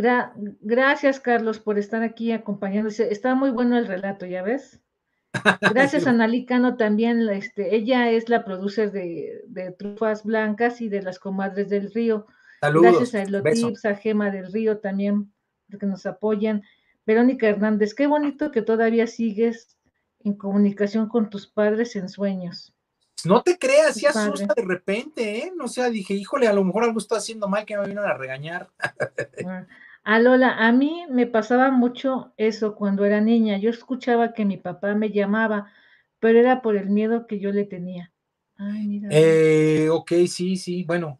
gracias, 0.61 1.19
Carlos, 1.19 1.59
por 1.59 1.77
estar 1.77 2.01
aquí 2.01 2.31
acompañándose. 2.31 3.11
Está 3.11 3.35
muy 3.35 3.51
bueno 3.51 3.77
el 3.77 3.87
relato, 3.87 4.25
¿ya 4.25 4.41
ves? 4.41 4.81
Gracias 5.73 6.07
a 6.07 6.13
Nalicano 6.13 6.77
también, 6.77 7.27
este, 7.27 7.75
ella 7.75 8.09
es 8.09 8.29
la 8.29 8.45
producer 8.45 8.93
de, 8.93 9.75
Trufas 9.77 10.23
Blancas 10.23 10.79
y 10.79 10.87
de 10.87 11.01
Las 11.01 11.19
Comadres 11.19 11.69
del 11.69 11.91
Río. 11.91 12.25
Gracias 12.61 13.15
a 13.15 13.23
Elotips, 13.23 13.83
a 13.83 13.95
Gema 13.95 14.31
del 14.31 14.51
Río 14.51 14.77
también, 14.77 15.33
porque 15.69 15.85
nos 15.85 16.05
apoyan. 16.05 16.63
Verónica 17.05 17.47
Hernández, 17.47 17.93
qué 17.93 18.07
bonito 18.07 18.51
que 18.51 18.61
todavía 18.61 19.07
sigues 19.07 19.77
en 20.19 20.35
comunicación 20.35 21.09
con 21.09 21.29
tus 21.29 21.47
padres 21.47 21.97
en 21.97 22.07
sueños. 22.07 22.74
No 23.25 23.41
te 23.41 23.57
creas, 23.57 23.95
si 23.95 24.05
asusta 24.05 24.53
de 24.55 24.63
repente, 24.63 25.39
¿eh? 25.39 25.51
No 25.55 25.67
sé, 25.67 25.89
dije, 25.89 26.13
híjole, 26.13 26.47
a 26.47 26.53
lo 26.53 26.63
mejor 26.63 26.83
algo 26.83 26.99
está 26.99 27.17
haciendo 27.17 27.47
mal 27.47 27.65
que 27.65 27.77
me 27.77 27.87
vino 27.87 28.01
a 28.01 28.13
regañar. 28.13 28.69
Ah, 30.07 30.17
a 30.17 30.19
Lola, 30.19 30.55
a 30.67 30.71
mí 30.71 31.03
me 31.09 31.25
pasaba 31.25 31.71
mucho 31.71 32.31
eso 32.37 32.75
cuando 32.75 33.05
era 33.05 33.21
niña. 33.21 33.57
Yo 33.57 33.71
escuchaba 33.71 34.33
que 34.33 34.45
mi 34.45 34.55
papá 34.55 34.93
me 34.93 35.09
llamaba, 35.09 35.71
pero 36.19 36.39
era 36.39 36.61
por 36.61 36.77
el 36.77 36.89
miedo 36.91 37.25
que 37.25 37.39
yo 37.39 37.51
le 37.51 37.65
tenía. 37.65 38.13
Ay, 38.55 38.87
mira. 38.87 39.09
Eh, 39.11 39.89
ok, 39.89 40.11
sí, 40.27 40.57
sí, 40.57 40.83
bueno. 40.83 41.19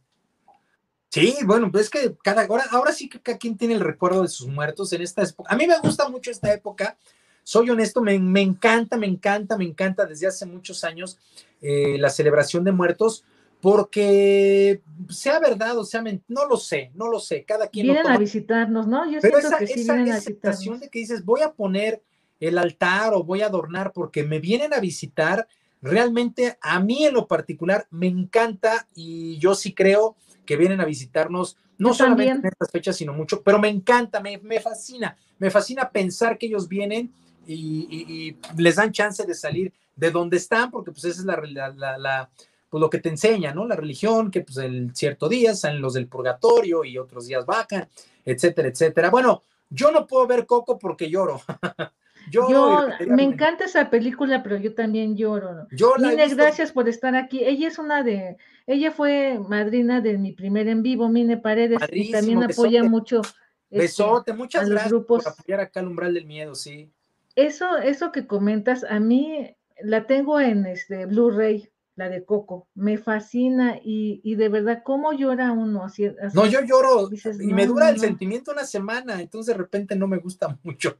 Sí, 1.10 1.36
bueno, 1.46 1.72
pues 1.72 1.86
es 1.86 1.90
que 1.90 2.16
cada, 2.24 2.44
ahora, 2.46 2.66
ahora 2.72 2.92
sí 2.92 3.10
que 3.10 3.20
cada 3.20 3.38
quien 3.38 3.58
tiene 3.58 3.74
el 3.74 3.80
recuerdo 3.80 4.22
de 4.22 4.28
sus 4.28 4.48
muertos 4.48 4.94
en 4.94 5.02
esta 5.02 5.24
época. 5.24 5.52
A 5.52 5.58
mí 5.58 5.66
me 5.66 5.80
gusta 5.80 6.08
mucho 6.10 6.30
esta 6.30 6.54
época. 6.54 6.98
Soy 7.42 7.70
honesto, 7.70 8.02
me, 8.02 8.14
encanta, 8.42 8.98
me 8.98 9.06
encanta, 9.08 9.56
me 9.58 9.66
encanta 9.66 10.06
desde 10.06 10.28
hace 10.28 10.46
muchos 10.46 10.84
años 10.84 11.20
eh, 11.68 11.98
la 11.98 12.10
celebración 12.10 12.64
de 12.64 12.72
muertos 12.72 13.26
porque 13.60 14.84
sea 15.10 15.40
verdad 15.40 15.76
o 15.80 15.84
sea 15.84 16.04
no 16.28 16.46
lo 16.48 16.58
sé, 16.58 16.92
no 16.94 17.10
lo 17.10 17.20
sé, 17.20 17.44
cada 17.44 17.70
quien 17.70 17.88
vienen 17.88 18.06
a 18.06 18.20
visitarnos, 18.20 18.86
¿no? 18.86 19.10
Yo 19.10 19.20
Pero 19.20 19.40
esa, 19.40 19.58
que 19.58 19.66
sí 19.66 19.82
esa, 19.82 19.96
de 19.96 20.90
que 20.92 21.00
dices, 21.00 21.26
voy 21.26 21.42
a 21.42 21.54
poner 21.54 22.04
el 22.40 22.60
altar 22.60 23.16
o 23.16 23.24
voy 23.24 23.42
a 23.42 23.48
adornar 23.48 23.94
porque 23.94 24.24
me 24.24 24.40
vienen 24.40 24.76
a 24.76 24.80
visitar, 24.80 25.48
realmente 25.82 26.60
a 26.62 26.80
mí 26.80 27.06
en 27.06 27.16
lo 27.16 27.28
particular 27.28 27.88
me 27.90 28.06
encanta 28.06 28.88
y 28.94 29.40
yo 29.40 29.56
sí 29.56 29.74
creo 29.74 30.16
que 30.46 30.58
vienen 30.58 30.82
a 30.82 30.86
visitarnos, 30.86 31.58
no 31.80 31.96
solamente 31.96 32.48
en 32.48 32.54
estas 32.54 32.70
fechas, 32.70 32.96
sino 32.96 33.14
mucho, 33.14 33.42
pero 33.42 33.58
me 33.58 33.70
encanta, 33.70 34.20
me, 34.20 34.38
me 34.38 34.60
fascina, 34.60 35.18
me 35.40 35.50
fascina 35.50 35.90
pensar 35.90 36.38
que 36.38 36.46
ellos 36.46 36.68
vienen 36.68 37.12
y, 37.48 38.38
les 38.58 38.76
dan 38.76 38.92
chance 38.92 39.26
de 39.26 39.34
salir 39.34 39.74
de 39.96 40.12
donde 40.12 40.38
están, 40.38 40.72
porque 40.72 40.92
pues 40.92 41.06
esa 41.06 41.22
es 41.22 41.26
la, 41.26 41.72
la, 41.76 41.98
la 41.98 42.30
pues 42.70 42.82
lo 42.82 42.90
que 42.90 43.00
te 43.00 43.10
enseña, 43.10 43.54
¿no? 43.54 43.66
La 43.66 43.76
religión, 43.76 44.30
que 44.30 44.42
pues 44.42 44.58
el 44.58 44.94
cierto 44.94 45.30
día 45.30 45.56
salen 45.56 45.82
los 45.82 45.94
del 45.94 46.08
purgatorio 46.08 46.84
y 46.84 46.98
otros 46.98 47.28
días 47.28 47.46
bajan, 47.46 47.88
etcétera, 48.26 48.68
etcétera. 48.68 49.10
Bueno, 49.10 49.44
yo 49.70 49.92
no 49.92 50.06
puedo 50.06 50.28
ver 50.28 50.46
Coco 50.46 50.78
porque 50.78 51.10
lloro. 51.10 51.42
yo, 52.32 52.88
me 53.08 53.24
encanta 53.24 53.66
esa 53.66 53.90
película, 53.90 54.44
pero 54.44 54.58
yo 54.58 54.74
también 54.74 55.16
lloro. 55.16 55.68
Yo 55.72 55.94
Mine, 55.98 56.28
gracias 56.36 56.72
por 56.72 56.90
estar 56.90 57.16
aquí. 57.16 57.44
Ella 57.44 57.68
es 57.68 57.78
una 57.78 58.04
de, 58.04 58.38
ella 58.68 58.92
fue 58.92 59.40
madrina 59.48 60.02
de 60.02 60.18
mi 60.18 60.34
primer 60.34 60.68
en 60.68 60.84
vivo, 60.84 61.08
Mine 61.08 61.38
Paredes, 61.38 61.80
y 61.92 62.12
también 62.12 62.44
apoya 62.44 62.84
mucho. 62.84 63.22
Este, 63.70 63.78
besote, 63.78 64.34
muchas 64.34 64.70
gracias 64.70 64.92
grupos. 64.92 65.24
por 65.24 65.34
apoyar 65.34 65.60
acá 65.60 65.80
al 65.80 65.88
umbral 65.88 66.14
del 66.14 66.26
miedo, 66.26 66.56
sí. 66.56 66.92
Eso, 67.36 67.78
eso 67.78 68.12
que 68.12 68.28
comentas, 68.28 68.84
a 68.84 69.00
mí 69.00 69.56
la 69.82 70.06
tengo 70.08 70.40
en 70.40 70.66
este 70.66 71.06
Blu-ray 71.06 71.70
la 71.96 72.10
de 72.10 72.26
Coco. 72.26 72.68
Me 72.76 72.98
fascina 72.98 73.80
y, 73.82 74.36
de 74.36 74.50
verdad, 74.50 74.82
¿cómo 74.84 75.14
llora 75.14 75.52
uno? 75.52 75.84
Así, 75.84 76.10
no, 76.34 76.46
yo 76.46 76.62
lloro 76.62 77.10
y 77.40 77.54
me 77.54 77.66
dura 77.66 77.90
el 77.90 78.00
sentimiento 78.00 78.52
una 78.52 78.66
semana, 78.66 79.22
entonces 79.22 79.56
de 79.56 79.62
repente 79.62 79.96
no 79.96 80.08
me 80.08 80.18
gusta 80.18 80.58
mucho. 80.64 80.98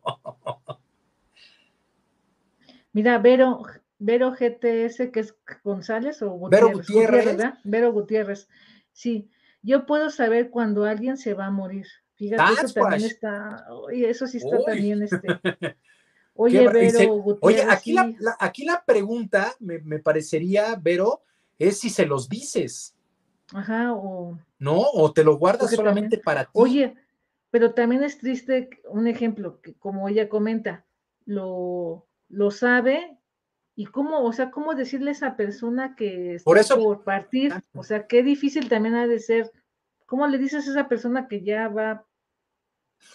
Mira, 2.94 3.20
Vero, 3.20 3.64
Vero 4.00 4.32
GTS, 4.32 5.12
que 5.12 5.20
es 5.20 5.36
González 5.64 6.22
o 6.22 6.32
Gutiérrez. 6.32 6.68
Vero 6.68 6.78
Gutiérrez. 6.78 7.26
¿verdad? 7.26 7.60
Vero 7.66 7.92
Gutiérrez. 7.92 8.48
Sí, 8.94 9.30
yo 9.62 9.86
puedo 9.86 10.10
saber 10.10 10.50
cuando 10.50 10.86
alguien 10.86 11.18
se 11.18 11.34
va 11.34 11.48
a 11.48 11.52
morir. 11.52 11.88
Fíjate, 12.14 12.54
eso 12.54 12.74
también 12.74 13.04
está, 13.04 13.66
y 13.94 14.06
eso 14.06 14.26
sí 14.26 14.38
está 14.38 14.64
también 14.64 15.04
este. 15.04 15.28
Oye, 16.38 16.68
Vero, 16.68 17.24
Oye, 17.40 17.64
aquí, 17.64 17.94
la, 17.94 18.36
aquí 18.40 18.66
la 18.66 18.84
pregunta, 18.86 19.56
me, 19.60 20.00
parecería, 20.00 20.76
Vero, 20.76 21.22
es 21.58 21.80
si 21.80 21.90
se 21.90 22.06
los 22.06 22.28
dices. 22.28 22.94
Ajá, 23.54 23.94
o. 23.94 24.38
No, 24.60 24.82
o 24.82 25.14
te 25.14 25.24
lo 25.24 25.38
guardas 25.38 25.72
solamente 25.72 26.18
para 26.18 26.44
ti. 26.44 26.52
Oye, 26.54 26.96
pero 27.52 27.74
también 27.74 28.04
es 28.04 28.18
triste 28.18 28.70
un 28.90 29.08
ejemplo, 29.08 29.62
que 29.62 29.76
como 29.76 30.10
ella 30.10 30.28
comenta, 30.28 30.86
lo, 31.26 32.06
lo 32.28 32.52
sabe 32.52 33.18
y 33.76 33.86
cómo, 33.86 34.22
o 34.24 34.34
sea, 34.34 34.52
cómo 34.52 34.76
decirle 34.76 35.12
a 35.12 35.14
esa 35.14 35.38
persona 35.38 35.96
que 35.96 36.36
está 36.36 36.44
por, 36.44 36.58
eso, 36.58 36.76
por 36.78 37.04
partir, 37.06 37.54
o 37.74 37.84
sea, 37.84 38.08
qué 38.08 38.24
difícil 38.24 38.68
también 38.68 38.96
ha 38.96 39.08
de 39.08 39.20
ser. 39.20 39.52
¿Cómo 40.06 40.28
le 40.28 40.38
dices 40.38 40.68
a 40.68 40.72
esa 40.72 40.90
persona 40.90 41.30
que 41.30 41.44
ya 41.44 41.70
va? 41.70 42.06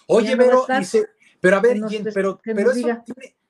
Oye, 0.07 0.35
Vero, 0.37 0.67
dice, 0.79 1.07
pero 1.41 1.57
a 1.57 1.61
ver, 1.61 1.81
pero, 2.15 2.41
pero, 2.43 2.71
eso 2.71 3.05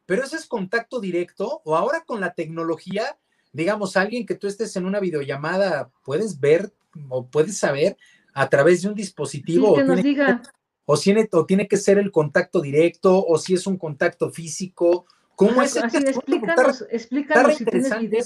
pero 0.06 0.24
eso 0.24 0.36
es 0.36 0.46
contacto 0.46 1.00
directo 1.00 1.62
o 1.64 1.76
ahora 1.76 2.04
con 2.04 2.20
la 2.20 2.34
tecnología, 2.34 3.18
digamos, 3.52 3.96
alguien 3.96 4.26
que 4.26 4.34
tú 4.34 4.46
estés 4.46 4.74
en 4.76 4.86
una 4.86 5.00
videollamada, 5.00 5.90
puedes 6.04 6.40
ver 6.40 6.72
o 7.08 7.26
puedes 7.26 7.58
saber 7.58 7.96
a 8.34 8.48
través 8.48 8.82
de 8.82 8.88
un 8.88 8.94
dispositivo. 8.94 9.74
que 9.74 9.82
o, 9.82 9.84
nos 9.84 9.96
tiene, 9.96 10.08
diga. 10.08 10.42
o, 10.84 10.98
tiene, 10.98 11.28
o 11.32 11.46
tiene 11.46 11.68
que 11.68 11.76
ser 11.76 11.98
el 11.98 12.10
contacto 12.10 12.60
directo 12.60 13.24
o 13.24 13.38
si 13.38 13.54
es 13.54 13.66
un 13.66 13.76
contacto 13.76 14.30
físico. 14.30 15.06
¿Cómo 15.36 15.62
es? 15.62 15.76
Así, 15.76 15.96
explícanos, 15.96 16.84
explícanos 16.90 17.56
si 17.56 17.64
tienes 17.64 17.98
video, 17.98 18.24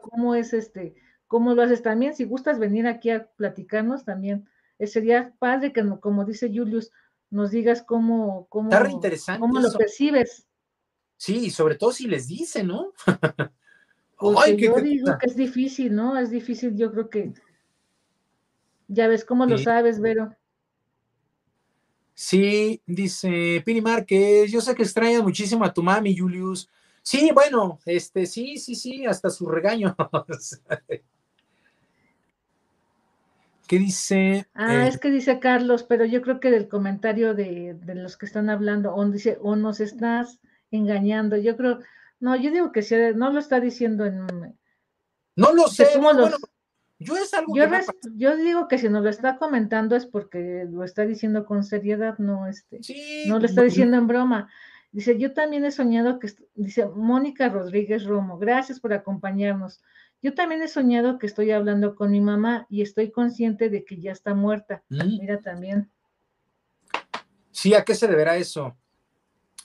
cómo 0.00 0.34
es 0.34 0.52
este, 0.54 0.94
cómo 1.26 1.54
lo 1.54 1.62
haces 1.62 1.82
también. 1.82 2.14
Si 2.14 2.24
gustas 2.24 2.58
venir 2.58 2.86
aquí 2.86 3.10
a 3.10 3.26
platicarnos 3.36 4.04
también 4.04 4.48
eh, 4.78 4.86
sería 4.86 5.34
padre 5.38 5.72
que, 5.72 5.84
como 6.00 6.24
dice 6.24 6.48
Julius, 6.48 6.90
nos 7.34 7.50
digas 7.50 7.82
cómo, 7.82 8.46
cómo, 8.48 8.70
cómo 9.40 9.60
lo 9.60 9.72
percibes. 9.72 10.46
Sí, 11.16 11.46
y 11.46 11.50
sobre 11.50 11.74
todo 11.74 11.92
si 11.92 12.06
les 12.06 12.28
dice, 12.28 12.62
¿no? 12.62 12.92
Ay, 14.38 14.56
yo 14.56 14.76
digo 14.76 15.18
que 15.18 15.26
es 15.26 15.36
difícil, 15.36 15.94
¿no? 15.94 16.16
Es 16.16 16.30
difícil, 16.30 16.76
yo 16.76 16.92
creo 16.92 17.10
que 17.10 17.32
ya 18.88 19.08
ves 19.08 19.24
cómo 19.24 19.46
lo 19.46 19.58
sabes, 19.58 20.00
Vero. 20.00 20.34
Sí, 22.14 22.80
dice 22.86 23.62
Pini 23.66 23.80
Márquez, 23.80 24.52
yo 24.52 24.60
sé 24.60 24.74
que 24.74 24.84
extrañas 24.84 25.22
muchísimo 25.22 25.64
a 25.64 25.74
tu 25.74 25.82
mami, 25.82 26.16
Julius. 26.16 26.70
Sí, 27.02 27.30
bueno, 27.34 27.80
este, 27.84 28.26
sí, 28.26 28.56
sí, 28.58 28.76
sí, 28.76 29.04
hasta 29.04 29.28
sus 29.28 29.48
regaños. 29.48 29.94
¿Qué 33.66 33.78
dice? 33.78 34.46
Ah, 34.54 34.86
es 34.86 34.98
que 34.98 35.10
dice 35.10 35.38
Carlos, 35.40 35.84
pero 35.84 36.04
yo 36.04 36.20
creo 36.22 36.38
que 36.38 36.50
del 36.50 36.68
comentario 36.68 37.34
de, 37.34 37.78
los 37.94 38.16
que 38.16 38.26
están 38.26 38.50
hablando, 38.50 38.94
o 38.94 39.04
dice, 39.06 39.38
o 39.40 39.56
nos 39.56 39.80
estás 39.80 40.38
engañando. 40.70 41.36
Yo 41.36 41.56
creo, 41.56 41.78
no, 42.20 42.36
yo 42.36 42.50
digo 42.50 42.72
que 42.72 42.82
sí, 42.82 42.94
no 43.14 43.32
lo 43.32 43.38
está 43.38 43.60
diciendo 43.60 44.04
en. 44.04 44.26
No 45.36 45.52
lo 45.52 45.68
sé, 45.68 45.86
yo 47.00 47.16
es 47.16 47.34
algo 47.34 47.56
yo, 47.56 47.64
yo 48.14 48.36
digo 48.36 48.68
que 48.68 48.78
si 48.78 48.88
nos 48.88 49.02
lo 49.02 49.10
está 49.10 49.36
comentando 49.36 49.96
es 49.96 50.06
porque 50.06 50.66
lo 50.70 50.84
está 50.84 51.04
diciendo 51.04 51.44
con 51.44 51.64
seriedad, 51.64 52.18
no 52.18 52.46
este, 52.46 52.80
no 53.26 53.38
lo 53.38 53.46
está 53.46 53.62
diciendo 53.62 53.96
en 53.96 54.06
broma. 54.06 54.48
Dice, 54.92 55.18
yo 55.18 55.32
también 55.32 55.64
he 55.64 55.72
soñado 55.72 56.20
que, 56.20 56.28
dice 56.54 56.86
Mónica 56.86 57.48
Rodríguez 57.48 58.04
Romo, 58.04 58.38
gracias 58.38 58.78
por 58.78 58.92
acompañarnos. 58.92 59.82
Yo 60.24 60.32
también 60.32 60.62
he 60.62 60.68
soñado 60.68 61.18
que 61.18 61.26
estoy 61.26 61.50
hablando 61.50 61.94
con 61.94 62.10
mi 62.10 62.22
mamá 62.22 62.66
y 62.70 62.80
estoy 62.80 63.10
consciente 63.10 63.68
de 63.68 63.84
que 63.84 64.00
ya 64.00 64.10
está 64.10 64.32
muerta. 64.32 64.82
Mm. 64.88 65.18
Mira 65.20 65.40
también. 65.42 65.90
Sí, 67.50 67.74
¿a 67.74 67.84
qué 67.84 67.94
se 67.94 68.08
deberá 68.08 68.38
eso? 68.38 68.74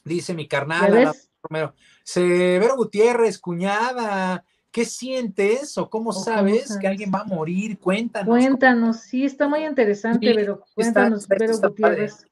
Dice 0.03 0.33
mi 0.33 0.49
carnal, 0.49 1.13
Romero. 1.41 1.73
Severo 2.03 2.75
Gutiérrez, 2.75 3.39
cuñada, 3.39 4.43
¿qué 4.69 4.83
sientes 4.83 5.77
o 5.77 5.89
cómo, 5.89 6.11
sabes, 6.11 6.77
que 6.77 6.89
alguien 6.89 7.09
va 7.09 7.21
a 7.21 7.23
morir? 7.23 7.79
Cuéntanos. 7.79 8.27
Cuéntanos, 8.27 8.99
sí, 8.99 9.23
está 9.23 9.47
muy 9.47 9.65
interesante, 9.65 10.29
pero 10.35 10.65
cuéntanos, 10.75 11.25
Gutiérrez. 11.25 12.25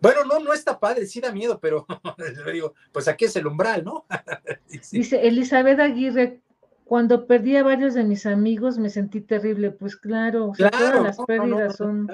Bueno, 0.00 0.24
no, 0.24 0.40
no 0.40 0.54
está 0.54 0.80
padre, 0.80 1.06
sí 1.06 1.20
da 1.20 1.30
miedo, 1.30 1.60
pero 1.60 1.86
digo, 2.52 2.72
pues 2.90 3.06
aquí 3.06 3.26
es 3.26 3.36
el 3.36 3.46
umbral, 3.46 3.84
¿no? 3.84 4.06
Dice 4.92 5.26
Elizabeth 5.26 5.78
Aguirre, 5.78 6.40
cuando 6.86 7.26
perdí 7.26 7.56
a 7.56 7.64
varios 7.64 7.94
de 7.94 8.04
mis 8.04 8.26
amigos 8.26 8.78
me 8.78 8.90
sentí 8.90 9.20
terrible, 9.20 9.72
pues 9.72 9.96
claro, 9.96 10.52
todas 10.56 11.02
las 11.02 11.16
pérdidas 11.26 11.76
son 11.76 12.08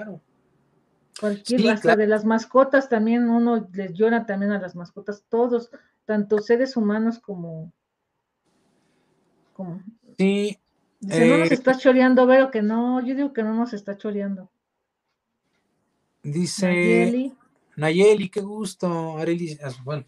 cualquier, 1.21 1.69
hasta 1.71 1.95
de 1.95 2.07
las 2.07 2.25
mascotas 2.25 2.89
también, 2.89 3.29
uno 3.29 3.69
les 3.71 3.93
llora 3.93 4.25
también 4.25 4.51
a 4.51 4.59
las 4.59 4.75
mascotas, 4.75 5.27
todos, 5.29 5.71
tanto 6.07 6.39
seres 6.39 6.75
humanos 6.75 7.19
como... 7.19 7.71
como 9.53 9.83
sí. 10.17 10.59
Dice, 11.01 11.29
no 11.29 11.37
nos 11.37 11.51
eh, 11.51 11.55
está 11.55 11.77
choreando, 11.77 12.27
Vero, 12.27 12.51
que 12.51 12.63
no, 12.63 13.05
yo 13.05 13.15
digo 13.15 13.35
que 13.35 13.43
no 13.43 13.53
nos 13.53 13.75
está 13.75 13.99
choreando. 13.99 14.51
Dice... 16.23 17.35
Nayeli, 17.77 18.31
qué 18.31 18.41
gusto. 18.41 19.19
Areli, 19.19 19.59
ah, 19.63 19.71
bueno. 19.85 20.05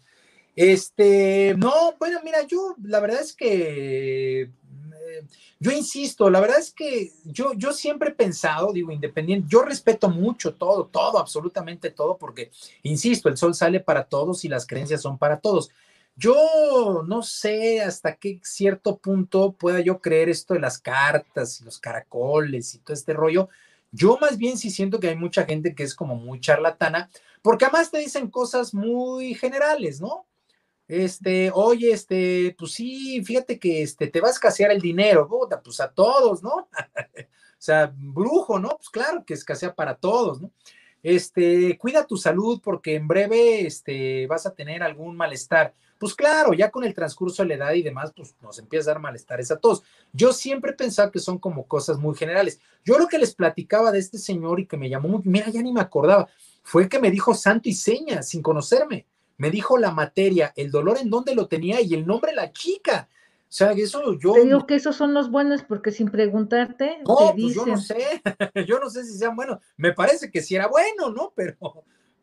Este, 0.55 1.53
no, 1.57 1.95
bueno, 1.99 2.19
mira, 2.23 2.43
yo 2.47 2.75
la 2.83 2.99
verdad 2.99 3.21
es 3.21 3.33
que 3.33 4.41
eh, 4.43 4.49
yo 5.59 5.71
insisto, 5.71 6.29
la 6.29 6.39
verdad 6.39 6.59
es 6.59 6.71
que 6.71 7.11
yo, 7.23 7.53
yo 7.53 7.73
siempre 7.73 8.09
he 8.09 8.13
pensado, 8.13 8.71
digo, 8.73 8.91
independiente, 8.91 9.47
yo 9.49 9.63
respeto 9.63 10.09
mucho 10.09 10.53
todo, 10.53 10.85
todo, 10.85 11.17
absolutamente 11.17 11.91
todo, 11.91 12.17
porque, 12.17 12.51
insisto, 12.83 13.29
el 13.29 13.37
sol 13.37 13.55
sale 13.55 13.79
para 13.79 14.05
todos 14.05 14.45
y 14.45 14.49
las 14.49 14.65
creencias 14.67 15.01
son 15.01 15.17
para 15.17 15.39
todos. 15.39 15.71
Yo 16.17 17.03
no 17.05 17.23
sé 17.23 17.81
hasta 17.81 18.15
qué 18.15 18.39
cierto 18.43 18.97
punto 18.97 19.51
pueda 19.53 19.81
yo 19.81 19.99
creer 19.99 20.29
esto 20.29 20.53
de 20.53 20.61
las 20.61 20.79
cartas 20.79 21.59
y 21.59 21.65
los 21.65 21.79
caracoles 21.79 22.73
y 22.73 22.79
todo 22.79 22.93
este 22.93 23.13
rollo. 23.13 23.49
Yo 23.91 24.17
más 24.21 24.37
bien 24.37 24.57
sí 24.57 24.69
siento 24.69 24.99
que 24.99 25.09
hay 25.09 25.15
mucha 25.17 25.45
gente 25.45 25.75
que 25.75 25.83
es 25.83 25.95
como 25.95 26.15
muy 26.15 26.39
charlatana, 26.39 27.09
porque 27.41 27.65
además 27.65 27.91
te 27.91 27.99
dicen 27.99 28.29
cosas 28.29 28.73
muy 28.73 29.33
generales, 29.35 29.99
¿no? 30.01 30.25
Este, 30.87 31.51
oye, 31.53 31.91
este, 31.91 32.55
pues 32.57 32.73
sí, 32.73 33.23
fíjate 33.23 33.57
que 33.57 33.81
este, 33.81 34.07
te 34.07 34.21
vas 34.21 34.31
a 34.31 34.33
escasear 34.33 34.71
el 34.71 34.81
dinero, 34.81 35.27
puta, 35.27 35.61
pues 35.61 35.79
a 35.79 35.91
todos, 35.91 36.43
¿no? 36.43 36.51
o 36.71 37.57
sea, 37.57 37.91
brujo, 37.95 38.59
¿no? 38.59 38.77
Pues 38.77 38.89
claro 38.89 39.23
que 39.25 39.33
escasea 39.33 39.73
para 39.73 39.95
todos, 39.95 40.41
¿no? 40.41 40.51
Este, 41.01 41.77
cuida 41.77 42.07
tu 42.07 42.17
salud 42.17 42.59
porque 42.63 42.95
en 42.95 43.07
breve, 43.07 43.65
este, 43.67 44.25
vas 44.27 44.45
a 44.47 44.55
tener 44.55 44.81
algún 44.81 45.15
malestar. 45.15 45.75
Pues 45.99 46.15
claro, 46.15 46.53
ya 46.53 46.71
con 46.71 46.83
el 46.83 46.95
transcurso 46.95 47.43
de 47.43 47.49
la 47.49 47.55
edad 47.55 47.73
y 47.73 47.83
demás, 47.83 48.11
pues 48.15 48.35
nos 48.41 48.57
empieza 48.57 48.89
a 48.89 48.93
dar 48.93 49.01
malestares 49.01 49.51
a 49.51 49.57
todos. 49.59 49.83
Yo 50.13 50.33
siempre 50.33 50.71
he 50.71 50.75
pensado 50.75 51.11
que 51.11 51.19
son 51.19 51.37
como 51.37 51.67
cosas 51.67 51.99
muy 51.99 52.15
generales. 52.15 52.59
Yo 52.83 52.97
lo 52.97 53.07
que 53.07 53.19
les 53.19 53.35
platicaba 53.35 53.91
de 53.91 53.99
este 53.99 54.17
señor 54.17 54.59
y 54.59 54.65
que 54.65 54.77
me 54.77 54.89
llamó 54.89 55.21
mira, 55.23 55.49
ya 55.49 55.61
ni 55.61 55.71
me 55.71 55.81
acordaba 55.81 56.27
fue 56.63 56.89
que 56.89 56.99
me 56.99 57.11
dijo 57.11 57.35
santo 57.35 57.69
y 57.69 57.73
seña, 57.73 58.23
sin 58.23 58.41
conocerme. 58.41 59.05
Me 59.37 59.51
dijo 59.51 59.77
la 59.77 59.91
materia, 59.91 60.53
el 60.55 60.71
dolor 60.71 60.97
en 61.01 61.09
dónde 61.09 61.35
lo 61.35 61.47
tenía 61.47 61.81
y 61.81 61.93
el 61.93 62.05
nombre 62.05 62.31
de 62.31 62.37
la 62.37 62.51
chica. 62.51 63.09
O 63.47 63.57
sea, 63.57 63.71
eso 63.71 64.17
yo. 64.19 64.33
Te 64.33 64.43
digo 64.43 64.65
que 64.65 64.75
esos 64.75 64.95
son 64.95 65.13
los 65.13 65.29
buenos 65.29 65.63
porque 65.63 65.91
sin 65.91 66.09
preguntarte. 66.09 66.99
No, 67.07 67.33
pues 67.33 67.53
yo 67.53 67.65
no 67.65 67.77
sé. 67.77 68.21
yo 68.67 68.79
no 68.79 68.89
sé 68.89 69.03
si 69.05 69.17
sean 69.17 69.35
buenos. 69.35 69.59
Me 69.77 69.93
parece 69.93 70.31
que 70.31 70.41
sí 70.41 70.55
era 70.55 70.67
bueno, 70.67 71.11
¿no? 71.11 71.31
Pero, 71.35 71.55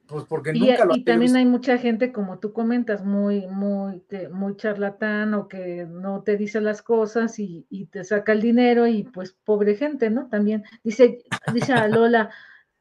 pues 0.07 0.25
porque 0.29 0.53
nunca 0.53 0.85
lo 0.85 0.97
Y 0.97 1.05
también 1.05 1.37
hay 1.37 1.47
mucha 1.47 1.79
gente, 1.79 2.13
como 2.13 2.39
tú 2.39 2.53
comentas, 2.53 3.05
muy, 3.05 3.47
muy, 3.47 4.03
muy 4.31 4.57
charlatán 4.57 5.33
o 5.35 5.49
que 5.49 5.87
no 5.89 6.23
te 6.23 6.37
dice 6.37 6.61
las 6.61 6.83
cosas 6.83 7.39
y, 7.39 7.67
y 7.71 7.87
te 7.87 8.05
saca 8.05 8.33
el 8.33 8.43
dinero 8.43 8.87
y 8.87 9.05
pues 9.05 9.33
pobre 9.45 9.75
gente, 9.75 10.11
¿no? 10.11 10.29
También 10.29 10.65
dice, 10.85 11.25
dice 11.55 11.73
a 11.73 11.89
Lola. 11.89 12.31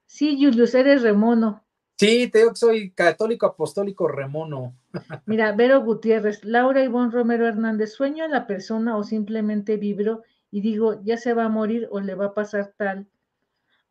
Sí, 0.08 0.38
Julius, 0.44 0.76
eres 0.76 1.04
remono. 1.04 1.64
Sí, 2.02 2.30
te 2.30 2.40
digo 2.40 2.50
que 2.50 2.58
soy 2.58 2.90
católico 2.94 3.46
apostólico 3.46 4.08
remono. 4.08 4.76
Mira, 5.28 5.52
Vero 5.52 5.84
Gutiérrez, 5.84 6.44
Laura 6.44 6.84
Ivonne 6.84 7.12
Romero 7.12 7.48
Hernández, 7.48 7.94
sueño 7.94 8.24
a 8.24 8.28
la 8.28 8.48
persona 8.48 8.98
o 8.98 9.04
simplemente 9.04 9.78
vibro 9.78 10.24
y 10.50 10.62
digo, 10.62 11.00
ya 11.04 11.18
se 11.18 11.36
va 11.36 11.46
a 11.46 11.50
morir 11.50 11.88
o 11.92 12.00
le 12.00 12.16
va 12.16 12.26
a 12.26 12.34
pasar 12.34 12.74
tal, 12.76 13.08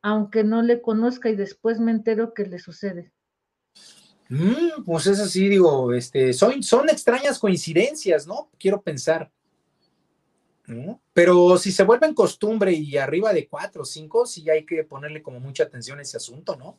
aunque 0.03 0.43
no 0.43 0.61
le 0.63 0.83
conozca 0.83 1.31
y 1.31 1.37
después 1.37 1.79
me 1.79 1.93
entero 1.93 2.35
que 2.35 2.47
le 2.47 2.59
sucede. 2.59 3.13
Mm, 4.29 4.83
pues 4.85 5.07
es 5.07 5.21
así, 5.21 5.49
digo, 5.49 5.93
este, 5.93 6.33
son, 6.33 6.65
son 6.65 6.91
extrañas 6.91 7.39
coincidencias, 7.39 8.27
¿no? 8.27 8.51
Quiero 8.59 8.83
pensar. 8.83 9.31
Pero 11.13 11.59
si 11.59 11.71
se 11.71 11.85
vuelve 11.85 12.09
en 12.09 12.15
costumbre 12.15 12.73
y 12.73 12.97
arriba 12.97 13.33
de 13.33 13.47
cuatro 13.47 13.83
o 13.83 13.85
cinco, 13.85 14.27
sí 14.27 14.51
hay 14.51 14.67
que 14.67 14.83
ponerle 14.83 15.23
como 15.23 15.39
mucha 15.39 15.63
atención 15.63 16.01
a 16.01 16.03
ese 16.03 16.17
asunto, 16.17 16.57
¿no? 16.57 16.77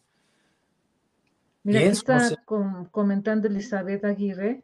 Mira, 1.64 1.82
está 1.82 2.20
comentando 2.92 3.48
Elizabeth 3.48 4.04
Aguirre. 4.04 4.64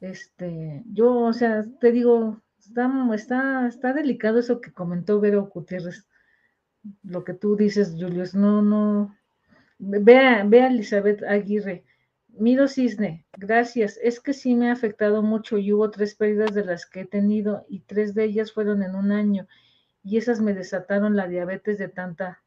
Este, 0.00 0.82
yo, 0.86 1.16
o 1.16 1.32
sea, 1.32 1.64
te 1.80 1.90
digo, 1.90 2.42
está, 2.58 2.90
está, 3.14 3.66
está 3.66 3.92
delicado 3.92 4.38
eso 4.38 4.60
que 4.60 4.72
comentó 4.72 5.20
Vero 5.20 5.50
Gutiérrez. 5.52 6.06
Lo 7.02 7.24
que 7.24 7.34
tú 7.34 7.56
dices, 7.56 7.96
Julius, 7.98 8.34
no, 8.34 8.62
no. 8.62 9.16
Vea, 9.78 10.44
vea 10.44 10.68
Elizabeth 10.68 11.22
Aguirre 11.24 11.84
Miro 12.36 12.66
Cisne, 12.66 13.26
gracias. 13.36 13.98
Es 14.02 14.18
que 14.18 14.32
sí 14.32 14.56
me 14.56 14.68
ha 14.68 14.72
afectado 14.72 15.22
mucho 15.22 15.56
y 15.56 15.72
hubo 15.72 15.90
tres 15.90 16.16
pérdidas 16.16 16.52
de 16.52 16.64
las 16.64 16.84
que 16.84 17.02
he 17.02 17.06
tenido 17.06 17.64
y 17.68 17.80
tres 17.80 18.12
de 18.14 18.24
ellas 18.24 18.52
fueron 18.52 18.82
en 18.82 18.96
un 18.96 19.12
año 19.12 19.46
y 20.02 20.16
esas 20.16 20.40
me 20.40 20.52
desataron 20.52 21.14
la 21.14 21.28
diabetes 21.28 21.78
de 21.78 21.88
tanta 21.88 22.42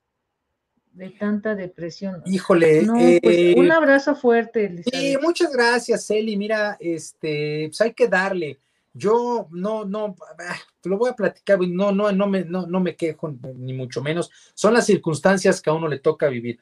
de 0.98 1.12
tanta 1.12 1.54
depresión. 1.54 2.24
Híjole, 2.26 2.84
pues, 3.22 3.56
un 3.56 3.68
eh, 3.68 3.72
abrazo 3.72 4.16
fuerte. 4.16 4.84
Sí, 4.92 5.16
muchas 5.22 5.54
gracias, 5.54 6.10
Eli. 6.10 6.36
Mira, 6.36 6.76
este, 6.80 7.68
pues 7.70 7.80
hay 7.82 7.94
que 7.94 8.08
darle. 8.08 8.60
Yo 8.94 9.48
no, 9.52 9.86
no, 9.86 10.16
ah, 10.40 10.58
te 10.82 10.90
lo 10.90 10.98
voy 10.98 11.12
a 11.12 11.16
platicar, 11.16 11.60
no, 11.60 11.92
no, 11.92 12.12
no 12.12 12.28
me, 12.28 12.44
no, 12.46 12.66
no 12.66 12.80
me 12.80 12.96
quejo, 12.96 13.32
ni 13.56 13.74
mucho 13.74 14.02
menos. 14.02 14.32
Son 14.56 14.74
las 14.74 14.88
circunstancias 14.88 15.62
que 15.62 15.70
a 15.70 15.74
uno 15.74 15.88
le 15.88 16.00
toca 16.00 16.30
vivir. 16.30 16.60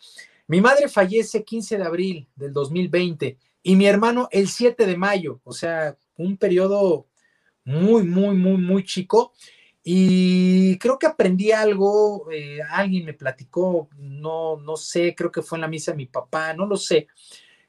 Mi 0.47 0.59
madre 0.59 0.89
fallece 0.89 1.45
15 1.45 1.77
de 1.77 1.83
abril 1.83 2.27
del 2.35 2.51
2020 2.51 3.37
y 3.63 3.75
mi 3.77 3.85
hermano 3.85 4.27
el 4.31 4.49
7 4.49 4.85
de 4.85 4.97
mayo, 4.97 5.39
o 5.45 5.53
sea, 5.53 5.97
un 6.17 6.35
periodo 6.35 7.07
muy, 7.63 8.03
muy, 8.03 8.35
muy, 8.35 8.57
muy 8.57 8.83
chico. 8.83 9.31
Y 9.87 10.79
creo 10.79 10.97
que 10.97 11.05
aprendí 11.05 11.51
algo, 11.51 12.31
eh, 12.31 12.57
alguien 12.71 13.05
me 13.05 13.13
platicó, 13.13 13.87
no, 13.97 14.57
no 14.57 14.77
sé, 14.77 15.13
creo 15.13 15.31
que 15.31 15.43
fue 15.43 15.59
en 15.59 15.61
la 15.61 15.67
misa 15.67 15.91
de 15.91 15.97
mi 15.97 16.07
papá, 16.07 16.55
no 16.55 16.65
lo 16.65 16.75
sé, 16.75 17.07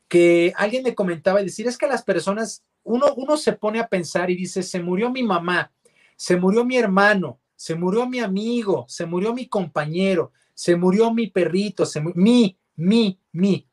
que 0.08 0.50
alguien 0.56 0.82
me 0.82 0.94
comentaba 0.94 1.42
y 1.42 1.44
decir, 1.44 1.66
es 1.66 1.76
que 1.76 1.86
las 1.86 2.02
personas, 2.02 2.64
uno, 2.84 3.08
uno 3.18 3.36
se 3.36 3.52
pone 3.52 3.80
a 3.80 3.88
pensar 3.88 4.30
y 4.30 4.36
dice, 4.36 4.62
se 4.62 4.80
murió 4.80 5.10
mi 5.10 5.22
mamá, 5.22 5.70
se 6.16 6.38
murió 6.38 6.64
mi 6.64 6.78
hermano, 6.78 7.38
se 7.54 7.74
murió 7.74 8.08
mi 8.08 8.20
amigo, 8.20 8.86
se 8.88 9.04
murió 9.04 9.34
mi 9.34 9.46
compañero, 9.46 10.32
se 10.54 10.74
murió 10.74 11.12
mi 11.12 11.26
perrito, 11.26 11.84
se 11.84 12.00
mi, 12.00 12.58
mi, 12.76 13.20
mi. 13.32 13.68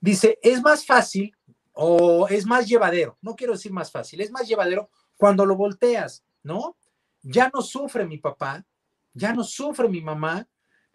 Dice, 0.00 0.38
es 0.42 0.62
más 0.62 0.86
fácil 0.86 1.36
o 1.72 2.28
es 2.28 2.46
más 2.46 2.68
llevadero, 2.68 3.18
no 3.20 3.34
quiero 3.34 3.54
decir 3.54 3.72
más 3.72 3.90
fácil, 3.90 4.20
es 4.20 4.30
más 4.30 4.46
llevadero 4.46 4.90
cuando 5.16 5.44
lo 5.44 5.56
volteas, 5.56 6.24
¿no? 6.44 6.76
Ya 7.24 7.50
no 7.52 7.60
sufre 7.62 8.06
mi 8.06 8.18
papá, 8.18 8.64
ya 9.12 9.32
no 9.32 9.42
sufre 9.42 9.88
mi 9.88 10.00
mamá, 10.00 10.46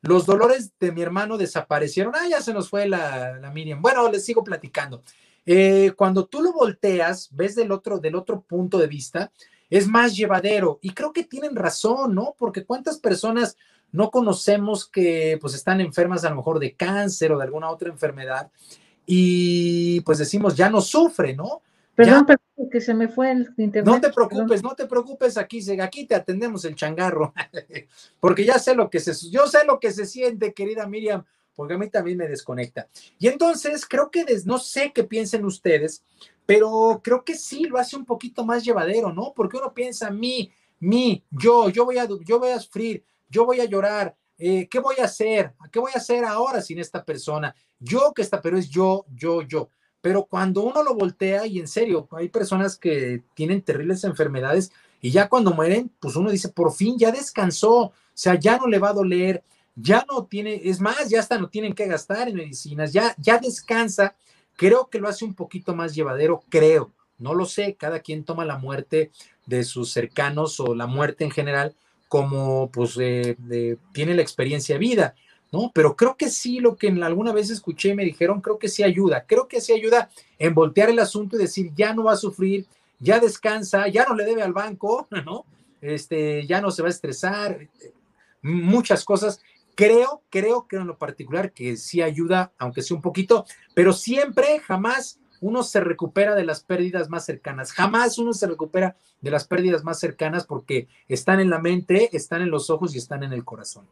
los 0.02 0.26
dolores 0.26 0.72
de 0.80 0.94
mi 0.94 1.02
hermano 1.02 1.38
desaparecieron, 1.38 2.14
ah, 2.16 2.28
ya 2.30 2.42
se 2.42 2.54
nos 2.54 2.70
fue 2.70 2.88
la, 2.88 3.38
la 3.38 3.52
Miriam. 3.52 3.82
Bueno, 3.82 4.10
les 4.10 4.24
sigo 4.24 4.44
platicando. 4.44 5.04
Eh, 5.46 5.92
cuando 5.98 6.26
tú 6.26 6.42
lo 6.42 6.54
volteas, 6.54 7.30
ves 7.32 7.56
del 7.56 7.72
otro, 7.72 8.00
del 8.00 8.16
otro 8.16 8.42
punto 8.42 8.78
de 8.78 8.88
vista, 8.88 9.32
es 9.70 9.88
más 9.88 10.16
llevadero. 10.16 10.80
Y 10.82 10.92
creo 10.92 11.12
que 11.12 11.26
tienen 11.26 11.56
razón, 11.56 12.16
¿no? 12.16 12.36
Porque 12.38 12.66
cuántas 12.66 13.00
personas 13.00 13.58
no 13.92 14.10
conocemos 14.12 14.88
que 14.88 15.38
pues 15.42 15.54
están 15.54 15.82
enfermas 15.82 16.24
a 16.24 16.30
lo 16.30 16.38
mejor 16.38 16.60
de 16.60 16.76
cáncer 16.76 17.32
o 17.32 17.38
de 17.38 17.44
alguna 17.44 17.70
otra 17.70 17.90
enfermedad 17.90 18.52
y 19.12 20.02
pues 20.02 20.20
decimos, 20.20 20.56
ya 20.56 20.70
no 20.70 20.82
sufre, 20.82 21.36
¿no? 21.36 21.64
Perdón, 22.00 22.26
perdón, 22.26 22.70
que 22.72 22.80
se 22.80 22.94
me 22.94 23.10
fue 23.10 23.32
el 23.32 23.54
internet. 23.58 23.86
No 23.86 24.00
te 24.00 24.10
preocupes, 24.10 24.64
no 24.64 24.74
te 24.74 24.86
preocupes, 24.86 25.38
aquí, 25.38 25.60
aquí 25.82 26.06
te 26.06 26.16
atendemos 26.16 26.64
el 26.64 26.76
changarro, 26.76 27.34
porque 28.22 28.46
ya 28.46 28.58
sé 28.58 28.74
lo 28.74 28.90
que 28.90 29.02
se, 29.02 29.14
yo 29.30 29.48
sé 29.48 29.66
lo 29.66 29.82
que 29.82 29.92
se 29.92 30.06
siente, 30.06 30.54
querida 30.54 30.88
Miriam, 30.88 31.26
porque 31.56 31.74
a 31.74 31.78
mí 31.78 31.90
también 31.90 32.18
me 32.18 32.30
desconecta. 32.30 32.88
Y 33.18 33.28
entonces 33.28 33.86
creo 33.86 34.10
que 34.10 34.26
no 34.46 34.60
sé 34.60 34.94
qué 34.96 35.04
piensen 35.04 35.44
ustedes, 35.44 36.02
pero 36.46 37.02
creo 37.04 37.26
que 37.26 37.36
sí 37.36 37.66
lo 37.66 37.78
hace 37.78 37.98
un 37.98 38.06
poquito 38.06 38.46
más 38.46 38.64
llevadero, 38.64 39.12
¿no? 39.12 39.34
Porque 39.36 39.58
uno 39.58 39.74
piensa, 39.74 40.10
mí, 40.10 40.50
mí, 40.80 41.26
yo, 41.30 41.68
yo 41.68 41.84
voy 41.84 41.98
a, 41.98 42.08
yo 42.24 42.40
voy 42.40 42.52
a 42.52 42.60
sufrir, 42.62 43.04
yo 43.28 43.46
voy 43.46 43.60
a 43.60 43.66
llorar, 43.66 44.16
eh, 44.38 44.70
¿qué 44.70 44.80
voy 44.80 44.96
a 45.02 45.04
hacer? 45.04 45.54
¿Qué 45.70 45.80
voy 45.80 45.92
a 45.94 45.98
hacer 45.98 46.24
ahora 46.24 46.62
sin 46.62 46.80
esta 46.80 47.04
persona? 47.04 47.54
Yo 47.78 48.14
que 48.16 48.22
está, 48.22 48.42
pero 48.42 48.58
es 48.58 48.70
yo, 48.70 49.06
yo, 49.14 49.42
yo. 49.42 49.70
Pero 50.02 50.26
cuando 50.26 50.62
uno 50.62 50.84
lo 50.84 50.96
voltea, 50.96 51.46
y 51.46 51.60
en 51.60 51.68
serio, 51.68 52.08
hay 52.12 52.30
personas 52.30 52.78
que 52.78 53.24
tienen 53.34 53.62
terribles 53.62 54.04
enfermedades 54.04 54.72
y 55.02 55.12
ya 55.12 55.30
cuando 55.30 55.54
mueren, 55.54 55.92
pues 56.00 56.16
uno 56.16 56.30
dice, 56.30 56.50
por 56.50 56.74
fin 56.74 56.98
ya 56.98 57.12
descansó, 57.12 57.76
o 57.78 57.94
sea, 58.14 58.36
ya 58.36 58.58
no 58.58 58.68
le 58.68 58.80
va 58.80 58.90
a 58.90 58.94
doler, 58.94 59.44
ya 59.76 60.06
no 60.10 60.26
tiene, 60.26 60.62
es 60.66 60.82
más, 60.82 61.10
ya 61.10 61.20
hasta 61.20 61.38
no 61.38 61.50
tienen 61.50 61.74
que 61.74 61.88
gastar 61.88 62.28
en 62.28 62.36
medicinas, 62.36 62.92
ya, 62.92 63.16
ya 63.18 63.38
descansa. 63.38 64.16
Creo 64.58 64.88
que 64.90 65.00
lo 65.00 65.08
hace 65.08 65.24
un 65.24 65.34
poquito 65.34 65.74
más 65.74 65.96
llevadero, 65.96 66.44
creo. 66.50 66.92
No 67.18 67.34
lo 67.34 67.46
sé, 67.46 67.76
cada 67.76 68.00
quien 68.00 68.24
toma 68.24 68.46
la 68.46 68.58
muerte 68.58 69.12
de 69.46 69.64
sus 69.64 69.92
cercanos 69.92 70.60
o 70.60 70.76
la 70.76 70.88
muerte 70.88 71.24
en 71.24 71.32
general 71.32 71.76
como 72.10 72.70
pues 72.72 72.96
tiene 72.96 74.16
la 74.16 74.22
experiencia 74.22 74.78
vida. 74.78 75.16
¿No? 75.52 75.72
Pero 75.74 75.96
creo 75.96 76.16
que 76.16 76.30
sí, 76.30 76.60
lo 76.60 76.76
que 76.76 76.88
en 76.88 77.02
alguna 77.04 77.34
vez 77.34 77.50
escuché 77.50 77.96
me 77.96 78.06
dijeron, 78.06 78.42
creo 78.42 78.60
que 78.60 78.70
sí 78.70 78.84
ayuda, 78.84 79.26
creo 79.26 79.48
que 79.48 79.62
sí 79.62 79.74
ayuda 79.74 80.10
en 80.38 80.54
voltear 80.54 80.90
el 80.90 81.00
asunto 81.00 81.36
y 81.36 81.40
decir, 81.40 81.72
ya 81.76 81.94
no 81.94 82.04
va 82.04 82.14
a 82.14 82.18
sufrir, 82.18 82.66
ya 83.00 83.20
descansa, 83.20 83.88
ya 83.88 84.06
no 84.06 84.16
le 84.16 84.26
debe 84.26 84.42
al 84.44 84.54
banco, 84.54 85.08
¿no? 85.26 85.46
Este, 85.82 86.46
ya 86.46 86.62
no 86.62 86.72
se 86.72 86.82
va 86.82 86.90
a 86.90 86.92
estresar, 86.92 87.60
muchas 88.42 89.04
cosas. 89.06 89.42
Creo, 89.76 90.24
creo 90.30 90.68
que 90.68 90.76
en 90.76 90.88
lo 90.88 90.98
particular 90.98 91.54
que 91.54 91.78
sí 91.78 92.02
ayuda, 92.02 92.52
aunque 92.58 92.82
sea 92.82 92.96
un 92.96 93.02
poquito, 93.02 93.46
pero 93.74 93.94
siempre, 93.94 94.60
jamás 94.60 95.20
uno 95.42 95.64
se 95.64 95.80
recupera 95.80 96.36
de 96.36 96.44
las 96.44 96.62
pérdidas 96.64 97.10
más 97.10 97.26
cercanas. 97.26 97.72
Jamás 97.72 98.18
uno 98.18 98.34
se 98.34 98.48
recupera 98.48 98.98
de 99.22 99.32
las 99.32 99.48
pérdidas 99.48 99.86
más 99.86 100.00
cercanas 100.00 100.46
porque 100.46 100.90
están 101.08 101.40
en 101.40 101.50
la 101.50 101.60
mente, 101.60 102.10
están 102.16 102.42
en 102.42 102.52
los 102.52 102.70
ojos 102.70 102.94
y 102.94 102.98
están 102.98 103.24
en 103.24 103.32
el 103.32 103.46
corazón. 103.46 103.88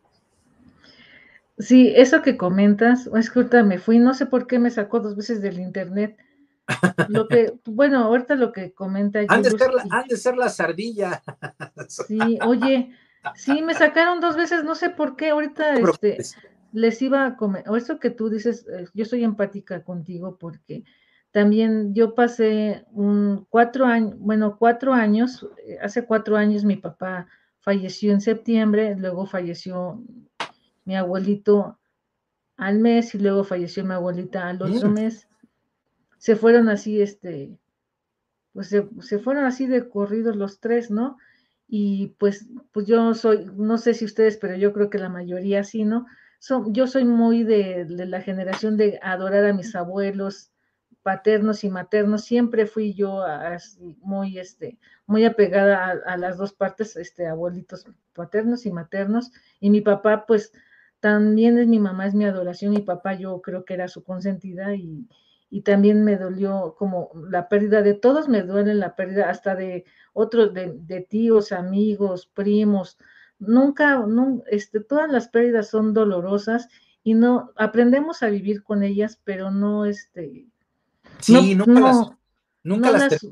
Sí, 1.59 1.91
eso 1.95 2.21
que 2.21 2.37
comentas, 2.37 3.09
es 3.15 3.31
que 3.31 3.39
ahorita 3.39 3.63
me 3.63 3.79
fui, 3.79 3.97
no 3.97 4.13
sé 4.13 4.27
por 4.27 4.45
qué 4.45 4.59
me 4.59 4.69
sacó 4.69 4.99
dos 4.99 5.15
veces 5.15 5.41
del 5.41 5.59
internet. 5.59 6.17
Lo 7.07 7.27
que, 7.27 7.53
bueno, 7.65 8.03
ahorita 8.03 8.35
lo 8.35 8.51
que 8.51 8.73
comenta. 8.73 9.19
Han 9.27 9.41
de, 9.41 9.51
ser 9.51 9.73
la, 9.73 9.85
han 9.89 10.07
de 10.07 10.17
ser 10.17 10.37
la 10.37 10.49
sardilla. 10.49 11.23
Sí, 11.87 12.37
oye, 12.45 12.91
sí, 13.35 13.61
me 13.63 13.73
sacaron 13.73 14.19
dos 14.19 14.35
veces, 14.35 14.63
no 14.63 14.75
sé 14.75 14.91
por 14.91 15.15
qué, 15.15 15.29
ahorita 15.29 15.75
este, 15.75 16.17
les 16.73 17.01
iba 17.01 17.25
a 17.25 17.35
comentar, 17.37 17.71
o 17.71 17.75
eso 17.75 17.99
que 17.99 18.11
tú 18.11 18.29
dices, 18.29 18.67
eh, 18.71 18.85
yo 18.93 19.05
soy 19.05 19.23
empática 19.23 19.83
contigo 19.83 20.37
porque 20.37 20.83
también 21.31 21.93
yo 21.95 22.13
pasé 22.13 22.85
un 22.91 23.47
cuatro 23.49 23.85
años, 23.85 24.15
bueno, 24.19 24.57
cuatro 24.57 24.93
años, 24.93 25.47
eh, 25.65 25.77
hace 25.81 26.05
cuatro 26.05 26.37
años 26.37 26.65
mi 26.65 26.75
papá 26.75 27.27
falleció 27.59 28.11
en 28.11 28.21
septiembre, 28.21 28.95
luego 28.95 29.25
falleció 29.25 30.01
mi 30.87 30.95
abuelito 30.95 31.77
al 32.55 32.79
mes 32.79 33.13
y 33.13 33.19
luego 33.19 33.43
falleció 33.43 33.83
mi 33.83 33.93
abuelita 33.93 34.47
al 34.47 34.61
otro 34.61 34.89
mes. 34.89 35.27
Se 36.17 36.37
fueron 36.37 36.69
así, 36.69 37.01
este, 37.01 37.59
pues 38.53 38.69
se, 38.69 39.19
fueron 39.19 39.43
así 39.43 39.67
de 39.67 39.89
corridos 39.89 40.37
los 40.37 40.61
tres, 40.61 40.89
¿no? 40.89 41.17
Y 41.67 42.15
pues, 42.17 42.47
pues 42.71 42.87
yo 42.87 43.13
soy, 43.13 43.51
no 43.57 43.77
sé 43.77 43.93
si 43.93 44.05
ustedes, 44.05 44.37
pero 44.37 44.55
yo 44.55 44.71
creo 44.71 44.89
que 44.89 44.97
la 44.97 45.09
mayoría 45.09 45.65
sí, 45.65 45.83
¿no? 45.83 46.05
Son, 46.39 46.73
yo 46.73 46.87
soy 46.87 47.03
muy 47.03 47.43
de, 47.43 47.85
la 47.89 48.21
generación 48.21 48.77
de 48.77 48.97
adorar 49.03 49.45
a 49.45 49.53
mis 49.53 49.75
abuelos 49.75 50.51
paternos 51.03 51.65
y 51.65 51.69
maternos, 51.69 52.23
siempre 52.23 52.65
fui 52.65 52.93
yo 52.93 53.23
muy, 53.99 54.39
este, 54.39 54.77
muy 55.05 55.25
apegada 55.25 55.85
a, 55.85 56.13
a, 56.13 56.17
las 56.17 56.37
dos 56.37 56.53
partes, 56.53 56.95
este, 56.95 57.27
abuelitos 57.27 57.85
paternos 58.13 58.65
y 58.65 58.71
maternos, 58.71 59.31
y 59.59 59.69
mi 59.69 59.81
papá, 59.81 60.25
pues, 60.25 60.53
también 60.99 61.59
es 61.59 61.67
mi 61.67 61.79
mamá, 61.79 62.07
es 62.07 62.15
mi 62.15 62.25
adoración, 62.25 62.73
mi 62.73 62.81
papá 62.81 63.13
yo 63.13 63.41
creo 63.41 63.65
que 63.65 63.73
era 63.73 63.87
su 63.87 64.03
consentida 64.03 64.75
y, 64.75 65.07
también 65.63 66.03
me 66.03 66.17
dolió 66.17 66.75
como 66.77 67.09
la 67.29 67.47
pérdida 67.47 67.81
de 67.81 67.93
todos, 67.93 68.27
me 68.27 68.43
duele 68.43 68.73
la 68.73 68.95
pérdida 68.95 69.29
hasta 69.29 69.55
de 69.55 69.85
otros, 70.11 70.53
de, 70.53 71.07
tíos, 71.09 71.53
amigos, 71.53 72.27
primos. 72.27 72.97
Nunca, 73.39 74.03
este, 74.47 74.81
todas 74.81 75.09
las 75.09 75.29
pérdidas 75.29 75.69
son 75.69 75.93
dolorosas 75.93 76.67
y 77.01 77.13
no 77.13 77.53
aprendemos 77.55 78.23
a 78.23 78.27
vivir 78.27 78.61
con 78.61 78.83
ellas, 78.83 79.21
pero 79.23 79.49
no, 79.49 79.85
este, 79.85 80.47
sí, 81.19 81.55
no, 81.55 81.65
nunca 81.65 81.79
las, 81.79 82.17
nunca 82.63 82.91
las, 82.91 83.23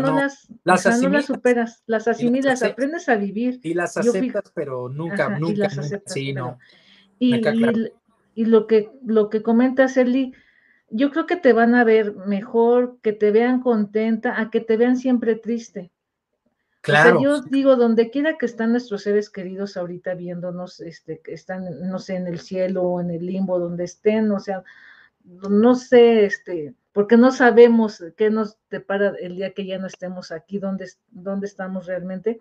no, 0.00 0.16
las, 0.16 0.48
las, 0.64 1.26
superas, 1.26 1.82
las 1.86 2.08
asimilas, 2.08 2.62
aprendes 2.62 3.08
a 3.10 3.16
vivir. 3.16 3.60
Y 3.62 3.74
las 3.74 3.96
aceptas, 3.98 4.50
pero 4.54 4.88
nunca, 4.88 5.38
nunca, 5.38 5.68
sí, 6.06 6.32
no. 6.32 6.58
Y, 8.34 8.46
lo 8.46 8.66
que 8.66 8.90
lo 9.04 9.28
que 9.30 9.42
comentas, 9.42 9.96
Eli, 9.96 10.32
yo 10.90 11.10
creo 11.10 11.26
que 11.26 11.36
te 11.36 11.52
van 11.52 11.74
a 11.74 11.84
ver 11.84 12.14
mejor, 12.26 12.98
que 13.02 13.12
te 13.12 13.30
vean 13.30 13.60
contenta, 13.60 14.40
a 14.40 14.50
que 14.50 14.60
te 14.60 14.76
vean 14.76 14.96
siempre 14.96 15.36
triste. 15.36 15.92
Claro. 16.80 17.22
yo 17.22 17.42
digo, 17.42 17.76
donde 17.76 18.10
quiera 18.10 18.38
que 18.38 18.46
están 18.46 18.72
nuestros 18.72 19.04
seres 19.04 19.30
queridos 19.30 19.76
ahorita 19.76 20.14
viéndonos, 20.14 20.80
este, 20.80 21.20
que 21.20 21.32
están, 21.32 21.88
no 21.88 22.00
sé, 22.00 22.16
en 22.16 22.26
el 22.26 22.40
cielo 22.40 22.82
o 22.82 23.00
en 23.00 23.12
el 23.12 23.24
limbo, 23.24 23.60
donde 23.60 23.84
estén, 23.84 24.32
o 24.32 24.40
sea, 24.40 24.64
no 25.24 25.76
sé, 25.76 26.24
este, 26.24 26.74
porque 26.92 27.16
no 27.16 27.30
sabemos 27.30 28.02
qué 28.16 28.30
nos 28.30 28.58
depara 28.68 29.12
el 29.20 29.36
día 29.36 29.52
que 29.52 29.64
ya 29.64 29.78
no 29.78 29.86
estemos 29.86 30.32
aquí, 30.32 30.58
dónde, 30.58 30.90
dónde 31.12 31.46
estamos 31.46 31.86
realmente 31.86 32.40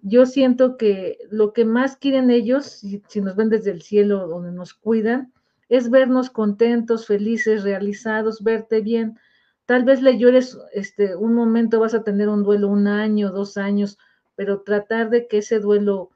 yo 0.00 0.26
siento 0.26 0.76
que 0.76 1.18
lo 1.30 1.52
que 1.52 1.64
más 1.64 1.96
quieren 1.96 2.30
ellos, 2.30 2.66
si, 2.66 3.20
nos 3.20 3.36
ven 3.36 3.48
desde 3.48 3.70
el 3.70 3.82
cielo 3.82 4.26
donde 4.28 4.52
nos 4.52 4.74
cuidan, 4.74 5.32
es 5.68 5.90
vernos 5.90 6.30
contentos, 6.30 7.06
felices, 7.06 7.62
realizados, 7.62 8.42
verte 8.42 8.80
bien. 8.80 9.18
Tal 9.66 9.84
vez 9.84 10.00
le 10.00 10.18
llores 10.18 10.58
este, 10.72 11.14
un 11.14 11.34
momento, 11.34 11.80
vas 11.80 11.94
a 11.94 12.04
tener 12.04 12.28
un 12.28 12.42
duelo 12.42 12.68
un 12.68 12.86
año, 12.86 13.30
dos 13.30 13.56
años, 13.56 13.98
pero 14.34 14.62
tratar 14.62 15.10
de 15.10 15.26
que 15.26 15.38
ese 15.38 15.58
duelo 15.58 16.10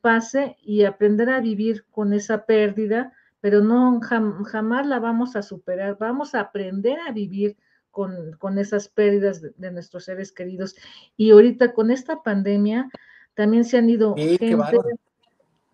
pase 0.00 0.56
y 0.62 0.84
aprender 0.84 1.28
a 1.28 1.40
vivir 1.40 1.84
con 1.90 2.12
esa 2.12 2.46
pérdida, 2.46 3.12
pero 3.40 3.62
no 3.62 4.00
jamás 4.00 4.86
la 4.86 5.00
vamos 5.00 5.36
a 5.36 5.42
superar, 5.42 5.98
vamos 5.98 6.34
a 6.34 6.40
aprender 6.40 6.98
a 7.00 7.12
vivir 7.12 7.56
con, 7.90 8.32
con 8.38 8.58
esas 8.58 8.88
pérdidas 8.88 9.40
de, 9.40 9.70
nuestros 9.70 10.04
seres 10.04 10.32
queridos. 10.32 10.76
Y 11.16 11.30
ahorita 11.30 11.72
con 11.72 11.90
esta 11.90 12.22
pandemia, 12.22 12.90
también 13.34 13.64
se 13.64 13.78
han 13.78 13.90
ido 13.90 14.14
gente, 14.14 14.56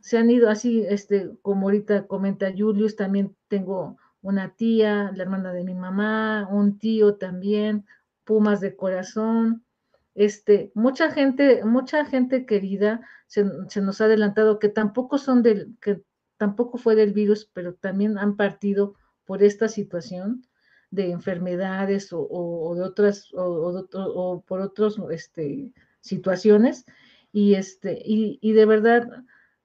se 0.01 0.19
han 0.19 0.31
ido 0.31 0.49
así, 0.49 0.85
este, 0.89 1.31
como 1.43 1.67
ahorita 1.67 2.07
comenta 2.07 2.53
Julius, 2.57 2.97
también 2.97 3.37
tengo 3.49 3.99
una 4.23 4.55
tía, 4.55 5.13
la 5.15 5.23
hermana 5.23 5.53
de 5.53 5.65
mi 5.65 5.75
mamá, 5.75 6.49
un 6.51 6.79
tío 6.79 7.15
también, 7.15 7.87
Pumas 8.25 8.61
de 8.61 8.77
corazón, 8.77 9.65
este, 10.15 10.71
mucha 10.75 11.11
gente, 11.11 11.65
mucha 11.65 12.05
gente 12.05 12.47
querida 12.47 13.01
se, 13.27 13.45
nos 13.81 14.01
ha 14.01 14.05
adelantado 14.05 14.59
que 14.59 14.69
tampoco 14.69 15.19
son 15.19 15.43
del, 15.43 15.77
que 15.81 16.03
tampoco 16.37 16.79
fue 16.79 16.95
del 16.95 17.13
virus, 17.13 17.49
pero 17.53 17.75
también 17.75 18.19
han 18.19 18.37
partido 18.37 18.95
por 19.25 19.43
esta 19.43 19.69
situación 19.69 20.45
de 20.91 21.11
enfermedades 21.11 22.09
o, 22.13 22.75
de 22.75 22.83
otras, 22.83 23.33
o, 23.35 23.87
o 23.95 24.41
por 24.43 24.61
otras 24.61 24.97
este, 25.11 25.73
situaciones 26.01 26.85
y 27.33 27.55
este, 27.55 28.01
y, 28.05 28.53
de 28.53 28.67
verdad 28.67 29.25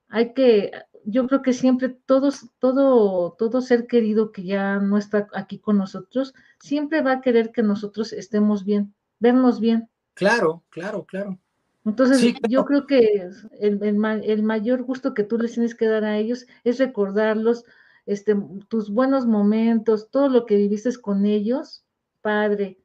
hay 0.09 0.33
que, 0.33 0.71
yo 1.03 1.27
creo 1.27 1.41
que 1.41 1.53
siempre 1.53 1.89
todos, 1.89 2.49
todo, 2.59 3.33
todo 3.37 3.61
ser 3.61 3.87
querido 3.87 4.31
que 4.31 4.43
ya 4.43 4.79
no 4.79 4.97
está 4.97 5.27
aquí 5.33 5.59
con 5.59 5.77
nosotros, 5.77 6.33
siempre 6.59 7.01
va 7.01 7.13
a 7.13 7.21
querer 7.21 7.51
que 7.51 7.63
nosotros 7.63 8.13
estemos 8.13 8.65
bien, 8.65 8.93
vernos 9.19 9.59
bien. 9.59 9.89
Claro, 10.13 10.63
claro, 10.69 11.03
claro. 11.05 11.39
Entonces, 11.85 12.33
yo 12.49 12.65
creo 12.65 12.87
que 12.87 13.29
el, 13.59 13.83
el, 13.83 14.43
mayor 14.43 14.83
gusto 14.83 15.13
que 15.13 15.23
tú 15.23 15.37
les 15.37 15.53
tienes 15.53 15.75
que 15.75 15.85
dar 15.85 16.03
a 16.03 16.17
ellos 16.17 16.47
es 16.63 16.79
recordarlos, 16.79 17.63
este, 18.07 18.35
tus 18.69 18.89
buenos 18.89 19.27
momentos, 19.27 20.09
todo 20.09 20.29
lo 20.29 20.47
que 20.47 20.55
viviste 20.55 20.89
con 20.99 21.25
ellos, 21.25 21.83
padre. 22.21 22.79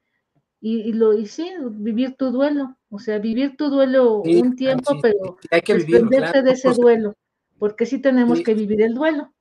Y, 0.62 0.92
lo, 0.92 1.16
y 1.16 1.26
sí, 1.26 1.50
vivir 1.70 2.16
tu 2.16 2.30
duelo, 2.30 2.76
o 2.90 2.98
sea, 2.98 3.18
vivir 3.18 3.56
tu 3.56 3.70
duelo 3.70 4.20
un 4.20 4.56
tiempo, 4.56 4.98
pero 5.00 5.38
hay 5.50 5.62
que 5.62 5.74
de 5.74 6.50
ese 6.50 6.74
duelo, 6.74 7.16
porque 7.58 7.86
sí 7.86 7.98
tenemos 7.98 8.40
que 8.42 8.52
vivir 8.52 8.82
el 8.82 8.94
duelo. 8.94 9.32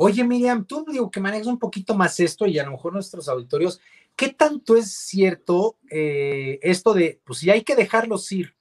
Oye, 0.00 0.22
Miriam, 0.22 0.64
tú 0.64 0.84
digo 0.88 1.10
que 1.10 1.18
manejas 1.18 1.48
un 1.48 1.58
poquito 1.58 1.94
más 1.94 2.20
esto 2.20 2.46
y 2.46 2.58
a 2.58 2.64
lo 2.64 2.70
mejor 2.70 2.92
nuestros 2.92 3.28
auditorios, 3.28 3.80
¿qué 4.14 4.28
tanto 4.28 4.76
es 4.76 4.92
cierto 4.92 5.76
eh, 5.90 6.60
esto 6.62 6.94
de, 6.94 7.20
pues 7.24 7.40
ya 7.40 7.54
hay 7.54 7.62
que 7.62 7.74
dejarlos 7.74 8.30
ir? 8.30 8.54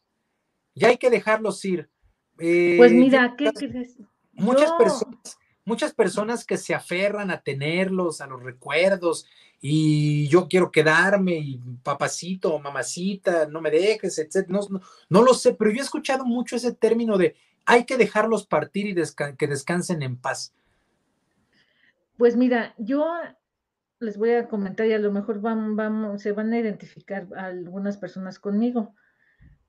Ya 0.74 0.88
hay 0.88 0.98
que 0.98 1.12
dejarlos 1.12 1.64
ir. 1.64 1.90
pues 2.38 2.92
eh, 2.92 2.96
mira, 2.96 3.36
¿qué 3.38 3.52
crees? 3.52 3.98
Muchas 4.34 4.72
personas, 4.74 5.38
muchas 5.68 5.94
personas 5.94 6.46
que 6.46 6.56
se 6.56 6.74
aferran 6.74 7.30
a 7.30 7.42
tenerlos, 7.42 8.22
a 8.22 8.28
los 8.28 8.42
recuerdos, 8.42 9.28
y 9.60 10.28
yo 10.30 10.48
quiero 10.48 10.72
quedarme, 10.72 11.36
y 11.36 11.60
papacito 11.84 12.54
o 12.54 12.60
mamacita, 12.60 13.48
no 13.48 13.60
me 13.60 13.70
dejes, 13.70 14.18
etc. 14.18 14.48
No, 14.48 14.62
no, 15.10 15.22
lo 15.22 15.34
sé, 15.34 15.54
pero 15.56 15.72
yo 15.72 15.80
he 15.80 15.84
escuchado 15.84 16.24
mucho 16.24 16.56
ese 16.56 16.74
término 16.74 17.18
de 17.18 17.36
hay 17.66 17.84
que 17.84 17.98
dejarlos 17.98 18.48
partir 18.48 18.88
y 18.88 18.96
que 19.38 19.48
descansen 19.48 20.02
en 20.02 20.16
paz. 20.16 20.54
Pues 22.18 22.38
mira, 22.38 22.74
yo 22.78 23.06
les 24.00 24.18
voy 24.18 24.32
a 24.32 24.48
comentar 24.48 24.88
y 24.88 24.94
a 24.94 25.00
lo 25.00 25.12
mejor 25.12 25.42
se 26.18 26.32
van 26.32 26.54
a 26.54 26.60
identificar 26.60 27.28
algunas 27.36 27.98
personas 27.98 28.40
conmigo. 28.40 28.96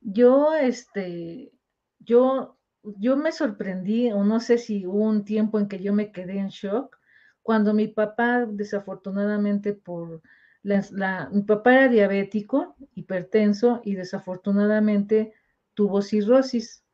Yo, 0.01 0.55
este, 0.55 1.51
yo, 1.99 2.58
yo 2.83 3.17
me 3.17 3.33
sorprendí, 3.33 4.11
o 4.13 4.25
no 4.25 4.41
sé 4.41 4.59
si 4.59 4.87
hubo 4.87 5.05
un 5.09 5.25
tiempo 5.25 5.59
en 5.59 5.69
que 5.69 5.81
yo 5.81 5.93
me 5.93 6.13
quedé 6.13 6.39
en 6.39 6.49
shock, 6.49 6.99
cuando 7.43 7.73
mi 7.75 7.89
papá, 7.89 8.47
desafortunadamente 8.47 9.73
por 9.73 10.23
la, 10.63 11.29
mi 11.33 11.43
papá 11.43 11.75
era 11.75 11.89
diabético, 11.89 12.77
hipertenso 12.95 13.81
y 13.85 13.95
desafortunadamente 13.95 15.33
tuvo 15.75 16.03
cirrosis. 16.03 16.85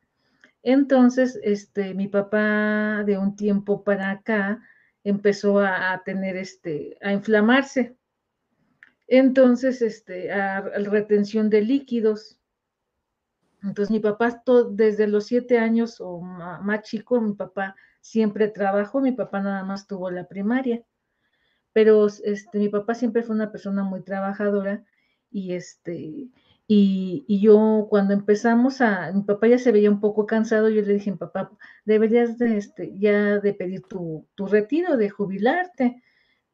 Entonces, 0.63 1.39
este, 1.43 1.93
mi 1.93 2.07
papá 2.07 3.03
de 3.05 3.17
un 3.17 3.35
tiempo 3.35 3.83
para 3.83 4.11
acá 4.11 4.61
empezó 5.03 5.59
a, 5.59 6.01
tener 6.05 6.37
este, 6.37 6.97
a 7.01 7.11
inflamarse. 7.11 7.97
Entonces, 9.07 9.81
este, 9.81 10.31
a 10.31 10.61
retención 10.61 11.49
de 11.49 11.61
líquidos. 11.61 12.39
Entonces 13.65 13.91
mi 13.91 13.99
papá 13.99 14.43
desde 14.71 15.07
los 15.07 15.25
siete 15.25 15.57
años 15.57 15.97
o 15.99 16.21
más 16.21 16.81
chico, 16.83 17.19
mi 17.19 17.33
papá 17.33 17.75
siempre 17.99 18.47
trabajó, 18.47 19.01
mi 19.01 19.11
papá 19.11 19.41
nada 19.41 19.63
más 19.63 19.87
tuvo 19.87 20.11
la 20.11 20.27
primaria, 20.27 20.83
pero 21.73 22.07
este, 22.07 22.59
mi 22.59 22.69
papá 22.69 22.93
siempre 22.95 23.23
fue 23.23 23.35
una 23.35 23.51
persona 23.51 23.83
muy 23.83 24.03
trabajadora 24.03 24.85
y 25.31 25.53
este, 25.53 26.29
y, 26.67 27.39
yo 27.41 27.87
cuando 27.89 28.13
empezamos 28.13 28.81
a, 28.81 29.11
mi 29.11 29.23
papá 29.23 29.47
ya 29.47 29.57
se 29.59 29.71
veía 29.71 29.91
un 29.91 29.99
poco 29.99 30.25
cansado, 30.25 30.69
yo 30.69 30.81
le 30.81 30.93
dije, 30.93 31.11
papá, 31.13 31.51
deberías 31.85 32.37
de, 32.37 32.57
este, 32.57 32.97
ya 32.97 33.39
de 33.39 33.53
pedir 33.53 33.81
tu, 33.83 34.27
tu 34.35 34.47
retiro, 34.47 34.97
de 34.97 35.09
jubilarte. 35.09 36.01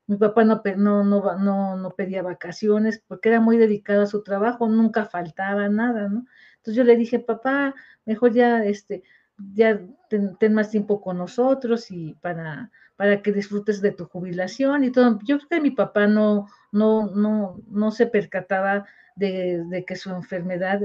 Mi 0.08 0.18
papá 0.18 0.44
no, 0.44 0.62
no, 0.78 1.04
no, 1.04 1.38
no, 1.38 1.78
no 1.78 1.92
pedía 1.92 2.24
vacaciones 2.24 3.02
porque 3.08 3.30
era 3.30 3.40
muy 3.40 3.58
dedicado 3.58 4.02
a 4.02 4.08
su 4.08 4.24
trabajo, 4.24 4.68
nunca 4.68 5.06
faltaba 5.06 5.70
nada, 5.70 6.10
¿no? 6.10 6.26
Entonces 6.62 6.76
yo 6.76 6.84
le 6.84 6.96
dije, 6.96 7.18
papá, 7.18 7.74
mejor 8.06 8.34
ya, 8.34 8.64
este, 8.64 9.02
ya 9.56 9.82
ten, 10.10 10.54
más 10.54 10.70
tiempo 10.70 11.02
con 11.02 11.18
nosotros 11.18 11.90
y 11.90 12.14
para, 12.22 12.70
para 12.98 13.24
que 13.24 13.32
disfrutes 13.32 13.82
de 13.82 13.92
tu 13.92 14.06
jubilación 14.06 14.84
y 14.84 14.92
todo. 14.92 15.18
Yo 15.24 15.38
creo 15.40 15.50
que 15.50 15.62
mi 15.62 15.72
papá 15.72 16.06
no, 16.06 16.48
no, 16.72 17.08
no, 17.08 17.60
no 17.68 17.90
se 17.90 18.06
percataba 18.06 18.86
de, 19.16 19.84
que 19.88 19.96
su 19.96 20.12
enfermedad 20.12 20.80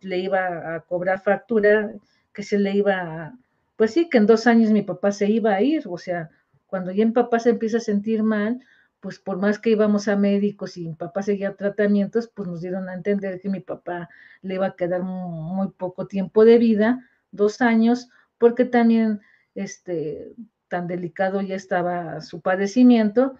le 0.00 0.18
iba 0.18 0.74
a 0.74 0.80
cobrar 0.80 1.22
factura, 1.22 1.92
que 2.34 2.42
se 2.42 2.58
le 2.58 2.72
iba, 2.72 3.32
pues 3.76 3.92
sí, 3.92 4.08
que 4.08 4.18
en 4.18 4.26
dos 4.26 4.48
años 4.48 4.72
mi 4.72 4.82
papá 4.82 5.12
se 5.12 5.30
iba 5.30 5.54
a 5.54 5.62
ir, 5.62 5.84
o 5.86 5.98
sea, 5.98 6.30
cuando 6.66 6.90
ya 6.90 7.06
mi 7.06 7.12
papá 7.12 7.38
se 7.38 7.50
empieza 7.50 7.76
a 7.76 7.80
sentir 7.80 8.24
mal, 8.24 8.60
pues 9.02 9.18
por 9.18 9.36
más 9.36 9.58
que 9.58 9.70
íbamos 9.70 10.06
a 10.06 10.14
médicos 10.14 10.76
y 10.76 10.86
mi 10.86 10.94
papá 10.94 11.24
seguía 11.24 11.56
tratamientos, 11.56 12.28
pues 12.28 12.46
nos 12.48 12.60
dieron 12.60 12.88
a 12.88 12.94
entender 12.94 13.40
que 13.40 13.48
mi 13.48 13.58
papá 13.58 14.08
le 14.42 14.54
iba 14.54 14.66
a 14.66 14.76
quedar 14.76 15.02
muy, 15.02 15.70
poco 15.70 16.06
tiempo 16.06 16.44
de 16.44 16.56
vida, 16.58 17.10
dos 17.32 17.60
años, 17.60 18.10
porque 18.38 18.64
también 18.64 19.20
este, 19.56 20.32
tan 20.68 20.86
delicado 20.86 21.40
ya 21.40 21.56
estaba 21.56 22.20
su 22.20 22.42
padecimiento, 22.42 23.34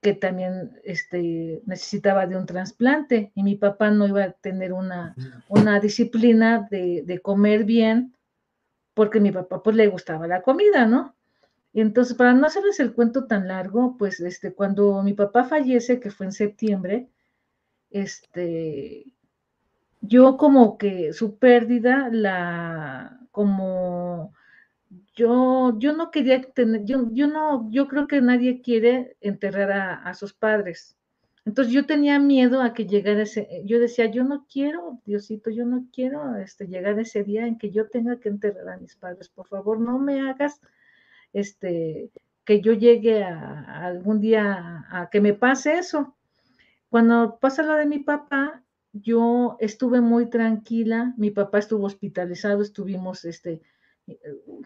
que 0.00 0.14
también 0.14 0.78
este, 0.84 1.62
necesitaba 1.66 2.28
de 2.28 2.36
un 2.36 2.46
trasplante 2.46 3.32
y 3.34 3.42
mi 3.42 3.56
papá 3.56 3.90
no 3.90 4.06
iba 4.06 4.22
a 4.22 4.30
tener 4.30 4.72
una, 4.72 5.16
una 5.48 5.80
disciplina 5.80 6.68
de, 6.70 7.02
de 7.04 7.18
comer 7.18 7.64
bien, 7.64 8.14
porque 8.94 9.18
mi 9.18 9.32
papá 9.32 9.64
pues 9.64 9.74
le 9.74 9.88
gustaba 9.88 10.28
la 10.28 10.42
comida, 10.42 10.86
¿no? 10.86 11.16
Entonces, 11.80 12.16
para 12.16 12.32
no 12.34 12.46
hacerles 12.46 12.80
el 12.80 12.92
cuento 12.92 13.26
tan 13.26 13.46
largo, 13.48 13.96
pues 13.98 14.20
este, 14.20 14.52
cuando 14.52 15.02
mi 15.02 15.14
papá 15.14 15.44
fallece, 15.44 16.00
que 16.00 16.10
fue 16.10 16.26
en 16.26 16.32
septiembre, 16.32 17.08
este, 17.90 19.06
yo 20.00 20.36
como 20.36 20.78
que 20.78 21.12
su 21.12 21.38
pérdida, 21.38 22.08
la, 22.10 23.20
como, 23.30 24.32
yo, 25.14 25.78
yo 25.78 25.92
no 25.96 26.10
quería 26.10 26.40
tener, 26.42 26.84
yo, 26.84 27.08
yo 27.12 27.28
no, 27.28 27.70
yo 27.70 27.88
creo 27.88 28.06
que 28.08 28.20
nadie 28.20 28.60
quiere 28.60 29.16
enterrar 29.20 30.00
a, 30.04 30.14
sus 30.14 30.32
padres. 30.32 30.96
Entonces 31.44 31.72
yo 31.72 31.86
tenía 31.86 32.18
miedo 32.18 32.60
a 32.62 32.74
que 32.74 32.86
llegara 32.86 33.22
ese, 33.22 33.62
yo 33.64 33.78
decía, 33.78 34.06
yo 34.06 34.24
no 34.24 34.46
quiero, 34.52 35.00
Diosito, 35.06 35.50
yo 35.50 35.64
no 35.64 35.86
quiero 35.92 36.36
este, 36.36 36.66
llegar 36.66 36.98
ese 36.98 37.24
día 37.24 37.46
en 37.46 37.56
que 37.56 37.70
yo 37.70 37.88
tenga 37.88 38.18
que 38.18 38.28
enterrar 38.28 38.68
a 38.68 38.78
mis 38.78 38.96
padres. 38.96 39.28
Por 39.28 39.46
favor, 39.46 39.80
no 39.80 39.98
me 39.98 40.28
hagas 40.28 40.60
este, 41.32 42.10
que 42.44 42.60
yo 42.60 42.72
llegue 42.72 43.24
a, 43.24 43.84
algún 43.84 44.20
día 44.20 44.86
a, 44.90 45.10
que 45.10 45.20
me 45.20 45.34
pase 45.34 45.78
eso. 45.78 46.16
Cuando 46.88 47.38
pasa 47.38 47.62
lo 47.62 47.74
de 47.74 47.86
mi 47.86 47.98
papá, 47.98 48.62
yo 48.92 49.56
estuve 49.60 50.00
muy 50.00 50.30
tranquila, 50.30 51.12
mi 51.18 51.30
papá 51.30 51.58
estuvo 51.58 51.84
hospitalizado, 51.84 52.62
estuvimos, 52.62 53.24
este, 53.26 53.60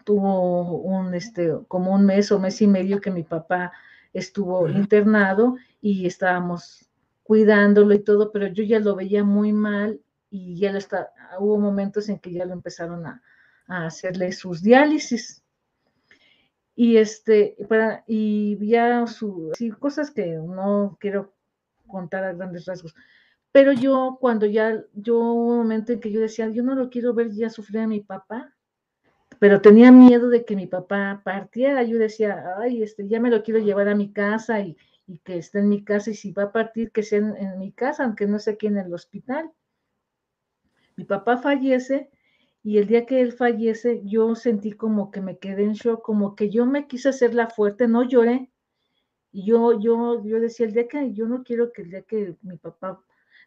tuvo 0.05 0.77
un, 0.77 1.13
este, 1.13 1.51
como 1.67 1.93
un 1.93 2.05
mes 2.05 2.31
o 2.31 2.39
mes 2.39 2.61
y 2.61 2.67
medio 2.67 3.01
que 3.01 3.11
mi 3.11 3.23
papá 3.23 3.73
estuvo 4.13 4.69
internado 4.69 5.57
y 5.81 6.05
estábamos 6.05 6.89
cuidándolo 7.23 7.93
y 7.93 7.99
todo, 7.99 8.31
pero 8.31 8.47
yo 8.47 8.63
ya 8.63 8.79
lo 8.79 8.95
veía 8.95 9.23
muy 9.23 9.51
mal 9.51 9.99
y 10.29 10.57
ya 10.57 10.71
lo 10.71 10.77
está, 10.77 11.11
hubo 11.39 11.59
momentos 11.59 12.09
en 12.09 12.19
que 12.19 12.31
ya 12.31 12.45
lo 12.45 12.53
empezaron 12.53 13.05
a, 13.05 13.21
a 13.67 13.87
hacerle 13.87 14.31
sus 14.31 14.61
diálisis 14.61 15.42
y 16.75 16.97
este 16.97 17.55
para 17.69 18.03
y 18.07 18.57
ya 18.67 19.05
su 19.07 19.51
cosas 19.79 20.11
que 20.11 20.25
no 20.27 20.97
quiero 20.99 21.33
contar 21.87 22.23
a 22.23 22.33
grandes 22.33 22.65
rasgos 22.65 22.95
pero 23.51 23.71
yo 23.71 24.17
cuando 24.19 24.45
ya 24.47 24.83
yo 24.93 25.19
un 25.19 25.57
momento 25.57 25.93
en 25.93 25.99
que 25.99 26.11
yo 26.11 26.19
decía 26.19 26.49
yo 26.49 26.63
no 26.63 26.75
lo 26.75 26.89
quiero 26.89 27.13
ver 27.13 27.31
ya 27.31 27.49
sufrir 27.49 27.81
a 27.81 27.87
mi 27.87 28.01
papá 28.01 28.53
pero 29.39 29.61
tenía 29.61 29.91
miedo 29.91 30.29
de 30.29 30.45
que 30.45 30.55
mi 30.55 30.67
papá 30.67 31.21
partiera. 31.23 31.83
Yo 31.83 31.97
decía 31.97 32.55
ay 32.59 32.81
este 32.81 33.07
ya 33.07 33.19
me 33.19 33.29
lo 33.29 33.43
quiero 33.43 33.59
llevar 33.59 33.89
a 33.89 33.95
mi 33.95 34.13
casa 34.13 34.61
y, 34.61 34.77
y 35.07 35.17
que 35.19 35.37
esté 35.37 35.59
en 35.59 35.69
mi 35.69 35.83
casa 35.83 36.11
y 36.11 36.15
si 36.15 36.31
va 36.31 36.43
a 36.43 36.51
partir 36.51 36.91
que 36.91 37.03
sea 37.03 37.19
en, 37.19 37.59
mi 37.59 37.71
casa 37.71 38.05
aunque 38.05 38.25
no 38.25 38.39
sé 38.39 38.51
aquí 38.51 38.67
en 38.67 38.77
el 38.77 38.93
hospital 38.93 39.51
mi 40.95 41.03
papá 41.03 41.37
fallece 41.37 42.09
y 42.63 42.77
el 42.77 42.87
día 42.87 43.05
que 43.05 43.21
él 43.21 43.33
fallece, 43.33 44.01
yo 44.05 44.35
sentí 44.35 44.71
como 44.71 45.11
que 45.11 45.19
me 45.21 45.37
quedé 45.37 45.63
en 45.63 45.73
shock, 45.73 46.01
como 46.01 46.35
que 46.35 46.49
yo 46.49 46.65
me 46.65 46.87
quise 46.87 47.09
hacer 47.09 47.33
la 47.33 47.49
fuerte, 47.49 47.89
no 47.89 48.03
lloré. 48.03 48.51
Y 49.33 49.45
yo, 49.45 49.79
yo, 49.81 50.23
yo 50.25 50.39
decía, 50.39 50.65
el 50.67 50.73
día 50.73 50.87
que 50.87 51.13
yo 51.13 51.27
no 51.27 51.43
quiero 51.43 51.73
que 51.73 51.81
el 51.81 51.89
día 51.89 52.03
que 52.03 52.37
mi 52.41 52.57
papá, 52.57 53.01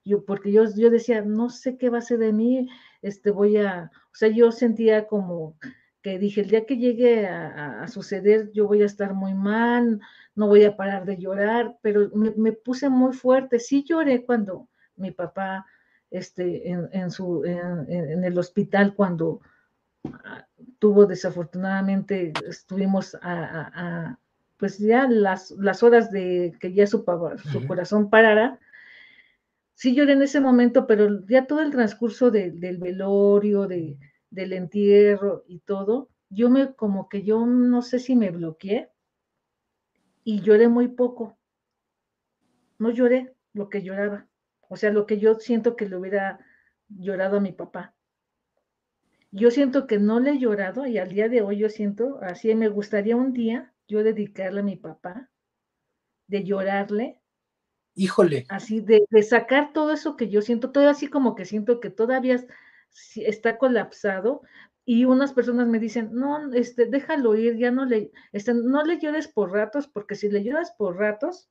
yo, 0.05 0.25
porque 0.25 0.53
yo, 0.53 0.65
yo 0.77 0.91
decía, 0.91 1.23
no 1.23 1.49
sé 1.49 1.79
qué 1.79 1.89
va 1.91 1.99
a 1.99 2.03
ser 2.03 2.19
de 2.19 2.33
mí, 2.33 2.69
este, 3.03 3.31
voy 3.31 3.57
a, 3.57 3.91
o 4.13 4.15
sea, 4.15 4.29
yo 4.29 4.53
sentía 4.53 5.07
como 5.07 5.57
que 6.03 6.19
dije, 6.19 6.43
el 6.43 6.51
día 6.51 6.67
que 6.67 6.77
llegue 6.77 7.27
a, 7.27 7.89
suceder, 7.89 8.53
yo 8.53 8.67
voy 8.67 8.83
a 8.83 8.87
estar 8.87 9.15
muy 9.15 9.35
mal, 9.35 10.01
no 10.35 10.47
voy 10.49 10.65
a 10.65 10.77
parar 10.77 11.07
de 11.07 11.17
llorar, 11.17 11.79
pero 11.83 12.11
me, 12.15 12.33
me 12.37 12.53
puse 12.53 12.89
muy 12.91 13.13
fuerte. 13.15 13.59
Sí 13.59 13.85
lloré 13.85 14.25
cuando 14.25 14.69
mi 14.97 15.11
papá 15.11 15.67
este, 16.11 16.71
en, 16.71 17.11
su, 17.11 17.45
en, 17.45 18.25
el 18.25 18.39
hospital 18.39 18.95
cuando, 18.95 19.41
tuvo 20.79 21.07
desafortunadamente, 21.07 22.33
estuvimos 22.49 23.17
a, 23.23 24.19
pues 24.57 24.79
ya 24.79 25.07
las, 25.09 25.51
las, 25.53 25.83
horas 25.83 26.11
de 26.11 26.55
que 26.61 26.73
ya 26.73 26.87
su, 26.87 27.05
su 27.53 27.67
corazón 27.67 28.09
parara. 28.11 28.59
Sí 29.75 29.95
lloré 29.95 30.15
en 30.15 30.23
ese 30.23 30.41
momento, 30.41 30.87
pero 30.87 31.27
ya 31.27 31.47
todo 31.47 31.61
el 31.61 31.71
transcurso 31.71 32.31
del 32.31 32.79
velorio, 32.79 33.67
de, 33.67 33.99
del 34.31 34.53
entierro 34.53 35.45
y 35.47 35.61
todo, 35.61 36.09
yo 36.31 36.51
me 36.51 36.75
como 36.75 37.09
que 37.09 37.23
yo 37.23 37.47
no 37.47 37.83
sé 37.83 37.99
si 37.99 38.17
me 38.17 38.31
bloqueé 38.31 38.91
y 40.25 40.41
lloré 40.41 40.69
muy 40.69 40.89
poco. 40.89 41.37
No 42.79 42.91
lloré 42.91 43.35
lo 43.53 43.69
que 43.69 43.83
lloraba. 43.83 44.27
O 44.69 44.77
sea, 44.77 44.91
lo 44.91 45.07
que 45.07 45.19
yo 45.19 45.35
siento 45.37 45.77
que 45.77 45.89
le 45.89 45.97
hubiera 45.97 46.39
llorado 46.89 47.39
a 47.39 47.41
mi 47.41 47.53
papá. 47.53 47.95
Yo 49.31 49.51
siento 49.51 49.87
que 49.87 49.99
no 49.99 50.21
le 50.21 50.33
he 50.33 50.39
llorado 50.39 50.87
y 50.87 50.99
al 50.99 51.11
día 51.11 51.29
de 51.29 51.43
hoy 51.43 51.59
yo 51.59 51.69
siento, 51.69 52.21
así 52.23 52.55
me 52.55 52.69
gustaría 52.69 53.17
un 53.17 53.33
día 53.33 53.73
yo 53.89 54.03
dedicarle 54.03 54.61
a 54.61 54.65
mi 54.65 54.77
papá, 54.77 55.31
de 56.27 56.45
llorarle. 56.45 57.21
Híjole. 57.95 58.47
Así, 58.49 58.81
de, 58.81 59.07
sacar 59.23 59.73
todo 59.73 59.93
eso 59.93 60.17
que 60.17 60.29
yo 60.29 60.43
siento, 60.43 60.71
todo 60.71 60.89
así 60.89 61.09
como 61.09 61.35
que 61.35 61.45
siento 61.45 61.81
que 61.81 61.91
todavía 61.91 62.45
está 63.17 63.59
colapsado, 63.59 64.43
y 64.89 65.05
unas 65.05 65.33
personas 65.33 65.67
me 65.67 65.81
dicen, 65.81 66.11
no, 66.13 66.53
este, 66.53 66.87
déjalo 66.87 67.35
ir, 67.35 67.57
ya 67.57 67.73
no 67.73 67.85
le, 67.85 68.13
este, 68.33 68.55
no 68.55 68.85
le 68.85 69.01
llores 69.01 69.27
por 69.27 69.51
ratos, 69.51 69.89
porque 69.89 70.15
si 70.15 70.31
le 70.31 70.45
lloras 70.45 70.73
por 70.79 70.97
ratos, 70.97 71.51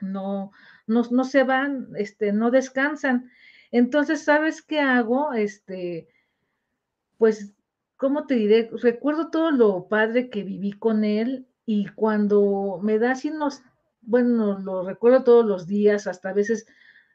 no, 0.00 0.50
no, 0.92 1.02
no 1.10 1.24
se 1.24 1.44
van, 1.44 1.88
este, 1.96 2.32
no 2.32 2.50
descansan. 2.50 3.30
Entonces, 3.70 4.22
¿sabes 4.22 4.62
qué 4.62 4.80
hago? 4.80 5.32
Este, 5.32 6.08
pues, 7.18 7.52
¿cómo 7.96 8.26
te 8.26 8.34
diré? 8.34 8.70
Recuerdo 8.82 9.30
todo 9.30 9.50
lo 9.50 9.88
padre 9.88 10.30
que 10.30 10.42
viví 10.44 10.72
con 10.72 11.04
él 11.04 11.46
y 11.66 11.86
cuando 11.88 12.80
me 12.82 12.98
da 12.98 13.12
así 13.12 13.32
bueno, 14.02 14.58
lo 14.58 14.84
recuerdo 14.84 15.24
todos 15.24 15.46
los 15.46 15.66
días, 15.66 16.06
hasta 16.06 16.30
a 16.30 16.32
veces 16.32 16.66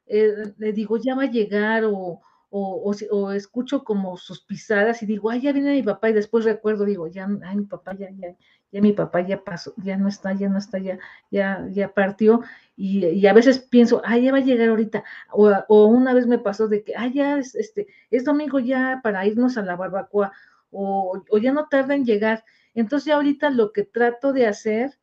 eh, 0.07 0.53
le 0.57 0.71
digo, 0.73 0.97
ya 0.97 1.15
va 1.15 1.23
a 1.23 1.31
llegar 1.31 1.83
o, 1.85 2.21
o, 2.49 3.31
escucho 3.33 3.83
como 3.83 4.17
sus 4.17 4.41
pisadas 4.41 5.03
y 5.03 5.05
digo, 5.05 5.29
ay, 5.29 5.41
ya 5.41 5.51
viene 5.51 5.73
mi 5.73 5.83
papá, 5.83 6.09
y 6.09 6.13
después 6.13 6.45
recuerdo, 6.45 6.85
digo, 6.85 7.07
ya, 7.07 7.27
ay, 7.43 7.57
mi 7.57 7.65
papá 7.65 7.93
ya, 7.95 8.09
ya, 8.11 8.35
ya 8.71 8.81
mi 8.81 8.93
papá 8.93 9.21
ya 9.21 9.43
pasó, 9.43 9.73
ya 9.77 9.97
no 9.97 10.07
está, 10.07 10.33
ya 10.33 10.49
no 10.49 10.57
está, 10.57 10.77
ya, 10.79 10.97
ya, 11.29 11.67
ya 11.71 11.93
partió, 11.93 12.41
y, 12.75 13.25
a 13.27 13.33
veces 13.33 13.59
pienso, 13.59 14.01
ay, 14.05 14.23
ya 14.23 14.31
va 14.31 14.37
a 14.37 14.41
llegar 14.41 14.69
ahorita, 14.69 15.03
o, 15.31 15.85
una 15.87 16.13
vez 16.13 16.27
me 16.27 16.39
pasó 16.39 16.67
de 16.67 16.83
que, 16.83 16.93
ay, 16.95 17.13
ya 17.13 17.37
es, 17.37 17.55
este, 17.55 17.87
es 18.11 18.23
domingo 18.23 18.59
ya 18.59 19.01
para 19.03 19.25
irnos 19.25 19.57
a 19.57 19.63
la 19.63 19.75
barbacoa, 19.75 20.31
o, 20.71 21.21
o 21.29 21.37
ya 21.37 21.51
no 21.51 21.67
tarda 21.67 21.95
en 21.95 22.05
llegar, 22.05 22.45
entonces 22.73 23.07
ya 23.07 23.15
ahorita 23.15 23.49
lo 23.49 23.73
que 23.73 23.83
trato 23.83 24.33
de 24.33 24.47
hacer 24.47 24.97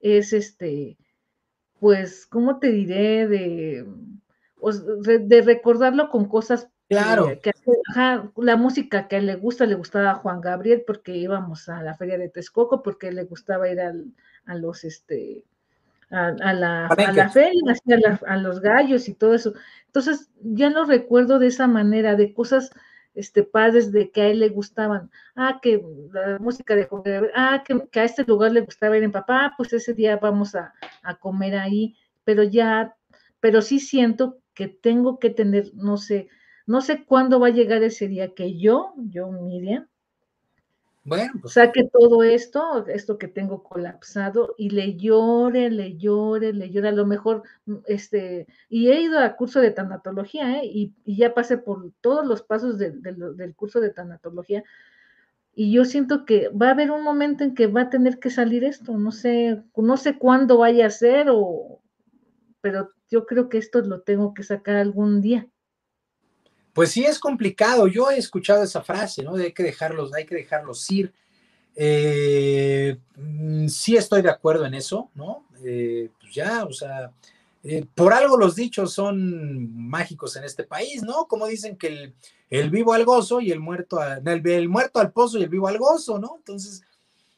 es, 0.00 0.32
este, 0.32 0.96
pues, 1.80 2.26
¿cómo 2.26 2.58
te 2.60 2.70
diré? 2.70 3.26
De 3.26 3.84
de 4.62 5.42
recordarlo 5.42 6.08
con 6.10 6.26
cosas 6.26 6.68
Claro. 6.92 7.40
Que, 7.42 7.52
la 8.36 8.56
música 8.56 9.08
que 9.08 9.20
le 9.20 9.36
gusta, 9.36 9.66
le 9.66 9.74
gustaba 9.74 10.10
a 10.10 10.14
Juan 10.16 10.40
Gabriel 10.40 10.84
porque 10.86 11.16
íbamos 11.16 11.68
a 11.68 11.82
la 11.82 11.94
feria 11.94 12.18
de 12.18 12.28
Texcoco, 12.28 12.82
porque 12.82 13.12
le 13.12 13.24
gustaba 13.24 13.70
ir 13.70 13.80
a 13.80 14.54
los, 14.54 14.84
este, 14.84 15.44
a, 16.10 16.32
la, 16.52 16.86
a 16.86 17.12
la, 17.12 17.30
feria, 17.30 17.60
a, 18.26 18.36
los 18.36 18.60
gallos 18.60 19.08
y 19.08 19.14
todo 19.14 19.34
eso. 19.34 19.54
Entonces, 19.86 20.30
ya 20.42 20.68
lo 20.70 20.84
recuerdo 20.84 21.38
de 21.38 21.46
esa 21.46 21.66
manera, 21.66 22.14
de 22.14 22.34
cosas 22.34 22.70
este, 23.14 23.42
padres 23.42 23.90
de 23.92 24.10
que 24.10 24.22
a 24.22 24.28
él 24.28 24.40
le 24.40 24.50
gustaban. 24.50 25.10
Ah, 25.34 25.60
que 25.62 25.82
la 26.12 26.38
música 26.38 26.76
de 26.76 26.84
Juan 26.84 27.02
Gabriel, 27.04 27.32
ah, 27.34 27.62
que, 27.66 27.88
que 27.90 28.00
a 28.00 28.04
este 28.04 28.24
lugar 28.24 28.52
le 28.52 28.60
gustaba 28.60 28.96
ir 28.98 29.02
en 29.02 29.12
papá, 29.12 29.54
pues 29.56 29.72
ese 29.72 29.94
día 29.94 30.16
vamos 30.16 30.54
a, 30.54 30.74
a 31.02 31.14
comer 31.14 31.56
ahí, 31.56 31.96
pero 32.24 32.42
ya, 32.42 32.96
pero 33.40 33.62
sí 33.62 33.80
siento 33.80 34.41
que 34.54 34.68
tengo 34.68 35.18
que 35.18 35.30
tener, 35.30 35.72
no 35.74 35.96
sé, 35.96 36.28
no 36.66 36.80
sé 36.80 37.04
cuándo 37.04 37.40
va 37.40 37.48
a 37.48 37.50
llegar 37.50 37.82
ese 37.82 38.08
día 38.08 38.34
que 38.34 38.58
yo, 38.58 38.94
yo, 38.96 39.30
Miriam, 39.30 39.88
bueno, 41.04 41.32
pues. 41.40 41.54
saque 41.54 41.88
todo 41.92 42.22
esto, 42.22 42.86
esto 42.86 43.18
que 43.18 43.26
tengo 43.26 43.64
colapsado, 43.64 44.54
y 44.56 44.70
le 44.70 44.96
llore, 44.96 45.68
le 45.70 45.96
llore, 45.96 46.52
le 46.52 46.70
llore, 46.70 46.88
a 46.88 46.92
lo 46.92 47.06
mejor, 47.06 47.42
mm, 47.66 47.76
este, 47.86 48.46
y 48.68 48.88
he 48.88 49.00
ido 49.00 49.18
a 49.18 49.34
curso 49.36 49.60
de 49.60 49.72
tanatología, 49.72 50.60
¿eh? 50.60 50.66
y, 50.66 50.94
ya 51.04 51.34
pasé 51.34 51.58
por 51.58 51.90
todos 52.00 52.24
los 52.24 52.42
pasos 52.42 52.78
del 52.78 53.54
curso 53.56 53.80
de 53.80 53.90
tanatología, 53.90 54.62
y 55.54 55.72
yo 55.72 55.84
siento 55.84 56.24
que 56.24 56.48
va 56.48 56.68
a 56.68 56.70
haber 56.70 56.90
un 56.90 57.02
momento 57.02 57.44
en 57.44 57.54
que 57.54 57.66
va 57.66 57.82
a 57.82 57.90
tener 57.90 58.18
que 58.18 58.30
salir 58.30 58.64
esto, 58.64 58.96
no 58.96 59.12
sé, 59.12 59.62
no 59.76 59.96
sé 59.96 60.18
cuándo 60.18 60.58
vaya 60.58 60.86
a 60.86 60.90
ser, 60.90 61.28
o, 61.30 61.80
pero 62.60 62.92
yo 63.12 63.26
creo 63.26 63.50
que 63.50 63.58
esto 63.58 63.82
lo 63.82 64.00
tengo 64.00 64.32
que 64.32 64.42
sacar 64.42 64.76
algún 64.76 65.20
día. 65.20 65.46
Pues 66.72 66.92
sí 66.92 67.04
es 67.04 67.18
complicado. 67.18 67.86
Yo 67.86 68.10
he 68.10 68.16
escuchado 68.16 68.62
esa 68.62 68.82
frase, 68.82 69.22
¿no? 69.22 69.36
De 69.36 69.44
hay 69.44 69.52
que 69.52 69.62
dejarlos, 69.62 70.14
hay 70.14 70.24
que 70.24 70.34
dejarlos 70.34 70.90
ir. 70.90 71.12
Eh, 71.76 72.96
mm, 73.16 73.68
sí 73.68 73.96
estoy 73.98 74.22
de 74.22 74.30
acuerdo 74.30 74.64
en 74.64 74.72
eso, 74.72 75.10
¿no? 75.14 75.44
Eh, 75.62 76.08
pues 76.18 76.34
ya, 76.34 76.64
o 76.64 76.72
sea, 76.72 77.12
eh, 77.62 77.84
por 77.94 78.14
algo 78.14 78.38
los 78.38 78.56
dichos 78.56 78.94
son 78.94 79.76
mágicos 79.76 80.34
en 80.36 80.44
este 80.44 80.64
país, 80.64 81.02
¿no? 81.02 81.26
Como 81.26 81.46
dicen 81.46 81.76
que 81.76 82.14
el, 82.48 82.70
vivo 82.70 82.94
al 82.94 83.04
gozo 83.04 83.42
y 83.42 83.52
el 83.52 83.60
muerto, 83.60 84.02
el, 84.02 84.46
el, 84.48 84.68
muerto 84.70 85.00
al 85.00 85.12
pozo 85.12 85.38
y 85.38 85.42
el 85.42 85.50
vivo 85.50 85.68
al 85.68 85.76
gozo, 85.76 86.18
¿no? 86.18 86.36
Entonces, 86.38 86.82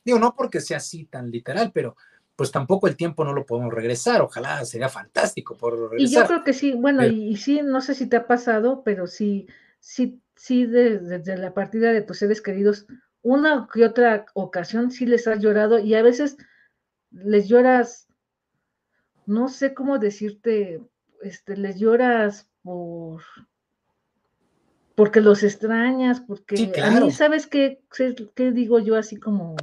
digo, 0.04 0.20
no 0.20 0.36
porque 0.36 0.60
sea 0.60 0.76
así 0.76 1.04
tan 1.06 1.32
literal, 1.32 1.72
pero 1.74 1.96
pues 2.36 2.50
tampoco 2.50 2.88
el 2.88 2.96
tiempo 2.96 3.24
no 3.24 3.32
lo 3.32 3.46
podemos 3.46 3.72
regresar. 3.72 4.20
Ojalá 4.22 4.64
sería 4.64 4.88
fantástico 4.88 5.56
por 5.56 5.90
regresar. 5.90 6.00
Y 6.00 6.14
yo 6.14 6.26
creo 6.26 6.44
que 6.44 6.52
sí, 6.52 6.72
bueno, 6.72 7.04
y, 7.06 7.36
sí, 7.36 7.60
no 7.62 7.80
sé 7.80 7.94
si 7.94 8.08
te 8.08 8.16
ha 8.16 8.26
pasado, 8.26 8.82
pero 8.84 9.06
sí, 9.06 9.46
sí, 9.78 10.20
sí, 10.34 10.66
desde 10.66 11.36
la 11.36 11.54
partida 11.54 11.92
de 11.92 12.02
tus 12.02 12.18
seres 12.18 12.42
queridos, 12.42 12.86
una 13.22 13.68
que 13.72 13.84
otra 13.84 14.26
ocasión 14.34 14.90
sí 14.90 15.06
les 15.06 15.26
has 15.26 15.40
llorado 15.40 15.78
y 15.78 15.94
a 15.94 16.02
veces 16.02 16.36
les 17.10 17.48
lloras, 17.48 18.08
no 19.26 19.48
sé 19.48 19.72
cómo 19.72 19.98
decirte, 19.98 20.82
este, 21.22 21.56
les 21.56 21.78
lloras 21.78 22.50
por 22.62 23.22
porque 24.94 25.20
los 25.20 25.42
extrañas, 25.42 26.20
porque 26.20 26.72
a 26.80 27.00
mí, 27.00 27.10
¿sabes 27.10 27.48
qué, 27.48 27.82
qué 28.34 28.52
digo 28.52 28.78
yo 28.78 28.96
así 28.96 29.16
como, 29.16 29.56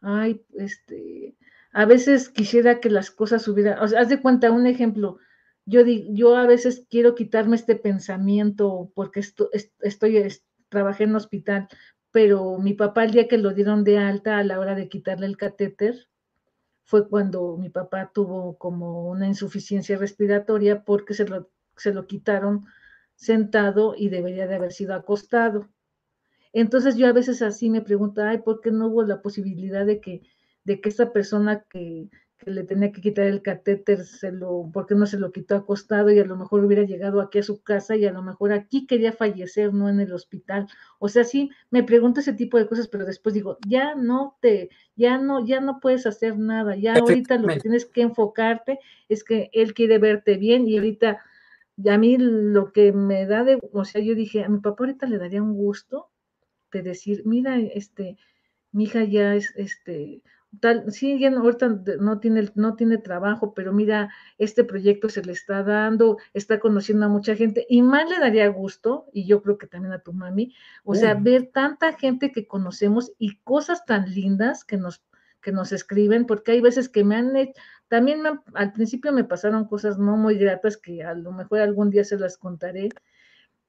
ay, 0.00 0.42
este, 0.56 1.36
a 1.72 1.84
veces 1.84 2.28
quisiera 2.28 2.80
que 2.80 2.90
las 2.90 3.10
cosas 3.10 3.46
hubieran, 3.48 3.78
o 3.80 3.88
sea, 3.88 4.00
haz 4.00 4.08
de 4.08 4.20
cuenta 4.20 4.50
un 4.50 4.66
ejemplo, 4.66 5.18
yo, 5.66 5.82
yo 5.84 6.36
a 6.36 6.46
veces 6.46 6.86
quiero 6.88 7.14
quitarme 7.14 7.56
este 7.56 7.76
pensamiento 7.76 8.90
porque 8.94 9.20
estoy, 9.20 9.48
trabajé 10.70 11.04
en 11.04 11.14
hospital, 11.14 11.68
pero 12.10 12.58
mi 12.58 12.74
papá 12.74 13.04
el 13.04 13.10
día 13.12 13.28
que 13.28 13.38
lo 13.38 13.52
dieron 13.52 13.84
de 13.84 13.98
alta 13.98 14.38
a 14.38 14.44
la 14.44 14.58
hora 14.58 14.74
de 14.74 14.88
quitarle 14.88 15.26
el 15.26 15.36
catéter, 15.36 16.08
fue 16.84 17.06
cuando 17.06 17.58
mi 17.58 17.68
papá 17.68 18.10
tuvo 18.14 18.56
como 18.56 19.10
una 19.10 19.26
insuficiencia 19.26 19.98
respiratoria 19.98 20.84
porque 20.84 21.12
se 21.12 21.28
lo, 21.28 21.50
se 21.76 21.92
lo 21.92 22.06
quitaron 22.06 22.64
sentado 23.14 23.94
y 23.94 24.08
debería 24.08 24.46
de 24.46 24.54
haber 24.54 24.72
sido 24.72 24.94
acostado. 24.94 25.68
Entonces 26.54 26.96
yo 26.96 27.06
a 27.06 27.12
veces 27.12 27.42
así 27.42 27.68
me 27.68 27.82
pregunto, 27.82 28.22
ay, 28.22 28.38
¿por 28.38 28.62
qué 28.62 28.70
no 28.70 28.86
hubo 28.86 29.02
la 29.02 29.20
posibilidad 29.20 29.84
de 29.84 30.00
que 30.00 30.22
de 30.68 30.82
que 30.82 30.90
esa 30.90 31.12
persona 31.14 31.64
que, 31.70 32.08
le 32.44 32.62
tenía 32.62 32.92
que 32.92 33.00
quitar 33.00 33.26
el 33.26 33.42
catéter, 33.42 34.04
se 34.04 34.30
lo, 34.30 34.70
porque 34.72 34.94
no 34.94 35.06
se 35.06 35.18
lo 35.18 35.32
quitó 35.32 35.56
acostado 35.56 36.10
y 36.10 36.18
a 36.18 36.24
lo 36.24 36.36
mejor 36.36 36.64
hubiera 36.64 36.84
llegado 36.84 37.20
aquí 37.20 37.38
a 37.38 37.42
su 37.42 37.62
casa 37.62 37.96
y 37.96 38.04
a 38.04 38.12
lo 38.12 38.22
mejor 38.22 38.52
aquí 38.52 38.86
quería 38.86 39.12
fallecer, 39.12 39.74
no 39.74 39.88
en 39.88 39.98
el 39.98 40.12
hospital. 40.12 40.68
O 40.98 41.08
sea, 41.08 41.24
sí, 41.24 41.50
me 41.70 41.82
pregunto 41.82 42.20
ese 42.20 42.34
tipo 42.34 42.58
de 42.58 42.68
cosas, 42.68 42.86
pero 42.86 43.06
después 43.06 43.34
digo, 43.34 43.58
ya 43.66 43.94
no 43.96 44.36
te, 44.40 44.68
ya 44.94 45.18
no, 45.18 45.44
ya 45.44 45.60
no 45.60 45.80
puedes 45.80 46.06
hacer 46.06 46.38
nada, 46.38 46.76
ya 46.76 46.94
ahorita 46.94 47.38
lo 47.38 47.48
que 47.48 47.60
tienes 47.60 47.86
que 47.86 48.02
enfocarte 48.02 48.78
es 49.08 49.24
que 49.24 49.50
él 49.52 49.74
quiere 49.74 49.98
verte 49.98 50.36
bien 50.36 50.68
y 50.68 50.76
ahorita, 50.76 51.22
a 51.90 51.98
mí 51.98 52.18
lo 52.18 52.72
que 52.72 52.92
me 52.92 53.26
da 53.26 53.42
de, 53.42 53.58
o 53.72 53.84
sea, 53.84 54.00
yo 54.00 54.14
dije, 54.14 54.44
a 54.44 54.48
mi 54.48 54.60
papá 54.60 54.84
ahorita 54.84 55.06
le 55.06 55.18
daría 55.18 55.42
un 55.42 55.54
gusto 55.54 56.10
de 56.72 56.82
decir, 56.82 57.22
mira, 57.24 57.58
este, 57.58 58.16
mi 58.72 58.84
hija 58.84 59.04
ya 59.04 59.34
es, 59.34 59.52
este, 59.56 60.22
tal, 60.60 60.90
sí, 60.90 61.18
ya 61.18 61.30
ahorita 61.30 61.80
no 62.00 62.20
tiene, 62.20 62.50
no 62.54 62.74
tiene 62.74 62.98
trabajo, 62.98 63.54
pero 63.54 63.72
mira, 63.72 64.10
este 64.38 64.64
proyecto 64.64 65.08
se 65.08 65.22
le 65.22 65.32
está 65.32 65.62
dando, 65.62 66.18
está 66.34 66.58
conociendo 66.58 67.06
a 67.06 67.08
mucha 67.08 67.36
gente, 67.36 67.66
y 67.68 67.82
más 67.82 68.08
le 68.08 68.18
daría 68.18 68.48
gusto, 68.48 69.06
y 69.12 69.26
yo 69.26 69.42
creo 69.42 69.58
que 69.58 69.66
también 69.66 69.92
a 69.92 70.00
tu 70.00 70.12
mami, 70.12 70.54
o 70.84 70.94
sea, 70.94 71.14
ver 71.14 71.50
tanta 71.52 71.92
gente 71.92 72.32
que 72.32 72.46
conocemos 72.46 73.12
y 73.18 73.36
cosas 73.38 73.84
tan 73.84 74.12
lindas 74.12 74.64
que 74.64 74.76
nos, 74.76 75.04
que 75.42 75.52
nos 75.52 75.72
escriben, 75.72 76.26
porque 76.26 76.52
hay 76.52 76.60
veces 76.60 76.88
que 76.88 77.04
me 77.04 77.16
han 77.16 77.36
hecho, 77.36 77.60
también 77.88 78.22
al 78.54 78.72
principio 78.72 79.12
me 79.12 79.24
pasaron 79.24 79.66
cosas 79.66 79.98
no 79.98 80.16
muy 80.16 80.36
gratas 80.36 80.76
que 80.76 81.02
a 81.02 81.14
lo 81.14 81.32
mejor 81.32 81.60
algún 81.60 81.90
día 81.90 82.04
se 82.04 82.18
las 82.18 82.36
contaré, 82.36 82.90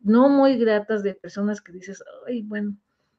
no 0.02 0.30
muy 0.30 0.58
gratas 0.58 1.04
de 1.04 1.14
personas 1.14 1.62
que 1.62 1.72
dices, 1.72 2.04
ay, 2.28 2.42
bueno, 2.44 2.76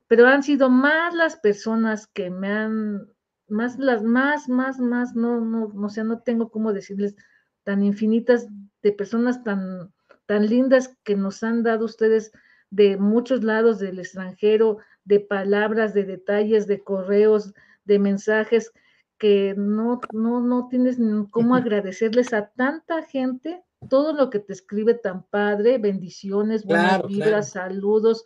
pero 0.09 0.27
han 0.27 0.43
sido 0.43 0.71
más 0.71 1.15
las 1.15 1.37
personas 1.37 2.07
que 2.07 2.31
me 2.31 2.49
han, 2.49 3.09
más 3.51 3.79
las, 3.79 4.03
más, 4.03 4.49
más, 4.49 4.79
más, 4.79 5.15
no, 5.15 5.41
no, 5.41 5.69
no 5.75 5.89
sé, 5.89 6.05
no 6.05 6.21
tengo 6.21 6.51
cómo 6.51 6.73
decirles, 6.73 7.17
tan 7.65 7.83
infinitas 7.83 8.49
de 8.83 8.93
personas 8.93 9.45
tan, 9.45 9.93
tan 10.27 10.47
lindas 10.47 10.97
que 11.05 11.17
nos 11.17 11.43
han 11.43 11.63
dado 11.63 11.85
ustedes 11.85 12.33
de 12.71 12.97
muchos 12.97 13.43
lados 13.43 13.79
del 13.79 13.99
extranjero, 13.99 14.79
de 15.05 15.21
palabras, 15.21 15.93
de 15.93 16.05
detalles, 16.05 16.67
de 16.67 16.83
correos, 16.83 17.53
de 17.85 17.99
mensajes, 17.99 18.73
que 19.19 19.55
no, 19.57 20.01
no, 20.13 20.41
no 20.41 20.69
tienes 20.69 20.99
cómo 21.31 21.55
agradecerles 21.55 22.33
a 22.33 22.47
tanta 22.57 23.03
gente 23.03 23.63
todo 23.89 24.13
lo 24.13 24.31
que 24.31 24.39
te 24.39 24.53
escribe 24.53 24.95
tan 24.95 25.25
padre, 25.25 25.79
bendiciones, 25.79 26.65
buenas 26.65 27.07
vibras, 27.07 27.51
saludos. 27.51 28.25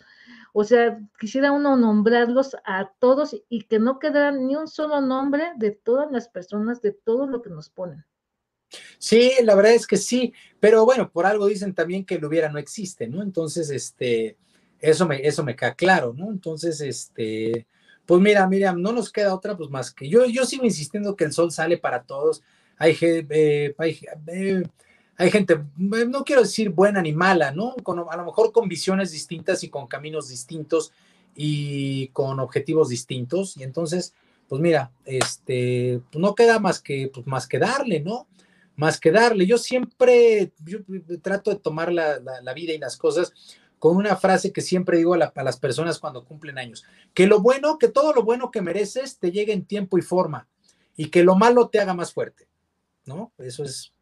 O 0.57 0.63
sea, 0.63 1.01
quisiera 1.19 1.51
uno 1.51 1.77
nombrarlos 1.77 2.57
a 2.65 2.93
todos 3.01 3.37
y 3.49 3.63
que 3.63 3.81
no 3.81 3.99
quedara 3.99 4.31
ni 4.31 4.55
un 4.55 4.69
solo 4.69 5.01
nombre 5.01 5.51
de 5.57 5.73
todas 5.73 6.13
las 6.13 6.29
personas, 6.29 6.81
de 6.81 6.93
todo 6.93 7.27
lo 7.27 7.43
que 7.43 7.51
nos 7.51 7.71
ponen. 7.71 8.05
Sí, 8.99 9.33
la 9.43 9.57
verdad 9.57 9.73
es 9.75 9.85
que 9.85 9.97
sí, 9.97 10.33
pero 10.61 10.85
bueno, 10.85 11.11
por 11.11 11.27
algo 11.27 11.47
dicen 11.47 11.75
también 11.75 12.05
que 12.05 12.21
lo 12.21 12.29
hubiera 12.29 12.51
no 12.51 12.61
existe, 12.61 13.09
¿no? 13.09 13.21
Entonces, 13.21 13.69
este, 13.69 14.37
eso 14.79 15.09
me, 15.09 15.27
eso 15.27 15.43
me 15.43 15.57
queda 15.57 15.75
claro, 15.75 16.15
¿no? 16.17 16.31
Entonces, 16.31 16.81
este, 16.81 17.67
pues 18.07 18.21
mira, 18.21 18.47
Miriam, 18.47 18.81
no 18.81 18.93
nos 18.93 19.11
queda 19.11 19.35
otra, 19.35 19.57
pues 19.57 19.71
más 19.71 19.93
que 19.93 20.09
yo, 20.09 20.25
yo 20.27 20.47
sigo 20.47 20.65
insistiendo 20.65 21.17
que 21.17 21.25
el 21.25 21.33
sol 21.33 21.51
sale 21.51 21.79
para 21.79 22.05
todos. 22.05 22.45
Hay, 22.77 22.97
eh, 23.03 23.75
hay, 23.77 24.01
eh, 24.29 24.63
hay, 25.17 25.31
gente, 25.31 25.55
eh, 25.55 26.07
no 26.07 26.25
quiero 26.25 26.43
decir 26.43 26.71
buena 26.71 27.03
ni 27.03 27.13
mala, 27.13 27.53
¿no? 27.53 27.75
Con, 27.83 27.99
a 27.99 28.17
lo 28.17 28.25
mejor 28.25 28.53
con 28.53 28.69
visiones 28.69 29.13
distintas 29.13 29.63
y 29.65 29.69
con 29.69 29.87
caminos 29.87 30.29
distintos 30.29 30.93
y 31.35 32.09
con 32.09 32.41
objetivos 32.41 32.89
distintos. 32.89 33.57
Y 33.57 33.63
entonces, 33.63 34.15
pues 34.49 34.61
mira, 34.61 34.93
este, 35.05 36.01
pues 36.11 36.21
no 36.21 36.35
queda 36.35 36.59
más 36.59 36.81
que, 36.81 37.11
pues 37.13 37.27
más 37.27 37.47
que 37.47 37.59
darle, 37.59 38.01
¿no? 38.01 38.27
Más 38.77 38.99
que 38.99 39.13
darle. 39.13 39.47
Yo 39.47 39.59
siempre, 39.59 40.53
yo 40.65 40.79
trato 41.23 41.51
de 41.51 41.57
tomar 41.57 41.93
la, 41.93 42.19
la 42.21 42.55
vida 42.55 42.73
y 42.73 42.79
las 42.79 42.97
cosas 42.97 43.33
con 43.85 43.97
una 43.99 44.17
frase 44.17 44.51
que 44.51 44.63
siempre 44.63 44.97
digo 44.97 45.13
a, 45.13 45.43
las 45.43 45.59
personas 45.59 45.99
cuando 45.99 46.25
cumplen 46.25 46.59
años, 46.59 46.87
que 47.13 47.27
lo 47.27 47.41
bueno, 47.41 47.77
que 47.79 47.89
todo 47.89 48.15
lo 48.15 48.23
bueno 48.23 48.51
que 48.51 48.63
mereces 48.63 49.19
te 49.19 49.31
llegue 49.31 49.53
en 49.53 49.67
tiempo 49.67 49.99
y 49.99 50.01
forma 50.01 50.49
y 50.97 51.11
que 51.11 51.23
lo 51.23 51.35
malo 51.35 51.69
te 51.69 51.81
haga 51.81 51.93
más 51.93 52.11
fuerte, 52.11 52.49
¿no? 53.05 53.33
Eso 53.37 53.63
es 53.63 53.94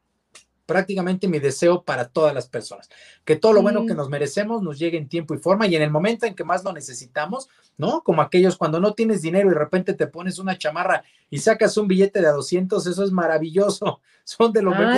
prácticamente 0.67 1.29
mi 1.29 1.39
deseo 1.39 1.83
para 1.83 2.09
todas 2.09 2.35
las 2.35 2.49
personas. 2.49 2.89
Que 3.25 3.37
todo 3.37 3.53
lo 3.53 3.63
bueno 3.63 3.87
que 3.87 3.95
nos 3.95 4.09
merecemos 4.09 4.63
nos 4.63 4.79
llegue 4.79 4.99
en 4.99 5.09
tiempo 5.09 5.35
y 5.35 5.39
forma 5.39 5.67
y 5.67 5.77
en 5.77 5.83
el 5.83 5.91
momento 5.91 6.27
en 6.27 6.35
que 6.35 6.45
más 6.45 6.65
lo 6.65 6.73
necesitamos, 6.73 7.49
¿no? 7.77 8.03
Como 8.03 8.23
aquellos 8.23 8.57
cuando 8.57 8.81
no 8.81 8.95
tienes 8.95 9.23
dinero 9.23 9.49
y 9.49 9.53
de 9.53 9.59
repente 9.59 9.95
te 9.95 10.07
pones 10.07 10.39
una 10.39 10.57
chamarra 10.57 11.05
y 11.31 11.39
sacas 11.39 11.77
un 11.77 11.89
billete 11.89 12.21
de 12.21 12.29
a 12.29 12.33
200, 12.33 12.87
eso 12.87 13.05
es 13.05 13.11
maravilloso. 13.11 14.01
Son 14.25 14.53
de 14.53 14.63
lo 14.63 14.71
mejor. 14.71 14.97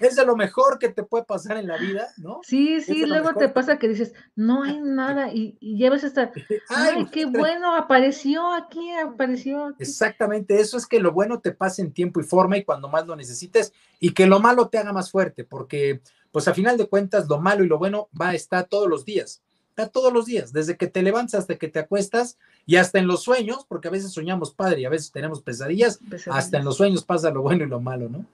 Es 0.00 0.16
de 0.16 0.24
lo 0.24 0.36
mejor 0.36 0.78
que 0.78 0.88
te 0.88 1.02
puede 1.02 1.24
pasar 1.24 1.56
en 1.56 1.66
la 1.66 1.78
vida, 1.78 2.08
¿no? 2.18 2.40
Sí, 2.44 2.80
sí, 2.80 3.06
luego 3.06 3.34
te 3.34 3.48
pasa 3.48 3.78
que 3.78 3.88
dices, 3.88 4.14
no 4.36 4.62
hay 4.62 4.80
nada 4.82 5.32
y, 5.32 5.56
y 5.60 5.76
llevas 5.76 6.04
esta, 6.04 6.30
ay, 6.68 7.06
qué 7.10 7.26
bueno, 7.26 7.74
apareció 7.74 8.52
aquí, 8.52 8.92
apareció. 8.92 9.74
Exactamente, 9.78 10.60
eso 10.60 10.76
es 10.76 10.86
que 10.86 11.00
lo 11.00 11.12
bueno 11.12 11.40
te 11.40 11.52
pase 11.52 11.82
en 11.82 11.92
tiempo 11.92 12.20
y 12.20 12.24
forma 12.24 12.56
y 12.56 12.64
cuando 12.64 12.88
más 12.88 13.06
lo 13.06 13.16
necesites 13.16 13.72
y 14.02 14.12
que 14.12 14.26
lo 14.26 14.40
malo 14.40 14.68
te 14.68 14.78
haga 14.78 14.92
más 14.92 15.10
fuerte, 15.10 15.44
porque 15.44 16.02
pues 16.30 16.48
a 16.48 16.54
final 16.54 16.76
de 16.76 16.88
cuentas 16.88 17.28
lo 17.28 17.40
malo 17.40 17.64
y 17.64 17.68
lo 17.68 17.78
bueno 17.78 18.08
va 18.20 18.30
a 18.30 18.34
estar 18.34 18.66
todos 18.66 18.88
los 18.88 19.04
días 19.04 19.42
está 19.72 19.88
todos 19.88 20.12
los 20.12 20.26
días, 20.26 20.52
desde 20.52 20.76
que 20.76 20.86
te 20.86 21.02
levantas 21.02 21.40
hasta 21.40 21.56
que 21.56 21.68
te 21.68 21.78
acuestas 21.78 22.38
y 22.66 22.76
hasta 22.76 22.98
en 22.98 23.06
los 23.06 23.22
sueños, 23.22 23.64
porque 23.66 23.88
a 23.88 23.90
veces 23.90 24.12
soñamos 24.12 24.52
padre 24.52 24.82
y 24.82 24.84
a 24.84 24.90
veces 24.90 25.10
tenemos 25.10 25.40
pesadillas, 25.40 25.98
hasta 26.30 26.58
en 26.58 26.64
los 26.66 26.76
sueños 26.76 27.04
pasa 27.04 27.30
lo 27.30 27.40
bueno 27.40 27.64
y 27.64 27.68
lo 27.68 27.80
malo, 27.80 28.08
¿no? 28.08 28.26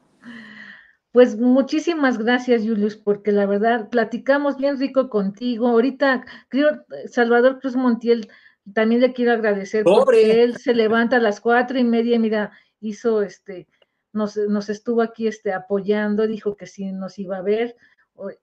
Pues 1.12 1.38
muchísimas 1.38 2.18
gracias, 2.18 2.62
Julius, 2.62 2.96
porque 2.96 3.30
la 3.30 3.46
verdad 3.46 3.88
platicamos 3.88 4.56
bien 4.56 4.78
rico 4.78 5.08
contigo. 5.08 5.68
Ahorita, 5.68 6.24
creo, 6.48 6.84
Salvador 7.06 7.60
Cruz 7.60 7.76
Montiel, 7.76 8.28
también 8.74 9.00
le 9.00 9.12
quiero 9.12 9.32
agradecer 9.32 9.84
porque 9.84 10.42
él 10.42 10.58
se 10.58 10.74
levanta 10.74 11.16
a 11.16 11.20
las 11.20 11.40
cuatro 11.40 11.78
y 11.78 11.84
media, 11.84 12.18
mira, 12.18 12.50
hizo 12.80 13.22
este, 13.22 13.68
nos, 14.12 14.36
nos 14.36 14.68
estuvo 14.68 15.02
aquí 15.02 15.26
este, 15.26 15.52
apoyando, 15.52 16.26
dijo 16.26 16.56
que 16.56 16.66
sí 16.66 16.92
nos 16.92 17.18
iba 17.18 17.38
a 17.38 17.42
ver 17.42 17.76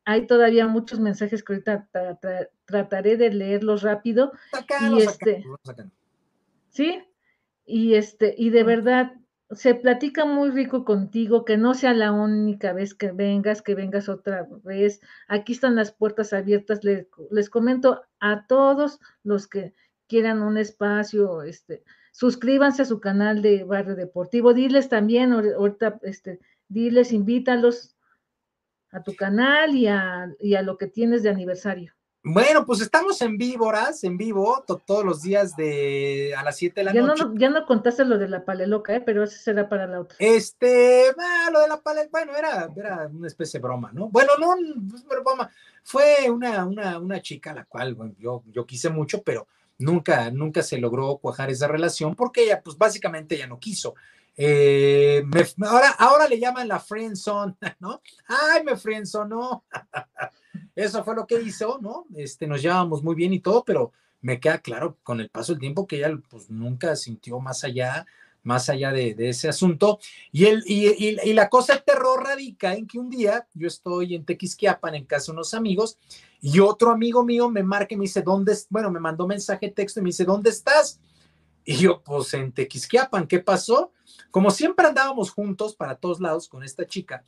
hay 0.06 0.28
todavía 0.28 0.68
muchos 0.68 1.00
mensajes 1.00 1.44
que 1.44 1.54
ahorita 1.54 1.90
trataré 2.66 3.18
de 3.18 3.34
leerlos 3.34 3.82
rápido. 3.82 4.32
y 4.82 5.02
este, 5.02 5.44
sí, 6.70 7.04
y 7.66 7.96
este, 7.96 8.36
y 8.38 8.50
de 8.50 8.64
verdad, 8.64 9.14
se 9.52 9.76
platica 9.76 10.26
muy 10.26 10.50
rico 10.50 10.86
contigo, 10.86 11.46
que 11.46 11.58
no 11.58 11.74
sea 11.74 11.94
la 11.94 12.12
única 12.12 12.74
vez 12.74 12.94
que 12.96 13.12
vengas, 13.12 13.62
que 13.62 13.76
vengas 13.76 14.10
otra 14.10 14.48
vez. 14.64 15.02
Aquí 15.28 15.54
están 15.54 15.76
las 15.76 15.92
puertas 15.92 16.34
abiertas. 16.34 16.84
Les, 16.84 17.08
les 17.32 17.50
comento 17.50 18.04
a 18.20 18.48
todos 18.48 19.00
los 19.24 19.48
que 19.48 19.74
quieran 20.08 20.42
un 20.42 20.58
espacio, 20.58 21.44
este, 21.44 21.84
suscríbanse 22.16 22.84
a 22.84 22.86
su 22.86 23.02
canal 23.02 23.42
de 23.42 23.66
Barrio 23.66 23.96
Deportivo. 23.96 24.54
Diles 24.54 24.88
también, 24.88 25.34
ahorita, 25.34 26.00
este, 26.04 26.40
diles, 26.70 27.12
invítalos, 27.12 27.98
a 28.92 29.04
tu 29.04 29.14
canal 29.16 29.76
y 29.76 29.88
a, 29.88 30.34
y 30.40 30.56
a 30.56 30.62
lo 30.62 30.78
que 30.78 30.88
tienes 30.88 31.24
de 31.24 31.30
aniversario. 31.30 31.94
Bueno, 32.24 32.66
pues 32.66 32.82
estamos 32.82 33.22
en 33.22 33.38
víboras, 33.38 34.04
en 34.04 34.18
vivo, 34.18 34.64
todos 34.88 35.06
los 35.06 35.22
días 35.22 35.56
de 35.58 36.34
a 36.36 36.44
las 36.44 36.56
7 36.56 36.80
de 36.80 36.84
la 36.86 36.94
ya 36.94 37.02
noche. 37.02 37.24
No, 37.24 37.36
ya 37.36 37.50
no 37.50 37.66
contaste 37.68 38.06
lo 38.06 38.18
de 38.18 38.30
la 38.30 38.46
paleloca, 38.46 38.96
¿eh? 38.96 39.02
pero 39.02 39.24
eso 39.24 39.38
será 39.38 39.68
para 39.70 39.86
la 39.86 40.00
otra. 40.00 40.18
Este, 40.20 41.14
ah, 41.20 41.50
lo 41.52 41.60
de 41.60 41.68
la 41.68 41.82
pale, 41.82 42.08
bueno, 42.12 42.36
era, 42.36 42.70
era 42.76 43.08
una 43.14 43.28
especie 43.28 43.60
de 43.60 43.64
broma, 43.64 43.92
¿no? 43.94 44.10
Bueno, 44.10 44.32
no, 44.40 44.56
broma, 45.08 45.52
fue 45.84 46.30
una, 46.32 46.66
una, 46.66 46.98
una 46.98 47.22
chica 47.22 47.52
a 47.52 47.56
la 47.56 47.66
cual 47.66 47.94
bueno, 47.94 48.16
yo, 48.18 48.42
yo 48.48 48.66
quise 48.66 48.90
mucho, 48.90 49.22
pero 49.22 49.48
nunca, 49.77 50.31
nunca 50.31 50.64
se 50.64 50.77
logró 50.77 51.18
cuajar 51.18 51.49
esa 51.49 51.68
relación 51.68 52.15
porque 52.15 52.43
ella, 52.43 52.61
pues 52.61 52.77
básicamente 52.77 53.35
ella 53.35 53.47
no 53.47 53.60
quiso. 53.60 53.95
Eh, 54.38 55.23
ahora, 55.65 55.91
ahora 55.97 56.27
le 56.27 56.39
llaman 56.39 56.68
la 56.68 56.80
friendzone, 56.80 57.56
¿no? 57.80 58.02
Ay, 58.27 58.64
me 58.64 58.76
friendzonó. 58.76 59.64
Eso 60.76 61.03
fue 61.03 61.15
lo 61.15 61.26
que 61.26 61.41
hizo, 61.41 61.80
¿no? 61.81 62.06
Este, 62.15 62.47
nos 62.47 62.61
llevábamos 62.61 63.02
muy 63.02 63.15
bien 63.15 63.34
y 63.34 63.39
todo, 63.39 63.64
pero 63.64 63.91
me 64.22 64.39
queda 64.39 64.57
claro 64.57 64.97
con 65.03 65.19
el 65.19 65.30
paso 65.30 65.53
del 65.53 65.60
tiempo 65.60 65.88
que 65.88 65.97
ella 65.97 66.18
pues 66.30 66.49
nunca 66.49 66.95
sintió 66.95 67.39
más 67.39 67.64
allá, 67.64 68.06
más 68.46 68.70
allá 68.70 68.92
de, 68.92 69.16
ese 69.18 69.50
asunto. 69.50 70.00
Y, 70.32 70.46
el, 70.46 70.64
y, 70.66 71.34
la 71.34 71.50
cosa 71.50 71.74
de 71.74 71.82
terror 71.82 72.24
radica 72.24 72.76
en 72.76 72.88
que 72.88 73.00
un 73.00 73.10
día 73.10 73.48
yo 73.54 73.68
estoy 73.68 74.16
en 74.16 74.24
Tequisquiapan 74.24 74.96
en 74.96 75.06
casa 75.06 75.32
de 75.32 75.34
unos 75.34 75.54
amigos 75.54 75.98
y 76.40 76.60
otro 76.60 76.92
amigo 76.92 77.24
mío 77.24 77.50
me 77.50 77.64
marca 77.64 77.94
y 77.94 77.98
me 77.98 78.04
dice, 78.04 78.22
¿dónde? 78.22 78.56
Bueno, 78.70 78.92
me 78.92 79.00
mandó 79.00 79.28
mensaje 79.28 79.70
texto 79.70 80.00
y 80.00 80.04
me 80.04 80.10
dice, 80.10 80.24
¿dónde 80.24 80.52
estás? 80.52 81.02
Y 81.66 81.78
yo, 81.78 82.02
pues 82.04 82.34
en 82.36 82.52
Tequisquiapan, 82.52 83.28
¿qué 83.28 83.40
pasó? 83.40 83.92
Como 84.30 84.52
siempre 84.52 84.86
andábamos 84.86 85.32
juntos 85.32 85.76
para 85.76 85.96
todos 85.96 86.22
lados 86.22 86.48
con 86.48 86.64
esta 86.64 86.86
chica, 86.86 87.26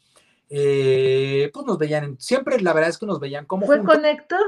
eh, 0.50 1.50
pues 1.52 1.66
nos 1.66 1.80
veían, 1.80 2.16
siempre 2.20 2.62
la 2.62 2.74
verdad 2.74 2.92
es 2.92 2.98
que 3.00 3.08
nos 3.08 3.20
veían 3.20 3.46
como. 3.46 3.66
¿Fue 3.66 3.84
con 3.84 4.06
Héctor? 4.06 4.46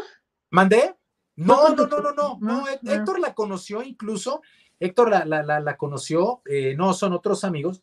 ¿Mandé? 0.51 0.95
No, 1.35 1.69
no, 1.69 1.87
no, 1.87 1.99
no, 1.99 2.11
no, 2.11 2.37
no, 2.41 2.65
Héctor 2.67 3.19
la 3.19 3.33
conoció 3.33 3.81
incluso, 3.81 4.41
Héctor 4.79 5.09
la, 5.09 5.25
la, 5.25 5.59
la, 5.59 5.77
conoció, 5.77 6.41
eh, 6.45 6.75
no 6.75 6.93
son 6.93 7.13
otros 7.13 7.43
amigos, 7.43 7.81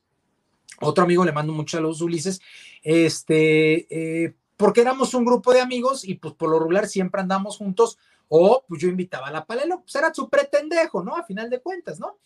otro 0.81 1.05
amigo 1.05 1.25
le 1.25 1.33
mando 1.33 1.53
mucho 1.53 1.79
a 1.79 1.81
los 1.81 2.01
Ulises, 2.01 2.41
este, 2.83 4.25
eh, 4.25 4.35
porque 4.57 4.81
éramos 4.81 5.15
un 5.15 5.25
grupo 5.25 5.53
de 5.53 5.61
amigos 5.61 6.05
y 6.05 6.15
pues 6.15 6.35
por 6.35 6.51
lo 6.51 6.59
regular 6.59 6.87
siempre 6.87 7.21
andamos 7.21 7.59
juntos 7.59 7.99
o 8.29 8.65
pues 8.69 8.81
yo 8.81 8.89
invitaba 8.89 9.29
a 9.29 9.33
la 9.33 9.45
palelo, 9.45 9.83
pues 9.83 9.95
era 9.95 10.13
su 10.13 10.29
pretendejo, 10.29 11.03
¿no? 11.03 11.17
A 11.17 11.25
final 11.25 11.51
de 11.51 11.61
cuentas, 11.61 12.01
¿no? 12.01 12.19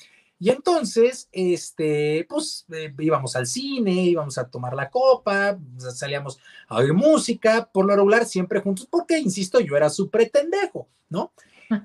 Y 0.42 0.48
entonces, 0.48 1.28
este, 1.32 2.24
pues 2.26 2.64
eh, 2.72 2.94
íbamos 2.98 3.36
al 3.36 3.46
cine, 3.46 3.92
íbamos 3.92 4.38
a 4.38 4.48
tomar 4.48 4.74
la 4.74 4.88
copa, 4.88 5.58
salíamos 5.76 6.38
a 6.66 6.76
oír 6.76 6.94
música, 6.94 7.68
por 7.70 7.84
lo 7.84 7.94
regular 7.94 8.24
siempre 8.24 8.60
juntos, 8.60 8.88
porque, 8.90 9.18
insisto, 9.18 9.60
yo 9.60 9.76
era 9.76 9.90
su 9.90 10.08
pretendejo, 10.08 10.88
¿no? 11.10 11.32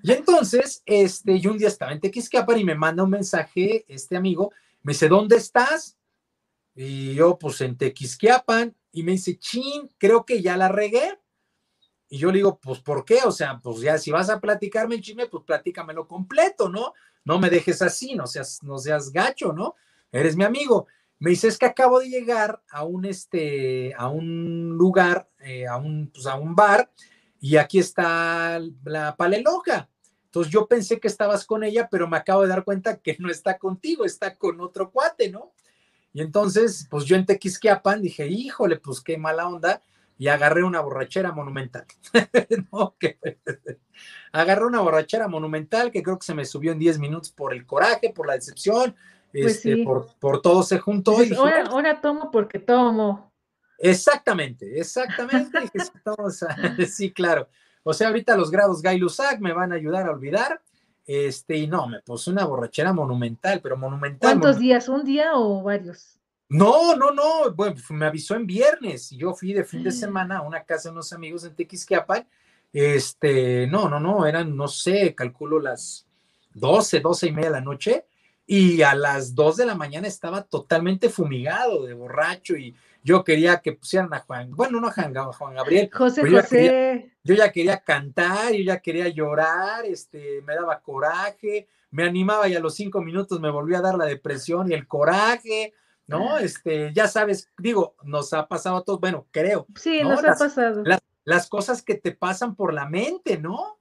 Y 0.04 0.12
entonces, 0.12 0.82
este, 0.86 1.40
yo 1.40 1.52
un 1.52 1.58
día 1.58 1.68
estaba 1.68 1.92
en 1.92 2.00
Tequisquiapan 2.00 2.60
y 2.60 2.64
me 2.64 2.76
manda 2.76 3.04
un 3.04 3.10
mensaje 3.12 3.86
este 3.88 4.18
amigo, 4.18 4.52
me 4.82 4.94
dice, 4.94 5.08
¿dónde 5.08 5.38
estás? 5.38 5.98
Y 6.76 7.14
yo, 7.14 7.38
pues 7.38 7.62
en 7.62 7.78
Tequisquiapan, 7.78 8.76
y 8.92 9.04
me 9.04 9.14
dice, 9.14 9.38
chin, 9.38 9.90
creo 9.98 10.26
que 10.26 10.42
ya 10.42 10.58
la 10.58 10.70
regué. 10.70 11.20
Y 12.08 12.18
yo 12.18 12.32
le 12.32 12.38
digo, 12.38 12.60
pues, 12.60 12.80
¿por 12.80 13.04
qué? 13.04 13.20
O 13.26 13.32
sea, 13.32 13.60
pues 13.60 13.82
ya, 13.82 13.98
si 13.98 14.12
vas 14.12 14.30
a 14.30 14.40
platicarme 14.40 14.96
el 14.96 15.02
chisme, 15.02 15.28
pues 15.28 15.44
platícamelo 15.44 16.08
completo, 16.08 16.70
¿no? 16.70 16.94
No 17.24 17.40
me 17.40 17.50
dejes 17.50 17.82
así, 17.82 18.16
no 18.16 18.28
seas, 18.28 18.62
no 18.64 18.78
seas 18.78 19.12
gacho, 19.12 19.54
¿no? 19.54 19.76
Eres 20.12 20.36
mi 20.36 20.44
amigo. 20.44 20.88
Me 21.20 21.32
dice, 21.32 21.48
es 21.48 21.58
que 21.58 21.66
acabo 21.66 22.00
de 22.00 22.10
llegar 22.10 22.62
a 22.70 22.84
un, 22.84 23.06
este, 23.06 23.94
a 23.96 24.08
un 24.10 24.70
lugar, 24.78 25.30
eh, 25.40 25.68
a, 25.68 25.78
un, 25.78 26.12
pues, 26.14 26.26
a 26.26 26.36
un 26.36 26.56
bar, 26.56 26.92
y 27.46 27.58
aquí 27.58 27.78
está 27.78 28.60
la 28.86 29.16
paleloca. 29.16 29.88
Entonces 30.26 30.52
yo 30.52 30.66
pensé 30.66 31.00
que 31.00 31.08
estabas 31.08 31.46
con 31.46 31.64
ella, 31.64 31.88
pero 31.92 32.08
me 32.08 32.18
acabo 32.18 32.42
de 32.42 32.48
dar 32.48 32.64
cuenta 32.64 32.98
que 32.98 33.16
no 33.20 33.30
está 33.30 33.60
contigo, 33.60 34.04
está 34.04 34.36
con 34.36 34.60
otro 34.62 34.90
cuate, 34.90 35.30
¿no? 35.30 35.52
Y 36.12 36.22
entonces, 36.22 36.88
pues 36.90 37.06
yo 37.06 37.16
en 37.16 37.28
Tequisquiapan 37.28 38.02
dije, 38.02 38.26
híjole, 38.26 38.78
pues 38.78 39.00
qué 39.00 39.20
mala 39.20 39.48
onda, 39.48 39.80
y 40.18 40.28
agarré 40.28 40.64
una 40.64 40.82
borrachera 40.82 41.34
monumental. 41.34 41.86
no, 42.72 42.96
que... 43.00 43.20
agarré 44.32 44.66
una 44.66 44.82
borrachera 44.82 45.28
monumental 45.28 45.92
que 45.92 46.02
creo 46.02 46.18
que 46.18 46.26
se 46.26 46.34
me 46.34 46.46
subió 46.46 46.72
en 46.72 46.80
10 46.80 46.98
minutos 46.98 47.30
por 47.30 47.54
el 47.54 47.68
coraje, 47.68 48.12
por 48.12 48.26
la 48.26 48.34
decepción, 48.34 48.96
pues 49.32 49.58
este, 49.58 49.84
por, 49.84 50.08
por, 50.20 50.42
todo 50.42 50.64
se 50.64 50.80
juntó. 50.80 51.24
y 51.24 51.32
ahora, 51.36 52.02
tomo 52.02 52.32
porque 52.32 52.58
tomo. 52.58 53.35
Exactamente, 53.78 54.80
exactamente. 54.80 55.60
sí, 56.88 57.12
claro. 57.12 57.50
O 57.84 57.94
sea, 57.94 58.08
ahorita 58.08 58.36
los 58.36 58.50
grados 58.50 58.82
Gay 58.82 58.98
Lussac 58.98 59.40
me 59.40 59.54
van 59.54 59.72
a 59.72 59.76
ayudar 59.76 60.08
a 60.08 60.12
olvidar. 60.12 60.62
Este, 61.06 61.56
y 61.58 61.68
no, 61.68 61.88
me 61.88 62.00
puse 62.00 62.32
una 62.32 62.46
borrachera 62.46 62.92
monumental, 62.92 63.62
pero 63.62 63.78
monumental. 63.78 64.32
¿Cuántos 64.32 64.58
días? 64.58 64.90
¿Un 64.90 65.04
día 65.04 65.36
o 65.36 65.62
varios? 65.62 66.18
No, 66.50 66.96
no, 66.96 67.12
no. 67.12 67.54
Bueno, 67.54 67.76
me 67.90 68.08
avisó 68.08 68.36
en 68.36 68.48
viernes. 68.48 69.12
Yo 69.12 69.34
fui 69.34 69.54
de 69.54 69.64
fin 69.64 69.84
de 69.84 69.90
mm. 69.90 69.94
semana 69.94 70.38
a 70.38 70.42
una 70.42 70.64
casa 70.64 70.90
de 70.90 70.94
unos 70.94 71.14
amigos 71.14 71.44
en 71.44 71.56
Tequisquiapan. 71.56 72.28
Este, 72.74 73.68
no, 73.68 73.88
no, 73.88 74.00
no, 74.00 74.26
eran, 74.26 74.56
no 74.56 74.68
sé, 74.68 75.14
calculo 75.16 75.60
las 75.60 76.08
12, 76.56 77.00
12 77.00 77.28
y 77.28 77.32
media 77.32 77.50
de 77.50 77.56
la 77.56 77.62
noche. 77.62 78.06
Y 78.48 78.82
a 78.82 78.94
las 78.96 79.34
2 79.34 79.58
de 79.58 79.66
la 79.66 79.76
mañana 79.76 80.08
estaba 80.08 80.44
totalmente 80.44 81.10
fumigado 81.10 81.86
de 81.86 81.94
borracho 81.94 82.56
y 82.56 82.76
yo 83.06 83.24
quería 83.24 83.62
que 83.62 83.74
pusieran 83.74 84.12
a 84.16 84.22
Juan, 84.22 84.50
bueno, 84.50 84.82
no 84.82 84.88
a 84.88 84.92
Juan, 84.92 85.54
Gabriel. 85.54 85.92
José 85.94 86.22
José. 86.22 86.32
Yo 86.32 86.42
ya, 86.42 86.48
quería, 86.48 87.12
yo 87.24 87.36
ya, 87.36 87.52
quería, 87.52 87.78
cantar, 87.78 88.52
yo 88.52 88.64
ya 88.64 88.80
quería 88.80 89.08
llorar, 89.10 89.86
este, 89.86 90.42
me 90.42 90.56
daba 90.56 90.82
coraje, 90.82 91.68
me 91.92 92.04
animaba 92.04 92.48
y 92.48 92.56
a 92.56 92.60
los 92.60 92.74
cinco 92.74 93.02
minutos 93.02 93.40
me 93.40 93.52
volvía 93.52 93.78
a 93.78 93.84
dar 93.84 93.96
la 93.96 94.06
depresión 94.06 94.72
y 94.72 94.74
el 94.74 94.88
coraje, 94.88 95.76
¿no? 96.08 96.38
Ah. 96.38 96.42
Este, 96.42 96.94
ya 96.96 97.08
sabes, 97.08 97.52
digo, 97.60 97.96
nos 98.04 98.34
ha 98.34 98.48
pasado 98.48 98.78
a 98.78 98.84
todos, 98.84 99.00
bueno, 99.00 99.28
creo. 99.30 99.68
Sí, 99.76 100.02
nos 100.02 100.24
ha 100.24 100.34
pasado. 100.34 100.84
las 101.26 101.48
cosas 101.48 101.84
que 101.84 101.94
te 101.94 102.12
pasan 102.12 102.56
por 102.56 102.74
la 102.74 102.90
mente, 102.90 103.38
¿no? 103.38 103.75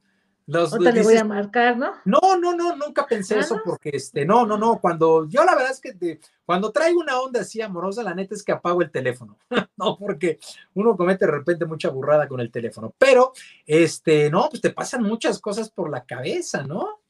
Los, 0.46 0.78
le 0.78 1.02
voy 1.02 1.16
a 1.16 1.24
marcar, 1.24 1.78
¿no? 1.78 1.92
No, 2.04 2.20
no, 2.38 2.54
no, 2.54 2.76
nunca 2.76 3.06
pensé 3.06 3.36
ah, 3.36 3.40
eso 3.40 3.62
porque 3.64 3.90
este, 3.94 4.26
no, 4.26 4.44
no, 4.44 4.58
no, 4.58 4.78
cuando 4.78 5.26
yo 5.26 5.42
la 5.42 5.54
verdad 5.54 5.72
es 5.72 5.80
que 5.80 6.20
cuando 6.44 6.70
traigo 6.70 7.00
una 7.00 7.18
onda 7.18 7.40
así 7.40 7.62
amorosa, 7.62 8.02
la 8.02 8.14
neta 8.14 8.34
es 8.34 8.42
que 8.42 8.52
apago 8.52 8.82
el 8.82 8.90
teléfono, 8.90 9.38
no, 9.78 9.96
porque 9.96 10.38
uno 10.74 10.96
comete 10.98 11.24
de 11.24 11.32
repente 11.32 11.64
mucha 11.64 11.88
burrada 11.88 12.28
con 12.28 12.40
el 12.40 12.50
teléfono, 12.50 12.94
pero 12.98 13.32
este, 13.64 14.30
no, 14.30 14.48
pues 14.50 14.60
te 14.60 14.70
pasan 14.70 15.02
muchas 15.02 15.38
cosas 15.38 15.70
por 15.70 15.90
la 15.90 16.04
cabeza, 16.04 16.62
¿no? 16.62 17.00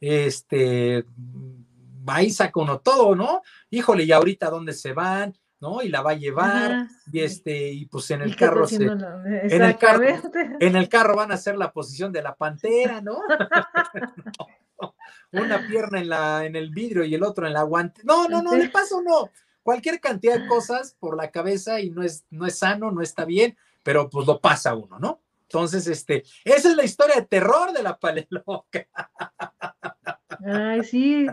Este, 0.00 1.04
va 2.08 2.22
y 2.24 2.30
saca 2.30 2.58
uno 2.58 2.80
todo, 2.80 3.14
¿no? 3.14 3.42
Híjole, 3.70 4.02
y 4.02 4.10
ahorita 4.10 4.50
dónde 4.50 4.72
se 4.72 4.92
van, 4.92 5.32
¿no? 5.60 5.82
Y 5.82 5.88
la 5.88 6.02
va 6.02 6.12
a 6.12 6.14
llevar, 6.14 6.88
y 7.12 7.20
este, 7.20 7.70
y 7.70 7.86
pues 7.86 8.10
en 8.10 8.22
el 8.22 8.34
carro 8.34 8.66
se, 8.66 8.76
en 8.76 9.62
el 9.62 9.76
carro, 9.76 10.04
en 10.58 10.76
el 10.76 10.88
carro 10.88 11.16
van 11.16 11.30
a 11.30 11.34
hacer 11.34 11.56
la 11.56 11.72
posición 11.72 12.12
de 12.12 12.22
la 12.22 12.34
pantera, 12.34 13.00
¿no? 13.00 13.20
Una 15.32 15.64
pierna 15.68 16.00
en 16.00 16.08
la, 16.08 16.44
en 16.44 16.56
el 16.56 16.70
vidrio 16.70 17.04
y 17.04 17.14
el 17.14 17.22
otro 17.22 17.46
en 17.46 17.52
la 17.52 17.62
guante. 17.62 18.00
No, 18.04 18.26
no, 18.26 18.42
no, 18.42 18.56
le 18.56 18.68
paso 18.68 19.00
no. 19.02 19.30
Cualquier 19.62 20.00
cantidad 20.00 20.40
de 20.40 20.48
cosas 20.48 20.96
por 20.98 21.16
la 21.16 21.30
cabeza 21.30 21.80
y 21.80 21.90
no 21.90 22.02
es, 22.02 22.24
no 22.30 22.46
es 22.46 22.58
sano, 22.58 22.90
no 22.90 23.02
está 23.02 23.24
bien, 23.24 23.56
pero 23.84 24.08
pues 24.08 24.26
lo 24.26 24.40
pasa 24.40 24.74
uno, 24.74 24.98
¿no? 24.98 25.20
Entonces, 25.42 25.86
este, 25.88 26.24
esa 26.44 26.70
es 26.70 26.76
la 26.76 26.84
historia 26.84 27.16
de 27.16 27.26
terror 27.26 27.72
de 27.72 27.82
la 27.82 27.98
paleloca. 27.98 28.86
Ay, 30.44 30.84
sí, 30.84 31.26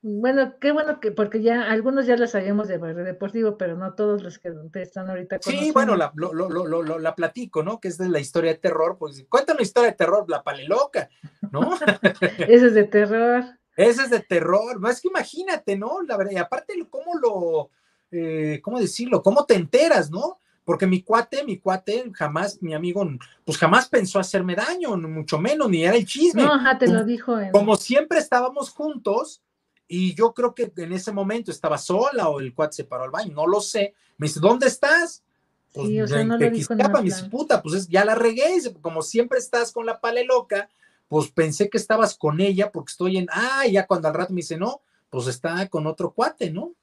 bueno, 0.00 0.54
qué 0.60 0.70
bueno 0.70 1.00
que, 1.00 1.10
porque 1.10 1.42
ya 1.42 1.70
algunos 1.70 2.06
ya 2.06 2.16
las 2.16 2.30
sabíamos 2.30 2.68
de 2.68 2.78
Barrio 2.78 3.04
Deportivo, 3.04 3.58
pero 3.58 3.76
no 3.76 3.94
todos 3.94 4.22
los 4.22 4.38
que 4.38 4.52
están 4.74 5.10
ahorita. 5.10 5.38
Sí, 5.40 5.72
bueno, 5.72 5.96
la, 5.96 6.12
lo, 6.14 6.32
lo, 6.32 6.48
lo, 6.48 6.98
la 6.98 7.14
platico, 7.16 7.64
¿no? 7.64 7.80
Que 7.80 7.88
es 7.88 7.98
de 7.98 8.08
la 8.08 8.20
historia 8.20 8.52
de 8.52 8.58
terror, 8.58 8.96
pues 8.98 9.24
cuenta 9.28 9.54
una 9.54 9.62
historia 9.62 9.90
de 9.90 9.96
terror, 9.96 10.24
la 10.28 10.42
paleloca, 10.42 11.08
¿no? 11.50 11.72
Ese 12.38 12.66
es 12.66 12.74
de 12.74 12.84
terror. 12.84 13.44
Ese 13.76 14.02
es 14.02 14.10
de 14.10 14.20
terror, 14.20 14.78
más 14.78 15.00
que 15.00 15.08
imagínate, 15.08 15.76
¿no? 15.76 16.02
La 16.02 16.16
verdad, 16.16 16.32
y 16.32 16.36
aparte, 16.36 16.74
¿cómo 16.88 17.14
lo, 17.20 17.70
eh, 18.10 18.60
cómo 18.62 18.78
decirlo? 18.78 19.22
¿Cómo 19.22 19.46
te 19.46 19.54
enteras, 19.54 20.10
no? 20.10 20.38
Porque 20.64 20.86
mi 20.86 21.02
cuate, 21.02 21.44
mi 21.44 21.58
cuate, 21.58 22.04
jamás, 22.12 22.62
mi 22.62 22.74
amigo, 22.74 23.08
pues 23.44 23.56
jamás 23.56 23.88
pensó 23.88 24.20
hacerme 24.20 24.54
daño, 24.54 24.96
mucho 24.96 25.38
menos, 25.38 25.68
ni 25.70 25.84
era 25.84 25.96
el 25.96 26.04
chisme. 26.04 26.42
No, 26.42 26.52
ajá, 26.52 26.76
te 26.78 26.86
lo 26.86 27.04
dijo. 27.04 27.36
Como 27.52 27.76
siempre 27.76 28.18
estábamos 28.18 28.70
juntos, 28.70 29.42
y 29.88 30.14
yo 30.14 30.34
creo 30.34 30.54
que 30.54 30.70
en 30.76 30.92
ese 30.92 31.12
momento 31.12 31.50
estaba 31.50 31.78
sola 31.78 32.28
o 32.28 32.40
el 32.40 32.54
cuate 32.54 32.76
se 32.76 32.84
paró 32.84 33.04
al 33.04 33.10
baño, 33.10 33.32
no 33.34 33.46
lo 33.46 33.62
sé. 33.62 33.94
Me 34.18 34.26
dice, 34.26 34.38
¿dónde 34.38 34.66
estás? 34.66 35.24
Pues 35.72 35.88
sí, 35.88 36.00
o 36.00 36.06
sea, 36.06 36.24
no 36.24 36.36
lo 36.36 36.50
dijo 36.50 36.74
me 36.74 37.02
dice, 37.02 37.24
puta, 37.24 37.62
pues 37.62 37.88
ya 37.88 38.04
la 38.04 38.14
regué. 38.14 38.44
como 38.82 39.00
siempre 39.00 39.38
estás 39.38 39.72
con 39.72 39.86
la 39.86 40.00
pale 40.00 40.24
loca, 40.24 40.68
pues 41.08 41.30
pensé 41.30 41.70
que 41.70 41.78
estabas 41.78 42.16
con 42.16 42.40
ella 42.40 42.70
porque 42.70 42.90
estoy 42.90 43.16
en, 43.16 43.28
ah, 43.32 43.66
ya 43.66 43.86
cuando 43.86 44.08
al 44.08 44.14
rato 44.14 44.34
me 44.34 44.38
dice, 44.38 44.58
no, 44.58 44.82
pues 45.08 45.26
está 45.26 45.66
con 45.68 45.86
otro 45.86 46.12
cuate, 46.12 46.50
¿no? 46.50 46.74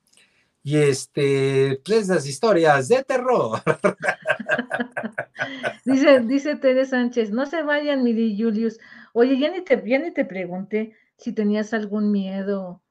Y 0.64 0.78
este, 0.78 1.80
pues 1.86 2.10
esas 2.10 2.26
historias 2.26 2.88
de 2.88 3.04
terror. 3.04 3.62
dice, 5.86 6.22
dice 6.22 6.56
Tere 6.56 6.86
Sánchez, 6.86 7.30
no 7.30 7.46
se 7.46 7.62
vayan, 7.62 8.04
mi 8.04 8.36
Julius. 8.36 8.80
Oye, 9.14 9.38
ya 9.38 9.52
ni 9.52 9.62
te, 9.62 9.84
ya 9.86 10.00
ni 10.00 10.12
te 10.12 10.26
pregunté 10.26 10.94
si 11.18 11.34
tenías 11.34 11.74
algún 11.74 12.12
miedo 12.12 12.82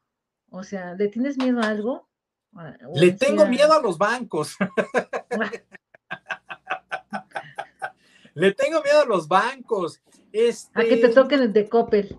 o 0.55 0.63
sea, 0.63 0.95
¿le 0.95 1.09
tienes 1.09 1.37
miedo 1.37 1.61
a 1.61 1.69
algo? 1.69 2.09
Le 2.95 3.13
tengo 3.13 3.47
miedo 3.47 3.73
a 3.73 3.83
los 3.83 3.99
bancos. 3.99 4.57
Le 8.35 8.53
tengo 8.53 8.81
miedo 8.83 9.03
a 9.03 9.05
los 9.05 9.27
bancos. 9.27 10.01
Este, 10.33 10.81
a 10.81 10.85
que 10.85 10.97
te 10.97 11.09
toquen 11.09 11.41
el 11.41 11.53
de 11.53 11.69
Coppel. 11.69 12.17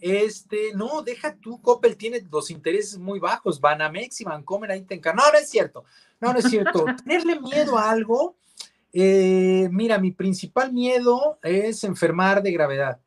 Este, 0.00 0.72
no, 0.74 1.02
deja 1.02 1.36
tú, 1.36 1.60
Coppel 1.60 1.96
tiene 1.96 2.26
los 2.30 2.50
intereses 2.50 2.98
muy 2.98 3.20
bajos, 3.20 3.60
Banamex 3.60 4.20
y 4.20 4.24
Bancomer 4.24 4.70
ahí 4.70 4.82
te 4.82 4.94
encargan. 4.94 5.24
No, 5.24 5.32
no 5.32 5.38
es 5.38 5.48
cierto, 5.48 5.84
no, 6.20 6.32
no 6.32 6.38
es 6.38 6.46
cierto. 6.46 6.84
Tenerle 7.04 7.38
miedo 7.38 7.78
a 7.78 7.90
algo, 7.90 8.36
eh, 8.92 9.68
mira, 9.70 9.98
mi 9.98 10.10
principal 10.10 10.72
miedo 10.72 11.38
es 11.42 11.84
enfermar 11.84 12.42
de 12.42 12.52
gravedad. 12.52 13.00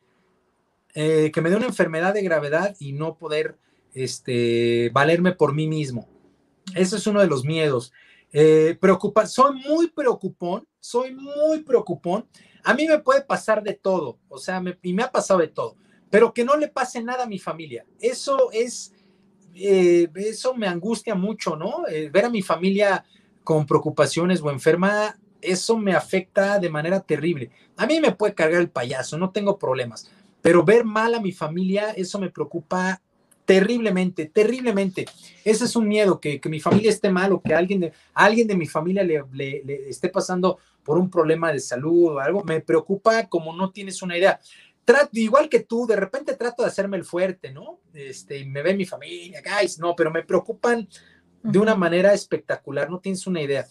Eh, 0.93 1.31
que 1.33 1.41
me 1.41 1.49
dé 1.49 1.57
una 1.57 1.65
enfermedad 1.65 2.13
de 2.13 2.21
gravedad 2.21 2.75
y 2.79 2.93
no 2.93 3.17
poder 3.17 3.57
este, 3.95 4.91
valerme 4.93 5.31
por 5.31 5.55
mí 5.55 5.67
mismo. 5.67 6.07
Ese 6.75 6.97
es 6.97 7.07
uno 7.07 7.21
de 7.21 7.27
los 7.27 7.43
miedos. 7.45 7.91
Eh, 8.31 8.77
preocupa, 8.79 9.25
soy 9.25 9.55
muy 9.61 9.87
preocupón, 9.87 10.67
soy 10.79 11.15
muy 11.15 11.63
preocupón. 11.63 12.27
A 12.63 12.73
mí 12.73 12.85
me 12.87 12.99
puede 12.99 13.21
pasar 13.21 13.63
de 13.63 13.73
todo, 13.73 14.19
o 14.27 14.37
sea, 14.37 14.61
y 14.81 14.93
me 14.93 15.03
ha 15.03 15.11
pasado 15.11 15.39
de 15.39 15.47
todo, 15.47 15.77
pero 16.09 16.33
que 16.33 16.43
no 16.43 16.57
le 16.57 16.67
pase 16.67 17.01
nada 17.01 17.23
a 17.23 17.27
mi 17.27 17.39
familia. 17.39 17.85
Eso 17.99 18.51
es, 18.51 18.91
eh, 19.53 20.09
eso 20.15 20.53
me 20.53 20.67
angustia 20.67 21.15
mucho, 21.15 21.55
¿no? 21.55 21.87
Eh, 21.87 22.09
ver 22.09 22.25
a 22.25 22.29
mi 22.29 22.41
familia 22.41 23.05
con 23.43 23.65
preocupaciones 23.65 24.41
o 24.41 24.51
enferma, 24.51 25.17
eso 25.39 25.77
me 25.77 25.93
afecta 25.93 26.59
de 26.59 26.69
manera 26.69 26.99
terrible. 26.99 27.51
A 27.77 27.85
mí 27.85 28.01
me 28.01 28.11
puede 28.11 28.33
cargar 28.33 28.59
el 28.59 28.69
payaso, 28.69 29.17
no 29.17 29.29
tengo 29.29 29.57
problemas, 29.57 30.11
pero 30.41 30.65
ver 30.65 30.83
mal 30.83 31.13
a 31.13 31.21
mi 31.21 31.31
familia, 31.31 31.91
eso 31.91 32.19
me 32.19 32.31
preocupa 32.31 33.01
terriblemente, 33.45 34.25
terriblemente. 34.25 35.05
Ese 35.43 35.65
es 35.65 35.75
un 35.75 35.87
miedo, 35.87 36.19
que, 36.19 36.41
mi 36.45 36.59
familia 36.59 36.89
esté 36.89 37.09
mal 37.09 37.31
o 37.31 37.41
que 37.41 37.53
alguien 37.53 37.79
de, 37.79 37.93
alguien 38.13 38.47
de 38.47 38.55
mi 38.55 38.65
familia 38.65 39.03
le, 39.03 39.63
esté 39.87 40.09
pasando 40.09 40.59
por 40.83 40.97
un 40.97 41.09
problema 41.09 41.51
de 41.51 41.59
salud 41.59 42.15
o 42.15 42.19
algo. 42.19 42.43
Me 42.43 42.61
preocupa 42.61 43.27
como 43.27 43.55
no 43.55 43.71
tienes 43.71 44.01
una 44.01 44.17
idea. 44.17 44.39
Trato, 44.83 45.09
igual 45.13 45.49
que 45.49 45.61
tú, 45.61 45.87
de 45.87 45.95
repente 45.95 46.35
trato 46.35 46.63
de 46.63 46.69
hacerme 46.69 46.97
el 46.97 47.05
fuerte, 47.05 47.51
¿no? 47.51 47.79
Este, 47.93 48.45
me 48.45 48.61
ve 48.61 48.75
mi 48.75 48.85
familia, 48.85 49.41
guys, 49.41 49.79
no, 49.79 49.95
pero 49.95 50.11
me 50.11 50.23
preocupan 50.23 50.87
de 51.41 51.59
una 51.59 51.75
manera 51.75 52.13
espectacular, 52.13 52.89
no 52.89 52.99
tienes 52.99 53.25
una 53.27 53.41
idea. 53.41 53.65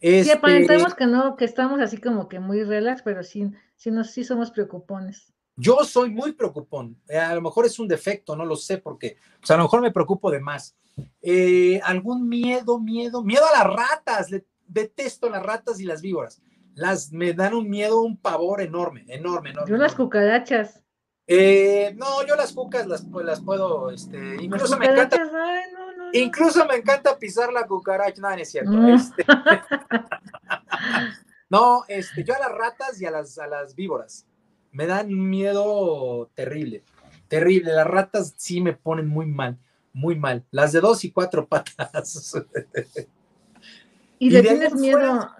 Este, 0.00 0.24
sí, 0.24 0.30
aparentamos 0.30 0.94
que 0.94 1.06
no, 1.06 1.36
que 1.36 1.44
estamos 1.44 1.80
así 1.80 1.98
como 1.98 2.28
que 2.28 2.40
muy 2.40 2.62
relax, 2.62 3.02
pero 3.02 3.22
sí, 3.22 3.50
sí, 3.76 3.90
nos, 3.90 4.10
sí 4.10 4.24
somos 4.24 4.50
preocupones. 4.50 5.32
Yo 5.60 5.84
soy 5.84 6.08
muy 6.08 6.32
preocupón. 6.32 6.96
Eh, 7.06 7.18
a 7.18 7.34
lo 7.34 7.42
mejor 7.42 7.66
es 7.66 7.78
un 7.78 7.86
defecto, 7.86 8.34
no 8.34 8.46
lo 8.46 8.56
sé 8.56 8.78
porque, 8.78 9.18
o 9.42 9.46
sea, 9.46 9.56
a 9.56 9.58
lo 9.58 9.64
mejor 9.64 9.82
me 9.82 9.92
preocupo 9.92 10.30
de 10.30 10.40
más. 10.40 10.74
Eh, 11.20 11.78
algún 11.84 12.26
miedo, 12.26 12.78
miedo, 12.78 13.22
miedo 13.22 13.44
a 13.46 13.58
las 13.58 13.66
ratas. 13.66 14.28
detesto 14.66 15.28
las 15.28 15.42
ratas 15.42 15.78
y 15.78 15.84
las 15.84 16.00
víboras. 16.00 16.40
Las 16.74 17.12
me 17.12 17.34
dan 17.34 17.52
un 17.52 17.68
miedo, 17.68 18.00
un 18.00 18.16
pavor 18.16 18.62
enorme, 18.62 19.04
enorme, 19.08 19.50
enorme. 19.50 19.70
Yo 19.70 19.76
las 19.76 19.94
cucarachas. 19.94 20.82
Eh, 21.26 21.94
no, 21.98 22.26
yo 22.26 22.36
las 22.36 22.54
cucas 22.54 22.86
las, 22.86 23.04
pues, 23.04 23.26
las 23.26 23.42
puedo, 23.42 23.90
este, 23.90 24.36
incluso 24.40 24.78
me 24.78 24.86
encanta. 24.86 25.18
Incluso 26.14 26.64
me 26.64 26.76
encanta 26.76 27.18
pisar 27.18 27.52
la 27.52 27.66
cucaracha. 27.66 28.20
No, 28.22 28.30
no 28.30 28.36
es 28.36 28.50
cierto. 28.50 28.88
Este, 28.88 29.24
no, 31.50 31.84
este, 31.86 32.24
yo 32.24 32.34
a 32.34 32.38
las 32.38 32.52
ratas 32.52 33.00
y 33.00 33.04
a 33.04 33.10
las, 33.10 33.38
a 33.38 33.46
las 33.46 33.74
víboras 33.74 34.26
me 34.72 34.86
dan 34.86 35.12
miedo 35.30 36.30
terrible. 36.34 36.82
terrible. 37.28 37.72
Las 37.72 37.86
ratas 37.86 38.34
sí 38.36 38.60
me 38.60 38.72
ponen 38.72 39.08
muy 39.08 39.26
mal, 39.26 39.58
muy 39.92 40.16
mal. 40.16 40.44
Las 40.50 40.72
de 40.72 40.80
dos 40.80 41.04
y 41.04 41.10
cuatro 41.10 41.46
patas. 41.46 42.34
¿Y, 44.18 44.30
le 44.30 44.42
tienes 44.42 44.74
miedo? 44.74 45.30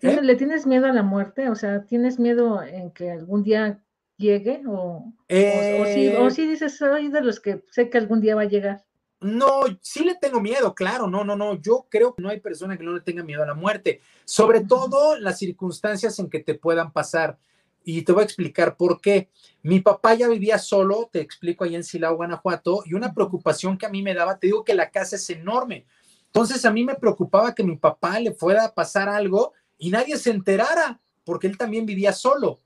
¿eh? 0.00 0.20
¿Le 0.22 0.36
tienes 0.36 0.66
miedo 0.66 0.86
a 0.86 0.92
la 0.92 1.02
muerte? 1.02 1.50
O 1.50 1.54
sea, 1.54 1.84
¿tienes 1.84 2.18
miedo 2.18 2.62
en 2.62 2.90
que 2.90 3.10
algún 3.10 3.42
día 3.42 3.82
llegue? 4.16 4.62
¿O, 4.66 5.12
o, 5.28 6.22
o, 6.22 6.30
sí, 6.30 6.46
dices, 6.46 6.78
soy 6.78 7.08
de 7.08 7.20
los 7.20 7.40
que 7.40 7.62
sé 7.70 7.90
que 7.90 7.98
algún 7.98 8.20
día 8.20 8.34
va 8.34 8.42
a 8.42 8.46
llegar? 8.46 8.84
No, 9.20 9.62
sí 9.80 10.04
le 10.04 10.16
tengo 10.16 10.40
miedo, 10.40 10.74
claro, 10.74 11.06
no, 11.06 11.24
no, 11.24 11.36
no. 11.36 11.60
Yo 11.60 11.86
creo 11.88 12.14
que 12.14 12.22
no 12.22 12.28
hay 12.28 12.40
persona 12.40 12.76
que 12.76 12.82
no 12.82 12.92
le 12.92 13.00
tenga 13.00 13.22
miedo 13.22 13.42
a 13.42 13.46
la 13.46 13.54
muerte, 13.54 14.00
sobre 14.24 14.62
todo 14.62 15.18
las 15.18 15.38
circunstancias 15.38 16.18
en 16.18 16.28
que 16.28 16.40
te 16.40 16.54
puedan 16.54 16.92
pasar. 16.92 17.38
Y 17.84 18.02
te 18.02 18.12
voy 18.12 18.22
a 18.22 18.24
explicar 18.24 18.76
por 18.76 19.00
qué. 19.00 19.28
Mi 19.62 19.80
papá 19.80 20.14
ya 20.14 20.28
vivía 20.28 20.58
solo, 20.58 21.08
te 21.12 21.20
explico 21.20 21.64
ahí 21.64 21.74
en 21.74 21.84
Silao, 21.84 22.16
Guanajuato, 22.16 22.82
y 22.86 22.94
una 22.94 23.12
preocupación 23.12 23.78
que 23.78 23.86
a 23.86 23.90
mí 23.90 24.02
me 24.02 24.14
daba, 24.14 24.38
te 24.38 24.48
digo 24.48 24.64
que 24.64 24.74
la 24.74 24.90
casa 24.90 25.16
es 25.16 25.30
enorme. 25.30 25.86
Entonces 26.26 26.64
a 26.64 26.72
mí 26.72 26.84
me 26.84 26.94
preocupaba 26.94 27.54
que 27.54 27.62
mi 27.62 27.76
papá 27.76 28.18
le 28.18 28.32
fuera 28.32 28.64
a 28.64 28.74
pasar 28.74 29.08
algo 29.08 29.52
y 29.78 29.90
nadie 29.90 30.16
se 30.16 30.30
enterara, 30.30 31.00
porque 31.24 31.46
él 31.46 31.58
también 31.58 31.84
vivía 31.86 32.12
solo. 32.12 32.60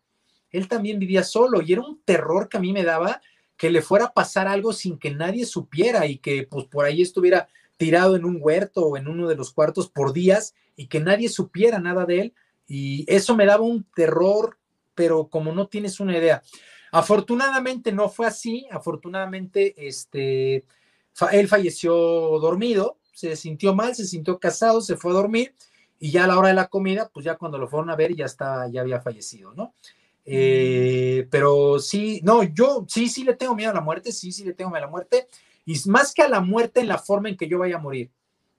Él 0.50 0.68
también 0.68 0.98
vivía 0.98 1.24
solo 1.24 1.60
y 1.60 1.72
era 1.72 1.82
un 1.82 2.00
terror 2.04 2.48
que 2.48 2.56
a 2.56 2.60
mí 2.60 2.72
me 2.72 2.84
daba 2.84 3.20
que 3.56 3.70
le 3.70 3.82
fuera 3.82 4.06
a 4.06 4.12
pasar 4.12 4.48
algo 4.48 4.72
sin 4.72 4.98
que 4.98 5.10
nadie 5.10 5.46
supiera 5.46 6.06
y 6.06 6.18
que 6.18 6.46
pues 6.46 6.66
por 6.66 6.84
ahí 6.84 7.02
estuviera 7.02 7.48
tirado 7.76 8.16
en 8.16 8.24
un 8.24 8.38
huerto 8.40 8.86
o 8.86 8.96
en 8.96 9.08
uno 9.08 9.28
de 9.28 9.34
los 9.34 9.52
cuartos 9.52 9.88
por 9.88 10.12
días 10.12 10.54
y 10.76 10.86
que 10.86 11.00
nadie 11.00 11.28
supiera 11.28 11.78
nada 11.78 12.04
de 12.06 12.20
él. 12.20 12.34
Y 12.68 13.04
eso 13.08 13.34
me 13.36 13.46
daba 13.46 13.64
un 13.64 13.84
terror, 13.94 14.58
pero 14.96 15.28
como 15.28 15.52
no 15.52 15.68
tienes 15.68 16.00
una 16.00 16.18
idea. 16.18 16.42
Afortunadamente 16.90 17.92
no 17.92 18.08
fue 18.08 18.26
así, 18.26 18.66
afortunadamente 18.72 19.86
este, 19.86 20.64
él 21.30 21.46
falleció 21.48 21.94
dormido, 22.40 22.98
se 23.12 23.36
sintió 23.36 23.74
mal, 23.74 23.94
se 23.94 24.06
sintió 24.06 24.40
casado, 24.40 24.80
se 24.80 24.96
fue 24.96 25.12
a 25.12 25.14
dormir 25.14 25.54
y 25.98 26.10
ya 26.10 26.24
a 26.24 26.26
la 26.26 26.38
hora 26.38 26.48
de 26.48 26.54
la 26.54 26.68
comida, 26.68 27.08
pues 27.12 27.24
ya 27.24 27.36
cuando 27.36 27.58
lo 27.58 27.68
fueron 27.68 27.90
a 27.90 27.96
ver 27.96 28.14
ya 28.14 28.24
estaba, 28.24 28.68
ya 28.68 28.80
había 28.80 29.00
fallecido, 29.00 29.52
¿no? 29.54 29.74
Eh, 30.24 31.28
pero 31.30 31.78
sí, 31.78 32.20
no, 32.24 32.42
yo 32.42 32.84
sí, 32.88 33.08
sí 33.08 33.22
le 33.22 33.34
tengo 33.34 33.54
miedo 33.54 33.70
a 33.70 33.74
la 33.74 33.80
muerte, 33.80 34.10
sí, 34.10 34.32
sí 34.32 34.44
le 34.44 34.54
tengo 34.54 34.70
miedo 34.70 34.82
a 34.84 34.86
la 34.86 34.90
muerte, 34.90 35.28
y 35.64 35.76
más 35.88 36.12
que 36.12 36.22
a 36.22 36.28
la 36.28 36.40
muerte 36.40 36.80
en 36.80 36.88
la 36.88 36.98
forma 36.98 37.28
en 37.28 37.36
que 37.36 37.48
yo 37.48 37.58
vaya 37.58 37.76
a 37.76 37.80
morir, 37.80 38.10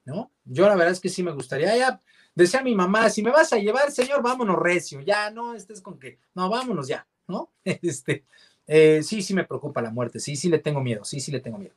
¿no? 0.05 0.31
Yo 0.45 0.67
la 0.67 0.75
verdad 0.75 0.93
es 0.93 0.99
que 0.99 1.09
sí 1.09 1.23
me 1.23 1.31
gustaría, 1.31 1.75
ya 1.75 2.01
decía 2.43 2.61
mi 2.61 2.75
mamá, 2.75 3.09
si 3.09 3.23
me 3.23 3.31
vas 3.31 3.51
a 3.51 3.57
llevar, 3.57 3.91
señor, 3.91 4.21
vámonos 4.21 4.57
recio, 4.57 5.01
ya, 5.01 5.29
no 5.31 5.53
estés 5.53 5.81
con 5.81 5.99
que, 5.99 6.19
no, 6.35 6.49
vámonos 6.49 6.87
ya, 6.87 7.07
¿no? 7.27 7.51
Este, 7.63 8.25
eh, 8.65 9.01
sí, 9.03 9.21
sí 9.21 9.33
me 9.33 9.43
preocupa 9.43 9.81
la 9.81 9.91
muerte, 9.91 10.19
sí, 10.19 10.35
sí 10.35 10.49
le 10.49 10.59
tengo 10.59 10.81
miedo, 10.81 11.03
sí, 11.03 11.19
sí 11.19 11.31
le 11.31 11.39
tengo 11.39 11.57
miedo. 11.57 11.73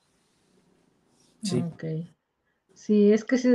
Sí. 1.43 1.65
Ok. 1.67 1.85
Sí, 2.75 3.13
es 3.13 3.25
que 3.25 3.39
sí, 3.39 3.49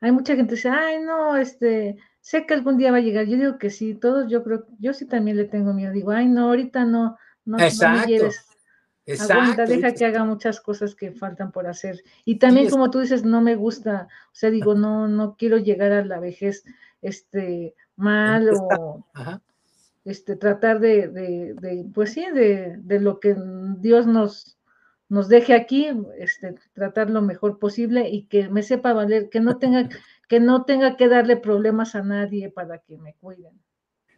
hay 0.00 0.12
mucha 0.12 0.36
gente 0.36 0.50
que 0.50 0.56
dice, 0.56 0.68
ay, 0.68 1.00
no, 1.00 1.36
este, 1.36 1.96
sé 2.20 2.46
que 2.46 2.54
algún 2.54 2.76
día 2.76 2.92
va 2.92 2.98
a 2.98 3.00
llegar. 3.00 3.26
Yo 3.26 3.36
digo 3.36 3.58
que 3.58 3.70
sí, 3.70 3.94
todos 3.94 4.30
yo 4.30 4.42
creo, 4.44 4.66
yo 4.78 4.92
sí 4.92 5.06
también 5.06 5.36
le 5.36 5.44
tengo 5.44 5.72
miedo. 5.72 5.92
Digo, 5.92 6.10
ay, 6.10 6.26
no, 6.26 6.48
ahorita 6.48 6.84
no, 6.84 7.16
no, 7.44 7.58
Exacto. 7.58 8.00
no 8.00 8.06
me 8.06 8.12
lleves. 8.12 8.46
Exacto. 9.06 9.64
deja 9.66 9.94
que 9.94 10.04
haga 10.04 10.24
muchas 10.24 10.60
cosas 10.60 10.94
que 10.94 11.12
faltan 11.12 11.52
por 11.52 11.66
hacer. 11.66 12.02
Y 12.24 12.38
también, 12.38 12.68
como 12.68 12.90
tú 12.90 13.00
dices, 13.00 13.24
no 13.24 13.40
me 13.40 13.54
gusta, 13.54 14.08
o 14.26 14.34
sea, 14.34 14.50
digo, 14.50 14.74
no, 14.74 15.06
no 15.06 15.36
quiero 15.36 15.58
llegar 15.58 15.92
a 15.92 16.04
la 16.04 16.18
vejez 16.18 16.64
este, 17.02 17.74
mal 17.94 18.50
o 18.50 19.04
este, 20.04 20.36
tratar 20.36 20.80
de, 20.80 21.08
de, 21.08 21.54
de, 21.54 21.86
pues 21.94 22.12
sí, 22.12 22.24
de, 22.32 22.76
de 22.78 23.00
lo 23.00 23.20
que 23.20 23.36
Dios 23.78 24.06
nos, 24.06 24.58
nos 25.08 25.28
deje 25.28 25.54
aquí, 25.54 25.88
este, 26.18 26.56
tratar 26.74 27.10
lo 27.10 27.22
mejor 27.22 27.58
posible 27.58 28.08
y 28.08 28.24
que 28.26 28.48
me 28.48 28.62
sepa 28.62 28.92
valer, 28.92 29.28
que 29.28 29.40
no 29.40 29.58
tenga 29.58 29.88
que 30.28 30.40
no 30.40 30.64
tenga 30.64 30.96
que 30.96 31.08
darle 31.08 31.36
problemas 31.36 31.94
a 31.94 32.02
nadie 32.02 32.50
para 32.50 32.78
que 32.78 32.98
me 32.98 33.14
cuiden. 33.14 33.60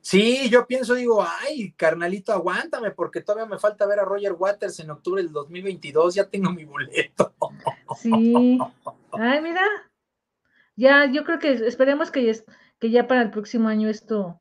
Sí, 0.09 0.49
yo 0.49 0.67
pienso, 0.67 0.95
digo, 0.95 1.23
ay, 1.23 1.73
carnalito, 1.73 2.33
aguántame, 2.33 2.93
porque 2.93 3.21
todavía 3.21 3.45
me 3.45 3.59
falta 3.59 3.85
ver 3.85 4.01
a 4.01 4.07
Roger 4.07 4.33
Waters 4.33 4.81
en 4.81 4.91
octubre 4.91 5.23
del 5.23 5.31
2022, 5.31 6.15
ya 6.15 6.25
tengo 6.25 6.51
mi 6.51 6.65
boleto. 6.65 7.35
Sí, 8.01 8.59
ay, 9.13 9.43
mira, 9.43 9.67
ya, 10.77 11.13
yo 11.13 11.25
creo 11.25 11.39
que 11.39 11.51
esperemos 11.51 12.11
que 12.11 12.25
ya, 12.25 12.33
que 12.79 12.91
ya 12.91 13.07
para 13.07 13.21
el 13.21 13.31
próximo 13.31 13.69
año 13.69 13.91
esto, 13.91 14.41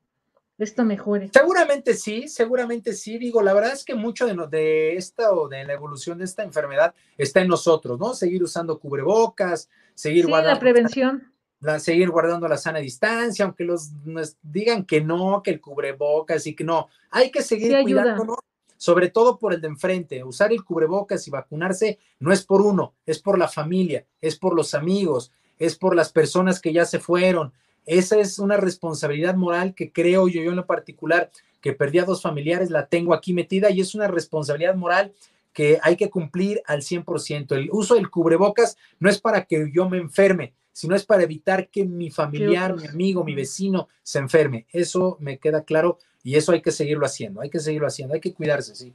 esto 0.57 0.85
mejore. 0.85 1.31
Seguramente 1.34 1.95
sí, 1.95 2.30
seguramente 2.30 2.94
sí. 2.94 3.18
Digo, 3.18 3.41
la 3.41 3.53
verdad 3.53 3.73
es 3.73 3.84
que 3.84 3.94
mucho 3.94 4.26
de, 4.26 4.48
de 4.48 4.95
esta 4.95 5.34
o 5.34 5.49
de 5.49 5.65
la 5.65 5.73
evolución 5.73 6.19
de 6.19 6.23
esta 6.23 6.44
enfermedad 6.44 6.95
está 7.18 7.41
en 7.41 7.49
nosotros, 7.49 7.99
¿no? 7.99 8.14
Seguir 8.14 8.41
usando 8.41 8.80
cubrebocas, 8.80 9.69
seguir 9.94 10.27
sí, 10.27 10.31
la 10.31 10.60
prevención 10.60 11.34
seguir 11.79 12.09
guardando 12.09 12.47
la 12.47 12.57
sana 12.57 12.79
distancia, 12.79 13.45
aunque 13.45 13.63
los 13.63 13.91
nos 14.05 14.38
digan 14.41 14.85
que 14.85 15.01
no, 15.01 15.41
que 15.43 15.51
el 15.51 15.61
cubrebocas 15.61 16.45
y 16.47 16.55
que 16.55 16.63
no, 16.63 16.88
hay 17.09 17.31
que 17.31 17.41
seguir 17.41 17.75
cuidándonos, 17.84 18.38
sobre 18.77 19.09
todo 19.09 19.38
por 19.38 19.53
el 19.53 19.61
de 19.61 19.67
enfrente. 19.67 20.23
Usar 20.23 20.51
el 20.51 20.63
cubrebocas 20.63 21.27
y 21.27 21.31
vacunarse 21.31 21.99
no 22.19 22.31
es 22.31 22.45
por 22.45 22.61
uno, 22.61 22.93
es 23.05 23.19
por 23.19 23.39
la 23.39 23.47
familia, 23.47 24.05
es 24.21 24.38
por 24.38 24.55
los 24.55 24.73
amigos, 24.73 25.31
es 25.57 25.75
por 25.75 25.95
las 25.95 26.11
personas 26.11 26.61
que 26.61 26.73
ya 26.73 26.85
se 26.85 26.99
fueron. 26.99 27.53
Esa 27.85 28.19
es 28.19 28.38
una 28.38 28.57
responsabilidad 28.57 29.35
moral 29.35 29.73
que 29.73 29.91
creo 29.91 30.27
yo, 30.27 30.41
yo 30.41 30.51
en 30.51 30.57
lo 30.57 30.65
particular, 30.65 31.31
que 31.61 31.73
perdí 31.73 31.99
a 31.99 32.05
dos 32.05 32.21
familiares, 32.21 32.69
la 32.69 32.88
tengo 32.88 33.13
aquí 33.13 33.34
metida 33.34 33.71
y 33.71 33.81
es 33.81 33.95
una 33.95 34.07
responsabilidad 34.07 34.75
moral 34.75 35.13
que 35.53 35.79
hay 35.81 35.95
que 35.95 36.11
cumplir 36.11 36.61
al 36.67 36.81
100%. 36.81 37.55
El 37.55 37.69
uso 37.71 37.95
del 37.95 38.11
cubrebocas 38.11 38.77
no 38.99 39.09
es 39.09 39.19
para 39.19 39.45
que 39.45 39.71
yo 39.73 39.89
me 39.89 39.97
enferme, 39.97 40.53
sino 40.77 40.95
es 40.95 41.03
para 41.07 41.23
evitar 41.23 41.69
que 41.69 41.83
mi 41.85 42.11
familiar, 42.11 42.75
mi 42.75 42.85
amigo, 42.85 43.23
mi 43.23 43.33
vecino 43.33 43.87
se 44.03 44.19
enferme. 44.19 44.67
Eso 44.71 45.17
me 45.19 45.39
queda 45.39 45.63
claro 45.63 45.97
y 46.21 46.35
eso 46.35 46.51
hay 46.51 46.61
que 46.61 46.71
seguirlo 46.71 47.03
haciendo, 47.03 47.41
hay 47.41 47.49
que 47.49 47.59
seguirlo 47.59 47.87
haciendo, 47.87 48.13
hay 48.13 48.19
que 48.19 48.31
cuidarse, 48.31 48.75
sí. 48.75 48.93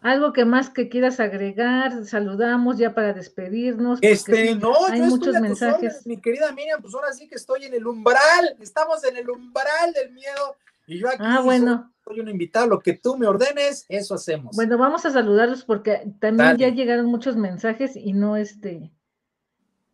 Algo 0.00 0.32
que 0.32 0.46
más 0.46 0.70
que 0.70 0.88
quieras 0.88 1.20
agregar, 1.20 2.06
saludamos 2.06 2.78
ya 2.78 2.94
para 2.94 3.12
despedirnos. 3.12 3.98
Este, 4.00 4.54
no, 4.56 4.72
hay 4.86 5.02
muchos 5.02 5.38
mensajes. 5.42 6.06
mi 6.06 6.16
querida 6.16 6.50
Miriam, 6.52 6.80
pues 6.80 6.94
ahora 6.94 7.12
sí 7.12 7.28
que 7.28 7.34
estoy 7.34 7.66
en 7.66 7.74
el 7.74 7.86
umbral, 7.86 8.56
estamos 8.58 9.04
en 9.04 9.18
el 9.18 9.28
umbral 9.28 9.92
del 9.92 10.10
miedo 10.12 10.56
y 10.86 11.00
yo 11.00 11.08
aquí 11.08 11.18
ah, 11.20 11.42
bueno. 11.44 11.92
soy 12.02 12.20
un 12.20 12.30
invitado, 12.30 12.66
lo 12.66 12.80
que 12.80 12.94
tú 12.94 13.18
me 13.18 13.26
ordenes, 13.26 13.84
eso 13.90 14.14
hacemos. 14.14 14.56
Bueno, 14.56 14.78
vamos 14.78 15.04
a 15.04 15.10
saludarlos 15.10 15.64
porque 15.64 16.10
también 16.18 16.56
ya 16.56 16.70
llegaron 16.70 17.04
muchos 17.04 17.36
mensajes 17.36 17.94
y 17.94 18.14
no 18.14 18.38
este, 18.38 18.90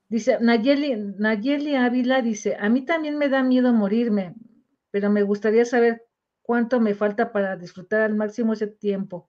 Dice, 0.08 0.38
Nayeli, 0.40 0.96
Nayeli 1.18 1.74
Ávila 1.74 2.22
dice, 2.22 2.56
a 2.58 2.68
mí 2.70 2.82
también 2.82 3.18
me 3.18 3.28
da 3.28 3.42
miedo 3.42 3.72
morirme, 3.74 4.34
pero 4.90 5.10
me 5.10 5.22
gustaría 5.22 5.66
saber 5.66 6.06
cuánto 6.40 6.80
me 6.80 6.94
falta 6.94 7.30
para 7.30 7.56
disfrutar 7.56 8.00
al 8.00 8.14
máximo 8.14 8.54
ese 8.54 8.68
tiempo. 8.68 9.28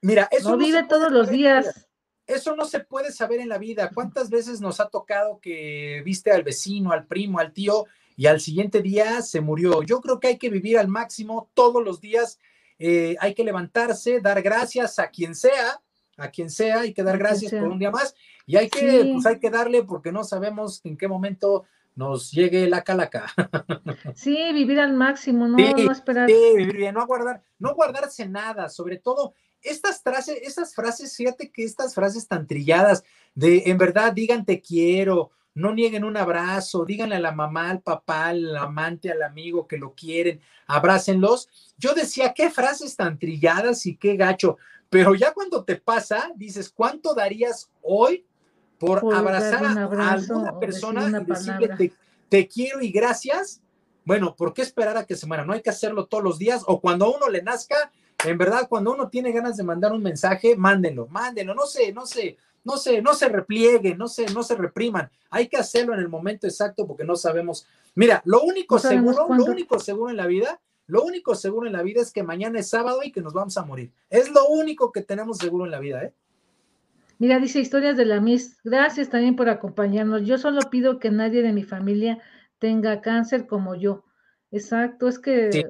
Mira, 0.00 0.28
eso 0.30 0.50
no, 0.50 0.58
vive 0.58 0.84
todos 0.84 1.10
los 1.10 1.28
días. 1.28 1.88
Eso 2.24 2.54
no 2.54 2.64
se 2.64 2.80
puede 2.80 3.10
saber 3.10 3.40
en 3.40 3.48
la 3.48 3.58
vida. 3.58 3.90
¿Cuántas 3.92 4.30
veces 4.30 4.60
nos 4.60 4.78
ha 4.78 4.88
tocado 4.88 5.40
que 5.40 6.02
viste 6.04 6.30
al 6.30 6.44
vecino, 6.44 6.92
al 6.92 7.06
primo, 7.06 7.40
al 7.40 7.52
tío 7.52 7.86
y 8.16 8.26
al 8.26 8.40
siguiente 8.40 8.82
día 8.82 9.22
se 9.22 9.40
murió? 9.40 9.82
Yo 9.82 10.00
creo 10.00 10.20
que 10.20 10.28
hay 10.28 10.38
que 10.38 10.50
vivir 10.50 10.78
al 10.78 10.86
máximo 10.86 11.50
todos 11.54 11.84
los 11.84 12.00
días. 12.00 12.38
Eh, 12.78 13.16
hay 13.18 13.34
que 13.34 13.42
levantarse, 13.42 14.20
dar 14.20 14.40
gracias 14.42 15.00
a 15.00 15.08
quien 15.08 15.34
sea, 15.34 15.80
a 16.16 16.30
quien 16.30 16.50
sea, 16.50 16.80
hay 16.80 16.94
que 16.94 17.02
dar 17.02 17.18
gracias 17.18 17.50
por 17.52 17.68
un 17.68 17.78
día 17.78 17.90
más 17.90 18.14
y 18.46 18.56
hay 18.56 18.70
que, 18.70 19.10
pues 19.12 19.26
hay 19.26 19.38
que 19.40 19.50
darle 19.50 19.82
porque 19.82 20.12
no 20.12 20.24
sabemos 20.24 20.80
en 20.84 20.96
qué 20.96 21.08
momento 21.08 21.64
nos 21.96 22.30
llegue 22.30 22.68
la 22.68 22.82
calaca. 22.82 23.26
Sí, 24.14 24.52
vivir 24.52 24.80
al 24.80 24.94
máximo, 24.94 25.48
no, 25.48 25.56
no 25.56 25.92
esperar. 25.92 26.28
Sí, 26.28 26.36
vivir 26.56 26.76
bien, 26.76 26.94
no 26.94 27.06
guardar, 27.06 27.42
no 27.58 27.74
guardarse 27.74 28.26
nada, 28.28 28.68
sobre 28.68 28.98
todo 28.98 29.34
estas 29.62 30.00
frases, 30.02 30.38
estas 30.42 30.74
frases, 30.74 31.16
fíjate 31.16 31.50
que 31.50 31.64
estas 31.64 31.94
frases 31.94 32.28
tan 32.28 32.46
trilladas 32.46 33.02
de 33.34 33.64
en 33.66 33.78
verdad 33.78 34.12
digan 34.12 34.44
te 34.44 34.60
quiero, 34.60 35.32
no 35.54 35.74
nieguen 35.74 36.04
un 36.04 36.16
abrazo, 36.16 36.84
díganle 36.84 37.16
a 37.16 37.20
la 37.20 37.32
mamá, 37.32 37.70
al 37.70 37.80
papá, 37.80 38.26
al 38.26 38.56
amante, 38.56 39.10
al 39.10 39.22
amigo 39.22 39.66
que 39.66 39.78
lo 39.78 39.94
quieren, 39.94 40.40
abrácenlos. 40.66 41.48
Yo 41.78 41.94
decía, 41.94 42.34
qué 42.34 42.50
frases 42.50 42.94
tan 42.94 43.18
trilladas 43.18 43.86
y 43.86 43.96
qué 43.96 44.16
gacho, 44.16 44.58
pero 44.90 45.14
ya 45.14 45.32
cuando 45.32 45.64
te 45.64 45.76
pasa, 45.76 46.30
dices, 46.36 46.70
¿cuánto 46.70 47.14
darías 47.14 47.70
hoy 47.82 48.25
por, 48.78 49.14
abrazar 49.14 49.64
a, 49.64 50.12
alguna 50.12 50.58
persona 50.58 51.08
y 51.08 51.24
decirle 51.24 51.92
te, 52.28 52.48
quiero 52.48 52.80
y 52.80 52.90
gracias? 52.90 53.60
Bueno, 54.04 54.34
¿por 54.36 54.54
qué 54.54 54.62
esperar 54.62 54.96
a 54.96 55.04
que 55.04 55.16
se 55.16 55.26
muera? 55.26 55.44
No 55.44 55.52
hay 55.52 55.62
que 55.62 55.70
hacerlo 55.70 56.06
todos 56.06 56.22
los 56.22 56.38
días 56.38 56.62
o 56.66 56.80
cuando 56.80 57.06
a 57.06 57.16
uno 57.16 57.28
le 57.28 57.42
nazca, 57.42 57.90
en 58.24 58.38
verdad, 58.38 58.68
cuando 58.68 58.92
uno 58.92 59.08
tiene 59.08 59.32
ganas 59.32 59.56
de 59.56 59.64
mandar 59.64 59.92
un 59.92 60.02
mensaje, 60.02 60.56
mándenlo, 60.56 61.06
mándenlo, 61.08 61.54
no 61.54 61.66
sé, 61.66 61.92
no 61.92 62.06
sé, 62.06 62.36
no 62.64 62.76
sé, 62.76 63.00
no 63.00 63.14
se 63.14 63.28
replieguen, 63.28 63.98
no 63.98 64.08
se, 64.08 64.26
no 64.26 64.42
se 64.42 64.56
repriman. 64.56 65.10
Hay 65.30 65.48
que 65.48 65.56
hacerlo 65.56 65.94
en 65.94 66.00
el 66.00 66.08
momento 66.08 66.46
exacto 66.46 66.86
porque 66.86 67.04
no 67.04 67.16
sabemos. 67.16 67.66
Mira, 67.94 68.22
lo 68.24 68.42
único 68.42 68.78
seguro, 68.78 69.26
lo 69.28 69.44
único 69.44 69.78
seguro 69.78 70.10
en 70.10 70.16
la 70.16 70.26
vida 70.26 70.60
Lo 70.88 71.02
único 71.02 71.34
seguro 71.34 71.66
en 71.66 71.72
la 71.72 71.82
vida 71.82 72.00
es 72.00 72.12
que 72.12 72.22
mañana 72.22 72.60
es 72.60 72.68
sábado 72.68 73.00
y 73.02 73.10
que 73.10 73.20
nos 73.20 73.32
vamos 73.32 73.56
a 73.56 73.64
morir. 73.64 73.92
Es 74.10 74.30
lo 74.30 74.46
único 74.48 74.92
que 74.92 75.02
tenemos 75.02 75.38
seguro 75.38 75.64
en 75.64 75.72
la 75.72 75.80
vida, 75.80 76.04
¿eh? 76.04 76.12
Mira, 77.18 77.38
dice 77.38 77.60
historias 77.60 77.96
de 77.96 78.04
la 78.04 78.20
Miss. 78.20 78.58
Gracias 78.62 79.08
también 79.08 79.36
por 79.36 79.48
acompañarnos. 79.48 80.26
Yo 80.26 80.38
solo 80.38 80.60
pido 80.70 80.98
que 80.98 81.10
nadie 81.10 81.42
de 81.42 81.52
mi 81.52 81.64
familia 81.64 82.18
tenga 82.58 83.00
cáncer 83.00 83.46
como 83.46 83.74
yo. 83.74 84.04
Exacto, 84.50 85.08
es 85.08 85.18
que 85.18 85.52
sí, 85.52 85.64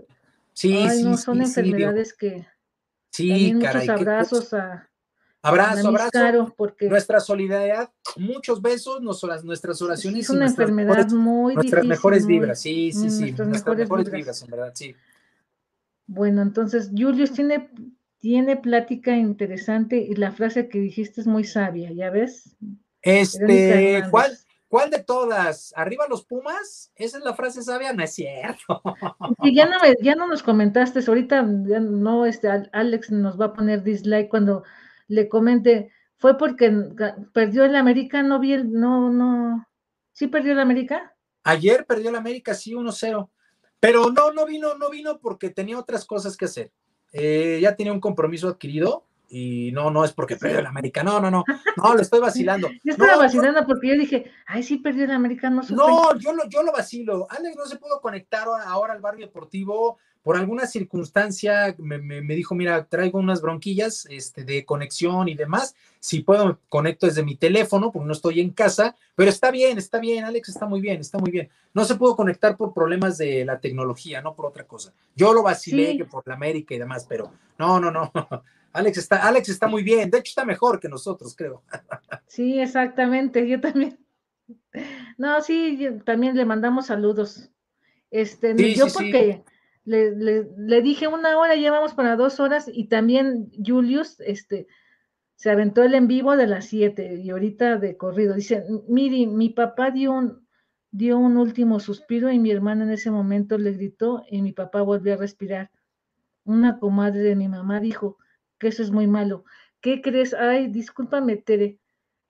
sí, 0.52 0.76
ay, 0.76 0.98
sí, 0.98 1.04
no, 1.04 1.16
son 1.16 1.38
sí, 1.38 1.44
enfermedades 1.44 2.14
que 2.14 2.46
sí, 3.10 3.28
también 3.28 3.60
caray, 3.60 3.88
muchos 3.88 4.00
abrazos 4.00 4.54
a, 4.54 4.90
Abrazo, 5.46 5.88
abrazo. 5.88 6.10
Caro, 6.12 6.54
porque 6.56 6.88
Nuestra 6.88 7.20
solidaridad, 7.20 7.90
muchos 8.16 8.60
besos, 8.60 9.00
nuestras 9.00 9.78
sí 9.78 9.84
oraciones 9.84 10.24
es 10.24 10.30
una 10.30 10.40
nuestras 10.40 10.68
enfermedad 10.68 10.96
mejores, 10.96 11.12
muy 11.12 11.54
nuestras 11.54 11.82
difícil, 11.82 11.88
mejores 11.88 12.24
muy, 12.24 12.32
vibras. 12.32 12.60
Sí, 12.60 12.92
sí, 12.92 13.06
mm, 13.06 13.10
sí, 13.10 13.20
nuestras 13.20 13.48
nuestras 13.48 13.76
mejores 13.76 13.84
mejores 13.84 14.04
vibras. 14.06 14.16
vibras, 14.16 14.42
en 14.42 14.50
verdad, 14.50 14.72
sí. 14.74 14.96
Bueno, 16.08 16.42
entonces, 16.42 16.90
Julius 16.96 17.32
tiene, 17.32 17.70
tiene 18.26 18.56
plática 18.56 19.16
interesante 19.16 19.98
y 19.98 20.16
la 20.16 20.32
frase 20.32 20.68
que 20.68 20.80
dijiste 20.80 21.20
es 21.20 21.28
muy 21.28 21.44
sabia, 21.44 21.92
¿ya 21.92 22.10
ves? 22.10 22.56
Este, 23.00 24.02
¿cuál, 24.10 24.36
cuál 24.66 24.90
de 24.90 25.04
todas? 25.04 25.72
¿Arriba 25.76 26.08
los 26.08 26.24
Pumas? 26.26 26.90
Esa 26.96 27.18
es 27.18 27.24
la 27.24 27.34
frase 27.34 27.62
sabia, 27.62 27.92
no 27.92 28.02
es 28.02 28.14
cierto. 28.14 28.82
Y 29.44 29.54
ya 29.54 29.66
no, 29.66 29.78
me- 29.80 29.94
ya 30.02 30.16
no 30.16 30.26
nos 30.26 30.42
comentaste, 30.42 30.98
ahorita 31.06 31.46
ya 31.68 31.78
no, 31.78 32.26
este, 32.26 32.48
Al- 32.48 32.68
Alex 32.72 33.12
nos 33.12 33.40
va 33.40 33.44
a 33.44 33.52
poner 33.52 33.84
dislike 33.84 34.28
cuando 34.28 34.64
le 35.06 35.28
comente, 35.28 35.92
fue 36.16 36.36
porque 36.36 36.68
perdió 37.32 37.64
el 37.64 37.76
América, 37.76 38.24
no 38.24 38.40
vi 38.40 38.54
el, 38.54 38.72
no, 38.72 39.08
no, 39.08 39.68
¿sí 40.12 40.26
perdió 40.26 40.50
el 40.50 40.58
América? 40.58 41.14
Ayer 41.44 41.86
perdió 41.86 42.08
el 42.10 42.16
América, 42.16 42.54
sí, 42.54 42.74
1-0. 42.74 43.30
Pero 43.78 44.10
no, 44.10 44.32
no 44.32 44.46
vino, 44.46 44.74
no 44.74 44.90
vino 44.90 45.20
porque 45.20 45.50
tenía 45.50 45.78
otras 45.78 46.04
cosas 46.04 46.36
que 46.36 46.46
hacer. 46.46 46.72
Eh, 47.18 47.58
ya 47.62 47.74
tenía 47.76 47.92
un 47.92 48.00
compromiso 48.00 48.48
adquirido 48.48 49.04
y 49.28 49.72
no, 49.72 49.90
no 49.90 50.04
es 50.04 50.12
porque 50.12 50.36
perdió 50.36 50.58
el 50.60 50.66
América. 50.66 51.02
No, 51.02 51.18
no, 51.20 51.30
no. 51.30 51.44
No, 51.76 51.94
lo 51.94 52.00
estoy 52.00 52.20
vacilando. 52.20 52.68
Yo 52.84 52.92
estaba 52.92 53.08
No, 53.12 53.16
yo- 53.16 53.22
vacilando 53.22 53.66
porque 53.66 53.88
yo 53.88 53.94
dije, 53.94 54.30
ay, 54.46 54.62
sí 54.62 54.76
perdió 54.78 55.04
el 55.04 55.10
América, 55.10 55.50
no 55.50 55.62
supe. 55.62 55.74
No, 55.76 56.16
yo 56.18 56.32
lo, 56.32 56.48
yo 56.48 56.62
lo 56.62 56.72
vacilo. 56.72 57.26
Alex 57.30 57.56
no 57.56 57.66
se 57.66 57.76
pudo 57.76 58.00
conectar 58.00 58.46
ahora 58.66 58.92
al 58.92 59.00
barrio 59.00 59.26
deportivo 59.26 59.98
por 60.26 60.36
alguna 60.36 60.66
circunstancia. 60.66 61.76
Me, 61.78 61.98
me- 61.98 62.20
me 62.20 62.34
dijo, 62.34 62.56
mira, 62.56 62.84
traigo 62.86 63.20
unas 63.20 63.40
bronquillas 63.40 64.06
este, 64.10 64.42
de 64.44 64.64
conexión 64.64 65.28
y 65.28 65.36
demás. 65.36 65.76
Si 66.00 66.18
puedo, 66.20 66.46
me 66.48 66.56
conecto 66.68 67.06
desde 67.06 67.22
mi 67.22 67.36
teléfono 67.36 67.92
porque 67.92 68.06
no 68.08 68.12
estoy 68.12 68.40
en 68.40 68.50
casa. 68.50 68.96
Pero 69.14 69.30
está 69.30 69.52
bien, 69.52 69.78
está 69.78 70.00
bien. 70.00 70.24
Alex 70.24 70.48
está 70.48 70.66
muy 70.66 70.80
bien, 70.80 71.00
está 71.00 71.18
muy 71.18 71.30
bien. 71.30 71.48
No 71.74 71.84
se 71.84 71.94
pudo 71.94 72.16
conectar 72.16 72.56
por 72.56 72.74
problemas 72.74 73.18
de 73.18 73.44
la 73.44 73.60
tecnología, 73.60 74.20
no 74.20 74.34
por 74.34 74.46
otra 74.46 74.64
cosa. 74.66 74.92
Yo 75.14 75.32
lo 75.32 75.44
vacilé 75.44 75.92
Sí. 75.92 75.98
que 75.98 76.04
por 76.06 76.26
la 76.26 76.34
América 76.34 76.74
y 76.74 76.78
demás, 76.78 77.06
pero 77.08 77.32
no, 77.56 77.78
no, 77.78 77.92
no. 77.92 78.10
Alex 78.72 78.98
está, 78.98 79.26
Alex 79.28 79.48
está 79.48 79.68
muy 79.68 79.84
bien. 79.84 80.10
De 80.10 80.18
hecho, 80.18 80.30
está 80.30 80.44
mejor 80.44 80.80
que 80.80 80.88
nosotros, 80.88 81.36
creo. 81.36 81.62
Sí, 82.26 82.58
exactamente, 82.60 83.46
yo 83.48 83.60
también. 83.60 83.96
No, 85.16 85.40
sí, 85.40 85.78
yo- 85.78 86.02
también 86.02 86.36
le 86.36 86.44
mandamos 86.44 86.86
saludos. 86.86 87.48
Este, 88.10 88.56
Sí, 88.56 88.74
yo 88.74 88.88
sí, 88.88 89.10
sí. 89.12 89.42
Le, 89.86 90.12
le- 90.16 90.48
le 90.58 90.82
dije 90.82 91.08
una 91.08 91.38
hora, 91.38 91.56
llevamos 91.56 91.94
para 91.94 92.16
dos 92.16 92.40
horas, 92.40 92.70
y 92.72 92.88
también 92.88 93.50
Julius, 93.66 94.20
este, 94.20 94.68
se 95.36 95.50
aventó 95.50 95.82
el 95.84 95.94
en 95.94 96.08
vivo 96.08 96.36
de 96.36 96.46
las 96.48 96.66
siete, 96.66 97.16
y 97.22 97.30
ahorita 97.30 97.78
de 97.78 97.96
corrido. 97.96 98.34
Dice, 98.34 98.64
Miri, 98.88 99.26
mi 99.28 99.50
papá 99.50 99.90
dio 99.92 100.12
un, 100.12 100.48
dio 100.92 101.18
un 101.18 101.36
último 101.38 101.80
suspiro, 101.80 102.30
y 102.32 102.38
mi 102.40 102.50
hermana 102.52 102.84
en 102.84 102.90
ese 102.92 103.10
momento 103.10 103.58
le 103.58 103.72
gritó, 103.72 104.24
y 104.30 104.42
mi 104.42 104.52
papá 104.52 104.82
volvió 104.82 105.14
a 105.14 105.18
respirar. 105.18 105.70
Una 106.44 106.78
comadre 106.78 107.20
de 107.20 107.36
mi 107.36 107.48
mamá 107.48 107.80
dijo 107.80 108.18
que 108.58 108.68
eso 108.68 108.82
es 108.82 108.90
muy 108.90 109.06
malo. 109.06 109.44
¿Qué 109.82 110.00
crees? 110.02 110.32
Ay, 110.34 110.68
discúlpame, 110.68 111.36
Tere 111.36 111.80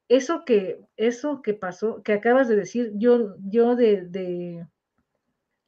eso 0.08 0.44
que, 0.46 0.80
eso 0.96 1.42
que 1.42 1.54
pasó, 1.54 2.02
que 2.02 2.12
acabas 2.14 2.48
de 2.48 2.56
decir, 2.56 2.92
yo, 2.96 3.36
yo 3.40 3.76
de, 3.76 4.02
de 4.02 4.68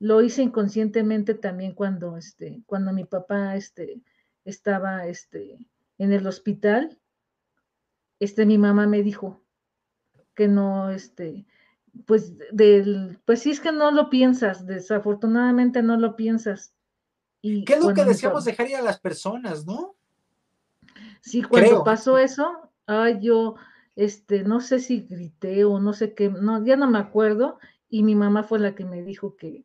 lo 0.00 0.22
hice 0.22 0.42
inconscientemente 0.42 1.34
también 1.34 1.72
cuando, 1.72 2.16
este, 2.16 2.62
cuando 2.66 2.92
mi 2.92 3.04
papá, 3.04 3.56
este, 3.56 4.02
estaba, 4.44 5.06
este, 5.06 5.58
en 5.98 6.12
el 6.12 6.26
hospital, 6.26 6.98
este, 8.20 8.46
mi 8.46 8.58
mamá 8.58 8.86
me 8.86 9.02
dijo 9.02 9.42
que 10.34 10.48
no, 10.48 10.90
este, 10.90 11.46
pues, 12.06 12.34
del, 12.52 13.18
pues 13.24 13.40
sí 13.40 13.50
es 13.50 13.60
que 13.60 13.72
no 13.72 13.90
lo 13.90 14.08
piensas, 14.08 14.66
desafortunadamente 14.66 15.82
no 15.82 15.96
lo 15.96 16.14
piensas. 16.14 16.74
Y 17.40 17.64
¿Qué 17.64 17.74
es 17.74 17.84
lo 17.84 17.94
que 17.94 18.04
deseamos 18.04 18.44
dejar 18.44 18.68
ir 18.68 18.76
a 18.76 18.82
las 18.82 19.00
personas, 19.00 19.66
no? 19.66 19.96
Sí, 21.20 21.42
cuando 21.42 21.68
Creo. 21.70 21.84
pasó 21.84 22.18
eso, 22.18 22.72
ay, 22.86 23.18
yo, 23.20 23.56
este, 23.96 24.44
no 24.44 24.60
sé 24.60 24.78
si 24.78 25.00
grité 25.00 25.64
o 25.64 25.80
no 25.80 25.92
sé 25.92 26.14
qué, 26.14 26.28
no, 26.28 26.64
ya 26.64 26.76
no 26.76 26.88
me 26.88 26.98
acuerdo, 26.98 27.58
y 27.88 28.02
mi 28.02 28.14
mamá 28.14 28.44
fue 28.44 28.58
la 28.58 28.74
que 28.74 28.84
me 28.84 29.02
dijo 29.02 29.36
que, 29.36 29.64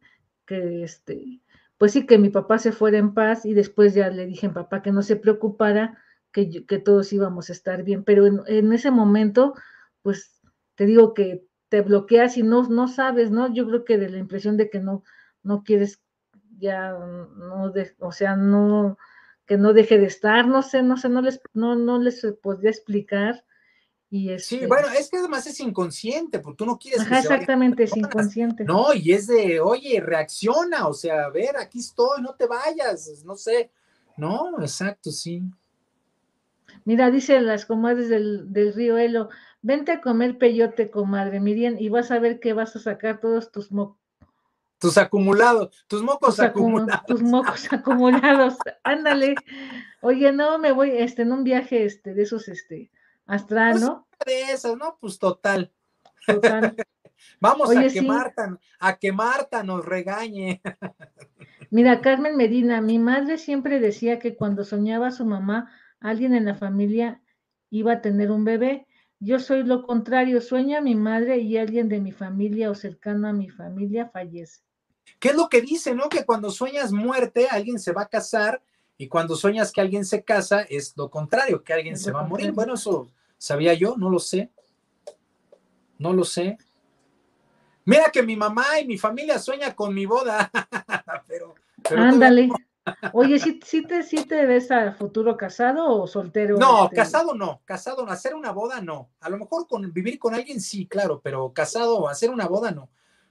este, 0.53 1.41
pues 1.77 1.91
sí, 1.93 2.05
que 2.05 2.17
mi 2.17 2.30
papá 2.30 2.59
se 2.59 2.71
fuera 2.71 2.97
en 2.97 3.13
paz, 3.13 3.45
y 3.45 3.53
después 3.53 3.93
ya 3.93 4.09
le 4.09 4.25
dije 4.25 4.47
a 4.47 4.49
mi 4.49 4.55
papá 4.55 4.81
que 4.81 4.91
no 4.91 5.01
se 5.03 5.15
preocupara, 5.15 5.97
que, 6.31 6.65
que 6.65 6.80
todos 6.80 7.13
íbamos 7.13 7.49
a 7.49 7.53
estar 7.53 7.84
bien, 7.84 8.03
pero 8.03 8.25
en, 8.27 8.41
en 8.47 8.73
ese 8.73 8.91
momento, 8.91 9.53
pues, 10.01 10.41
te 10.75 10.85
digo 10.85 11.13
que 11.13 11.45
te 11.69 11.81
bloqueas 11.81 12.38
y 12.38 12.43
no, 12.43 12.63
no 12.69 12.88
sabes, 12.88 13.31
¿no? 13.31 13.53
Yo 13.53 13.67
creo 13.67 13.85
que 13.85 13.97
de 13.97 14.09
la 14.09 14.17
impresión 14.17 14.57
de 14.57 14.69
que 14.69 14.80
no, 14.80 15.03
no 15.43 15.63
quieres 15.63 16.01
ya, 16.57 16.93
no, 16.93 17.71
de, 17.71 17.95
o 17.99 18.11
sea, 18.11 18.35
no, 18.35 18.97
que 19.45 19.57
no 19.57 19.73
deje 19.73 19.97
de 19.97 20.05
estar, 20.05 20.47
no 20.47 20.61
sé, 20.61 20.84
no 20.84 20.97
sé, 20.97 21.09
no 21.09 21.21
les, 21.21 21.41
no, 21.53 21.75
no 21.75 21.99
les 21.99 22.25
podría 22.41 22.71
explicar. 22.71 23.43
Y 24.14 24.27
Sí, 24.38 24.57
este, 24.57 24.68
bueno, 24.68 24.90
es 24.90 25.10
que 25.10 25.18
además 25.18 25.48
es 25.48 25.60
inconsciente, 25.60 26.38
porque 26.38 26.57
tú 26.57 26.68
no 26.68 26.77
quieres 26.77 27.02
ajá, 27.02 27.10
que 27.15 27.22
exactamente, 27.22 27.84
es 27.85 27.98
inconsciente. 27.98 28.64
No, 28.64 28.94
y 28.94 29.11
es 29.11 29.26
de, 29.26 29.60
oye, 29.60 29.99
reacciona, 30.02 30.88
o 30.88 30.94
sea, 30.94 31.26
a 31.26 31.30
ver, 31.31 31.57
aquí 31.57 31.80
estoy, 31.80 32.22
no 32.22 32.35
te 32.35 32.45
vayas, 32.45 33.23
no 33.26 33.35
sé. 33.35 33.72
No, 34.15 34.61
exacto, 34.61 35.10
sí. 35.10 35.41
Mira, 36.85 37.10
dice 37.10 37.41
las 37.41 37.65
comadres 37.65 38.07
del, 38.07 38.53
del 38.53 38.76
río 38.76 38.99
Elo, 38.99 39.30
vente 39.64 39.91
a 39.91 39.99
comer 39.99 40.38
peyote, 40.38 40.91
comadre 40.91 41.40
Miriam, 41.40 41.76
y 41.80 41.90
vas 41.90 42.11
a 42.11 42.19
ver 42.19 42.40
que 42.40 42.53
vas 42.53 42.76
a 42.76 42.80
sacar 42.80 43.19
todos 43.19 43.52
tus, 43.52 43.72
mo- 43.72 43.98
Tus 44.77 44.99
acumulados, 44.99 45.85
tus 45.88 46.03
mocos 46.03 46.35
tus, 46.35 46.45
acumulados. 46.45 47.06
tus 47.07 47.23
mocos 47.23 47.73
acumulados. 47.73 48.57
Ándale. 48.84 49.34
Oye, 50.02 50.31
no, 50.31 50.60
me 50.60 50.72
voy 50.72 50.91
este, 50.91 51.23
en 51.23 51.31
un 51.31 51.44
viaje 51.44 51.84
este, 51.85 52.14
de 52.14 52.22
esos 52.22 52.48
este, 52.48 52.91
astral, 53.25 53.73
Pues, 53.73 53.83
¿no? 53.83 54.07
De 54.25 54.41
esas, 54.51 54.75
¿no? 54.77 54.97
Pues 54.99 55.19
total. 55.19 55.71
Total. 56.25 56.75
Vamos 57.39 57.69
Oye, 57.69 57.85
a 57.85 57.89
sí. 57.89 57.99
que 57.99 58.01
Marta, 58.01 58.59
a 58.79 58.97
que 58.97 59.11
Marta 59.11 59.63
nos 59.63 59.85
regañe. 59.85 60.61
Mira, 61.71 62.01
Carmen 62.01 62.35
Medina, 62.35 62.81
mi 62.81 62.99
madre 62.99 63.37
siempre 63.37 63.79
decía 63.79 64.19
que 64.19 64.35
cuando 64.35 64.63
soñaba 64.63 65.07
a 65.07 65.11
su 65.11 65.25
mamá, 65.25 65.71
alguien 65.99 66.35
en 66.35 66.45
la 66.45 66.55
familia 66.55 67.21
iba 67.69 67.93
a 67.93 68.01
tener 68.01 68.31
un 68.31 68.43
bebé. 68.43 68.87
Yo 69.19 69.39
soy 69.39 69.63
lo 69.63 69.83
contrario, 69.83 70.41
sueño 70.41 70.77
a 70.77 70.81
mi 70.81 70.95
madre 70.95 71.37
y 71.37 71.57
alguien 71.57 71.89
de 71.89 72.01
mi 72.01 72.11
familia 72.11 72.69
o 72.69 72.75
cercano 72.75 73.27
a 73.27 73.33
mi 73.33 73.49
familia 73.49 74.09
fallece. 74.09 74.61
¿Qué 75.19 75.29
es 75.29 75.35
lo 75.35 75.47
que 75.49 75.61
dice, 75.61 75.95
no? 75.95 76.09
Que 76.09 76.25
cuando 76.25 76.51
sueñas 76.51 76.91
muerte, 76.91 77.47
alguien 77.49 77.79
se 77.79 77.93
va 77.93 78.03
a 78.03 78.07
casar 78.07 78.61
y 78.97 79.07
cuando 79.07 79.35
sueñas 79.35 79.71
que 79.71 79.81
alguien 79.81 80.05
se 80.05 80.23
casa, 80.23 80.61
es 80.61 80.93
lo 80.95 81.09
contrario, 81.09 81.63
que 81.63 81.73
alguien 81.73 81.97
se 81.97 82.11
va 82.11 82.21
a 82.21 82.27
morir. 82.27 82.51
Bueno, 82.51 82.75
eso 82.75 83.07
sabía 83.37 83.73
yo, 83.73 83.95
no 83.97 84.09
lo 84.09 84.19
sé. 84.19 84.51
No 85.97 86.13
lo 86.13 86.23
sé. 86.23 86.57
Mira 87.85 88.09
que 88.11 88.23
mi 88.23 88.35
mamá 88.35 88.79
y 88.79 88.85
mi 88.85 88.97
familia 88.97 89.39
sueña 89.39 89.75
con 89.75 89.93
mi 89.93 90.05
boda. 90.05 90.49
pero, 91.27 91.55
pero 91.87 92.01
Ándale. 92.01 92.49
Oye, 93.13 93.39
¿sí, 93.39 93.59
sí 93.65 93.85
te, 93.85 94.03
¿sí 94.03 94.25
te 94.25 94.45
ves 94.45 94.69
a 94.69 94.93
futuro 94.93 95.37
casado 95.37 96.01
o 96.01 96.05
soltero? 96.05 96.57
No, 96.57 96.85
este? 96.85 96.97
casado 96.97 97.33
no, 97.33 97.61
casado 97.63 98.05
no, 98.05 98.11
hacer 98.11 98.35
una 98.35 98.51
boda 98.51 98.81
no. 98.81 99.09
A 99.21 99.29
lo 99.29 99.37
mejor 99.37 99.67
con 99.67 99.91
vivir 99.93 100.19
con 100.19 100.35
alguien 100.35 100.59
sí, 100.59 100.85
claro, 100.85 101.21
pero 101.23 101.53
casado, 101.53 102.09
hacer 102.09 102.29
una 102.29 102.47
boda 102.47 102.71
no. 102.71 102.89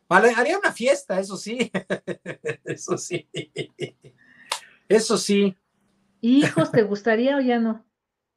Haría 0.09 0.59
una 0.59 0.73
fiesta, 0.73 1.19
eso 1.19 1.37
sí. 1.37 1.71
Eso 2.65 2.99
sí. 2.99 3.29
Eso 4.93 5.17
sí. 5.17 5.57
¿Hijos 6.21 6.71
te 6.71 6.83
gustaría 6.83 7.37
o 7.37 7.41
ya 7.41 7.59
no? 7.59 7.85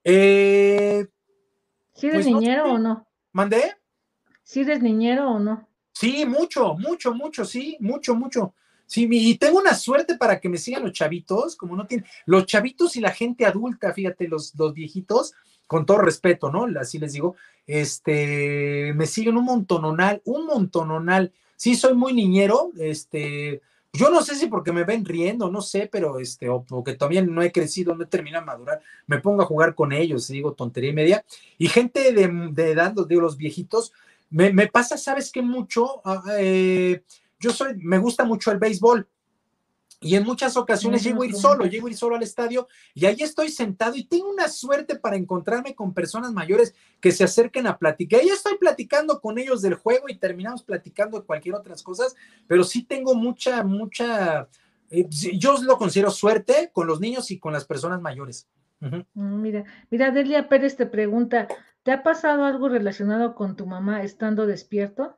Eh, 0.07 1.07
¿Si 1.95 2.06
eres 2.06 2.26
Pues 2.26 2.27
niñero 2.27 2.73
o 2.73 2.77
no? 2.77 3.07
¿Mandé? 3.32 3.73
¿Si 4.44 4.60
eres 4.60 4.80
niñero 4.84 5.32
o 5.32 5.40
no? 5.40 5.68
Sí, 5.94 6.27
mucho, 6.27 6.76
mucho, 6.76 7.11
mucho, 7.15 7.44
sí, 7.44 7.76
mucho, 7.80 8.14
mucho. 8.14 8.53
Sí, 8.86 9.07
y 9.10 9.36
tengo 9.40 9.57
una 9.57 9.73
suerte 9.73 10.15
para 10.15 10.40
que 10.40 10.48
me 10.48 10.60
sigan 10.60 10.84
los 10.84 10.91
chavitos, 10.91 11.56
como 11.56 11.76
no 11.76 11.88
tienen, 11.88 12.06
los 12.27 12.45
chavitos 12.45 12.95
y 12.98 13.02
la 13.02 13.10
gente 13.10 13.48
adulta, 13.48 13.94
fíjate, 13.94 14.27
los, 14.27 14.53
los 14.53 14.76
viejitos, 14.76 15.34
con 15.65 15.88
todo 15.88 15.98
respeto, 15.98 16.52
¿no? 16.52 16.68
Así 16.80 16.99
les 16.99 17.14
digo, 17.14 17.36
este, 17.65 18.94
me 18.95 19.07
siguen 19.07 19.38
un 19.38 19.45
montononal, 19.45 20.22
un 20.26 20.45
montononal. 20.45 21.34
Sí, 21.56 21.73
soy 21.73 21.95
muy 21.95 22.14
niñero, 22.14 22.72
este, 22.77 23.64
yo 23.98 24.10
no 24.10 24.22
sé 24.22 24.36
si 24.36 24.48
porque 24.48 24.72
me 24.72 24.84
ven 24.84 25.06
riendo, 25.06 25.50
no 25.50 25.62
sé, 25.62 25.90
pero 25.92 26.20
este, 26.20 26.50
o 26.50 26.64
porque 26.64 26.94
todavía 26.94 27.22
no 27.22 27.42
he 27.42 27.52
crecido, 27.52 27.96
no 27.96 28.04
he 28.04 28.08
terminado 28.08 28.44
de 28.44 28.52
madurar, 28.52 28.82
me 29.08 29.20
pongo 29.20 29.42
a 29.44 29.46
jugar 29.46 29.76
con 29.76 29.92
ellos, 29.92 30.28
digo 30.28 30.54
tontería 30.54 30.92
y 30.92 30.94
media. 30.94 31.26
Y 31.58 31.68
gente 31.68 32.14
de, 32.14 32.28
de 32.52 32.72
edad, 32.72 32.94
digo, 33.08 33.22
los 33.22 33.38
viejitos, 33.38 33.94
me, 34.30 34.52
me 34.52 34.68
pasa, 34.68 34.98
¿sabes 34.98 35.32
qué? 35.32 35.42
Mucho, 35.42 36.02
ah, 36.06 36.24
eh, 36.38 37.04
yo 37.40 37.52
soy, 37.52 37.76
me 37.78 37.98
gusta 37.98 38.26
mucho 38.26 38.52
el 38.52 38.60
béisbol. 38.60 39.08
Y 40.06 40.15
en 40.15 40.23
muchas 40.23 40.56
ocasiones 40.56 41.03
llego 41.03 41.23
a 41.23 41.26
ir 41.26 41.34
solo, 41.34 41.65
llego 41.65 41.88
a 41.88 41.90
ir 41.90 41.98
solo 41.98 42.15
al 42.15 42.22
estadio 42.22 42.68
y 42.94 43.07
ahí 43.07 43.18
estoy 43.22 43.49
sentado 43.49 43.95
y 43.95 44.03
tengo 44.03 44.30
una 44.30 44.48
suerte 44.49 44.98
para 44.98 45.15
encontrarme 45.15 45.73
con 45.73 45.95
personas 45.95 46.32
mayores 46.32 46.76
que 46.99 47.11
se 47.11 47.23
acerquen 47.23 47.65
a 47.65 47.80
platicar. 47.80 48.22
Ya 48.23 48.34
estoy 48.34 48.56
platicando 48.60 49.19
con 49.19 49.40
ellos 49.40 49.64
del 49.64 49.73
juego 49.73 50.07
y 50.07 50.18
terminamos 50.18 50.61
platicando 50.61 51.19
de 51.19 51.26
cualquier 51.26 51.56
otras 51.56 51.82
cosas, 51.82 52.15
pero 52.45 52.64
sí 52.64 52.84
tengo 52.84 53.15
mucha, 53.15 53.64
mucha, 53.64 54.48
eh, 54.91 55.07
yo 55.10 55.57
lo 55.64 55.80
considero 55.80 56.11
suerte 56.11 56.69
con 56.72 56.86
los 56.86 56.99
niños 56.99 57.32
y 57.32 57.40
con 57.40 57.52
las 57.52 57.65
personas 57.65 57.99
mayores. 57.99 58.48
Mm, 58.82 59.41
mira, 59.41 59.64
mira, 59.90 60.11
Delia 60.11 60.48
Pérez 60.48 60.76
te 60.76 60.86
pregunta, 60.86 61.48
¿te 61.82 61.91
ha 61.91 62.03
pasado 62.03 62.45
algo 62.45 62.69
relacionado 62.69 63.34
con 63.34 63.56
tu 63.56 63.65
mamá 63.65 64.03
estando 64.03 64.45
despierto? 64.45 65.18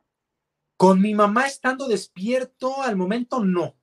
Con 0.78 1.02
mi 1.02 1.12
mamá 1.12 1.46
estando 1.46 1.88
despierto, 1.88 2.82
al 2.82 2.96
momento 2.96 3.44
no 3.44 3.77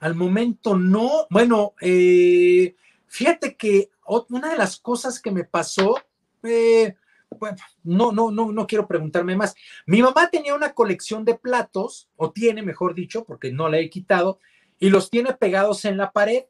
al 0.00 0.14
momento 0.14 0.76
no. 0.76 1.26
Bueno, 1.30 1.74
eh, 1.80 2.74
fíjate 3.06 3.54
que 3.56 3.90
una 4.28 4.50
de 4.50 4.56
las 4.56 4.78
cosas 4.78 5.20
que 5.20 5.30
me 5.30 5.44
pasó, 5.44 5.96
eh, 6.42 6.96
bueno, 7.38 7.58
no, 7.84 8.10
no, 8.10 8.30
no, 8.30 8.50
no 8.50 8.66
quiero 8.66 8.88
preguntarme 8.88 9.36
más. 9.36 9.54
Mi 9.86 10.02
mamá 10.02 10.30
tenía 10.30 10.54
una 10.54 10.72
colección 10.72 11.24
de 11.24 11.36
platos, 11.36 12.08
o 12.16 12.32
tiene, 12.32 12.62
mejor 12.62 12.94
dicho, 12.94 13.24
porque 13.24 13.52
no 13.52 13.68
la 13.68 13.78
he 13.78 13.90
quitado, 13.90 14.40
y 14.80 14.90
los 14.90 15.10
tiene 15.10 15.34
pegados 15.34 15.84
en 15.84 15.96
la 15.96 16.10
pared. 16.10 16.44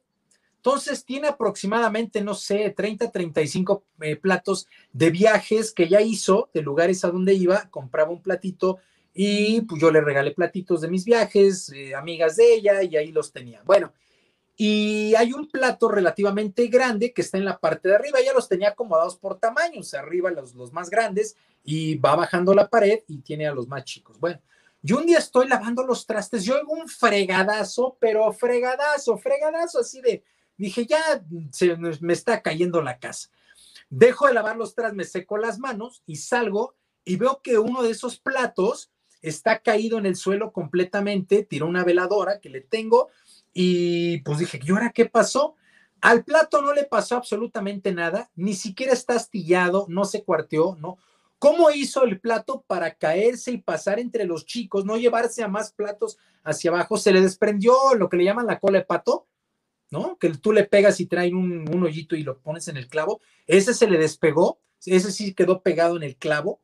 Entonces 0.56 1.05
tiene 1.05 1.28
aproximadamente, 1.28 2.20
no 2.20 2.35
sé, 2.35 2.70
30, 2.70 3.10
35 3.10 3.85
eh, 4.02 4.16
platos 4.16 4.68
de 4.93 5.10
viajes 5.10 5.72
que 5.72 5.89
ya 5.89 6.02
hizo, 6.02 6.51
de 6.55 6.62
lugares 6.62 7.05
a 7.05 7.10
donde 7.10 7.35
iba, 7.35 7.68
compraba 7.70 8.10
un 8.10 8.22
platito 8.22 8.78
y 9.12 9.62
pues 9.62 9.81
yo 9.81 9.91
le 9.91 10.01
regalé 10.01 10.32
platitos 10.32 10.81
de 10.81 10.89
mis 10.89 11.05
viajes, 11.05 11.70
eh, 11.70 11.95
amigas 11.95 12.37
de 12.37 12.55
ella, 12.55 12.82
y 12.82 12.97
ahí 12.97 13.12
los 13.12 13.32
tenía. 13.32 13.62
Bueno, 13.65 13.93
y 14.57 15.15
hay 15.15 15.32
un 15.32 15.49
plato 15.49 15.89
relativamente 15.89 16.66
grande 16.66 17.12
que 17.12 17.23
está 17.23 17.39
en 17.39 17.45
la 17.45 17.59
parte 17.59 17.89
de 17.89 17.95
arriba, 17.95 18.20
ella 18.20 18.35
los 18.35 18.49
tenía 18.49 18.70
acomodados 18.70 19.16
por 19.16 19.39
tamaños, 19.39 19.95
arriba 19.95 20.31
los, 20.31 20.55
los 20.55 20.73
más 20.73 20.91
grandes, 20.91 21.37
y 21.65 21.97
va 21.97 22.15
bajando 22.15 22.55
la 22.55 22.69
pared 22.69 23.01
y 23.09 23.19
tiene 23.19 23.47
a 23.47 23.55
los 23.55 23.69
más 23.69 23.85
chicos. 23.85 24.19
Bueno, 24.20 24.41
yo 24.82 24.99
un 24.99 25.07
día 25.07 25.19
estoy 25.19 25.49
lavando 25.49 25.85
los 25.85 26.07
trastes, 26.07 26.45
yo 26.45 26.57
oigo 26.57 26.73
un 26.73 26.89
fregadazo, 26.89 27.97
pero 28.01 28.32
fregadazo, 28.32 29.19
fregadazo, 29.19 29.81
así 29.81 30.01
de, 30.01 30.24
dije, 30.57 30.87
ya 30.87 31.23
se 31.51 31.77
me 31.77 32.12
está 32.12 32.41
cayendo 32.41 32.81
la 32.82 32.99
casa. 32.99 33.28
Dejo 33.91 34.27
de 34.27 34.35
lavar 34.35 34.57
los 34.57 34.74
trastes, 34.74 34.97
me 34.97 35.05
seco 35.05 35.37
las 35.37 35.59
manos 35.59 36.03
y 36.07 36.16
salgo 36.16 36.74
y 37.05 37.16
veo 37.16 37.41
que 37.43 37.59
uno 37.59 37.82
de 37.82 37.91
esos 37.91 38.19
platos 38.19 38.91
está 39.23 39.61
caído 39.61 39.99
en 39.99 40.07
el 40.07 40.17
suelo 40.17 40.53
completamente, 40.53 41.45
tiró 41.45 41.67
una 41.67 41.85
veladora 41.85 42.41
que 42.41 42.51
le 42.51 42.61
tengo 42.61 43.09
y 43.53 44.19
pues 44.23 44.39
dije, 44.39 44.61
¿y 44.63 44.71
ahora 44.71 44.93
qué 44.95 45.07
pasó? 45.07 45.57
Al 46.01 46.25
plato 46.25 46.63
no 46.63 46.73
le 46.73 46.85
pasó 46.85 47.17
absolutamente 47.17 47.93
nada, 47.93 48.31
ni 48.35 48.55
siquiera 48.55 48.93
está 48.93 49.17
astillado, 49.17 49.87
no 49.89 50.05
se 50.05 50.25
cuarteó, 50.25 50.77
¿no? 50.81 50.99
¿Cómo 51.39 51.71
hizo 51.71 52.05
el 52.05 52.21
plato 52.21 52.65
para 52.67 52.95
caerse 52.95 53.51
y 53.51 53.59
pasar 53.59 53.99
entre 53.99 54.25
los 54.25 54.45
chicos, 54.47 54.85
no 54.85 54.97
llevarse 54.97 55.43
a 55.43 55.49
más 55.49 55.73
platos 55.73 56.19
hacia 56.45 56.71
abajo? 56.71 56.97
Se 56.97 57.13
le 57.13 57.21
desprendió 57.21 57.75
lo 57.97 58.09
que 58.09 58.19
le 58.19 58.25
llaman 58.25 58.47
la 58.47 58.61
cola 58.61 58.79
de 58.79 58.85
pato, 58.85 59.27
¿no? 59.91 60.19
Que 60.19 60.31
tú 60.31 60.53
le 60.53 60.65
pegas 60.65 61.01
y 61.01 61.07
traen 61.07 61.35
un, 61.35 61.69
un 61.75 61.83
hoyito 61.83 62.15
y 62.15 62.23
lo 62.23 62.39
pones 62.39 62.69
en 62.69 62.77
el 62.77 62.89
clavo. 62.89 63.21
Ese 63.47 63.75
se 63.75 63.89
le 63.89 63.99
despegó, 63.99 64.61
ese 64.85 65.13
sí 65.13 65.35
quedó 65.35 65.63
pegado 65.63 65.97
en 65.97 66.03
el 66.03 66.17
clavo 66.17 66.61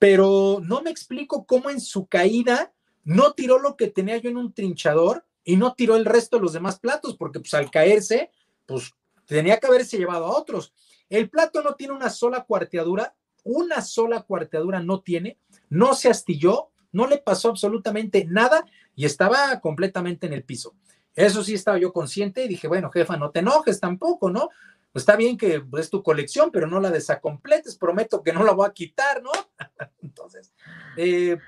pero 0.00 0.62
no 0.64 0.80
me 0.80 0.90
explico 0.90 1.44
cómo 1.44 1.68
en 1.68 1.78
su 1.78 2.06
caída 2.06 2.72
no 3.04 3.34
tiró 3.34 3.58
lo 3.58 3.76
que 3.76 3.88
tenía 3.88 4.16
yo 4.16 4.30
en 4.30 4.38
un 4.38 4.54
trinchador 4.54 5.26
y 5.44 5.56
no 5.56 5.74
tiró 5.74 5.94
el 5.94 6.06
resto 6.06 6.36
de 6.36 6.42
los 6.42 6.54
demás 6.54 6.80
platos, 6.80 7.18
porque 7.18 7.38
pues 7.38 7.52
al 7.52 7.70
caerse, 7.70 8.30
pues 8.64 8.94
tenía 9.26 9.58
que 9.58 9.66
haberse 9.66 9.98
llevado 9.98 10.24
a 10.24 10.38
otros. 10.38 10.72
El 11.10 11.28
plato 11.28 11.62
no 11.62 11.74
tiene 11.74 11.92
una 11.92 12.08
sola 12.08 12.44
cuarteadura, 12.44 13.14
una 13.44 13.82
sola 13.82 14.22
cuarteadura 14.22 14.80
no 14.80 15.00
tiene, 15.02 15.36
no 15.68 15.92
se 15.94 16.08
astilló, 16.08 16.70
no 16.92 17.06
le 17.06 17.18
pasó 17.18 17.50
absolutamente 17.50 18.24
nada 18.24 18.64
y 18.96 19.04
estaba 19.04 19.60
completamente 19.60 20.26
en 20.26 20.32
el 20.32 20.44
piso. 20.44 20.74
Eso 21.14 21.44
sí 21.44 21.52
estaba 21.52 21.76
yo 21.76 21.92
consciente 21.92 22.42
y 22.42 22.48
dije, 22.48 22.68
bueno, 22.68 22.90
jefa, 22.90 23.18
no 23.18 23.32
te 23.32 23.40
enojes 23.40 23.78
tampoco, 23.80 24.30
¿no? 24.30 24.48
Está 24.94 25.16
bien 25.16 25.36
que 25.36 25.62
es 25.78 25.90
tu 25.90 26.02
colección, 26.02 26.50
pero 26.50 26.66
no 26.66 26.80
la 26.80 26.90
desacompletes, 26.90 27.76
prometo 27.76 28.22
que 28.22 28.32
no 28.32 28.42
la 28.42 28.52
voy 28.52 28.66
a 28.66 28.72
quitar, 28.72 29.22
¿no? 29.22 29.30
Entonces, 30.02 30.52
eh, 30.96 31.38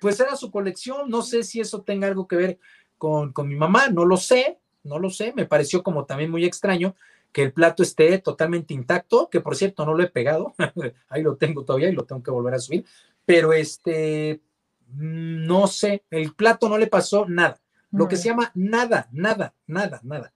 pues 0.00 0.18
era 0.20 0.36
su 0.36 0.50
colección, 0.50 1.10
no 1.10 1.22
sé 1.22 1.42
si 1.42 1.60
eso 1.60 1.82
tenga 1.82 2.06
algo 2.06 2.26
que 2.26 2.36
ver 2.36 2.58
con, 2.98 3.32
con 3.32 3.48
mi 3.48 3.56
mamá, 3.56 3.88
no 3.88 4.04
lo 4.04 4.16
sé, 4.16 4.58
no 4.84 4.98
lo 4.98 5.10
sé, 5.10 5.32
me 5.34 5.46
pareció 5.46 5.82
como 5.82 6.06
también 6.06 6.30
muy 6.30 6.44
extraño 6.44 6.94
que 7.30 7.42
el 7.42 7.52
plato 7.52 7.82
esté 7.82 8.18
totalmente 8.18 8.74
intacto, 8.74 9.30
que 9.30 9.40
por 9.40 9.56
cierto 9.56 9.86
no 9.86 9.94
lo 9.94 10.02
he 10.02 10.10
pegado, 10.10 10.54
ahí 11.08 11.22
lo 11.22 11.36
tengo 11.36 11.64
todavía 11.64 11.88
y 11.88 11.94
lo 11.94 12.04
tengo 12.04 12.22
que 12.22 12.30
volver 12.30 12.54
a 12.54 12.58
subir, 12.58 12.84
pero 13.24 13.52
este, 13.52 14.40
mm, 14.88 15.46
no 15.46 15.66
sé, 15.66 16.04
el 16.10 16.34
plato 16.34 16.68
no 16.68 16.78
le 16.78 16.86
pasó 16.86 17.26
nada, 17.26 17.60
lo 17.90 18.08
que 18.08 18.16
se 18.16 18.28
llama 18.28 18.50
nada, 18.54 19.08
nada, 19.12 19.54
nada, 19.66 20.00
nada 20.02 20.32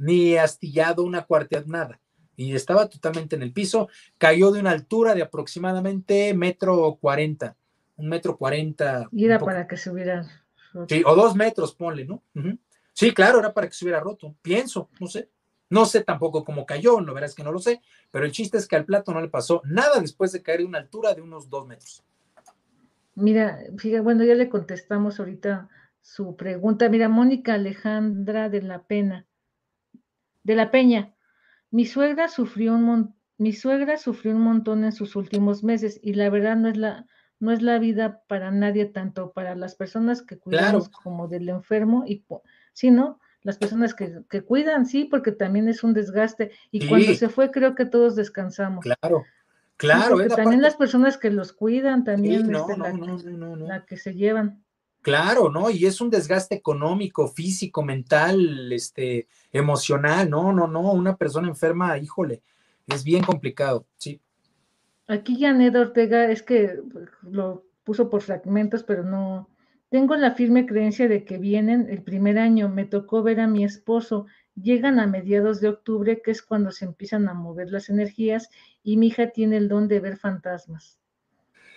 ni 0.00 0.36
astillado 0.36 1.04
una 1.04 1.22
cuarta, 1.22 1.62
nada. 1.66 2.00
Y 2.34 2.54
estaba 2.54 2.88
totalmente 2.88 3.36
en 3.36 3.42
el 3.42 3.52
piso. 3.52 3.88
Cayó 4.18 4.50
de 4.50 4.60
una 4.60 4.70
altura 4.70 5.14
de 5.14 5.22
aproximadamente 5.22 6.32
metro 6.34 6.96
cuarenta, 7.00 7.54
un 7.96 8.08
metro 8.08 8.36
cuarenta. 8.36 9.08
Y 9.12 9.26
era 9.26 9.38
para 9.38 9.68
que 9.68 9.76
se 9.76 9.90
hubiera 9.90 10.26
roto. 10.72 10.94
Sí, 10.94 11.02
o 11.04 11.14
dos 11.14 11.36
metros, 11.36 11.74
ponle, 11.74 12.06
¿no? 12.06 12.22
Sí, 12.94 13.12
claro, 13.12 13.38
era 13.40 13.52
para 13.52 13.68
que 13.68 13.74
se 13.74 13.84
hubiera 13.84 14.00
roto. 14.00 14.34
Pienso, 14.42 14.88
no 14.98 15.06
sé. 15.06 15.28
No 15.68 15.84
sé 15.84 16.02
tampoco 16.02 16.44
cómo 16.44 16.66
cayó, 16.66 17.00
no 17.00 17.14
verás 17.14 17.32
que 17.32 17.44
no 17.44 17.52
lo 17.52 17.60
sé, 17.60 17.80
pero 18.10 18.24
el 18.24 18.32
chiste 18.32 18.58
es 18.58 18.66
que 18.66 18.74
al 18.74 18.84
plato 18.84 19.12
no 19.12 19.20
le 19.20 19.28
pasó 19.28 19.62
nada 19.64 20.00
después 20.00 20.32
de 20.32 20.42
caer 20.42 20.58
de 20.58 20.64
una 20.64 20.78
altura 20.78 21.14
de 21.14 21.20
unos 21.22 21.48
dos 21.48 21.64
metros. 21.64 22.02
Mira, 23.14 23.60
fíjate, 23.78 24.00
bueno, 24.00 24.24
ya 24.24 24.34
le 24.34 24.48
contestamos 24.48 25.20
ahorita 25.20 25.68
su 26.00 26.34
pregunta. 26.34 26.88
Mira, 26.88 27.08
Mónica 27.08 27.54
Alejandra 27.54 28.48
de 28.48 28.62
la 28.62 28.82
Pena 28.82 29.26
de 30.50 30.56
la 30.56 30.70
Peña. 30.70 31.14
Mi 31.70 31.86
suegra 31.86 32.28
sufrió 32.28 32.74
un 32.74 33.14
mi 33.38 33.52
suegra 33.54 33.96
sufrió 33.96 34.34
un 34.34 34.42
montón 34.42 34.84
en 34.84 34.92
sus 34.92 35.16
últimos 35.16 35.64
meses 35.64 35.98
y 36.02 36.12
la 36.12 36.28
verdad 36.28 36.56
no 36.56 36.68
es 36.68 36.76
la 36.76 37.06
no 37.38 37.52
es 37.52 37.62
la 37.62 37.78
vida 37.78 38.22
para 38.26 38.50
nadie, 38.50 38.84
tanto 38.84 39.32
para 39.32 39.54
las 39.54 39.76
personas 39.76 40.20
que 40.20 40.38
cuidamos 40.38 40.90
como 40.90 41.26
del 41.26 41.48
enfermo 41.48 42.04
y 42.06 42.22
sino 42.74 43.18
las 43.42 43.56
personas 43.56 43.94
que, 43.94 44.42
cuidan, 44.42 44.84
sí, 44.84 45.06
porque 45.06 45.32
también 45.32 45.66
es 45.68 45.82
un 45.82 45.94
desgaste. 45.94 46.50
Y 46.70 46.86
cuando 46.86 47.14
se 47.14 47.30
fue, 47.30 47.50
creo 47.50 47.74
que 47.74 47.86
todos 47.86 48.14
descansamos. 48.14 48.84
Claro, 48.84 49.24
claro. 49.78 50.18
también 50.36 50.60
las 50.60 50.76
personas 50.76 51.16
que 51.16 51.30
los 51.30 51.54
cuidan, 51.54 52.04
también 52.04 52.54
este, 52.54 52.76
la 52.76 53.86
que 53.86 53.96
se 53.96 54.12
llevan. 54.12 54.62
Claro, 55.02 55.50
¿no? 55.50 55.70
Y 55.70 55.86
es 55.86 56.00
un 56.00 56.10
desgaste 56.10 56.54
económico, 56.54 57.26
físico, 57.28 57.82
mental, 57.82 58.70
este, 58.72 59.28
emocional. 59.52 60.28
No, 60.28 60.52
no, 60.52 60.66
no. 60.66 60.92
Una 60.92 61.16
persona 61.16 61.48
enferma, 61.48 61.96
híjole, 61.98 62.42
es 62.86 63.02
bien 63.02 63.24
complicado, 63.24 63.86
sí. 63.96 64.20
Aquí 65.06 65.40
Janet 65.40 65.74
Ortega 65.74 66.30
es 66.30 66.42
que 66.42 66.78
lo 67.22 67.64
puso 67.82 68.10
por 68.10 68.22
fragmentos, 68.22 68.82
pero 68.82 69.02
no. 69.02 69.48
Tengo 69.88 70.14
la 70.14 70.32
firme 70.32 70.66
creencia 70.66 71.08
de 71.08 71.24
que 71.24 71.38
vienen 71.38 71.88
el 71.90 72.02
primer 72.02 72.38
año. 72.38 72.68
Me 72.68 72.84
tocó 72.84 73.22
ver 73.22 73.40
a 73.40 73.48
mi 73.48 73.64
esposo. 73.64 74.26
Llegan 74.54 75.00
a 75.00 75.06
mediados 75.06 75.60
de 75.60 75.68
octubre, 75.68 76.20
que 76.22 76.30
es 76.30 76.42
cuando 76.42 76.70
se 76.70 76.84
empiezan 76.84 77.28
a 77.28 77.34
mover 77.34 77.72
las 77.72 77.88
energías, 77.88 78.50
y 78.84 78.98
mi 78.98 79.08
hija 79.08 79.30
tiene 79.30 79.56
el 79.56 79.68
don 79.68 79.88
de 79.88 79.98
ver 79.98 80.16
fantasmas. 80.16 80.98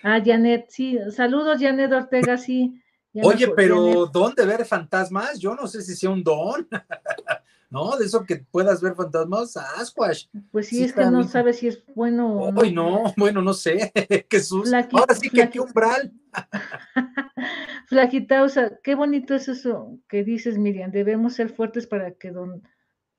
Ah, 0.03 0.21
Janet, 0.23 0.65
sí. 0.69 0.99
Saludos, 1.09 1.59
Janet 1.59 1.91
Ortega, 1.91 2.37
sí. 2.37 2.83
Oye, 3.21 3.47
pero 3.55 4.07
¿don 4.07 4.33
de 4.33 4.45
ver 4.45 4.65
fantasmas? 4.65 5.39
Yo 5.39 5.55
no 5.55 5.67
sé 5.67 5.81
si 5.81 5.95
sea 5.95 6.09
un 6.09 6.23
don. 6.23 6.67
¿No? 7.69 7.97
De 7.97 8.05
eso 8.05 8.23
que 8.23 8.37
puedas 8.37 8.81
ver 8.81 8.93
fantasmas, 8.93 9.57
Asquash. 9.57 10.27
Pues 10.51 10.67
sí, 10.67 10.83
es 10.83 10.93
que 10.93 11.05
no 11.05 11.23
sabes 11.23 11.57
si 11.57 11.67
es 11.67 11.83
bueno 11.95 12.31
o 12.37 12.51
no. 12.51 12.61
no, 12.71 13.13
bueno, 13.17 13.41
no 13.41 13.53
sé. 13.53 13.91
Jesús. 14.29 14.71
Ahora 14.91 15.15
sí 15.15 15.29
que 15.29 15.49
qué 15.49 15.59
umbral. 15.59 16.13
Flagitausa, 17.87 18.77
qué 18.83 18.93
bonito 18.93 19.33
es 19.33 19.47
eso 19.47 19.97
que 20.07 20.23
dices, 20.23 20.59
Miriam. 20.59 20.91
Debemos 20.91 21.33
ser 21.33 21.49
fuertes 21.49 21.87
para 21.87 22.11
que, 22.11 22.29
don, 22.29 22.61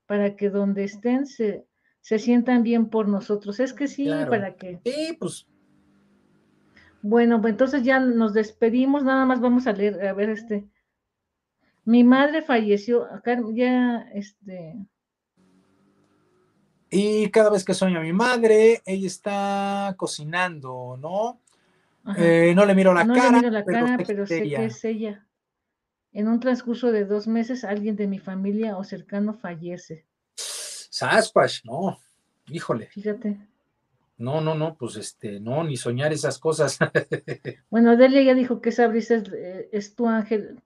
para 0.05 0.37
que 0.37 0.49
donde 0.49 0.85
estén 0.85 1.25
se, 1.25 1.65
se 1.99 2.17
sientan 2.17 2.63
bien 2.63 2.89
por 2.89 3.09
nosotros. 3.09 3.59
Es 3.59 3.73
que 3.73 3.89
sí, 3.89 4.09
para 4.29 4.55
que. 4.55 4.79
Sí, 4.85 5.17
pues 5.19 5.47
bueno, 7.07 7.39
pues 7.39 7.51
entonces 7.51 7.83
ya 7.83 7.99
nos 7.99 8.33
despedimos, 8.33 9.03
nada 9.03 9.25
más 9.25 9.39
vamos 9.39 9.67
a 9.67 9.73
leer, 9.73 10.07
a 10.07 10.13
ver 10.13 10.29
este. 10.29 10.65
Mi 11.83 12.03
madre 12.03 12.41
falleció, 12.41 13.05
acá 13.05 13.39
ya, 13.53 14.09
este... 14.15 14.75
Y 16.89 17.29
cada 17.29 17.51
vez 17.51 17.63
que 17.63 17.75
sueño 17.75 17.99
a 17.99 18.01
mi 18.01 18.11
madre, 18.11 18.81
ella 18.87 19.05
está 19.05 19.93
cocinando, 19.97 20.97
¿no? 20.99 21.41
Eh, 22.17 22.53
no 22.55 22.65
le 22.65 22.73
miro 22.73 22.91
la 22.91 23.05
cara. 23.05 23.29
No 23.29 23.31
le 23.33 23.37
miro 23.37 23.49
la 23.51 23.65
cara, 23.65 23.97
pero 24.03 24.25
sé 24.25 24.41
que 24.41 24.65
es 24.65 24.83
ella. 24.83 25.27
En 26.11 26.27
un 26.27 26.39
transcurso 26.39 26.91
de 26.91 27.05
dos 27.05 27.27
meses, 27.27 27.63
alguien 27.63 27.95
de 27.95 28.07
mi 28.07 28.17
familia 28.17 28.77
o 28.77 28.83
cercano 28.83 29.35
fallece. 29.35 30.07
Sasquatch, 30.33 31.65
no, 31.65 31.99
híjole. 32.47 32.87
Fíjate. 32.87 33.37
No, 34.17 34.39
no, 34.39 34.55
no, 34.55 34.75
pues 34.75 34.95
este, 34.95 35.39
no, 35.39 35.63
ni 35.63 35.75
soñar 35.75 36.13
esas 36.13 36.39
cosas. 36.39 36.79
bueno, 37.69 37.97
Delia 37.97 38.21
ya 38.21 38.33
dijo 38.33 38.61
que 38.61 38.69
esa 38.69 38.87
brisa 38.87 39.15
es, 39.15 39.23
eh, 39.33 39.93
tu 39.95 40.07
ángel, 40.07 40.61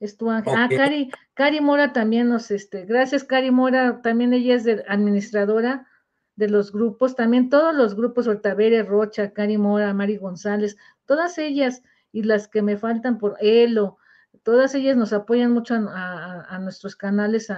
es 0.00 0.16
tu 0.16 0.30
ángel. 0.30 0.54
Ah, 0.56 0.68
Cari, 0.68 1.10
Cari 1.34 1.60
Mora 1.60 1.92
también 1.92 2.28
nos, 2.28 2.50
este, 2.50 2.84
gracias 2.86 3.22
Cari 3.22 3.50
Mora, 3.50 4.02
también 4.02 4.32
ella 4.32 4.56
es 4.56 4.66
administradora 4.88 5.86
de 6.34 6.48
los 6.48 6.72
grupos, 6.72 7.14
también 7.14 7.48
todos 7.48 7.74
los 7.74 7.94
grupos, 7.94 8.26
Hortavere, 8.26 8.82
Rocha, 8.82 9.32
Cari 9.32 9.58
Mora, 9.58 9.94
Mari 9.94 10.16
González, 10.16 10.76
todas 11.06 11.38
ellas 11.38 11.82
y 12.12 12.24
las 12.24 12.48
que 12.48 12.62
me 12.62 12.76
faltan 12.76 13.18
por 13.18 13.36
Elo, 13.40 13.98
todas 14.42 14.74
ellas 14.74 14.96
nos 14.96 15.12
apoyan 15.12 15.52
mucho 15.52 15.74
a, 15.74 16.58
nuestros 16.60 16.96
canales, 16.96 17.52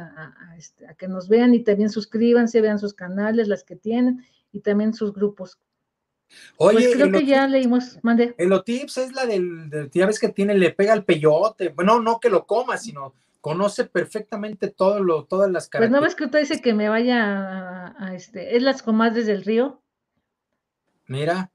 este, 0.59 0.87
a, 0.87 0.95
que 0.95 1.09
nos 1.09 1.29
vean 1.29 1.55
y 1.55 1.65
también 1.65 1.91
suscríbanse, 1.91 2.61
vean 2.61 2.79
sus 2.79 2.93
canales, 2.93 3.49
las 3.49 3.65
que 3.65 3.77
tienen 3.77 4.25
y 4.53 4.61
también 4.61 4.95
sus 4.95 5.13
grupos. 5.13 5.59
Oye, 6.57 6.79
pues 6.79 6.95
creo 6.95 7.13
que 7.13 7.27
ya 7.27 7.47
leímos, 7.47 7.99
mande. 8.03 8.35
El 8.39 8.53
Otips 8.53 8.99
es 8.99 9.13
la 9.13 9.27
del, 9.27 9.91
ya 9.93 10.07
ves 10.07 10.19
que 10.19 10.29
tiene, 10.29 10.55
le 10.55 10.71
pega 10.71 10.95
el 10.95 11.05
peyote, 11.05 11.71
bueno, 11.71 12.01
no 12.01 12.21
que 12.21 12.31
lo 12.31 12.47
coma, 12.47 12.79
sino 12.79 13.15
conoce 13.41 13.85
perfectamente 13.85 14.69
todo 14.69 15.03
lo, 15.03 15.25
todas 15.25 15.51
las 15.51 15.69
características. 15.69 15.91
Pues 15.91 15.91
no 15.91 16.01
ves 16.01 16.15
que 16.15 16.25
usted 16.25 16.41
dice 16.41 16.63
que 16.63 16.75
me 16.75 16.89
vaya 16.89 17.95
a, 17.99 18.15
este, 18.15 18.57
es 18.57 18.63
las 18.63 18.83
comadres 18.83 19.27
del 19.27 19.45
río. 19.45 19.83
Mira. 21.07 21.51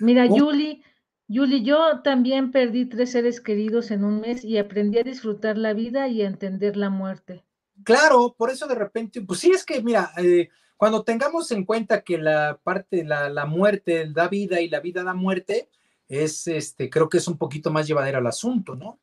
Mira, 0.00 0.26
Yuli, 0.26 0.82
Yuli, 1.28 1.62
yo 1.62 2.02
también 2.02 2.50
perdí 2.50 2.86
tres 2.86 3.12
seres 3.12 3.40
queridos 3.40 3.90
en 3.90 4.04
un 4.04 4.20
mes 4.20 4.44
y 4.44 4.58
aprendí 4.58 4.98
a 4.98 5.04
disfrutar 5.04 5.56
la 5.56 5.72
vida 5.72 6.08
y 6.08 6.22
a 6.22 6.26
entender 6.26 6.76
la 6.76 6.90
muerte. 6.90 7.44
Claro, 7.84 8.34
por 8.36 8.50
eso 8.50 8.66
de 8.66 8.74
repente, 8.74 9.20
pues 9.22 9.40
sí, 9.40 9.50
es 9.50 9.64
que 9.64 9.82
mira, 9.82 10.10
eh, 10.16 10.48
cuando 10.76 11.04
tengamos 11.04 11.50
en 11.52 11.64
cuenta 11.64 12.02
que 12.02 12.18
la 12.18 12.58
parte, 12.62 13.04
la, 13.04 13.28
la 13.28 13.46
muerte 13.46 14.10
da 14.10 14.28
vida 14.28 14.60
y 14.60 14.68
la 14.68 14.80
vida 14.80 15.02
da 15.04 15.14
muerte, 15.14 15.68
es 16.08 16.46
este, 16.46 16.90
creo 16.90 17.08
que 17.08 17.18
es 17.18 17.28
un 17.28 17.38
poquito 17.38 17.70
más 17.70 17.86
llevadera 17.86 18.18
el 18.18 18.26
asunto, 18.26 18.74
¿no? 18.74 18.98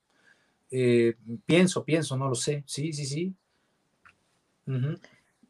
Eh, 0.70 1.16
pienso, 1.46 1.84
pienso, 1.84 2.16
no 2.16 2.30
lo 2.30 2.36
sé. 2.36 2.64
Sí, 2.66 2.94
sí, 2.94 3.06
sí. 3.06 3.36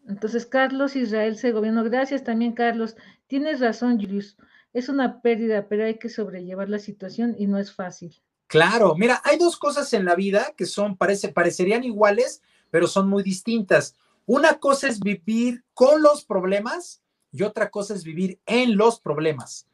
Entonces, 0.07 0.45
Carlos 0.45 0.95
Israel 0.95 1.37
Segoviano, 1.37 1.83
gracias 1.83 2.23
también, 2.23 2.53
Carlos. 2.53 2.95
Tienes 3.27 3.59
razón, 3.59 3.99
Julius. 3.99 4.37
Es 4.73 4.89
una 4.89 5.21
pérdida, 5.21 5.67
pero 5.67 5.85
hay 5.85 5.99
que 5.99 6.09
sobrellevar 6.09 6.69
la 6.69 6.79
situación 6.79 7.35
y 7.37 7.45
no 7.45 7.59
es 7.59 7.71
fácil. 7.71 8.19
Claro, 8.47 8.95
mira, 8.95 9.21
hay 9.23 9.37
dos 9.37 9.57
cosas 9.57 9.93
en 9.93 10.05
la 10.05 10.15
vida 10.15 10.53
que 10.57 10.65
son, 10.65 10.97
parece, 10.97 11.29
parecerían 11.29 11.83
iguales, 11.83 12.41
pero 12.69 12.87
son 12.87 13.07
muy 13.07 13.21
distintas. 13.21 13.95
Una 14.25 14.55
cosa 14.55 14.87
es 14.87 14.99
vivir 14.99 15.63
con 15.73 16.01
los 16.01 16.25
problemas 16.25 17.01
y 17.31 17.43
otra 17.43 17.69
cosa 17.69 17.93
es 17.93 18.03
vivir 18.03 18.39
en 18.45 18.77
los 18.77 18.99
problemas. 18.99 19.67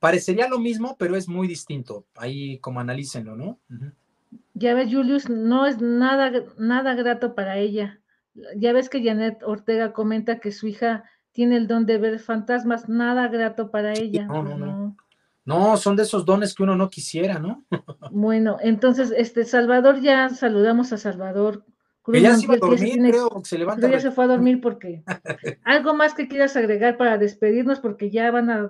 Parecería 0.00 0.48
lo 0.48 0.58
mismo, 0.58 0.96
pero 0.98 1.16
es 1.16 1.28
muy 1.28 1.48
distinto. 1.48 2.04
Ahí 2.16 2.58
como 2.58 2.80
analícenlo, 2.80 3.36
¿no? 3.36 3.58
Ya 4.54 4.74
ves, 4.74 4.92
Julius, 4.92 5.28
no 5.28 5.66
es 5.66 5.80
nada, 5.80 6.32
nada 6.58 6.94
grato 6.94 7.34
para 7.34 7.58
ella. 7.58 8.00
Ya 8.56 8.72
ves 8.72 8.88
que 8.90 9.02
Janet 9.02 9.42
Ortega 9.42 9.92
comenta 9.92 10.38
que 10.40 10.52
su 10.52 10.66
hija 10.66 11.04
tiene 11.32 11.56
el 11.56 11.66
don 11.66 11.86
de 11.86 11.98
ver 11.98 12.18
fantasmas, 12.18 12.88
nada 12.88 13.28
grato 13.28 13.70
para 13.70 13.92
ella. 13.94 14.26
No, 14.26 14.42
no, 14.42 14.58
no. 14.58 14.96
No, 15.44 15.76
son 15.76 15.94
de 15.94 16.02
esos 16.02 16.24
dones 16.24 16.54
que 16.54 16.64
uno 16.64 16.74
no 16.76 16.90
quisiera, 16.90 17.38
¿no? 17.38 17.64
bueno, 18.10 18.56
entonces, 18.60 19.14
este, 19.16 19.44
Salvador, 19.44 20.00
ya 20.00 20.28
saludamos 20.28 20.92
a 20.92 20.98
Salvador 20.98 21.64
que 22.12 22.20
ya 22.20 22.36
se 22.36 22.44
iba 22.44 22.54
a 22.54 22.58
dormir, 22.58 22.98
creo, 22.98 23.42
se 23.44 23.58
levanta. 23.58 23.90
ya 23.90 24.00
se 24.00 24.10
fue 24.10 24.24
a 24.24 24.28
dormir 24.28 24.60
porque. 24.60 25.02
Algo 25.64 25.94
más 25.94 26.14
que 26.14 26.28
quieras 26.28 26.56
agregar 26.56 26.96
para 26.96 27.18
despedirnos, 27.18 27.80
porque 27.80 28.10
ya 28.10 28.30
van 28.30 28.50
a 28.50 28.68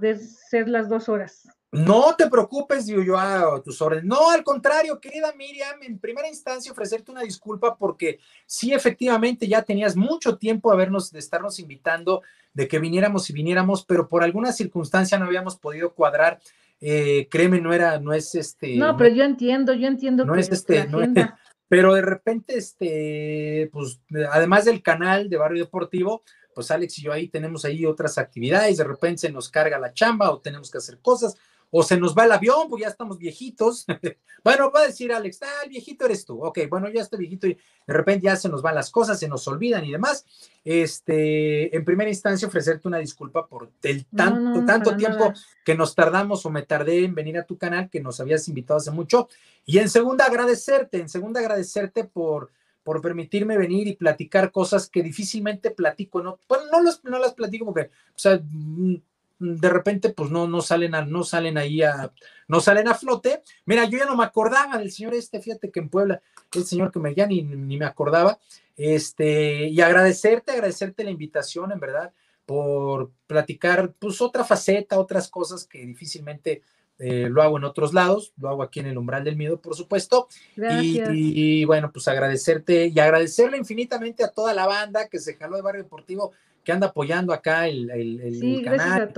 ser 0.48 0.68
las 0.68 0.88
dos 0.88 1.08
horas. 1.08 1.48
No 1.72 2.14
te 2.16 2.30
preocupes, 2.30 2.86
digo 2.86 3.02
yo 3.02 3.18
a 3.18 3.60
tus 3.62 3.82
órdenes. 3.82 4.04
No, 4.04 4.30
al 4.30 4.42
contrario, 4.44 4.98
querida 5.00 5.34
Miriam, 5.36 5.82
en 5.82 5.98
primera 5.98 6.28
instancia 6.28 6.72
ofrecerte 6.72 7.10
una 7.10 7.22
disculpa 7.22 7.76
porque 7.76 8.20
sí, 8.46 8.72
efectivamente, 8.72 9.46
ya 9.46 9.62
tenías 9.62 9.96
mucho 9.96 10.38
tiempo 10.38 10.70
de, 10.70 10.78
vernos, 10.78 11.10
de 11.10 11.18
estarnos 11.18 11.58
invitando, 11.58 12.22
de 12.54 12.68
que 12.68 12.78
viniéramos 12.78 13.28
y 13.28 13.32
viniéramos, 13.32 13.84
pero 13.84 14.08
por 14.08 14.22
alguna 14.22 14.52
circunstancia 14.52 15.18
no 15.18 15.26
habíamos 15.26 15.56
podido 15.56 15.92
cuadrar. 15.92 16.40
Eh, 16.80 17.26
créeme, 17.30 17.60
no 17.60 17.72
era, 17.72 17.98
no 17.98 18.12
es 18.12 18.34
este. 18.34 18.76
No, 18.76 18.96
pero 18.96 19.14
yo 19.14 19.24
entiendo, 19.24 19.74
yo 19.74 19.88
entiendo 19.88 20.24
no 20.24 20.36
es 20.36 20.50
este, 20.50 20.86
no 20.86 21.02
es, 21.02 21.10
pero 21.68 21.94
de 21.94 22.02
repente, 22.02 22.56
este, 22.56 23.68
pues, 23.72 24.00
además 24.30 24.64
del 24.64 24.82
canal 24.82 25.28
de 25.28 25.36
Barrio 25.36 25.64
Deportivo, 25.64 26.22
pues 26.54 26.70
Alex 26.70 26.98
y 26.98 27.02
yo 27.02 27.12
ahí 27.12 27.28
tenemos 27.28 27.64
ahí 27.64 27.84
otras 27.84 28.16
actividades, 28.18 28.78
de 28.78 28.84
repente 28.84 29.22
se 29.22 29.32
nos 29.32 29.50
carga 29.50 29.78
la 29.78 29.92
chamba 29.92 30.30
o 30.30 30.40
tenemos 30.40 30.70
que 30.70 30.78
hacer 30.78 30.98
cosas, 31.00 31.36
o 31.70 31.82
se 31.82 31.98
nos 31.98 32.14
va 32.14 32.24
el 32.24 32.32
avión, 32.32 32.68
pues 32.68 32.82
ya 32.82 32.88
estamos 32.88 33.18
viejitos. 33.18 33.86
bueno, 34.44 34.70
va 34.70 34.80
a 34.80 34.86
decir 34.86 35.12
Alex, 35.12 35.42
ah, 35.42 35.64
el 35.64 35.70
viejito 35.70 36.04
eres 36.04 36.24
tú. 36.24 36.42
Ok, 36.44 36.60
bueno, 36.70 36.88
ya 36.88 37.02
estoy 37.02 37.20
viejito 37.20 37.46
y 37.46 37.54
de 37.54 37.94
repente 37.94 38.24
ya 38.24 38.36
se 38.36 38.48
nos 38.48 38.62
van 38.62 38.74
las 38.74 38.90
cosas, 38.90 39.18
se 39.18 39.28
nos 39.28 39.46
olvidan 39.48 39.84
y 39.84 39.92
demás. 39.92 40.24
Este, 40.64 41.76
en 41.76 41.84
primera 41.84 42.10
instancia, 42.10 42.48
ofrecerte 42.48 42.88
una 42.88 42.98
disculpa 42.98 43.46
por 43.46 43.70
el 43.82 44.06
tanto, 44.06 44.64
tanto 44.64 44.96
tiempo 44.96 45.32
que 45.64 45.74
nos 45.74 45.94
tardamos 45.94 46.46
o 46.46 46.50
me 46.50 46.62
tardé 46.62 47.04
en 47.04 47.14
venir 47.14 47.38
a 47.38 47.44
tu 47.44 47.58
canal, 47.58 47.90
que 47.90 48.00
nos 48.00 48.20
habías 48.20 48.46
invitado 48.48 48.78
hace 48.78 48.90
mucho. 48.90 49.28
Y 49.64 49.78
en 49.78 49.88
segunda, 49.88 50.26
agradecerte, 50.26 51.00
en 51.00 51.08
segunda, 51.08 51.40
agradecerte 51.40 52.04
por 52.04 52.50
por 52.86 53.02
permitirme 53.02 53.58
venir 53.58 53.88
y 53.88 53.96
platicar 53.96 54.52
cosas 54.52 54.88
que 54.88 55.02
difícilmente 55.02 55.72
platico, 55.72 56.22
¿no? 56.22 56.38
Bueno, 56.48 56.66
no, 56.70 56.92
no 57.10 57.18
las 57.18 57.34
platico 57.34 57.64
porque, 57.64 57.90
o 57.90 58.14
sea, 58.14 58.40
mm, 58.40 58.94
de 59.38 59.68
repente 59.68 60.10
pues 60.10 60.30
no, 60.30 60.46
no 60.48 60.60
salen 60.60 60.94
a, 60.94 61.04
no 61.04 61.24
salen 61.24 61.58
ahí 61.58 61.82
a, 61.82 62.12
no 62.48 62.60
salen 62.60 62.88
a 62.88 62.94
flote. 62.94 63.42
Mira, 63.64 63.84
yo 63.84 63.98
ya 63.98 64.06
no 64.06 64.16
me 64.16 64.24
acordaba 64.24 64.78
del 64.78 64.90
señor 64.90 65.14
este, 65.14 65.40
fíjate 65.40 65.70
que 65.70 65.80
en 65.80 65.88
Puebla, 65.88 66.22
el 66.54 66.64
señor 66.64 66.92
que 66.92 66.98
me 66.98 67.14
ya 67.14 67.26
ni, 67.26 67.42
ni 67.42 67.78
me 67.78 67.84
acordaba, 67.84 68.38
este, 68.76 69.68
y 69.68 69.80
agradecerte, 69.80 70.52
agradecerte 70.52 71.04
la 71.04 71.10
invitación, 71.10 71.72
en 71.72 71.80
verdad, 71.80 72.12
por 72.44 73.10
platicar, 73.26 73.92
pues 73.98 74.20
otra 74.20 74.44
faceta, 74.44 74.98
otras 74.98 75.28
cosas 75.28 75.64
que 75.64 75.84
difícilmente 75.84 76.62
eh, 76.98 77.28
lo 77.30 77.42
hago 77.42 77.58
en 77.58 77.64
otros 77.64 77.92
lados, 77.92 78.32
lo 78.38 78.48
hago 78.48 78.62
aquí 78.62 78.80
en 78.80 78.86
el 78.86 78.98
umbral 78.98 79.24
del 79.24 79.36
miedo, 79.36 79.60
por 79.60 79.74
supuesto. 79.74 80.28
Y, 80.56 81.00
y, 81.10 81.64
bueno, 81.64 81.92
pues 81.92 82.08
agradecerte 82.08 82.86
y 82.86 82.98
agradecerle 82.98 83.58
infinitamente 83.58 84.24
a 84.24 84.28
toda 84.28 84.54
la 84.54 84.66
banda 84.66 85.08
que 85.08 85.18
se 85.18 85.34
jaló 85.34 85.56
de 85.56 85.62
Barrio 85.62 85.82
Deportivo 85.82 86.32
que 86.66 86.72
anda 86.72 86.88
apoyando 86.88 87.32
acá 87.32 87.68
el, 87.68 87.88
el, 87.90 88.64
canal. 88.64 89.12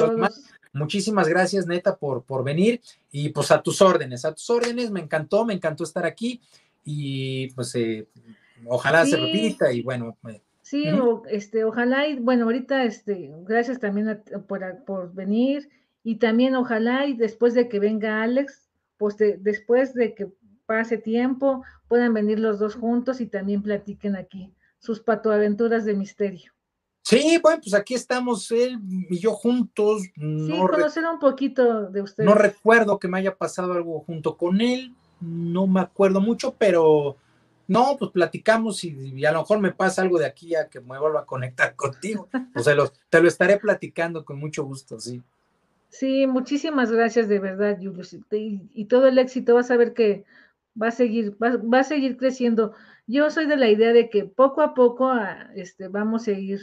Muchísimas 0.75 1.29
gracias, 1.29 1.67
neta, 1.67 1.97
por, 1.97 2.23
por 2.23 2.45
venir. 2.45 2.83
Y 3.11 3.31
pues 3.31 3.51
a 3.51 3.63
tus 3.63 3.81
órdenes, 3.81 4.27
a 4.27 4.35
tus 4.35 4.49
órdenes, 4.51 4.91
me 4.91 5.01
encantó, 5.01 5.47
me 5.47 5.55
encantó 5.55 5.83
estar 5.83 6.05
aquí. 6.05 6.43
Y 6.85 7.51
pues 7.55 7.75
eh, 7.75 8.07
ojalá 8.67 9.07
se 9.07 9.17
repita 9.17 9.73
y 9.73 9.83
bueno. 9.83 10.17
Eh, 10.29 10.43
sí, 10.61 10.85
este, 11.31 11.65
ojalá 11.65 12.07
y 12.07 12.17
bueno, 12.17 12.45
ahorita 12.45 12.85
este, 12.85 13.31
gracias 13.47 13.81
también 13.81 14.23
por, 14.47 14.85
por, 14.85 15.15
venir 15.15 15.71
y 16.09 16.17
también 16.17 16.57
ojalá 16.57 17.05
y 17.05 17.13
después 17.13 17.53
de 17.53 17.69
que 17.69 17.79
venga 17.79 18.23
Alex, 18.23 18.71
pues 18.97 19.17
después 19.19 19.93
de 19.93 20.15
que 20.15 20.33
pase 20.65 20.97
tiempo, 20.97 21.63
puedan 21.87 22.15
venir 22.15 22.39
los 22.39 22.59
dos 22.59 22.77
juntos 22.77 23.21
y 23.21 23.27
también 23.27 23.63
platiquen 23.63 24.17
aquí 24.17 24.55
sus 24.79 25.01
patoaventuras 25.01 25.85
de 25.85 25.93
misterio. 25.93 26.51
Sí, 27.03 27.39
bueno, 27.43 27.61
pues 27.63 27.75
aquí 27.75 27.93
estamos 27.93 28.51
él 28.53 28.81
y 29.11 29.19
yo 29.19 29.33
juntos. 29.33 30.01
Sí, 30.15 30.51
conocer 30.71 31.05
un 31.05 31.19
poquito 31.19 31.91
de 31.91 32.01
usted. 32.01 32.25
No 32.25 32.35
recuerdo 32.35 32.99
que 32.99 33.09
me 33.09 33.19
haya 33.19 33.37
pasado 33.37 33.75
algo 33.75 34.01
junto 34.01 34.39
con 34.39 34.63
él, 34.63 34.95
no 35.21 35.67
me 35.67 35.83
acuerdo 35.83 36.23
mucho, 36.23 36.55
pero 36.57 37.19
no, 37.67 37.97
pues 37.99 38.13
platicamos 38.13 38.83
y, 38.83 39.27
a 39.27 39.33
lo 39.33 39.41
mejor 39.41 39.59
me 39.59 39.73
pasa 39.73 40.01
algo 40.01 40.19
de 40.19 40.25
aquí 40.25 40.55
a 40.55 40.71
que 40.71 40.81
me 40.81 40.99
vuelva 40.99 41.21
a 41.21 41.27
conectar 41.27 41.77
contigo. 41.77 42.31
O 42.55 42.61
sea, 42.61 42.75
te 43.11 43.21
lo 43.21 43.29
estaré 43.29 43.59
platicando 43.59 44.25
con 44.25 44.39
mucho 44.39 44.65
gusto, 44.65 44.99
sí. 44.99 45.23
Sí, 45.89 46.27
muchísimas 46.27 46.91
gracias 46.93 47.29
de 47.29 47.39
verdad, 47.39 47.79
Julius. 47.81 48.15
Y, 48.31 48.69
y 48.73 48.85
todo 48.87 49.09
el 49.09 49.19
éxito, 49.19 49.55
vas 49.55 49.71
a 49.71 49.77
ver 49.77 49.95
que 49.95 50.25
va 50.81 50.89
a 50.89 50.93
seguir, 50.93 51.37
va, 51.43 51.57
va, 51.57 51.81
a 51.81 51.85
seguir 51.85 52.17
creciendo. 52.17 52.75
Yo 53.07 53.31
soy 53.31 53.47
de 53.47 53.57
la 53.57 53.69
idea 53.69 53.93
de 53.93 54.11
que 54.11 54.25
poco 54.25 54.61
a 54.61 54.75
poco 54.75 55.09
ah, 55.09 55.51
este, 55.55 55.89
vamos 55.89 56.29
a 56.29 56.33
ir 56.33 56.61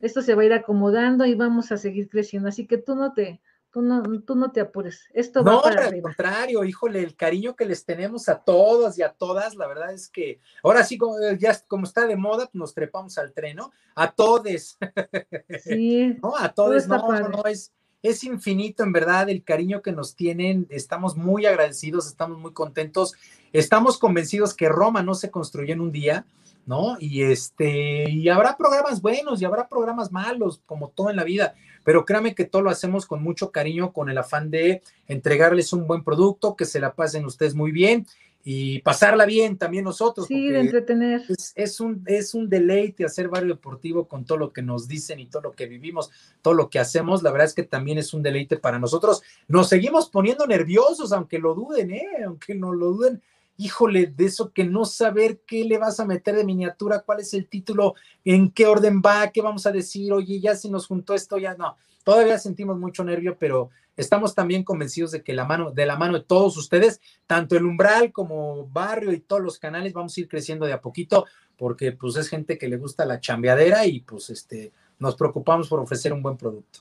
esto 0.00 0.20
se 0.20 0.34
va 0.34 0.42
a 0.42 0.44
ir 0.44 0.52
acomodando 0.52 1.24
y 1.24 1.34
vamos 1.34 1.72
a 1.72 1.78
seguir 1.78 2.08
creciendo. 2.08 2.48
Así 2.48 2.66
que 2.66 2.76
tú 2.76 2.94
no 2.94 3.14
te, 3.14 3.40
Tú 3.76 3.82
no, 3.82 4.02
tú 4.22 4.34
no 4.36 4.52
te 4.52 4.62
apures. 4.62 5.06
Esto 5.12 5.44
va 5.44 5.60
para 5.60 5.88
al 5.88 6.00
contrario, 6.00 6.64
híjole, 6.64 7.00
el 7.00 7.14
cariño 7.14 7.54
que 7.54 7.66
les 7.66 7.84
tenemos 7.84 8.26
a 8.30 8.38
todos 8.38 8.96
y 8.96 9.02
a 9.02 9.12
todas, 9.12 9.54
la 9.54 9.66
verdad 9.66 9.92
es 9.92 10.08
que 10.08 10.40
ahora 10.62 10.82
sí, 10.82 10.96
como, 10.96 11.16
ya 11.38 11.54
como 11.68 11.84
está 11.84 12.06
de 12.06 12.16
moda, 12.16 12.48
nos 12.54 12.72
trepamos 12.72 13.18
al 13.18 13.34
tren, 13.34 13.56
¿no? 13.58 13.72
A 13.94 14.10
todes. 14.12 14.78
Sí. 15.62 16.16
¿No? 16.22 16.34
A 16.38 16.54
todos, 16.54 16.88
no, 16.88 16.96
no, 16.96 17.28
no, 17.28 17.44
es, 17.44 17.70
es 18.08 18.24
infinito 18.24 18.82
en 18.82 18.92
verdad 18.92 19.28
el 19.28 19.42
cariño 19.42 19.82
que 19.82 19.92
nos 19.92 20.14
tienen. 20.14 20.66
Estamos 20.70 21.16
muy 21.16 21.46
agradecidos, 21.46 22.06
estamos 22.06 22.38
muy 22.38 22.52
contentos. 22.52 23.14
Estamos 23.52 23.98
convencidos 23.98 24.54
que 24.54 24.68
Roma 24.68 25.02
no 25.02 25.14
se 25.14 25.30
construyó 25.30 25.72
en 25.72 25.80
un 25.80 25.92
día, 25.92 26.24
¿no? 26.66 26.96
Y 27.00 27.22
este, 27.22 28.10
y 28.10 28.28
habrá 28.28 28.56
programas 28.56 29.02
buenos 29.02 29.40
y 29.40 29.44
habrá 29.44 29.68
programas 29.68 30.12
malos, 30.12 30.62
como 30.66 30.88
todo 30.88 31.10
en 31.10 31.16
la 31.16 31.24
vida 31.24 31.54
pero 31.86 32.04
créame 32.04 32.34
que 32.34 32.44
todo 32.44 32.62
lo 32.62 32.70
hacemos 32.70 33.06
con 33.06 33.22
mucho 33.22 33.52
cariño, 33.52 33.92
con 33.92 34.10
el 34.10 34.18
afán 34.18 34.50
de 34.50 34.82
entregarles 35.06 35.72
un 35.72 35.86
buen 35.86 36.02
producto, 36.02 36.56
que 36.56 36.64
se 36.64 36.80
la 36.80 36.94
pasen 36.94 37.24
ustedes 37.24 37.54
muy 37.54 37.70
bien 37.70 38.08
y 38.48 38.78
pasarla 38.82 39.26
bien 39.26 39.58
también 39.58 39.82
nosotros. 39.82 40.28
Sí, 40.28 40.50
de 40.50 40.60
entretener. 40.60 41.20
Es, 41.56 41.80
un, 41.80 42.04
es 42.06 42.32
un 42.32 42.48
deleite 42.48 43.04
hacer 43.04 43.28
barrio 43.28 43.54
deportivo 43.56 44.06
con 44.06 44.24
todo 44.24 44.38
lo 44.38 44.52
que 44.52 44.62
nos 44.62 44.86
dicen 44.86 45.18
y 45.18 45.26
todo 45.26 45.42
lo 45.42 45.52
que 45.52 45.66
vivimos, 45.66 46.12
todo 46.42 46.54
lo 46.54 46.70
que 46.70 46.78
hacemos. 46.78 47.24
La 47.24 47.32
verdad 47.32 47.48
es 47.48 47.54
que 47.54 47.64
también 47.64 47.98
es 47.98 48.14
un 48.14 48.22
deleite 48.22 48.56
para 48.56 48.78
nosotros. 48.78 49.24
Nos 49.48 49.68
seguimos 49.68 50.08
poniendo 50.10 50.46
nerviosos, 50.46 51.12
aunque 51.12 51.40
lo 51.40 51.56
duden, 51.56 51.90
¿eh? 51.90 52.06
Aunque 52.24 52.54
no 52.54 52.72
lo 52.72 52.92
duden 52.92 53.20
híjole, 53.58 54.06
de 54.06 54.26
eso 54.26 54.52
que 54.52 54.64
no 54.64 54.84
saber 54.84 55.40
qué 55.46 55.64
le 55.64 55.78
vas 55.78 55.98
a 55.98 56.04
meter 56.04 56.36
de 56.36 56.44
miniatura, 56.44 57.00
cuál 57.00 57.20
es 57.20 57.32
el 57.32 57.48
título, 57.48 57.94
en 58.22 58.50
qué 58.50 58.66
orden 58.66 59.00
va, 59.04 59.30
qué 59.30 59.40
vamos 59.40 59.66
a 59.66 59.72
decir, 59.72 60.12
oye, 60.12 60.38
ya 60.38 60.54
si 60.54 60.68
nos 60.68 60.86
juntó 60.86 61.14
esto, 61.14 61.38
ya 61.38 61.54
no. 61.54 61.74
Todavía 62.06 62.38
sentimos 62.38 62.78
mucho 62.78 63.02
nervio, 63.02 63.36
pero 63.36 63.70
estamos 63.96 64.32
también 64.32 64.62
convencidos 64.62 65.10
de 65.10 65.24
que 65.24 65.32
la 65.32 65.44
mano, 65.44 65.72
de 65.72 65.86
la 65.86 65.96
mano 65.96 66.18
de 66.18 66.24
todos 66.24 66.56
ustedes, 66.56 67.00
tanto 67.26 67.56
el 67.56 67.66
umbral 67.66 68.12
como 68.12 68.68
barrio 68.68 69.10
y 69.10 69.18
todos 69.18 69.42
los 69.42 69.58
canales, 69.58 69.92
vamos 69.92 70.16
a 70.16 70.20
ir 70.20 70.28
creciendo 70.28 70.66
de 70.66 70.72
a 70.72 70.80
poquito, 70.80 71.26
porque 71.56 71.90
pues 71.90 72.14
es 72.14 72.28
gente 72.28 72.58
que 72.58 72.68
le 72.68 72.76
gusta 72.76 73.06
la 73.06 73.18
chambeadera 73.18 73.86
y 73.86 74.02
pues 74.02 74.30
este, 74.30 74.70
nos 75.00 75.16
preocupamos 75.16 75.68
por 75.68 75.80
ofrecer 75.80 76.12
un 76.12 76.22
buen 76.22 76.36
producto. 76.36 76.78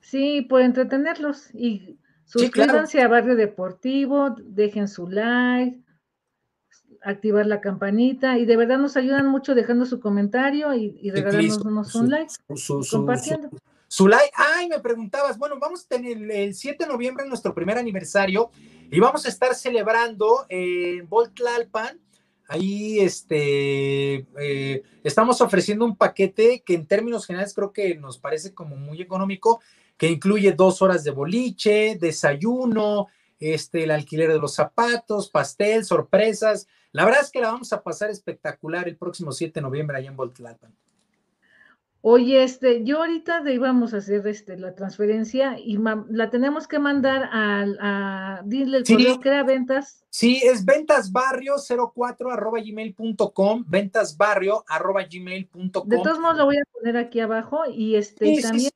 Sí, 0.00 0.42
por 0.42 0.60
entretenerlos 0.60 1.52
y 1.52 1.98
suscríbanse 2.24 3.02
a 3.02 3.08
Barrio 3.08 3.34
Deportivo, 3.34 4.36
dejen 4.38 4.86
su 4.86 5.08
like, 5.08 5.80
activar 7.02 7.46
la 7.46 7.60
campanita 7.60 8.38
y 8.38 8.46
de 8.46 8.56
verdad 8.56 8.78
nos 8.78 8.96
ayudan 8.96 9.26
mucho 9.26 9.56
dejando 9.56 9.84
su 9.84 9.98
comentario 9.98 10.72
y, 10.74 10.96
y 11.02 11.10
regalándonos 11.10 11.92
un 11.96 12.10
like, 12.10 12.32
compartiendo. 12.92 13.48
Su, 13.50 13.73
like, 14.00 14.32
ay, 14.34 14.68
me 14.68 14.80
preguntabas, 14.80 15.38
bueno, 15.38 15.56
vamos 15.60 15.84
a 15.84 15.88
tener 15.88 16.30
el 16.30 16.54
7 16.54 16.84
de 16.84 16.92
noviembre 16.92 17.26
nuestro 17.26 17.54
primer 17.54 17.78
aniversario 17.78 18.50
y 18.90 18.98
vamos 19.00 19.24
a 19.24 19.28
estar 19.28 19.54
celebrando 19.54 20.46
en 20.48 21.08
Voltlalpan. 21.08 22.00
Ahí 22.48 23.00
este, 23.00 24.26
eh, 24.38 24.82
estamos 25.02 25.40
ofreciendo 25.40 25.84
un 25.84 25.96
paquete 25.96 26.62
que 26.64 26.74
en 26.74 26.86
términos 26.86 27.26
generales 27.26 27.54
creo 27.54 27.72
que 27.72 27.94
nos 27.94 28.18
parece 28.18 28.52
como 28.52 28.76
muy 28.76 29.00
económico, 29.00 29.60
que 29.96 30.08
incluye 30.10 30.52
dos 30.52 30.82
horas 30.82 31.04
de 31.04 31.10
boliche, 31.10 31.96
desayuno, 31.98 33.06
este, 33.38 33.84
el 33.84 33.90
alquiler 33.90 34.32
de 34.32 34.38
los 34.38 34.54
zapatos, 34.54 35.30
pastel, 35.30 35.84
sorpresas, 35.84 36.66
la 36.94 37.04
verdad 37.04 37.22
es 37.22 37.30
que 37.30 37.40
la 37.40 37.50
vamos 37.50 37.72
a 37.72 37.82
pasar 37.82 38.10
espectacular 38.10 38.88
el 38.88 38.96
próximo 38.96 39.32
7 39.32 39.52
de 39.54 39.62
noviembre 39.62 39.96
allá 39.96 40.08
en 40.08 40.16
Voltlatán. 40.16 40.72
Oye, 42.06 42.42
este, 42.42 42.84
yo 42.84 42.98
ahorita 42.98 43.42
íbamos 43.50 43.94
a 43.94 43.96
hacer 43.96 44.26
este, 44.26 44.58
la 44.58 44.74
transferencia 44.74 45.58
y 45.58 45.78
la 46.10 46.28
tenemos 46.28 46.68
que 46.68 46.78
mandar 46.78 47.30
a, 47.32 48.42
dile 48.44 48.76
el 48.76 48.84
correo 48.84 49.20
que 49.20 49.30
era 49.30 49.42
ventas. 49.42 50.04
Sí, 50.10 50.42
es 50.44 50.66
ventasbarrio04 50.66 52.30
arroba 52.30 52.60
gmail.com, 52.60 53.64
ventasbarrio 53.66 54.66
arroba 54.68 55.06
gmail.com. 55.10 55.88
De 55.88 55.96
todos 55.96 56.18
modos 56.20 56.36
lo 56.36 56.44
voy 56.44 56.58
a 56.58 56.64
poner 56.74 56.98
aquí 56.98 57.20
abajo 57.20 57.62
y 57.66 57.94
este 57.94 58.38
también 58.42 58.70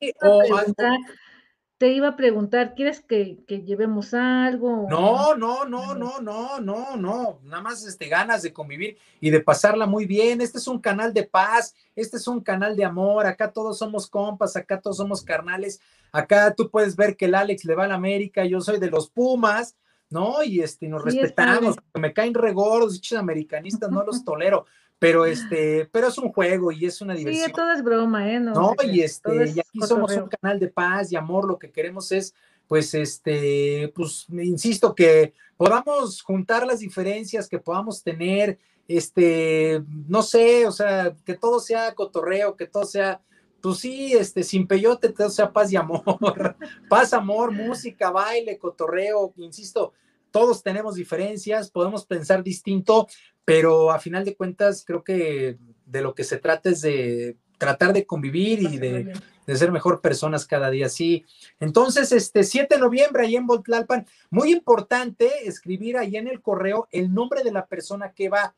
te 1.79 1.93
iba 1.93 2.09
a 2.09 2.17
preguntar, 2.17 2.75
¿quieres 2.75 3.01
que, 3.01 3.39
llevemos 3.47 4.13
algo? 4.13 4.89
No, 4.91 5.37
no, 5.37 5.65
no, 5.65 5.95
no, 5.95 6.21
no, 6.21 6.59
no, 6.59 6.97
no, 6.97 7.39
nada 7.45 7.63
más 7.63 7.87
este, 7.87 8.09
ganas 8.09 8.43
de 8.43 8.53
convivir 8.53 8.99
y 9.21 9.31
de 9.31 9.41
pasarla 9.41 9.87
muy 9.87 10.05
bien. 10.05 10.41
Este 10.41 10.59
es 10.59 10.67
un 10.67 10.81
canal 10.81 11.15
de 11.15 11.23
paz, 11.23 11.77
este 11.95 12.17
es 12.17 12.27
un 12.27 12.41
canal 12.41 12.77
de 12.77 12.85
amor, 12.85 13.27
acá 13.27 13.53
todos 13.53 13.79
somos 13.79 14.11
compas, 14.11 14.57
acá 14.57 14.81
todos 14.81 14.97
somos 14.97 15.23
carnales, 15.23 15.81
acá 16.11 16.53
tú 16.53 16.69
puedes 16.69 16.97
ver 16.97 17.17
que 17.17 17.27
el 17.27 17.37
Alex 17.37 17.65
le 17.65 17.77
va 17.77 17.85
a 17.85 17.89
la 17.89 17.95
América, 17.95 18.45
yo 18.45 18.61
soy 18.61 18.81
de 18.81 18.91
los 18.91 19.09
Pumas, 19.09 19.77
¿no? 20.11 20.43
Y 20.43 20.61
este, 20.61 20.89
nos 20.89 21.05
respetamos, 21.05 21.77
me 21.95 22.13
caen 22.13 22.35
regordos, 22.35 22.95
dichos 22.95 23.19
americanistas, 23.19 23.91
no 23.91 24.05
los 24.05 24.25
tolero, 24.25 24.67
pero 24.99 25.27
este, 25.27 25.89
pero 25.93 26.09
es 26.09 26.19
un 26.19 26.33
juego 26.33 26.73
y 26.73 26.87
es 26.87 27.01
una 27.01 27.15
diversión. 27.15 27.47
Sí, 27.47 27.53
todo 27.53 27.71
es 27.73 27.83
broma, 27.83 28.33
¿eh? 28.33 28.41
No, 28.41 28.75
y 28.85 29.01
este, 29.01 29.53
y 29.55 29.61
aquí 29.61 29.81
somos 29.87 30.17
un 30.17 30.29
canal 30.29 30.59
de 30.59 30.69
paz 30.69 31.13
y 31.13 31.17
amor, 31.17 31.47
lo 31.47 31.59
que 31.59 31.71
queremos 31.71 32.11
es, 32.11 32.35
pues, 32.67 32.95
este, 32.95 33.93
pues, 33.95 34.27
insisto, 34.31 34.95
que 34.95 35.35
podamos 35.57 36.23
juntar 36.23 36.67
las 36.67 36.81
diferencias, 36.81 37.49
que 37.49 37.59
podamos 37.59 38.03
tener, 38.03 38.59
este, 38.89 39.83
no 40.09 40.23
sé, 40.23 40.67
o 40.67 40.73
sea, 40.73 41.15
que 41.25 41.35
todo 41.35 41.61
sea 41.61 41.95
cotorreo, 41.95 42.57
que 42.57 42.67
todo 42.67 42.85
sea, 42.85 43.21
pues 43.61 43.79
sí, 43.79 44.13
este, 44.13 44.43
sin 44.43 44.67
peyote, 44.67 45.11
todo 45.11 45.31
sea 45.31 45.53
paz 45.53 45.73
y 45.73 45.77
amor, 45.77 46.05
paz, 46.89 47.13
amor, 47.13 47.53
música, 47.53 48.11
baile, 48.11 48.59
cotorreo, 48.59 49.33
insisto, 49.37 49.93
todos 50.31 50.63
tenemos 50.63 50.95
diferencias, 50.95 51.71
podemos 51.71 52.07
pensar 52.07 52.43
distinto, 52.43 53.09
pero 53.45 53.91
a 53.91 53.99
final 53.99 54.25
de 54.25 54.37
cuentas 54.37 54.85
creo 54.87 55.03
que 55.03 55.59
de 55.87 56.03
lo 56.03 56.15
que 56.15 56.25
se 56.25 56.37
trata 56.37 56.71
es 56.71 56.83
de 56.83 57.37
tratar 57.57 57.93
de 57.93 58.07
convivir 58.07 58.61
y 58.63 58.79
de, 58.79 59.13
ser 59.57 59.73
mejor 59.73 60.01
personas 60.01 60.47
cada 60.47 60.71
día. 60.71 60.89
Sí. 60.89 61.25
Entonces, 61.59 62.13
este 62.13 62.45
7 62.45 62.75
de 62.75 62.81
noviembre 62.81 63.25
ahí 63.25 63.35
en 63.35 63.47
Voltlalpan, 63.47 64.07
muy 64.31 64.53
importante 64.53 65.49
escribir 65.49 65.97
ahí 65.97 66.17
en 66.17 66.29
el 66.29 66.43
correo 66.43 66.87
el 66.93 67.13
nombre 67.13 67.43
de 67.43 67.53
la 67.53 67.67
persona 67.67 68.13
que 68.13 68.29
va. 68.29 68.55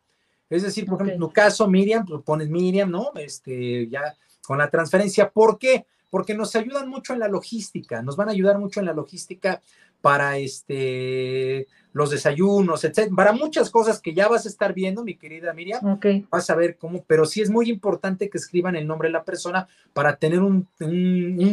Es 0.50 0.64
decir, 0.64 0.84
por 0.84 0.96
ejemplo, 0.96 1.14
en 1.14 1.20
tu 1.20 1.32
caso, 1.32 1.68
Miriam, 1.68 2.04
pues 2.04 2.22
pones 2.24 2.48
Miriam, 2.48 2.90
¿no? 2.90 3.12
Este, 3.14 3.88
ya 3.88 4.16
con 4.50 4.58
la 4.58 4.68
transferencia. 4.68 5.30
¿Por 5.30 5.60
qué? 5.60 5.86
Porque 6.10 6.34
nos 6.34 6.56
ayudan 6.56 6.88
mucho 6.88 7.12
en 7.12 7.20
la 7.20 7.28
logística, 7.28 8.02
nos 8.02 8.16
van 8.16 8.30
a 8.30 8.32
ayudar 8.32 8.58
mucho 8.58 8.80
en 8.80 8.86
la 8.86 8.92
logística 8.92 9.62
para 10.00 10.38
este 10.38 11.68
los 11.92 12.10
desayunos, 12.10 12.82
etcétera, 12.82 13.14
para 13.14 13.32
muchas 13.32 13.70
cosas 13.70 14.00
que 14.00 14.12
ya 14.12 14.26
vas 14.26 14.46
a 14.46 14.48
estar 14.48 14.74
viendo, 14.74 15.04
mi 15.04 15.14
querida 15.14 15.54
Miriam. 15.54 16.00
Vas 16.28 16.50
a 16.50 16.56
ver 16.56 16.78
cómo, 16.78 17.04
pero 17.06 17.26
sí 17.26 17.42
es 17.42 17.48
muy 17.48 17.70
importante 17.70 18.28
que 18.28 18.38
escriban 18.38 18.74
el 18.74 18.88
nombre 18.88 19.08
de 19.08 19.12
la 19.12 19.22
persona 19.22 19.68
para 19.92 20.16
tener 20.16 20.40
un, 20.40 20.66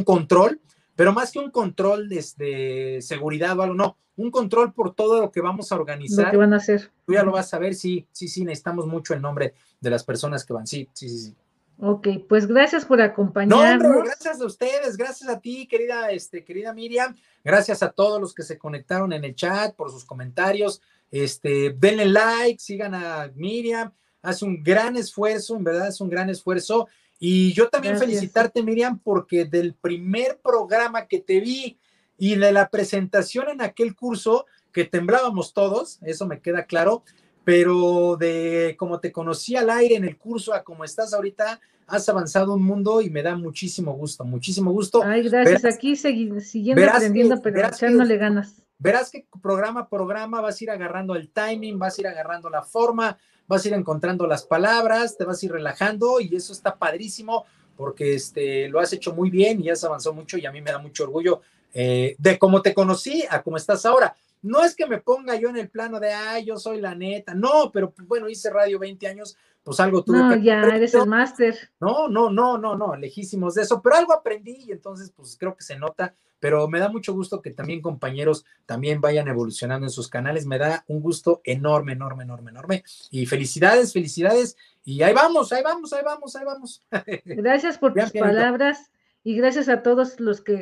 control, 0.04 0.60
pero 0.96 1.14
más 1.14 1.32
que 1.32 1.38
un 1.38 1.52
control 1.52 2.10
de, 2.10 2.26
de, 2.38 2.98
seguridad 3.04 3.60
o 3.60 3.62
algo, 3.62 3.76
no, 3.76 3.96
un 4.16 4.32
control 4.32 4.74
por 4.74 4.96
todo 4.96 5.22
lo 5.22 5.30
que 5.30 5.42
vamos 5.42 5.72
a 5.72 5.76
organizar. 5.76 6.26
Lo 6.26 6.32
que 6.32 6.38
van 6.38 6.54
a 6.54 6.58
hacer. 6.58 6.90
Tú 7.06 7.14
ya 7.14 7.22
lo 7.22 7.34
vas 7.34 7.54
a 7.54 7.60
ver, 7.60 7.76
sí, 7.76 8.08
sí, 8.12 8.28
sí, 8.28 8.44
necesitamos 8.44 8.88
mucho 8.88 9.14
el 9.14 9.22
nombre 9.22 9.54
de 9.80 9.90
las 9.92 10.04
personas 10.04 10.44
que 10.44 10.54
van, 10.54 10.66
sí, 10.66 10.90
sí, 10.94 11.10
sí, 11.10 11.20
sí. 11.20 11.36
Ok, 11.80 12.08
pues 12.28 12.48
gracias 12.48 12.86
por 12.86 13.02
acompañarnos. 13.02 13.96
No, 13.98 14.04
gracias 14.04 14.42
a 14.42 14.46
ustedes, 14.46 14.98
gracias 14.98 15.30
a 15.30 15.40
ti, 15.40 15.68
querida, 15.68 16.12
este, 16.12 16.44
querida 16.44 16.74
Miriam, 16.74 17.16
gracias 17.44 17.84
a 17.84 17.92
todos 17.92 18.20
los 18.20 18.34
que 18.34 18.42
se 18.42 18.58
conectaron 18.58 19.14
en 19.14 19.24
el 19.24 19.36
chat 19.36 19.76
por 19.76 19.92
sus 19.92 20.04
comentarios. 20.04 20.82
Este, 21.12 21.76
denle 21.78 22.06
like, 22.06 22.60
sigan 22.60 22.96
a 22.96 23.32
Miriam, 23.36 23.92
hace 24.24 24.44
un 24.44 24.64
gran 24.64 24.98
esfuerzo, 24.98 25.56
en 25.56 25.64
verdad 25.64 25.90
es 25.90 26.02
un 26.02 26.10
gran 26.10 26.30
esfuerzo. 26.30 26.88
Y 27.20 27.54
yo 27.54 27.70
también 27.70 27.98
felicitarte, 27.98 28.64
Miriam, 28.64 29.00
porque 29.00 29.46
del 29.46 29.74
primer 29.74 30.40
programa 30.40 31.08
que 31.08 31.20
te 31.20 31.40
vi 31.40 31.80
y 32.18 32.36
de 32.36 32.52
la 32.52 32.70
presentación 32.70 33.50
en 33.50 33.62
aquel 33.62 33.96
curso, 33.96 34.46
que 34.72 34.86
temblábamos 34.86 35.54
todos, 35.54 36.00
eso 36.04 36.28
me 36.28 36.40
queda 36.40 36.66
claro, 36.66 37.04
pero 37.48 38.18
de 38.20 38.76
como 38.78 39.00
te 39.00 39.10
conocí 39.10 39.56
al 39.56 39.70
aire 39.70 39.96
en 39.96 40.04
el 40.04 40.18
curso 40.18 40.54
a 40.54 40.66
como 40.66 40.84
estás 40.84 41.14
ahorita, 41.14 41.62
has 41.88 42.10
avanzado 42.10 42.54
un 42.54 42.62
mundo 42.62 43.00
y 43.00 43.10
me 43.10 43.24
da 43.24 43.38
muchísimo 43.38 43.94
gusto, 43.94 44.26
muchísimo 44.26 44.70
gusto. 44.74 45.02
Ay, 45.02 45.24
gracias. 45.24 45.64
Aquí 45.64 45.96
siguiendo 45.96 46.84
aprendiendo, 46.92 47.42
pero 47.42 47.66
echándole 47.66 48.18
ganas. 48.18 48.62
Verás 48.78 49.10
que 49.10 49.26
programa 49.42 49.80
a 49.80 49.88
programa 49.88 50.42
vas 50.42 50.60
a 50.60 50.64
ir 50.66 50.72
agarrando 50.72 51.16
el 51.16 51.30
timing, 51.30 51.80
vas 51.80 51.98
a 51.98 52.02
ir 52.02 52.08
agarrando 52.08 52.50
la 52.50 52.64
forma, 52.64 53.18
vas 53.48 53.64
a 53.64 53.70
ir 53.70 53.76
encontrando 53.76 54.28
las 54.28 54.44
palabras, 54.44 55.16
te 55.16 55.24
vas 55.24 55.42
a 55.42 55.46
ir 55.46 55.54
relajando 55.54 56.20
y 56.20 56.36
eso 56.36 56.52
está 56.52 56.76
padrísimo 56.76 57.46
porque 57.78 58.16
este, 58.16 58.68
lo 58.68 58.82
has 58.82 58.92
hecho 58.92 59.14
muy 59.14 59.30
bien 59.30 59.64
y 59.64 59.70
has 59.70 59.86
avanzado 59.86 60.14
mucho 60.14 60.38
y 60.38 60.46
a 60.46 60.52
mí 60.52 60.60
me 60.60 60.72
da 60.74 60.80
mucho 60.80 61.06
orgullo 61.06 61.40
eh, 61.74 62.18
de 62.20 62.38
cómo 62.38 62.62
te 62.62 62.74
conocí 62.74 63.24
a 63.30 63.42
cómo 63.42 63.56
estás 63.56 63.86
ahora. 63.86 64.18
No 64.42 64.64
es 64.64 64.76
que 64.76 64.86
me 64.86 65.00
ponga 65.00 65.36
yo 65.36 65.50
en 65.50 65.58
el 65.58 65.70
plano 65.70 66.00
de, 66.00 66.14
ay, 66.14 66.46
yo 66.46 66.58
soy 66.58 66.82
la 66.82 66.96
neta. 66.96 67.34
No, 67.34 67.72
pero 67.72 67.92
pues, 67.92 68.08
bueno, 68.08 68.30
hice 68.30 68.50
radio 68.50 68.80
20 68.80 69.08
años, 69.08 69.38
pues 69.64 69.80
algo 69.80 70.04
tuve 70.04 70.18
no, 70.18 70.36
ya 70.36 70.62
eres 70.62 70.94
el 70.94 71.08
máster. 71.08 71.58
No, 71.80 72.08
no, 72.08 72.30
no, 72.30 72.58
no, 72.58 72.76
no, 72.76 72.96
lejísimos 72.96 73.56
de 73.56 73.64
eso, 73.64 73.82
pero 73.82 73.96
algo 73.96 74.14
aprendí 74.14 74.66
y 74.68 74.72
entonces, 74.72 75.12
pues 75.12 75.36
creo 75.38 75.56
que 75.56 75.64
se 75.64 75.78
nota 75.78 76.14
pero 76.40 76.68
me 76.68 76.80
da 76.80 76.90
mucho 76.90 77.14
gusto 77.14 77.42
que 77.42 77.52
también 77.52 77.82
compañeros 77.82 78.46
también 78.66 79.02
vayan 79.02 79.28
evolucionando 79.28 79.88
en 79.88 79.92
sus 79.92 80.08
canales. 80.08 80.46
Me 80.46 80.58
da 80.58 80.84
un 80.88 81.02
gusto 81.02 81.42
enorme, 81.44 81.94
enorme, 81.94 82.24
enorme, 82.24 82.52
enorme. 82.52 82.84
Y 83.12 83.26
felicidades, 83.26 83.94
felicidades. 83.94 84.56
Y 84.84 85.02
ahí 85.02 85.14
vamos, 85.14 85.52
ahí 85.52 85.64
vamos, 85.64 85.94
ahí 85.94 86.04
vamos, 86.04 86.36
ahí 86.36 86.46
vamos. 86.46 86.86
Gracias 87.26 87.78
por 87.78 87.94
tus 87.94 88.12
palabras 88.12 88.92
y 89.24 89.36
gracias 89.36 89.68
a 89.68 89.84
todos 89.84 90.22
los 90.22 90.40
que 90.42 90.62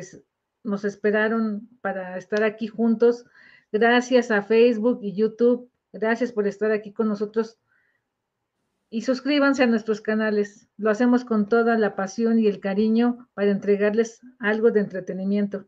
nos 0.64 0.84
esperaron 0.84 1.68
para 1.82 2.18
estar 2.18 2.42
aquí 2.42 2.66
juntos. 2.66 3.24
Gracias 3.78 4.30
a 4.30 4.40
Facebook 4.40 5.00
y 5.02 5.12
YouTube. 5.12 5.70
Gracias 5.92 6.32
por 6.32 6.46
estar 6.46 6.72
aquí 6.72 6.94
con 6.94 7.08
nosotros. 7.08 7.58
Y 8.88 9.02
suscríbanse 9.02 9.64
a 9.64 9.66
nuestros 9.66 10.00
canales. 10.00 10.66
Lo 10.78 10.88
hacemos 10.88 11.26
con 11.26 11.46
toda 11.46 11.76
la 11.76 11.94
pasión 11.94 12.38
y 12.38 12.46
el 12.46 12.58
cariño 12.58 13.28
para 13.34 13.50
entregarles 13.50 14.20
algo 14.38 14.70
de 14.70 14.80
entretenimiento. 14.80 15.66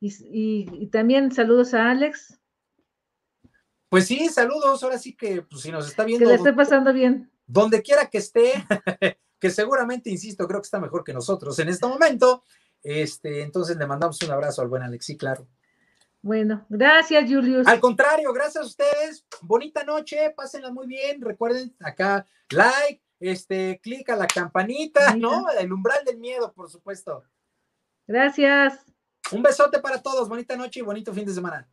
Y, 0.00 0.86
también 0.86 1.30
saludos 1.30 1.74
a 1.74 1.90
Alex. 1.90 2.40
Pues 3.90 4.06
sí, 4.06 4.30
saludos. 4.30 4.82
Ahora 4.82 4.96
sí 4.96 5.14
que, 5.14 5.42
pues, 5.42 5.60
si 5.60 5.70
nos 5.70 5.86
está 5.86 6.04
viendo. 6.04 6.24
Que 6.24 6.32
le 6.32 6.36
esté 6.36 6.54
pasando 6.54 6.94
bien. 6.94 7.30
Donde 7.46 7.82
quiera 7.82 8.08
que 8.08 8.16
esté, 8.18 8.52
que 9.38 9.50
seguramente, 9.50 10.08
insisto, 10.08 10.48
creo 10.48 10.60
que 10.62 10.66
está 10.66 10.80
mejor 10.80 11.04
que 11.04 11.12
nosotros 11.12 11.58
en 11.58 11.68
este 11.68 11.86
momento. 11.86 12.44
Este, 12.82 13.42
entonces 13.42 13.76
le 13.76 13.86
mandamos 13.86 14.20
un 14.22 14.30
abrazo 14.30 14.62
al 14.62 14.68
buen 14.68 14.82
Alex, 14.82 15.04
sí, 15.04 15.18
claro. 15.18 15.46
Bueno, 16.22 16.64
gracias, 16.68 17.28
Julius. 17.28 17.66
Al 17.66 17.80
contrario, 17.80 18.32
gracias 18.32 18.62
a 18.62 18.66
ustedes. 18.66 19.26
Bonita 19.40 19.82
noche, 19.82 20.30
pásenla 20.36 20.70
muy 20.70 20.86
bien. 20.86 21.20
Recuerden 21.20 21.74
acá, 21.80 22.24
like, 22.50 23.02
este, 23.18 23.80
clic 23.82 24.08
a 24.08 24.16
la 24.16 24.28
campanita, 24.28 25.16
¿no? 25.16 25.50
El 25.50 25.72
umbral 25.72 26.04
del 26.04 26.18
miedo, 26.18 26.52
por 26.52 26.70
supuesto. 26.70 27.24
Gracias. 28.06 28.86
Un 29.32 29.42
besote 29.42 29.80
para 29.80 30.00
todos, 30.00 30.28
bonita 30.28 30.56
noche 30.56 30.80
y 30.80 30.82
bonito 30.82 31.12
fin 31.12 31.26
de 31.26 31.34
semana. 31.34 31.68